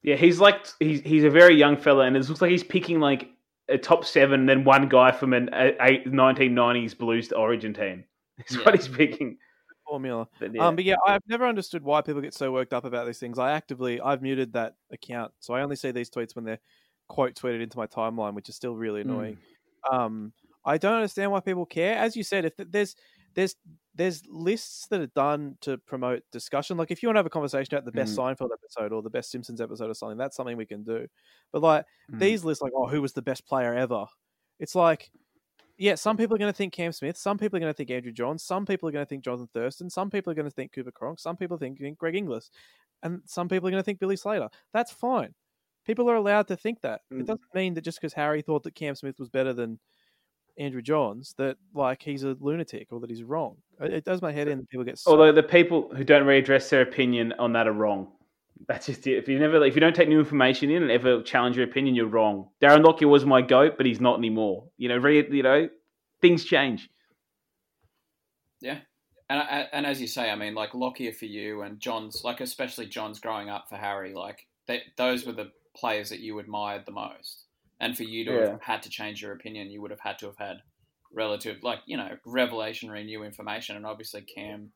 Yeah, 0.02 0.14
he's 0.14 0.38
like 0.38 0.66
he's 0.78 1.00
he's 1.00 1.24
a 1.24 1.30
very 1.30 1.56
young 1.56 1.76
fella, 1.76 2.04
and 2.04 2.16
it 2.16 2.28
looks 2.28 2.40
like 2.40 2.52
he's 2.52 2.62
picking 2.62 3.00
like 3.00 3.28
a 3.68 3.76
top 3.76 4.04
seven, 4.04 4.46
then 4.46 4.64
one 4.64 4.88
guy 4.88 5.10
from 5.10 5.32
an 5.32 5.50
a 5.52 6.02
1990s 6.06 6.96
Blues 6.96 7.32
Origin 7.32 7.74
team. 7.74 8.04
That's 8.38 8.54
Yeah. 8.56 8.64
what 8.64 8.74
he's 8.74 8.88
picking. 8.88 9.38
Formula. 9.88 10.26
But 10.40 10.52
yeah. 10.54 10.66
Um, 10.66 10.74
but 10.76 10.84
yeah, 10.84 10.96
I've 11.06 11.22
never 11.28 11.46
understood 11.46 11.82
why 11.84 12.00
people 12.02 12.20
get 12.20 12.34
so 12.34 12.50
worked 12.50 12.72
up 12.72 12.84
about 12.84 13.06
these 13.06 13.18
things. 13.20 13.38
I 13.38 13.52
actively, 13.52 14.00
I've 14.00 14.20
muted 14.20 14.52
that 14.54 14.74
account, 14.90 15.32
so 15.38 15.54
I 15.54 15.62
only 15.62 15.76
see 15.76 15.92
these 15.92 16.10
tweets 16.10 16.34
when 16.34 16.44
they're 16.44 16.58
quote 17.08 17.34
tweeted 17.36 17.62
into 17.62 17.78
my 17.78 17.86
timeline, 17.86 18.34
which 18.34 18.48
is 18.48 18.56
still 18.56 18.74
really 18.74 19.02
Hmm. 19.02 19.10
annoying. 19.10 19.38
Um, 19.90 20.32
I 20.64 20.76
don't 20.78 20.94
understand 20.96 21.30
why 21.30 21.38
people 21.38 21.64
care. 21.66 21.96
As 21.96 22.16
you 22.16 22.24
said, 22.24 22.44
if 22.44 22.56
th- 22.56 22.68
there's 22.72 22.96
there's 23.34 23.54
there's 23.94 24.22
lists 24.26 24.88
that 24.88 25.00
are 25.00 25.06
done 25.08 25.56
to 25.60 25.78
promote 25.78 26.22
discussion. 26.32 26.76
Like 26.76 26.90
if 26.90 27.00
you 27.02 27.08
want 27.08 27.16
to 27.16 27.18
have 27.20 27.26
a 27.26 27.30
conversation 27.30 27.72
about 27.74 27.84
the 27.84 27.92
best 27.92 28.16
Mm. 28.16 28.34
Seinfeld 28.36 28.48
episode 28.52 28.92
or 28.92 29.02
the 29.02 29.10
best 29.10 29.30
Simpsons 29.30 29.60
episode 29.60 29.88
or 29.90 29.94
something, 29.94 30.18
that's 30.18 30.34
something 30.36 30.56
we 30.56 30.66
can 30.66 30.82
do. 30.82 31.06
But 31.52 31.62
like 31.62 31.84
Mm. 32.10 32.18
these 32.18 32.44
lists, 32.44 32.60
like 32.60 32.72
oh, 32.74 32.88
who 32.88 33.00
was 33.00 33.12
the 33.12 33.22
best 33.22 33.46
player 33.46 33.72
ever? 33.72 34.06
It's 34.58 34.74
like 34.74 35.10
yeah, 35.78 35.94
some 35.94 36.16
people 36.16 36.34
are 36.34 36.38
going 36.38 36.52
to 36.52 36.56
think 36.56 36.72
Cam 36.72 36.92
Smith. 36.92 37.16
Some 37.16 37.38
people 37.38 37.56
are 37.56 37.60
going 37.60 37.72
to 37.72 37.76
think 37.76 37.90
Andrew 37.90 38.12
Johns. 38.12 38.42
Some 38.42 38.64
people 38.64 38.88
are 38.88 38.92
going 38.92 39.04
to 39.04 39.08
think 39.08 39.24
Jonathan 39.24 39.48
Thurston. 39.52 39.90
Some 39.90 40.10
people 40.10 40.30
are 40.30 40.34
going 40.34 40.48
to 40.48 40.54
think 40.54 40.72
Cooper 40.72 40.90
Cronk. 40.90 41.18
Some 41.18 41.36
people 41.36 41.58
think, 41.58 41.78
think 41.78 41.98
Greg 41.98 42.16
Inglis. 42.16 42.50
And 43.02 43.20
some 43.26 43.48
people 43.48 43.68
are 43.68 43.70
going 43.70 43.82
to 43.82 43.84
think 43.84 43.98
Billy 43.98 44.16
Slater. 44.16 44.48
That's 44.72 44.90
fine. 44.90 45.34
People 45.84 46.10
are 46.10 46.16
allowed 46.16 46.48
to 46.48 46.56
think 46.56 46.80
that. 46.80 47.02
Mm. 47.12 47.20
It 47.20 47.26
doesn't 47.26 47.54
mean 47.54 47.74
that 47.74 47.84
just 47.84 48.00
because 48.00 48.14
Harry 48.14 48.42
thought 48.42 48.62
that 48.64 48.74
Cam 48.74 48.94
Smith 48.94 49.18
was 49.18 49.28
better 49.28 49.52
than 49.52 49.78
Andrew 50.58 50.82
Johns, 50.82 51.34
that 51.36 51.58
like 51.74 52.02
he's 52.02 52.24
a 52.24 52.36
lunatic 52.40 52.88
or 52.90 53.00
that 53.00 53.10
he's 53.10 53.22
wrong. 53.22 53.56
It, 53.80 54.04
does 54.04 54.22
my 54.22 54.32
head 54.32 54.48
in 54.48 54.58
that 54.58 54.70
people 54.70 54.84
get 54.84 54.98
so 54.98 55.10
Although 55.10 55.32
the 55.32 55.42
people 55.42 55.94
who 55.94 56.02
don't 56.02 56.24
readdress 56.24 56.70
their 56.70 56.80
opinion 56.80 57.34
on 57.38 57.52
that 57.52 57.68
are 57.68 57.72
wrong. 57.72 58.08
That's 58.68 58.86
just 58.86 59.06
it. 59.06 59.18
If 59.18 59.28
you 59.28 59.38
never, 59.38 59.64
if 59.64 59.74
you 59.74 59.80
don't 59.80 59.94
take 59.94 60.08
new 60.08 60.18
information 60.18 60.70
in 60.70 60.82
and 60.82 60.90
ever 60.90 61.22
challenge 61.22 61.56
your 61.56 61.66
opinion, 61.66 61.94
you're 61.94 62.06
wrong. 62.06 62.48
Darren 62.60 62.84
Lockyer 62.84 63.08
was 63.08 63.24
my 63.24 63.42
goat, 63.42 63.74
but 63.76 63.86
he's 63.86 64.00
not 64.00 64.18
anymore. 64.18 64.64
You 64.76 64.88
know, 64.88 64.96
re, 64.96 65.26
you 65.30 65.42
know, 65.42 65.68
things 66.20 66.44
change. 66.44 66.88
Yeah. 68.60 68.78
And 69.28 69.40
uh, 69.40 69.64
and 69.72 69.86
as 69.86 70.00
you 70.00 70.06
say, 70.06 70.30
I 70.30 70.36
mean, 70.36 70.54
like 70.54 70.74
Lockyer 70.74 71.12
for 71.12 71.26
you 71.26 71.62
and 71.62 71.80
Johns, 71.80 72.22
like 72.24 72.40
especially 72.40 72.86
Johns 72.86 73.18
growing 73.20 73.48
up 73.48 73.66
for 73.68 73.76
Harry, 73.76 74.14
like 74.14 74.46
they, 74.66 74.82
those 74.96 75.26
were 75.26 75.32
the 75.32 75.50
players 75.76 76.08
that 76.10 76.20
you 76.20 76.38
admired 76.38 76.84
the 76.86 76.92
most. 76.92 77.44
And 77.78 77.96
for 77.96 78.04
you 78.04 78.24
to 78.24 78.32
Yeah. 78.32 78.50
have 78.52 78.62
had 78.62 78.82
to 78.84 78.88
change 78.88 79.20
your 79.20 79.32
opinion, 79.32 79.70
you 79.70 79.82
would 79.82 79.90
have 79.90 80.00
had 80.00 80.18
to 80.20 80.26
have 80.26 80.38
had 80.38 80.56
relative, 81.12 81.62
like 81.62 81.80
you 81.86 81.96
know, 81.96 82.16
revelationary 82.26 83.04
new 83.04 83.22
information. 83.22 83.76
And 83.76 83.84
obviously, 83.84 84.22
Cam 84.22 84.72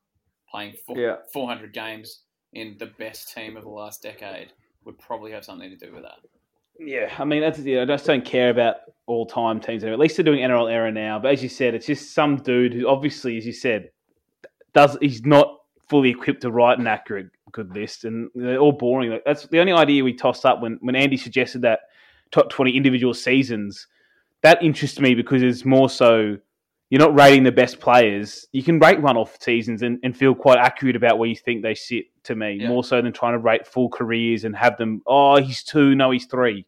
playing 0.50 0.74
four, 0.86 0.98
Yeah. 0.98 1.16
400 1.32 1.72
games 1.72 2.24
in 2.52 2.76
the 2.78 2.86
best 2.86 3.32
team 3.34 3.56
of 3.56 3.64
the 3.64 3.70
last 3.70 4.02
decade 4.02 4.52
would 4.84 4.98
probably 4.98 5.32
have 5.32 5.44
something 5.44 5.70
to 5.70 5.76
do 5.76 5.92
with 5.92 6.02
that. 6.02 6.18
Yeah, 6.78 7.12
I 7.18 7.24
mean, 7.24 7.42
that's 7.42 7.58
yeah, 7.58 7.82
I 7.82 7.84
just 7.84 8.06
don't 8.06 8.24
care 8.24 8.48
about 8.48 8.76
all 9.06 9.26
time 9.26 9.60
teams. 9.60 9.84
At 9.84 9.98
least 9.98 10.16
they're 10.16 10.24
doing 10.24 10.40
NRL 10.40 10.72
era 10.72 10.90
now. 10.90 11.18
But 11.18 11.32
as 11.32 11.42
you 11.42 11.48
said, 11.48 11.74
it's 11.74 11.86
just 11.86 12.14
some 12.14 12.36
dude 12.36 12.72
who 12.72 12.88
obviously, 12.88 13.36
as 13.36 13.44
you 13.44 13.52
said, 13.52 13.90
does 14.72 14.96
he's 15.00 15.26
not 15.26 15.58
fully 15.90 16.10
equipped 16.10 16.40
to 16.42 16.50
write 16.50 16.78
an 16.78 16.86
accurate 16.86 17.28
good 17.52 17.74
list, 17.74 18.04
and 18.04 18.30
they're 18.34 18.58
all 18.58 18.72
boring. 18.72 19.10
Like, 19.10 19.24
that's 19.26 19.46
the 19.48 19.60
only 19.60 19.72
idea 19.72 20.02
we 20.02 20.14
tossed 20.14 20.46
up 20.46 20.62
when 20.62 20.78
when 20.80 20.96
Andy 20.96 21.18
suggested 21.18 21.60
that 21.62 21.80
top 22.30 22.48
twenty 22.48 22.74
individual 22.74 23.12
seasons. 23.12 23.86
That 24.42 24.62
interests 24.62 25.00
me 25.00 25.14
because 25.14 25.42
it's 25.42 25.66
more 25.66 25.90
so 25.90 26.38
you're 26.90 27.00
not 27.00 27.18
rating 27.18 27.44
the 27.44 27.52
best 27.52 27.80
players. 27.80 28.46
You 28.52 28.62
can 28.62 28.78
rate 28.78 29.00
one 29.00 29.16
off 29.16 29.38
seasons 29.40 29.82
and, 29.82 29.98
and 30.02 30.14
feel 30.16 30.34
quite 30.34 30.58
accurate 30.58 30.96
about 30.96 31.18
where 31.18 31.28
you 31.28 31.36
think 31.36 31.62
they 31.62 31.74
sit. 31.74 32.04
To 32.24 32.34
me, 32.36 32.58
Yeah. 32.60 32.68
more 32.68 32.84
so 32.84 33.00
than 33.00 33.14
trying 33.14 33.32
to 33.32 33.38
rate 33.38 33.66
full 33.66 33.88
careers 33.88 34.44
and 34.44 34.54
have 34.54 34.76
them. 34.76 35.00
Oh, 35.06 35.40
he's 35.40 35.62
two. 35.62 35.94
No, 35.94 36.10
he's 36.10 36.26
three 36.26 36.66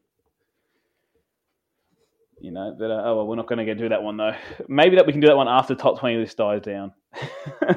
you 2.43 2.51
know. 2.51 2.75
But 2.79 2.91
uh, 2.91 3.03
oh 3.05 3.16
well, 3.16 3.27
we're 3.27 3.37
not 3.37 3.47
going 3.47 3.64
to 3.64 3.75
do 3.75 3.89
that 3.89 4.03
one 4.03 4.16
though. 4.16 4.35
Maybe 4.68 4.97
that 4.97 5.07
we 5.07 5.12
can 5.12 5.20
do 5.20 5.29
that 5.29 5.37
one 5.37 5.49
after 5.49 5.75
top 5.75 5.99
twenty 5.99 6.16
list 6.16 6.37
dies 6.37 6.62
down. 6.62 6.93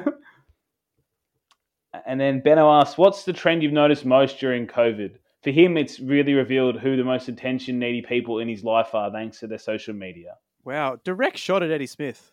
and 2.06 2.20
then 2.20 2.40
Benno 2.40 2.70
asks, 2.70 2.98
"What's 2.98 3.24
the 3.24 3.32
trend 3.32 3.62
you've 3.62 3.72
noticed 3.72 4.04
most 4.04 4.38
during 4.38 4.66
COVID?" 4.66 5.16
For 5.42 5.50
him, 5.50 5.76
it's 5.76 6.00
really 6.00 6.34
revealed 6.34 6.80
who 6.80 6.96
the 6.96 7.04
most 7.04 7.28
attention 7.28 7.78
needy 7.78 8.02
people 8.02 8.40
in 8.40 8.48
his 8.48 8.64
life 8.64 8.94
are, 8.94 9.12
thanks 9.12 9.38
to 9.40 9.46
their 9.46 9.58
social 9.58 9.94
media. 9.94 10.34
wow, 10.64 10.98
direct 11.04 11.38
shot 11.38 11.62
at 11.62 11.70
Eddie 11.70 11.86
Smith. 11.86 12.32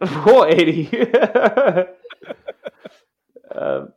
Poor 0.00 0.46
Eddie. 0.48 0.88
um, 3.54 3.92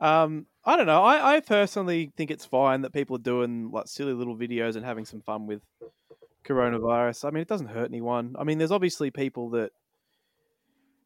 Um, 0.00 0.46
I 0.64 0.76
don't 0.76 0.86
know. 0.86 1.02
I, 1.02 1.36
I 1.36 1.40
personally 1.40 2.12
think 2.16 2.30
it's 2.30 2.44
fine 2.44 2.82
that 2.82 2.92
people 2.92 3.16
are 3.16 3.20
doing 3.20 3.70
like 3.70 3.86
silly 3.86 4.12
little 4.14 4.36
videos 4.36 4.76
and 4.76 4.84
having 4.84 5.04
some 5.04 5.20
fun 5.20 5.46
with 5.46 5.62
coronavirus. 6.44 7.26
I 7.26 7.30
mean, 7.30 7.42
it 7.42 7.48
doesn't 7.48 7.68
hurt 7.68 7.88
anyone. 7.88 8.34
I 8.38 8.44
mean, 8.44 8.58
there's 8.58 8.72
obviously 8.72 9.10
people 9.10 9.50
that, 9.50 9.72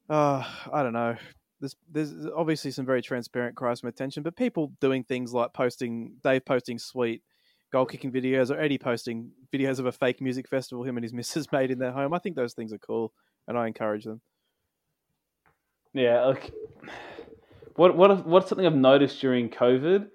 uh, 0.08 0.44
I 0.72 0.82
don't 0.82 0.92
know. 0.92 1.16
There's 1.60 1.76
there's 1.90 2.12
obviously 2.36 2.70
some 2.70 2.84
very 2.84 3.00
transparent 3.02 3.56
cries 3.56 3.80
for 3.80 3.88
attention, 3.88 4.22
but 4.22 4.36
people 4.36 4.72
doing 4.80 5.02
things 5.02 5.32
like 5.32 5.52
posting, 5.52 6.14
Dave 6.22 6.44
posting 6.44 6.78
sweet 6.78 7.22
goal 7.74 7.84
kicking 7.86 8.12
videos, 8.12 8.52
or 8.52 8.60
Eddie 8.60 8.78
posting 8.78 9.32
videos 9.52 9.80
of 9.80 9.86
a 9.86 9.92
fake 9.92 10.20
music 10.20 10.48
festival 10.48 10.84
him 10.84 10.96
and 10.96 11.02
his 11.02 11.12
missus 11.18 11.50
made 11.50 11.72
in 11.72 11.78
their 11.80 11.90
home. 11.90 12.14
I 12.14 12.18
think 12.20 12.36
those 12.36 12.54
things 12.54 12.72
are 12.72 12.78
cool, 12.78 13.12
and 13.48 13.58
I 13.58 13.66
encourage 13.66 14.04
them. 14.04 14.20
Yeah, 15.92 16.24
like 16.26 16.52
what 17.74 17.96
what 17.96 18.24
what's 18.26 18.48
something 18.48 18.64
I've 18.66 18.76
noticed 18.76 19.20
during 19.20 19.48
COVID? 19.50 20.06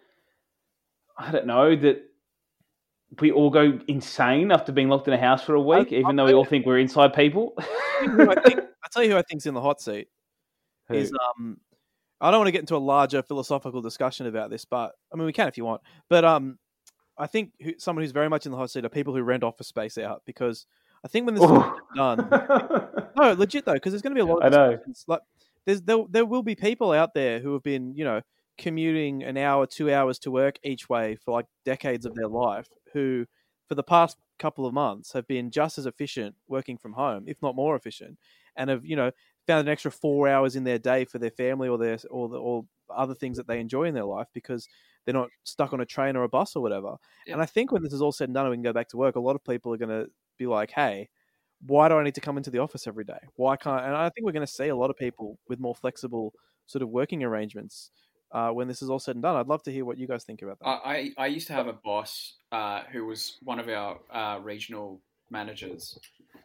I 1.18 1.32
don't 1.32 1.48
know 1.48 1.76
that 1.76 2.02
we 3.20 3.32
all 3.32 3.50
go 3.50 3.78
insane 3.90 4.52
after 4.54 4.72
being 4.72 4.88
locked 4.88 5.10
in 5.10 5.14
a 5.14 5.18
house 5.18 5.44
for 5.44 5.56
a 5.56 5.62
week, 5.62 5.90
I- 5.92 5.96
even 5.96 6.06
I'll 6.06 6.16
though 6.16 6.26
we 6.26 6.32
tell 6.32 6.38
all 6.40 6.46
think 6.46 6.66
we're 6.66 6.80
inside 6.80 7.14
people. 7.14 7.54
I 7.58 8.36
think, 8.46 8.60
I 8.86 8.88
tell 8.94 9.04
you 9.04 9.12
who 9.12 9.18
I 9.18 9.24
think's 9.24 9.46
in 9.46 9.54
the 9.54 9.62
hot 9.62 9.82
seat 9.82 10.08
Who? 10.88 10.96
is 10.96 11.12
um. 11.12 11.58
I 12.22 12.32
don't 12.32 12.40
want 12.42 12.50
to 12.50 12.52
get 12.52 12.60
into 12.62 12.76
a 12.76 12.78
larger 12.94 13.22
philosophical 13.22 13.82
discussion 13.82 14.28
about 14.28 14.50
this, 14.50 14.66
but 14.66 14.92
I 15.14 15.18
mean 15.18 15.26
we 15.26 15.34
can 15.34 15.48
if 15.48 15.58
you 15.58 15.66
want. 15.66 15.82
But 16.10 16.26
um, 16.26 16.58
I 17.20 17.28
think 17.28 17.52
who, 17.62 17.74
someone 17.78 18.04
who's 18.04 18.12
very 18.12 18.30
much 18.30 18.46
in 18.46 18.52
the 18.52 18.58
hot 18.58 18.72
seat 18.72 18.86
are 18.86 18.90
people 18.90 19.14
who 19.14 19.22
rent 19.22 19.44
office 19.44 19.68
space 19.68 19.98
out 19.98 20.24
because 20.26 20.66
I 21.04 21.08
think 21.08 21.26
when 21.26 21.36
this 21.36 21.44
is 21.44 21.52
done, 21.96 22.28
no, 23.18 23.34
legit 23.34 23.66
though, 23.66 23.74
because 23.74 23.92
there's 23.92 24.02
going 24.02 24.16
to 24.16 24.24
be 24.24 24.30
a 24.30 24.34
lot. 24.34 24.44
I 24.44 24.50
know. 24.50 24.78
Like, 25.08 25.22
there's 25.66 25.82
there, 25.82 26.04
there 26.10 26.26
will 26.26 26.44
be 26.44 26.56
people 26.56 26.92
out 26.92 27.14
there 27.14 27.40
who 27.40 27.54
have 27.54 27.64
been, 27.64 27.94
you 27.96 28.04
know, 28.04 28.22
commuting 28.58 29.24
an 29.24 29.38
hour, 29.38 29.66
two 29.66 29.92
hours 29.92 30.20
to 30.20 30.32
work 30.32 30.58
each 30.64 30.90
way 30.90 31.16
for 31.16 31.32
like 31.32 31.46
decades 31.66 32.06
of 32.06 32.16
their 32.16 32.28
life, 32.28 32.68
who 32.94 33.26
for 33.68 33.76
the 33.76 33.84
past 33.84 34.18
couple 34.40 34.66
of 34.66 34.74
months 34.74 35.14
have 35.14 35.28
been 35.28 35.52
just 35.52 35.78
as 35.78 35.86
efficient 35.86 36.36
working 36.48 36.78
from 36.78 36.94
home, 36.94 37.26
if 37.28 37.42
not 37.42 37.56
more 37.56 37.76
efficient, 37.76 38.18
and 38.56 38.70
have 38.70 38.86
you 38.86 38.96
know 38.96 39.12
found 39.48 39.68
an 39.68 39.72
extra 39.72 39.92
four 39.92 40.28
hours 40.28 40.56
in 40.56 40.64
their 40.64 40.80
day 40.80 41.06
for 41.06 41.20
their 41.20 41.32
family 41.32 41.68
or 41.68 41.78
their 41.78 41.98
or 42.10 42.30
the, 42.30 42.38
or 42.38 42.66
other 42.90 43.14
things 43.14 43.38
that 43.38 43.48
they 43.48 43.60
enjoy 43.60 43.84
in 43.84 43.94
their 43.94 44.06
life 44.06 44.28
because 44.34 44.68
they're 45.06 45.14
not 45.14 45.30
stuck 45.44 45.74
on 45.74 45.82
a 45.82 45.86
train 45.86 46.16
or 46.16 46.24
a 46.24 46.30
bus 46.30 46.56
or 46.56 46.62
whatever. 46.62 46.96
Yeah. 47.26 47.34
And 47.34 47.42
I 47.42 47.46
think 47.46 47.72
when 47.72 47.84
this 47.84 47.94
is 47.94 48.02
all 48.02 48.12
said 48.12 48.30
and 48.30 48.36
done 48.36 48.46
and 48.46 48.52
we 48.52 48.58
can 48.58 48.64
go 48.64 48.74
back 48.74 48.90
to 48.90 48.98
work, 48.98 49.16
a 49.16 49.20
lot 49.20 49.36
of 49.36 49.44
people 49.44 49.74
are 49.74 49.78
going 49.78 49.90
to 49.90 50.10
be 50.38 50.48
like, 50.48 50.72
"Hey, 50.72 51.10
why 51.66 51.90
do 51.90 51.96
I 51.96 52.04
need 52.04 52.16
to 52.16 52.22
come 52.22 52.38
into 52.38 52.50
the 52.50 52.60
office 52.60 52.88
every 52.88 53.04
day? 53.06 53.20
Why 53.36 53.56
can't?" 53.56 53.86
And 53.86 53.96
I 53.96 54.10
think 54.10 54.26
we're 54.26 54.34
going 54.34 54.46
to 54.46 54.52
see 54.52 54.68
a 54.68 54.76
lot 54.76 54.90
of 54.90 54.98
people 54.98 55.40
with 55.48 55.60
more 55.60 55.76
flexible 55.76 56.34
sort 56.68 56.84
of 56.84 56.90
working 56.90 57.24
arrangements 57.24 57.92
uh, 58.32 58.50
when 58.50 58.68
this 58.68 58.82
is 58.82 58.90
all 58.90 59.00
said 59.00 59.16
and 59.16 59.24
done. 59.24 59.36
I'd 59.36 59.48
love 59.48 59.64
to 59.64 59.72
hear 59.72 59.86
what 59.86 59.98
you 59.98 60.08
guys 60.08 60.24
think 60.24 60.42
about 60.42 60.60
that. 60.60 60.68
I, 60.68 61.12
I, 61.18 61.28
used 61.28 61.48
to 61.48 61.54
have 61.54 61.68
a 61.68 61.74
boss 61.74 62.36
uh, 62.52 62.84
who 62.92 63.06
was 63.06 63.38
one 63.42 63.60
of 63.60 63.68
our 63.68 64.00
uh, 64.12 64.40
regional 64.40 65.02
managers 65.32 65.98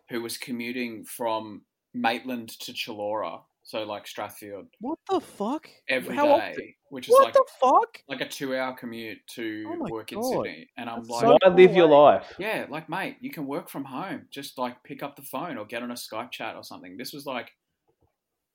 who 0.09 0.23
was 0.23 0.39
commuting 0.39 1.05
from 1.05 1.63
Maitland 1.93 2.49
to 2.61 2.73
Chullora, 2.73 3.43
so 3.67 3.83
like 3.85 4.05
Strathfield, 4.05 4.67
what 4.81 4.99
the 5.11 5.21
fuck? 5.21 5.69
every 5.89 6.11
day, 6.11 6.15
How 6.17 6.29
often? 6.29 6.75
which 6.91 7.09
is 7.09 7.13
What 7.13 7.25
like 7.25 7.33
the 7.35 7.45
fuck? 7.61 7.99
like 8.09 8.21
a 8.21 8.29
two-hour 8.29 8.75
commute 8.77 9.19
to 9.35 9.65
Oh 9.67 9.77
my 9.77 9.91
work 9.91 10.13
in 10.13 10.23
Sydney, 10.23 10.69
and 10.77 10.89
I'm 10.89 10.99
That's 10.99 11.09
like, 11.09 11.21
so 11.23 11.39
Why 11.43 11.55
live 11.55 11.75
your 11.75 11.89
life? 11.89 12.33
yeah, 12.39 12.67
like 12.69 12.89
mate, 12.89 13.17
you 13.21 13.31
can 13.31 13.47
work 13.47 13.69
from 13.71 13.85
home. 13.85 14.27
Just 14.31 14.59
like 14.59 14.83
pick 14.85 15.03
up 15.03 15.17
the 15.17 15.23
phone 15.23 15.57
or 15.59 15.65
get 15.65 15.83
on 15.83 15.91
a 15.91 15.95
Skype 15.95 16.31
chat 16.31 16.57
or 16.57 16.63
something. 16.63 16.97
This 16.99 17.13
was 17.13 17.25
like 17.27 17.51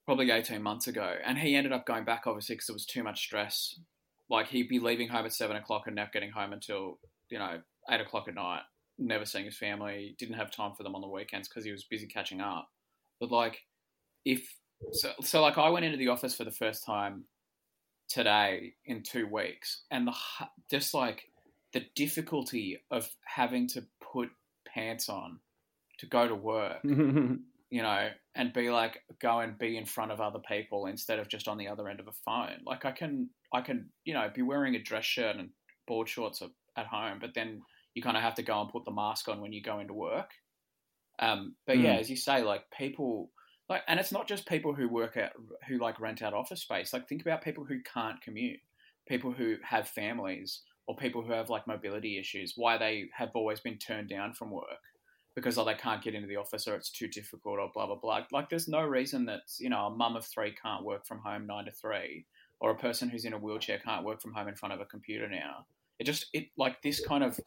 probably 0.06 0.32
18 0.32 0.62
months 0.62 0.88
ago, 0.88 1.16
and 1.26 1.38
he 1.38 1.56
ended 1.56 1.74
up 1.74 1.86
going 1.86 2.06
back 2.06 2.24
obviously 2.26 2.56
because 2.56 2.70
it 2.70 2.74
was 2.74 2.86
too 2.86 3.04
much 3.04 3.20
stress. 3.22 3.80
Like 4.30 4.48
he'd 4.48 4.70
be 4.70 4.80
leaving 4.80 5.08
home 5.10 5.26
at 5.26 5.34
seven 5.34 5.56
o'clock 5.58 5.84
and 5.88 5.96
not 5.96 6.14
getting 6.14 6.32
home 6.32 6.54
until 6.54 7.00
you 7.30 7.40
know 7.40 7.60
eight 7.90 8.02
o'clock 8.02 8.28
at 8.28 8.36
night. 8.36 8.62
Never 9.00 9.26
seeing 9.26 9.46
his 9.46 9.58
family. 9.58 10.16
Didn't 10.20 10.36
have 10.36 10.52
time 10.52 10.74
for 10.78 10.84
them 10.84 10.94
on 10.94 11.02
the 11.02 11.08
weekends 11.08 11.48
because 11.48 11.66
he 11.66 11.72
was 11.72 11.86
busy 11.90 12.06
catching 12.06 12.42
up. 12.42 12.68
But 13.20 13.32
like, 13.32 13.60
if 14.26 14.56
so, 14.92 15.12
so 15.22 15.42
like 15.42 15.58
I 15.58 15.70
went 15.70 15.86
into 15.86 15.98
the 15.98 16.08
office 16.10 16.36
for 16.36 16.44
the 16.44 16.52
first 16.52 16.86
time 16.86 17.26
today 18.08 18.74
in 18.86 19.04
two 19.04 19.28
weeks, 19.28 19.84
and 19.92 20.08
the 20.08 20.14
just 20.70 20.94
like 20.94 21.24
the 21.74 21.86
difficulty 21.96 22.80
of 22.92 23.08
having 23.26 23.68
to 23.70 23.86
put 24.02 24.30
pants 24.68 25.10
on 25.10 25.40
to 26.00 26.06
go 26.08 26.28
to 26.28 26.36
work, 26.36 26.80
you 26.84 27.82
know, 27.82 28.10
and 28.36 28.54
be 28.54 28.70
like 28.70 29.04
go 29.22 29.40
and 29.40 29.58
be 29.58 29.78
in 29.78 29.86
front 29.86 30.12
of 30.12 30.20
other 30.22 30.40
people 30.40 30.86
instead 30.88 31.20
of 31.20 31.28
just 31.28 31.48
on 31.48 31.58
the 31.58 31.68
other 31.68 31.88
end 31.88 32.00
of 32.00 32.08
a 32.08 32.12
phone. 32.26 32.60
Like 32.66 32.86
I 32.86 32.92
can, 32.92 33.30
I 33.54 33.62
can, 33.62 33.90
you 34.06 34.14
know, 34.14 34.30
be 34.34 34.42
wearing 34.42 34.76
a 34.76 34.82
dress 34.82 35.06
shirt 35.06 35.36
and 35.36 35.50
board 35.88 36.08
shorts 36.10 36.42
at- 36.42 36.50
home, 36.88 37.18
but 37.20 37.34
then 37.36 37.62
you 37.94 38.02
kind 38.02 38.16
of 38.16 38.24
have 38.24 38.36
to 38.36 38.42
go 38.42 38.62
and 38.62 38.70
put 38.70 38.86
the 38.86 38.92
mask 38.92 39.28
on 39.28 39.42
when 39.42 39.52
you 39.52 39.62
go 39.62 39.80
into 39.80 39.94
work. 39.94 40.32
Um, 41.20 41.56
but 41.68 41.78
yeah, 41.78 41.98
Mm. 41.98 42.00
as 42.00 42.10
you 42.10 42.16
say, 42.16 42.42
like 42.42 42.64
people, 42.72 43.32
like, 43.70 43.84
and 43.88 44.00
it's 44.00 44.12
not 44.12 44.28
just 44.28 44.48
people 44.48 44.74
who 44.74 44.90
work 44.90 45.16
at 45.16 45.34
who 45.68 45.78
like 45.78 46.00
rent 46.00 46.22
out 46.22 46.34
office 46.34 46.62
space. 46.62 46.92
Like 46.92 47.08
think 47.08 47.22
about 47.22 47.44
people 47.44 47.64
who 47.64 47.82
can't 47.82 48.20
commute, 48.22 48.60
people 49.08 49.32
who 49.32 49.58
have 49.64 49.88
families, 49.88 50.62
or 50.88 50.96
people 50.96 51.22
who 51.22 51.32
have 51.32 51.50
like 51.50 51.68
mobility 51.68 52.18
issues. 52.18 52.54
Why 52.56 52.78
they 52.78 53.10
have 53.16 53.30
always 53.36 53.60
been 53.60 53.78
turned 53.78 54.10
down 54.10 54.34
from 54.34 54.50
work 54.52 54.66
because 55.36 55.58
oh, 55.58 55.66
they 55.66 55.76
can't 55.76 56.02
get 56.02 56.16
into 56.16 56.28
the 56.28 56.36
office 56.36 56.68
or 56.68 56.76
it's 56.76 56.90
too 56.90 57.08
difficult 57.08 57.60
or 57.60 57.70
blah 57.74 57.86
blah 57.86 57.96
blah. 57.96 58.22
Like 58.32 58.50
there's 58.50 58.68
no 58.68 58.82
reason 58.82 59.26
that 59.26 59.42
you 59.60 59.70
know 59.70 59.86
a 59.86 59.90
mum 59.90 60.16
of 60.16 60.26
three 60.26 60.52
can't 60.52 60.84
work 60.84 61.06
from 61.06 61.20
home 61.20 61.46
nine 61.46 61.66
to 61.66 61.72
three, 61.72 62.26
or 62.60 62.72
a 62.72 62.78
person 62.78 63.10
who's 63.10 63.26
in 63.26 63.34
a 63.34 63.38
wheelchair 63.38 63.80
can't 63.80 64.06
work 64.06 64.22
from 64.22 64.34
home 64.34 64.48
in 64.48 64.56
front 64.56 64.74
of 64.74 64.82
a 64.82 64.86
computer 64.86 65.30
now. 65.30 65.66
It 66.00 66.06
just 66.06 66.26
it 66.34 66.48
like 66.58 66.82
this 66.82 67.06
kind 67.06 67.24
of 67.24 67.40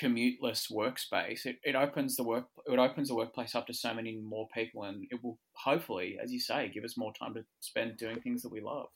commuteless 0.00 0.70
workspace. 0.70 1.46
It, 1.46 1.58
it 1.64 1.74
opens 1.74 2.16
the 2.16 2.24
work 2.24 2.48
it 2.66 2.78
opens 2.78 3.08
the 3.08 3.14
workplace 3.14 3.54
up 3.54 3.66
to 3.68 3.74
so 3.74 3.94
many 3.94 4.16
more 4.16 4.48
people, 4.54 4.84
and 4.84 5.06
it 5.10 5.22
will 5.22 5.38
hopefully, 5.54 6.18
as 6.22 6.32
you 6.32 6.40
say, 6.40 6.68
give 6.68 6.84
us 6.84 6.96
more 6.96 7.12
time 7.14 7.34
to 7.34 7.44
spend 7.60 7.96
doing 7.96 8.20
things 8.20 8.42
that 8.42 8.52
we 8.52 8.60
love. 8.60 8.88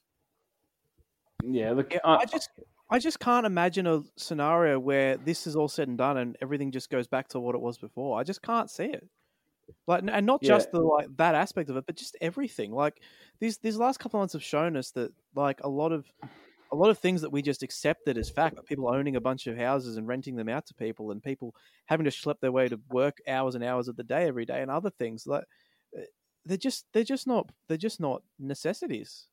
yeah, 1.43 1.73
look, 1.73 1.93
Yeah, 1.93 2.01
I, 2.05 2.17
I 2.17 2.25
just 2.25 2.51
I 2.91 2.99
just 2.99 3.21
can't 3.21 3.47
imagine 3.47 3.87
a 3.87 4.03
scenario 4.17 4.79
where 4.79 5.17
this 5.17 5.47
is 5.47 5.57
all 5.57 5.69
said 5.69 5.89
and 5.89 5.99
done 5.99 6.17
and 6.17 6.37
everything 6.41 6.73
just 6.73 6.91
goes 6.91 7.07
back 7.07 7.29
to 7.29 7.41
what 7.41 7.55
it 7.55 7.61
was 7.61 7.79
before. 7.79 8.19
I 8.19 8.25
just 8.25 8.43
can't 8.43 8.71
see 8.71 8.87
it. 8.87 9.09
Like, 9.87 10.05
and 10.09 10.27
not 10.27 10.43
Yeah. 10.43 10.45
just 10.45 10.71
the 10.73 10.81
like 10.81 11.09
that 11.19 11.35
aspect 11.35 11.71
of 11.71 11.77
it, 11.77 11.87
but 11.87 11.97
just 11.97 12.17
everything. 12.21 12.73
Like 12.73 13.03
these 13.41 13.59
these 13.59 13.79
last 13.79 13.99
couple 14.01 14.19
of 14.19 14.23
months 14.23 14.35
have 14.35 14.45
shown 14.45 14.77
us 14.77 14.93
that 14.93 15.13
like 15.35 15.61
a 15.65 15.69
lot 15.69 15.93
of 15.93 16.07
a 16.71 16.77
lot 16.77 16.91
of 16.91 16.99
things 16.99 17.23
that 17.23 17.33
we 17.33 17.43
just 17.43 17.63
accepted 17.63 18.19
as 18.19 18.29
fact, 18.29 18.65
people 18.67 18.89
owning 18.89 19.17
a 19.17 19.21
bunch 19.21 19.47
of 19.47 19.57
houses 19.57 19.97
and 19.97 20.07
renting 20.07 20.37
them 20.37 20.49
out 20.49 20.67
to 20.67 20.75
people, 20.75 21.11
and 21.11 21.23
people 21.23 21.55
having 21.87 22.05
to 22.05 22.11
schlep 22.11 22.41
their 22.41 22.53
way 22.53 22.69
to 22.69 22.81
work 22.91 23.19
hours 23.27 23.55
and 23.55 23.65
hours 23.65 23.89
of 23.89 23.97
the 23.97 24.03
day 24.03 24.27
every 24.27 24.45
day, 24.45 24.61
and 24.61 24.71
other 24.71 24.91
things 24.91 25.27
like 25.27 25.45
uh, 25.97 26.03
they're 26.45 26.57
just 26.57 26.87
they're 26.93 27.05
just 27.05 27.27
not 27.27 27.51
they're 27.69 27.77
just 27.77 28.01
not 28.01 28.23
necessities. 28.39 29.27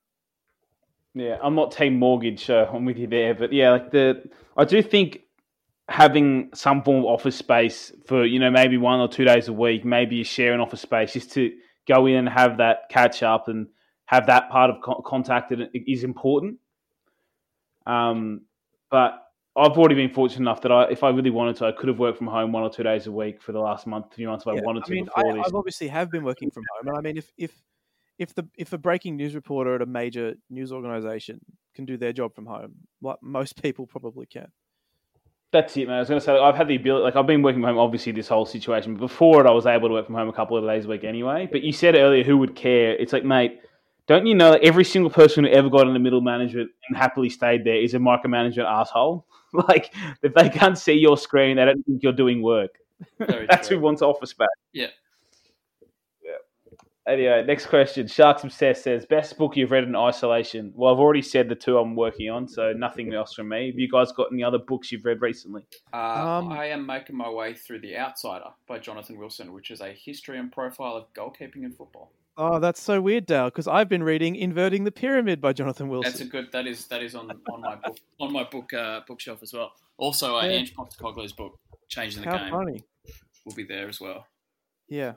Yeah, 1.14 1.38
I'm 1.42 1.56
not 1.56 1.72
team 1.72 1.98
mortgage, 1.98 2.46
so 2.46 2.70
I'm 2.72 2.86
with 2.86 2.98
you 2.98 3.08
there. 3.08 3.34
But 3.34 3.54
yeah, 3.54 3.72
like 3.72 3.92
the 3.92 4.24
I 4.58 4.66
do 4.66 4.82
think 4.82 5.22
having 5.88 6.50
some 6.54 6.84
form 6.84 7.00
of 7.00 7.06
office 7.06 7.36
space 7.36 7.92
for 8.08 8.26
you 8.26 8.40
know 8.40 8.52
maybe 8.52 8.78
one 8.78 9.00
or 9.00 9.08
two 9.08 9.26
days 9.26 9.48
a 9.48 9.54
week, 9.54 9.86
maybe 9.86 10.16
you 10.16 10.24
share 10.24 10.54
an 10.54 10.60
office 10.60 10.82
space 10.82 11.14
just 11.14 11.32
to 11.34 11.52
go 11.88 12.06
in 12.06 12.16
and 12.16 12.30
have 12.30 12.58
that 12.58 12.90
catch 12.90 13.24
up 13.24 13.48
and 13.48 13.68
have 14.06 14.28
that 14.28 14.50
part 14.50 14.70
of 14.70 15.04
contact 15.04 15.54
is 15.74 16.04
important. 16.04 16.58
Um, 17.86 18.42
but 18.90 19.22
I've 19.56 19.78
already 19.78 19.96
been 19.96 20.14
fortunate 20.14 20.42
enough 20.42 20.62
that 20.62 20.72
I, 20.72 20.84
if 20.90 21.04
I 21.04 21.10
really 21.10 21.30
wanted 21.30 21.56
to, 21.58 21.66
I 21.66 21.72
could 21.72 21.88
have 21.88 22.00
worked 22.00 22.18
from 22.18 22.28
home 22.28 22.52
one 22.52 22.64
or 22.64 22.70
two 22.70 22.84
days 22.84 23.08
a 23.08 23.12
week 23.12 23.42
for 23.42 23.52
the 23.54 23.60
last 23.60 23.88
month, 23.88 24.14
few 24.14 24.28
months 24.28 24.44
if 24.44 24.50
I 24.50 24.54
Yeah, 24.56 24.62
wanted 24.64 24.84
I 24.84 24.88
to 24.88 24.92
mean, 24.94 25.10
I, 25.16 25.22
before 25.22 25.36
this. 25.38 25.48
I've 25.48 25.56
obviously 25.56 25.88
have 25.88 26.12
been 26.12 26.24
working 26.24 26.52
from 26.52 26.64
home, 26.76 26.90
and 26.90 26.98
I 26.98 27.02
mean, 27.02 27.18
if 27.18 27.32
if 27.38 27.54
if 28.18 28.34
the 28.34 28.48
if 28.58 28.74
a 28.74 28.78
breaking 28.78 29.16
news 29.16 29.34
reporter 29.34 29.76
at 29.76 29.82
a 29.82 29.86
major 29.86 30.36
news 30.50 30.72
organization 30.72 31.40
can 31.74 31.86
do 31.86 31.98
their 31.98 32.14
job 32.14 32.36
from 32.36 32.46
home, 32.46 32.76
like 33.02 33.18
most 33.22 33.56
people 33.62 33.88
probably 33.88 34.26
can. 34.26 34.48
That's 35.52 35.78
it, 35.78 35.88
man. 35.88 35.98
I 35.98 36.00
was 36.00 36.10
going 36.10 36.20
to 36.20 36.26
say, 36.26 36.38
I've 36.38 36.56
had 36.56 36.68
the 36.68 36.76
ability, 36.76 37.04
like, 37.04 37.16
I've 37.16 37.28
been 37.28 37.42
working 37.42 37.62
from 37.62 37.70
home, 37.70 37.78
obviously, 37.78 38.12
this 38.12 38.28
whole 38.28 38.46
situation. 38.46 38.96
But 38.96 39.00
before 39.00 39.40
it, 39.40 39.48
I 39.48 39.52
was 39.52 39.66
able 39.66 39.88
to 39.88 39.94
work 39.94 40.06
from 40.06 40.16
home 40.16 40.28
a 40.28 40.34
couple 40.34 40.58
of 40.58 40.66
days 40.66 40.84
a 40.84 40.90
week 40.90 41.06
anyway. 41.06 41.48
But 41.50 41.62
you 41.62 41.72
said 41.72 41.96
earlier, 41.96 42.26
who 42.26 42.38
would 42.40 42.56
care? 42.58 42.94
It's 42.94 43.14
like, 43.14 43.24
mate, 43.24 43.62
don't 44.08 44.26
you 44.26 44.36
know 44.36 44.52
that 44.52 44.64
every 44.64 44.84
single 44.84 45.10
person 45.10 45.44
who 45.44 45.50
ever 45.52 45.70
got 45.70 45.88
into 45.88 46.00
middle 46.00 46.22
management 46.22 46.70
and 46.88 46.98
happily 46.98 47.30
stayed 47.30 47.64
there 47.64 47.82
is 47.82 47.94
a 47.94 47.98
micromanagement 47.98 48.66
asshole? 48.66 49.26
like, 49.54 49.94
if 50.22 50.34
they 50.34 50.50
can't 50.50 50.78
see 50.78 50.94
your 50.94 51.18
screen, 51.18 51.58
they 51.58 51.66
don't 51.66 51.84
think 51.86 52.04
you're 52.04 52.14
doing 52.14 52.42
work. 52.42 52.72
That's 53.20 53.68
true. 53.68 53.78
who 53.78 53.84
wants 53.84 54.02
office 54.02 54.32
space. 54.32 54.48
Yeah. 54.74 54.88
Anyway, 57.08 57.44
next 57.46 57.68
question. 57.68 58.08
Sharks 58.08 58.44
Obsessed 58.44 58.84
says, 58.84 59.06
best 59.06 59.38
book 59.38 59.56
you've 59.56 59.70
read 59.70 59.84
in 59.84 59.96
isolation. 59.96 60.74
Well, 60.76 60.92
I've 60.92 61.00
already 61.00 61.22
said 61.22 61.48
the 61.48 61.54
two 61.54 61.78
I'm 61.78 61.96
working 61.96 62.32
on, 62.32 62.48
so 62.48 62.74
nothing 62.74 63.14
else 63.14 63.36
from 63.36 63.50
me. 63.50 63.68
Have 63.68 63.78
you 63.78 63.88
guys 63.88 64.12
got 64.12 64.30
any 64.34 64.44
other 64.44 64.58
books 64.58 64.92
you've 64.92 65.06
read 65.06 65.22
recently? 65.22 65.68
Uh, 65.94 65.98
Um, 65.98 66.52
I 66.52 66.66
am 66.66 66.84
making 66.84 67.16
my 67.16 67.30
way 67.30 67.54
through 67.54 67.82
The 67.82 67.96
Outsider 67.96 68.50
by 68.68 68.80
Jonathan 68.80 69.20
Wilson, 69.20 69.54
which 69.54 69.70
is 69.70 69.82
a 69.82 69.92
history 69.92 70.40
and 70.40 70.52
profile 70.52 70.96
of 70.96 71.14
goalkeeping 71.14 71.64
in 71.64 71.74
football. 71.74 72.12
Oh, 72.38 72.60
that's 72.60 72.82
so 72.82 73.00
weird, 73.00 73.26
Dale, 73.26 73.46
because 73.46 73.68
I've 73.68 73.88
been 73.88 74.04
reading 74.04 74.36
"Inverting 74.36 74.84
the 74.84 74.92
Pyramid" 74.92 75.40
by 75.40 75.54
Jonathan 75.54 75.88
Wilson. 75.88 76.12
That's 76.12 76.22
a 76.22 76.26
good. 76.26 76.52
That 76.52 76.68
is 76.68 76.88
that 76.88 77.02
is 77.02 77.16
on, 77.16 77.32
on 77.50 77.62
my 77.62 77.76
book 77.76 77.98
on 78.20 78.34
my 78.34 78.44
book 78.44 78.74
uh, 78.74 79.02
bookshelf 79.08 79.42
as 79.42 79.54
well. 79.54 79.72
Also, 79.98 80.36
uh, 80.38 80.42
Yeah. 80.44 80.50
Ange 80.50 80.76
Postecoglou's 80.76 81.32
book, 81.32 81.58
Changing 81.88 82.24
the 82.24 82.30
How 82.30 82.38
Game, 82.38 82.52
funny! 82.52 82.84
will 83.46 83.54
be 83.56 83.64
there 83.64 83.88
as 83.88 84.02
well. 84.02 84.28
Yeah. 84.90 85.14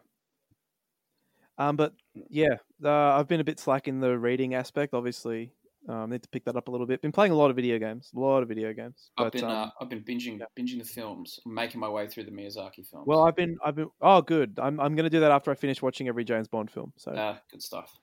Um, 1.59 1.75
but 1.75 1.93
yeah, 2.15 2.59
uh, 2.85 2.91
I've 3.17 3.27
been 3.27 3.41
a 3.41 3.45
bit 3.45 3.59
slack 3.59 3.89
in 3.89 3.99
the 3.99 4.17
reading 4.17 4.55
aspect. 4.55 4.95
Obviously, 4.95 5.51
um, 5.89 6.11
need 6.11 6.23
to 6.23 6.29
pick 6.29 6.45
that 6.45 6.57
up 6.57 6.69
a 6.69 6.71
little 6.71 6.87
bit. 6.87 7.01
Been 7.01 7.13
playing 7.13 7.33
a 7.33 7.35
lot 7.35 7.51
of 7.51 7.57
video 7.57 7.79
games, 7.79 8.11
a 8.15 8.19
lot 8.19 8.43
of 8.43 8.49
video 8.49 8.73
games. 8.73 9.11
I've 9.17 9.27
But, 9.27 9.33
been 9.33 9.45
um, 9.45 9.51
uh, 9.51 9.71
I've 9.81 9.89
been 9.89 10.05
binging 10.05 10.41
binging 10.59 10.79
the 10.79 10.85
films, 10.85 11.41
I'm 11.47 11.55
making 11.55 11.81
my 11.81 11.89
way 11.89 12.07
through 12.07 12.25
the 12.25 12.31
Miyazaki 12.31 12.87
films. 12.87 13.07
well, 13.07 13.25
I've 13.25 13.37
been, 13.37 13.57
I've 13.65 13.75
been. 13.75 13.89
Oh, 14.01 14.21
good. 14.21 14.59
I'm, 14.61 14.79
I'm 14.81 14.95
going 14.95 15.05
to 15.05 15.11
do 15.11 15.21
that 15.21 15.31
after 15.31 15.51
I 15.51 15.55
finish 15.55 15.81
watching 15.81 16.09
every 16.09 16.25
James 16.25 16.49
Bond 16.49 16.71
film. 16.71 16.93
So, 16.97 17.13
uh, 17.13 17.39
good 17.51 17.63
stuff. 17.63 17.97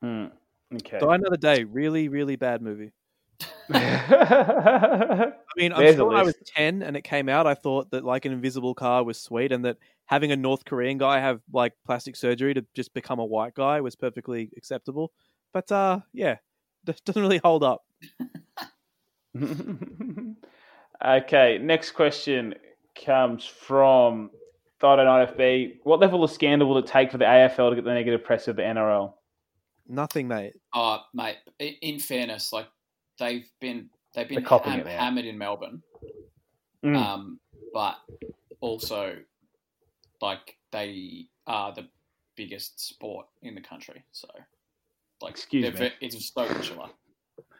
Hmm. 0.00 0.26
Okay. 0.74 0.98
Die 0.98 1.14
Another 1.14 1.36
Day, 1.36 1.64
really, 1.64 2.08
really 2.08 2.36
bad 2.36 2.62
movie. 2.62 2.92
I 3.72 5.32
mean, 5.56 5.72
I'm 5.72 5.80
There's 5.80 5.96
sure 5.96 6.06
when 6.06 6.16
I 6.16 6.22
was 6.22 6.34
10 6.56 6.82
and 6.82 6.96
it 6.96 7.02
came 7.02 7.28
out, 7.28 7.46
I 7.46 7.54
thought 7.54 7.90
that 7.90 8.04
like 8.04 8.24
an 8.24 8.32
invisible 8.32 8.74
car 8.74 9.04
was 9.04 9.20
sweet 9.20 9.52
and 9.52 9.64
that 9.64 9.78
having 10.06 10.32
a 10.32 10.36
North 10.36 10.64
Korean 10.64 10.98
guy 10.98 11.20
have 11.20 11.40
like 11.52 11.72
plastic 11.84 12.16
surgery 12.16 12.54
to 12.54 12.64
just 12.74 12.92
become 12.94 13.18
a 13.18 13.24
white 13.24 13.54
guy 13.54 13.80
was 13.80 13.96
perfectly 13.96 14.50
acceptable. 14.56 15.12
But 15.52 15.70
uh, 15.72 16.00
yeah, 16.12 16.36
d- 16.84 16.94
doesn't 17.04 17.22
really 17.22 17.38
hold 17.38 17.62
up. 17.64 17.84
okay, 21.04 21.58
next 21.58 21.92
question 21.92 22.54
comes 23.04 23.44
from 23.44 24.30
Friday 24.78 25.04
Night 25.04 25.36
FB. 25.36 25.78
What 25.84 26.00
level 26.00 26.24
of 26.24 26.30
scandal 26.30 26.68
will 26.68 26.78
it 26.78 26.86
take 26.86 27.10
for 27.10 27.18
the 27.18 27.24
AFL 27.24 27.70
to 27.70 27.74
get 27.76 27.84
the 27.84 27.94
negative 27.94 28.24
press 28.24 28.48
of 28.48 28.56
the 28.56 28.62
NRL? 28.62 29.14
Nothing, 29.88 30.28
mate. 30.28 30.54
Oh, 30.74 30.98
mate. 31.14 31.36
In 31.58 31.98
fairness, 31.98 32.52
like 32.52 32.66
they've 33.18 33.48
been 33.60 33.90
they've 34.14 34.28
been 34.28 34.42
They're 34.44 34.58
ham- 34.58 34.80
it 34.80 34.86
hammered 34.86 35.24
in 35.24 35.38
Melbourne, 35.38 35.82
Mm. 36.84 36.96
um, 36.96 37.40
but 37.72 37.96
also 38.60 39.16
like 40.20 40.56
they 40.72 41.26
are 41.46 41.72
the 41.72 41.88
biggest 42.36 42.80
sport 42.80 43.26
in 43.42 43.54
the 43.54 43.60
country. 43.60 44.02
So, 44.12 44.28
like, 45.22 45.32
Excuse 45.32 45.78
me. 45.78 45.90
it's 46.00 46.32
so. 46.32 46.90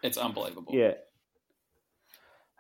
It's 0.03 0.17
unbelievable. 0.19 0.73
Yeah. 0.75 0.93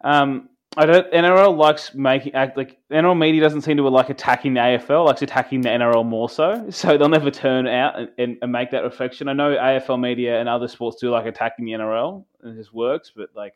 Um, 0.04 0.48
I 0.76 0.86
don't. 0.86 1.10
NRL 1.12 1.56
likes 1.56 1.94
making 1.94 2.34
act 2.34 2.56
like 2.56 2.78
NRL 2.90 3.18
media 3.18 3.42
doesn't 3.42 3.60
seem 3.62 3.76
to 3.76 3.88
like 3.88 4.08
attacking 4.08 4.54
the 4.54 4.60
AFL, 4.60 5.04
likes 5.06 5.20
attacking 5.20 5.60
the 5.60 5.68
NRL 5.68 6.04
more 6.06 6.30
so. 6.30 6.66
So 6.70 6.96
they'll 6.96 7.08
never 7.10 7.30
turn 7.30 7.66
out 7.66 7.98
and, 7.98 8.08
and, 8.18 8.38
and 8.40 8.50
make 8.52 8.70
that 8.70 8.82
reflection. 8.82 9.28
I 9.28 9.34
know 9.34 9.54
AFL 9.54 10.00
media 10.00 10.40
and 10.40 10.48
other 10.48 10.68
sports 10.68 10.98
do 11.00 11.10
like 11.10 11.26
attacking 11.26 11.66
the 11.66 11.72
NRL, 11.72 12.24
and 12.42 12.54
it 12.56 12.60
just 12.60 12.72
works. 12.72 13.12
But 13.14 13.28
like, 13.36 13.54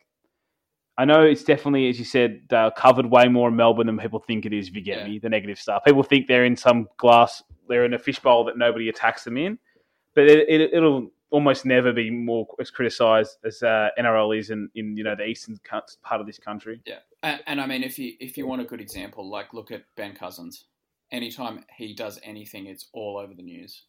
I 0.97 1.05
know 1.05 1.23
it's 1.23 1.43
definitely, 1.43 1.89
as 1.89 1.97
you 1.97 2.05
said, 2.05 2.41
uh, 2.51 2.69
covered 2.71 3.07
way 3.07 3.27
more 3.27 3.49
in 3.49 3.55
Melbourne 3.55 3.87
than 3.87 3.97
people 3.97 4.19
think 4.19 4.45
it 4.45 4.53
is. 4.53 4.67
If 4.67 4.75
you 4.75 4.81
get 4.81 4.99
Yeah. 4.99 5.07
me, 5.07 5.17
the 5.19 5.29
negative 5.29 5.59
stuff. 5.59 5.83
People 5.85 6.03
think 6.03 6.27
they're 6.27 6.45
in 6.45 6.55
some 6.55 6.87
glass, 6.97 7.41
they're 7.67 7.85
in 7.85 7.95
a 7.95 7.99
fishbowl 7.99 8.43
that 8.45 8.57
nobody 8.59 8.89
attacks 8.89 9.23
them 9.23 9.37
in. 9.37 9.57
But 10.13 10.25
it, 10.27 10.47
it, 10.49 10.73
it'll 10.73 11.09
almost 11.29 11.65
never 11.65 11.91
be 11.91 12.09
more 12.09 12.47
as 12.59 12.71
criticised 12.71 13.37
as 13.45 13.61
uh, 13.61 13.89
NRL 13.99 14.37
is 14.37 14.49
in, 14.49 14.69
in 14.75 14.95
you 14.95 15.03
know 15.03 15.15
the 15.15 15.25
eastern 15.25 15.59
part 15.67 16.21
of 16.21 16.25
this 16.25 16.39
country. 16.39 16.81
Yeah, 16.85 16.99
and, 17.23 17.41
and 17.47 17.61
I 17.61 17.67
mean, 17.67 17.83
if 17.83 17.99
you 17.99 18.13
if 18.19 18.37
you 18.37 18.47
want 18.47 18.61
a 18.61 18.65
good 18.65 18.81
example, 18.81 19.29
like 19.29 19.53
look 19.53 19.71
at 19.71 19.83
Ben 19.95 20.15
Cousins. 20.15 20.65
Anytime 21.09 21.63
he 21.77 21.93
does 21.93 22.19
anything, 22.21 22.65
it's 22.65 22.89
all 22.91 23.17
over 23.17 23.33
the 23.33 23.41
news. 23.41 23.83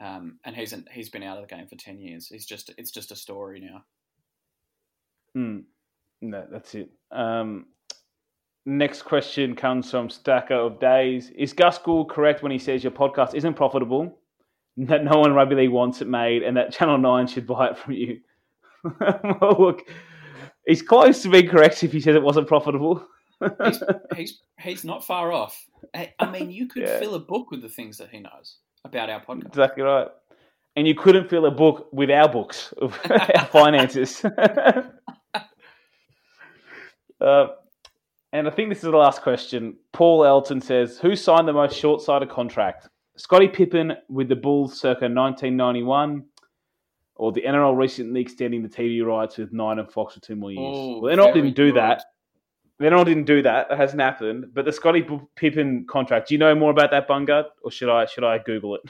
Um, 0.00 0.38
and 0.44 0.54
he's 0.54 0.74
an, 0.74 0.84
he's 0.92 1.08
been 1.08 1.22
out 1.22 1.38
of 1.38 1.48
the 1.48 1.54
game 1.54 1.66
for 1.66 1.76
ten 1.76 1.98
years. 1.98 2.28
It's 2.30 2.44
just 2.44 2.70
it's 2.76 2.90
just 2.90 3.10
a 3.10 3.16
story 3.16 3.60
now. 3.60 3.84
Hmm. 5.34 5.60
No, 6.20 6.46
that's 6.50 6.74
it. 6.74 6.90
Um, 7.10 7.66
next 8.64 9.02
question 9.02 9.54
comes 9.54 9.90
from 9.90 10.10
Stacker 10.10 10.54
of 10.54 10.80
Days. 10.80 11.30
Is 11.30 11.52
Gus 11.52 11.78
Gould 11.78 12.10
correct 12.10 12.42
when 12.42 12.52
he 12.52 12.58
says 12.58 12.82
your 12.82 12.90
podcast 12.90 13.34
isn't 13.34 13.54
profitable, 13.54 14.18
that 14.88 15.04
no 15.04 15.18
one 15.20 15.32
rugby 15.34 15.54
league 15.54 15.70
wants 15.70 16.00
it 16.02 16.08
made, 16.08 16.42
and 16.42 16.56
that 16.56 16.72
Channel 16.72 16.98
9 16.98 17.26
should 17.26 17.46
buy 17.46 17.68
it 17.68 17.78
from 17.78 17.94
you? 17.94 18.20
well, 19.00 19.56
look, 19.58 19.82
he's 20.66 20.82
close 20.82 21.22
to 21.22 21.28
being 21.28 21.48
correct 21.48 21.82
if 21.82 21.92
he 21.92 22.00
says 22.00 22.14
it 22.14 22.22
wasn't 22.22 22.46
profitable. 22.46 23.06
He's 23.64 23.82
he's 24.16 24.40
he's 24.60 24.84
not 24.84 25.04
far 25.04 25.32
off. 25.32 25.64
I, 25.94 26.30
mean, 26.30 26.50
you 26.50 26.66
could 26.68 26.82
Yeah. 26.82 26.98
fill 26.98 27.14
a 27.14 27.20
book 27.20 27.50
with 27.50 27.62
the 27.62 27.68
things 27.68 27.98
that 27.98 28.10
he 28.10 28.20
knows 28.20 28.58
about 28.84 29.10
our 29.10 29.20
podcast. 29.24 29.46
exactly 29.46 29.82
right. 29.82 30.08
And 30.76 30.86
you 30.86 30.94
couldn't 30.94 31.28
fill 31.30 31.46
a 31.46 31.50
book 31.50 31.88
with 31.92 32.10
our 32.10 32.28
books 32.28 32.72
of 32.80 32.98
our 33.10 33.46
finances. 33.46 34.22
uh, 37.20 37.46
and 38.32 38.46
I 38.46 38.50
think 38.50 38.68
this 38.68 38.78
is 38.78 38.84
the 38.84 38.90
last 38.96 39.22
question. 39.22 39.76
Paul 39.92 40.24
Elton 40.24 40.60
says, 40.60 40.98
"Who 40.98 41.16
signed 41.16 41.48
the 41.48 41.52
most 41.52 41.76
short-sighted 41.78 42.28
contract? 42.28 42.88
Scottie 43.16 43.48
Pippen 43.48 43.96
with 44.08 44.28
the 44.28 44.36
Bulls 44.36 44.78
circa 44.78 45.04
1991, 45.08 46.24
or 47.16 47.32
the 47.32 47.42
NRL 47.42 47.76
recently 47.76 48.20
extending 48.20 48.62
the 48.62 48.68
TV 48.68 49.04
rights 49.04 49.38
with 49.38 49.52
Nine 49.52 49.78
and 49.78 49.90
Fox 49.90 50.14
for 50.14 50.20
two 50.20 50.36
more 50.36 50.50
years?" 50.52 50.60
Oh, 50.76 51.00
well, 51.00 51.16
NRL 51.16 51.32
very 51.32 51.32
didn't 51.42 51.56
do 51.56 51.66
good. 51.72 51.76
that. 51.76 52.04
The 52.78 52.84
NRL 52.86 53.04
didn't 53.06 53.24
do 53.24 53.42
that. 53.42 53.70
That 53.70 53.78
hasn't 53.78 54.02
happened. 54.02 54.50
But 54.52 54.66
the 54.66 54.72
Scottie 54.72 55.06
Pippen 55.34 55.86
contract. 55.88 56.28
Do 56.28 56.34
you 56.34 56.38
know 56.38 56.54
more 56.54 56.70
about 56.70 56.90
that, 56.90 57.08
Bungard, 57.08 57.46
or 57.62 57.70
should 57.70 57.88
I 57.88 58.04
should 58.06 58.24
I 58.24 58.38
Google 58.38 58.74
it? 58.76 58.82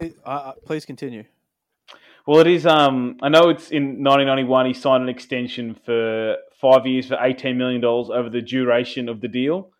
It- 0.00 0.16
uh, 0.24 0.28
uh, 0.28 0.52
please 0.64 0.84
continue. 0.86 1.24
Well, 2.26 2.40
it 2.40 2.46
is. 2.46 2.64
Um, 2.64 3.18
I 3.22 3.28
know 3.28 3.50
it's 3.50 3.70
in 3.70 4.02
1991. 4.02 4.64
He 4.66 4.72
signed 4.72 5.02
an 5.02 5.10
extension 5.10 5.74
for 5.84 6.36
five 6.58 6.86
years 6.86 7.08
for 7.08 7.18
18 7.20 7.58
million 7.58 7.82
dollars 7.82 8.08
over 8.08 8.30
the 8.30 8.40
duration 8.40 9.10
of 9.10 9.20
the 9.20 9.28
deal. 9.28 9.70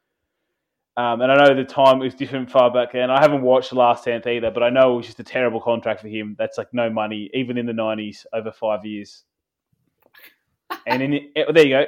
Um, 0.97 1.21
and 1.23 1.33
I 1.33 1.35
know 1.37 1.55
the 1.57 1.65
time 1.65 1.99
was 1.99 2.15
different 2.15 2.49
far 2.51 2.73
back 2.73 2.93
then. 2.93 3.11
I 3.11 3.21
haven't 3.21 3.43
watched 3.43 3.71
the 3.71 3.77
Last 3.77 4.05
Dance 4.05 4.27
either, 4.29 4.51
but 4.53 4.63
I 4.63 4.71
know 4.71 4.95
it 4.95 4.97
was 4.99 5.07
just 5.07 5.19
a 5.19 5.25
terrible 5.25 5.61
contract 5.61 6.01
for 6.01 6.07
him. 6.09 6.37
That's 6.39 6.57
like 6.57 6.73
no 6.73 6.89
money, 6.89 7.31
even 7.35 7.59
in 7.59 7.67
the 7.67 7.73
90s, 7.73 8.25
over 8.33 8.53
five 8.53 8.85
years. 8.85 9.25
and 10.87 11.03
in 11.03 11.15
it, 11.15 11.33
there 11.55 11.67
you 11.67 11.71
go. 11.75 11.85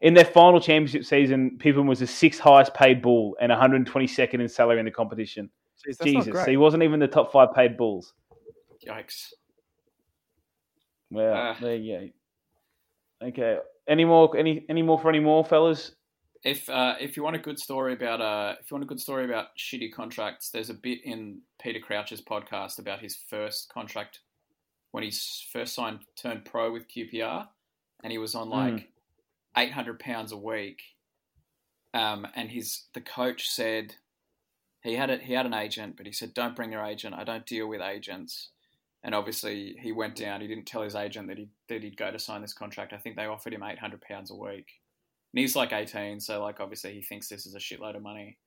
In 0.00 0.14
their 0.14 0.24
final 0.24 0.60
championship 0.60 1.04
season, 1.04 1.56
Pippen 1.58 1.86
was 1.86 2.00
the 2.00 2.06
sixth 2.06 2.40
highest 2.40 2.74
paid 2.74 3.00
bull 3.00 3.36
and 3.40 3.50
122nd 3.52 4.40
in 4.40 4.48
salary 4.48 4.78
in 4.80 4.84
the 4.84 4.90
competition. 4.90 5.50
Jeez, 5.86 6.02
Jesus, 6.02 6.34
so 6.34 6.50
he 6.50 6.56
wasn't 6.56 6.82
even 6.82 6.98
the 6.98 7.06
top 7.08 7.30
five 7.32 7.54
paid 7.54 7.76
bulls. 7.76 8.12
Yikes! 8.86 9.32
Well, 11.10 11.34
Ah. 11.34 11.56
there 11.60 11.76
you 11.76 12.10
go. 13.20 13.26
Okay. 13.28 13.58
Any 13.88 14.04
more? 14.04 14.36
Any 14.36 14.64
any 14.68 14.82
more 14.82 14.98
for 14.98 15.08
any 15.08 15.20
more 15.20 15.44
fellas? 15.44 15.92
If 16.48 16.70
uh, 16.70 16.94
if 16.98 17.14
you 17.14 17.22
want 17.22 17.36
a 17.36 17.40
good 17.40 17.58
story 17.58 17.92
about 17.92 18.22
uh, 18.22 18.54
if 18.58 18.70
you 18.70 18.74
want 18.74 18.84
a 18.84 18.88
good 18.88 19.00
story 19.00 19.26
about 19.26 19.48
shitty 19.58 19.92
contracts, 19.92 20.48
there's 20.48 20.70
a 20.70 20.74
bit 20.74 21.04
in 21.04 21.42
Peter 21.60 21.78
Crouch's 21.78 22.22
podcast 22.22 22.78
about 22.78 23.00
his 23.00 23.14
first 23.14 23.70
contract 23.70 24.20
when 24.90 25.04
he 25.04 25.12
first 25.52 25.74
signed 25.74 25.98
turned 26.16 26.46
pro 26.46 26.72
with 26.72 26.88
QPR, 26.88 27.48
and 28.02 28.10
he 28.10 28.16
was 28.16 28.34
on 28.34 28.48
like 28.48 28.88
eight 29.58 29.72
hundred 29.72 30.00
pounds 30.00 30.32
a 30.32 30.38
week. 30.38 30.80
Um, 31.92 32.26
and 32.34 32.50
his 32.50 32.84
the 32.94 33.02
coach 33.02 33.50
said 33.50 33.96
he 34.82 34.94
had 34.94 35.10
a, 35.10 35.18
he 35.18 35.34
had 35.34 35.44
an 35.44 35.52
agent, 35.52 35.98
but 35.98 36.06
he 36.06 36.12
said 36.12 36.32
don't 36.32 36.56
bring 36.56 36.72
your 36.72 36.82
agent. 36.82 37.14
I 37.14 37.24
don't 37.24 37.44
deal 37.44 37.68
with 37.68 37.82
agents. 37.82 38.48
And 39.04 39.14
obviously 39.14 39.76
he 39.82 39.92
went 39.92 40.16
down. 40.16 40.40
He 40.40 40.48
didn't 40.48 40.66
tell 40.66 40.80
his 40.80 40.94
agent 40.94 41.28
that 41.28 41.36
he 41.36 41.50
that 41.68 41.82
he'd 41.82 41.98
go 41.98 42.10
to 42.10 42.18
sign 42.18 42.40
this 42.40 42.54
contract. 42.54 42.94
I 42.94 42.96
think 42.96 43.16
they 43.16 43.26
offered 43.26 43.52
him 43.52 43.62
eight 43.62 43.80
hundred 43.80 44.00
pounds 44.00 44.30
a 44.30 44.34
week. 44.34 44.68
And 45.32 45.40
he's 45.40 45.56
like 45.56 45.72
18, 45.72 46.20
so 46.20 46.42
like 46.42 46.60
obviously 46.60 46.94
he 46.94 47.02
thinks 47.02 47.28
this 47.28 47.46
is 47.46 47.54
a 47.54 47.58
shitload 47.58 47.96
of 47.96 48.02
money. 48.02 48.38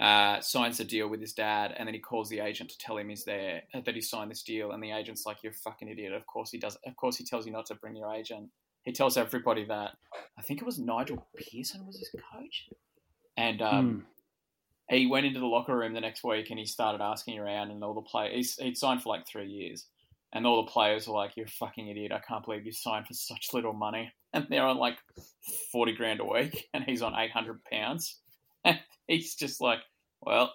Uh, 0.00 0.40
signs 0.40 0.78
a 0.78 0.84
deal 0.84 1.08
with 1.08 1.20
his 1.20 1.32
dad, 1.32 1.74
and 1.76 1.86
then 1.86 1.94
he 1.94 1.98
calls 1.98 2.28
the 2.28 2.38
agent 2.38 2.70
to 2.70 2.78
tell 2.78 2.96
him 2.96 3.08
he's 3.08 3.24
there 3.24 3.62
that 3.74 3.94
he 3.94 4.00
signed 4.00 4.30
this 4.30 4.44
deal, 4.44 4.70
and 4.70 4.80
the 4.80 4.92
agent's 4.92 5.26
like, 5.26 5.38
"You're 5.42 5.52
a 5.52 5.56
fucking 5.56 5.88
idiot." 5.88 6.12
Of 6.12 6.24
course 6.26 6.52
he 6.52 6.58
does. 6.58 6.76
Of 6.86 6.94
course 6.94 7.16
he 7.16 7.24
tells 7.24 7.46
you 7.46 7.52
not 7.52 7.66
to 7.66 7.74
bring 7.74 7.96
your 7.96 8.14
agent. 8.14 8.48
He 8.84 8.92
tells 8.92 9.16
everybody 9.16 9.64
that. 9.64 9.96
I 10.38 10.42
think 10.42 10.60
it 10.60 10.64
was 10.64 10.78
Nigel 10.78 11.26
Pearson 11.36 11.84
was 11.84 11.98
his 11.98 12.10
coach, 12.10 12.68
and 13.36 13.60
um, 13.60 14.06
he 14.88 15.06
went 15.06 15.26
into 15.26 15.40
the 15.40 15.46
locker 15.46 15.76
room 15.76 15.94
the 15.94 16.00
next 16.00 16.22
week 16.22 16.50
and 16.50 16.58
he 16.58 16.64
started 16.64 17.02
asking 17.02 17.38
around, 17.38 17.72
and 17.72 17.82
all 17.82 17.94
the 17.94 18.02
players 18.02 18.56
he'd 18.56 18.78
signed 18.78 19.02
for 19.02 19.08
like 19.08 19.26
three 19.26 19.48
years, 19.48 19.86
and 20.32 20.46
all 20.46 20.64
the 20.64 20.70
players 20.70 21.08
were 21.08 21.14
like, 21.14 21.36
"You're 21.36 21.46
a 21.46 21.50
fucking 21.50 21.88
idiot! 21.88 22.12
I 22.12 22.20
can't 22.20 22.44
believe 22.44 22.64
you 22.64 22.72
signed 22.72 23.06
for 23.08 23.14
such 23.14 23.48
little 23.52 23.72
money." 23.72 24.12
And 24.32 24.46
they're 24.50 24.66
on 24.66 24.76
like 24.76 24.98
forty 25.72 25.92
grand 25.92 26.20
a 26.20 26.24
week, 26.24 26.68
and 26.74 26.84
he's 26.84 27.02
on 27.02 27.14
eight 27.16 27.30
hundred 27.30 27.62
pounds, 27.64 28.18
and 28.64 28.78
he's 29.06 29.34
just 29.34 29.60
like, 29.60 29.80
"Well, 30.20 30.52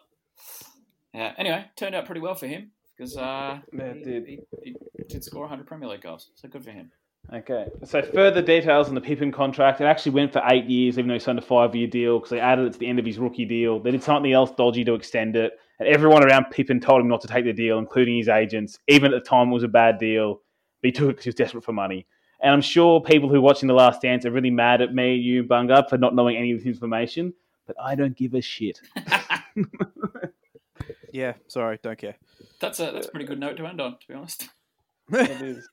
yeah." 1.14 1.34
Anyway, 1.38 1.66
turned 1.76 1.96
out 1.96 2.06
pretty 2.06 2.22
well 2.22 2.36
for 2.36 2.48
him 2.48 2.72
because 2.96 3.18
uh, 3.18 3.60
it 3.72 3.98
he, 3.98 4.04
did. 4.04 4.28
He, 4.28 4.40
he 4.64 4.76
did 5.10 5.24
score 5.24 5.48
hundred 5.48 5.68
Premier 5.68 5.90
League 5.90 6.02
goals, 6.02 6.30
so 6.36 6.48
good 6.48 6.64
for 6.64 6.72
him. 6.72 6.92
Okay. 7.32 7.68
So 7.86 8.02
further 8.02 8.42
details 8.42 8.90
on 8.90 8.96
the 8.96 9.02
Pippen 9.02 9.32
contract. 9.32 9.80
It 9.80 9.86
actually 9.86 10.12
went 10.12 10.34
for 10.34 10.42
eight 10.52 10.66
years, 10.66 10.98
even 10.98 11.08
though 11.08 11.14
he 11.14 11.20
signed 11.20 11.40
a 11.40 11.44
five-year 11.44 11.88
deal 11.88 12.20
because 12.20 12.32
they 12.32 12.40
added 12.40 12.68
it 12.68 12.74
to 12.74 12.80
the 12.80 12.88
end 12.88 13.00
of 13.00 13.06
his 13.06 13.18
rookie 13.18 13.46
deal. 13.46 13.80
They 13.80 13.92
did 13.92 14.04
something 14.04 14.32
else 14.32 14.52
dodgy 14.52 14.84
to 14.84 14.94
extend 14.94 15.36
it, 15.36 15.54
and 15.80 15.88
everyone 15.88 16.24
around 16.24 16.48
Pippen 16.52 16.80
told 16.80 17.02
him 17.02 17.08
not 17.08 17.22
to 17.22 17.28
take 17.28 17.46
the 17.46 17.54
deal, 17.54 17.80
including 17.80 18.18
his 18.18 18.28
agents. 18.28 18.78
Even 18.88 19.14
at 19.14 19.24
the 19.24 19.30
time, 19.30 19.50
it 19.50 19.54
was 19.54 19.64
a 19.64 19.70
bad 19.70 19.98
deal, 20.00 20.42
but 20.82 20.88
he 20.88 20.92
took 20.92 21.06
it 21.06 21.14
because 21.14 21.24
he 21.24 21.30
was 21.30 21.36
desperate 21.36 21.64
for 21.64 21.74
money. 21.74 22.06
And 22.44 22.54
I'm 22.54 22.62
sure 22.62 23.02
people 23.02 23.30
who 23.30 23.36
are 23.36 23.42
watching 23.42 23.68
The 23.68 23.74
Last 23.74 24.02
Dance 24.02 24.26
are 24.26 24.32
really 24.32 24.52
mad 24.52 24.82
at 24.82 24.94
me, 24.94 25.16
you, 25.16 25.44
Bunga, 25.44 25.90
for 25.90 25.98
not 25.98 26.14
knowing 26.14 26.38
any 26.38 26.52
of 26.52 26.60
this 26.60 26.68
information. 26.68 27.34
But 27.66 27.78
I 27.82 27.96
don't 27.96 28.16
give 28.16 28.34
a 28.34 28.42
shit. 28.42 28.82
Yeah, 31.14 31.34
sorry, 31.48 31.80
don't 31.84 31.98
care. 31.98 32.16
That's 32.60 32.80
a 32.80 32.92
that's 32.92 33.06
a 33.06 33.12
pretty 33.12 33.28
good 33.28 33.40
note 33.40 33.56
to 33.58 33.68
end 33.68 33.80
on, 33.80 33.92
to 34.00 34.08
be 34.08 34.16
honest. 34.16 34.50
it 35.12 35.42
is. 35.42 35.70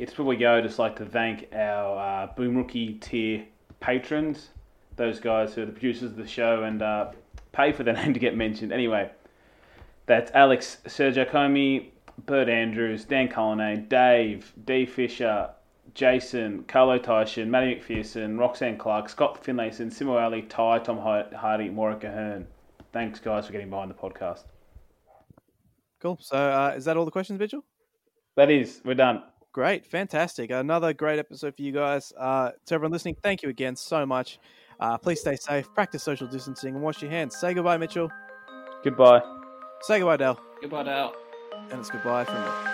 It's 0.00 0.18
where 0.18 0.26
we 0.26 0.36
go. 0.36 0.60
Just 0.60 0.80
like 0.80 0.96
to 0.96 1.06
thank 1.06 1.48
our 1.54 2.24
uh, 2.24 2.26
Boom 2.34 2.56
Rookie 2.56 2.94
tier 2.94 3.46
patrons, 3.78 4.48
those 4.96 5.20
guys 5.20 5.54
who 5.54 5.62
are 5.62 5.66
the 5.66 5.72
producers 5.72 6.10
of 6.10 6.16
the 6.16 6.26
show 6.26 6.64
and 6.64 6.82
uh, 6.82 7.12
pay 7.52 7.70
for 7.70 7.84
their 7.84 7.94
name 7.94 8.12
to 8.12 8.18
get 8.18 8.36
mentioned. 8.36 8.72
Anyway, 8.72 9.08
that's 10.06 10.32
Alex 10.32 10.78
Sergio 10.86 11.30
Comey, 11.30 11.90
Bert 12.18 12.48
Andrews, 12.48 13.04
Dan 13.04 13.28
Cullinane, 13.28 13.86
Dave, 13.88 14.52
D 14.64 14.86
Fisher, 14.86 15.50
Jason, 15.94 16.64
Carlo 16.64 16.98
Tyson, 16.98 17.50
Matty 17.50 17.76
McPherson, 17.76 18.38
Roxanne 18.38 18.76
Clark, 18.76 19.08
Scott 19.08 19.42
Finlayson, 19.42 19.88
Simo 19.90 20.20
Ali, 20.20 20.42
Ty, 20.42 20.80
Tom 20.80 20.98
Hardy, 20.98 21.68
Maura 21.68 21.98
Hearn. 22.00 22.46
Thanks, 22.92 23.20
guys, 23.20 23.46
for 23.46 23.52
getting 23.52 23.70
behind 23.70 23.90
the 23.90 23.94
podcast. 23.94 24.44
Cool. 26.00 26.18
So, 26.20 26.36
uh, 26.36 26.74
is 26.76 26.84
that 26.86 26.96
all 26.96 27.04
the 27.04 27.10
questions, 27.10 27.38
Mitchell? 27.38 27.64
That 28.36 28.50
is. 28.50 28.80
We're 28.84 28.94
done. 28.94 29.22
Great. 29.52 29.84
Fantastic. 29.86 30.50
Another 30.50 30.92
great 30.92 31.18
episode 31.18 31.56
for 31.56 31.62
you 31.62 31.72
guys. 31.72 32.12
Uh, 32.16 32.50
to 32.66 32.74
everyone 32.74 32.92
listening, 32.92 33.16
thank 33.22 33.42
you 33.42 33.48
again 33.48 33.76
so 33.76 34.06
much. 34.06 34.38
Uh, 34.78 34.96
please 34.96 35.20
stay 35.20 35.36
safe, 35.36 35.68
practice 35.74 36.02
social 36.02 36.26
distancing, 36.26 36.74
and 36.74 36.82
wash 36.82 37.02
your 37.02 37.10
hands. 37.10 37.36
Say 37.36 37.52
goodbye, 37.52 37.76
Mitchell. 37.76 38.10
Goodbye. 38.82 39.20
Say 39.82 39.98
goodbye, 39.98 40.16
Dale. 40.16 40.40
Goodbye, 40.62 40.84
Dale. 40.84 41.12
And 41.70 41.80
it's 41.80 41.90
goodbye 41.90 42.24
from 42.24 42.42
me. 42.42 42.69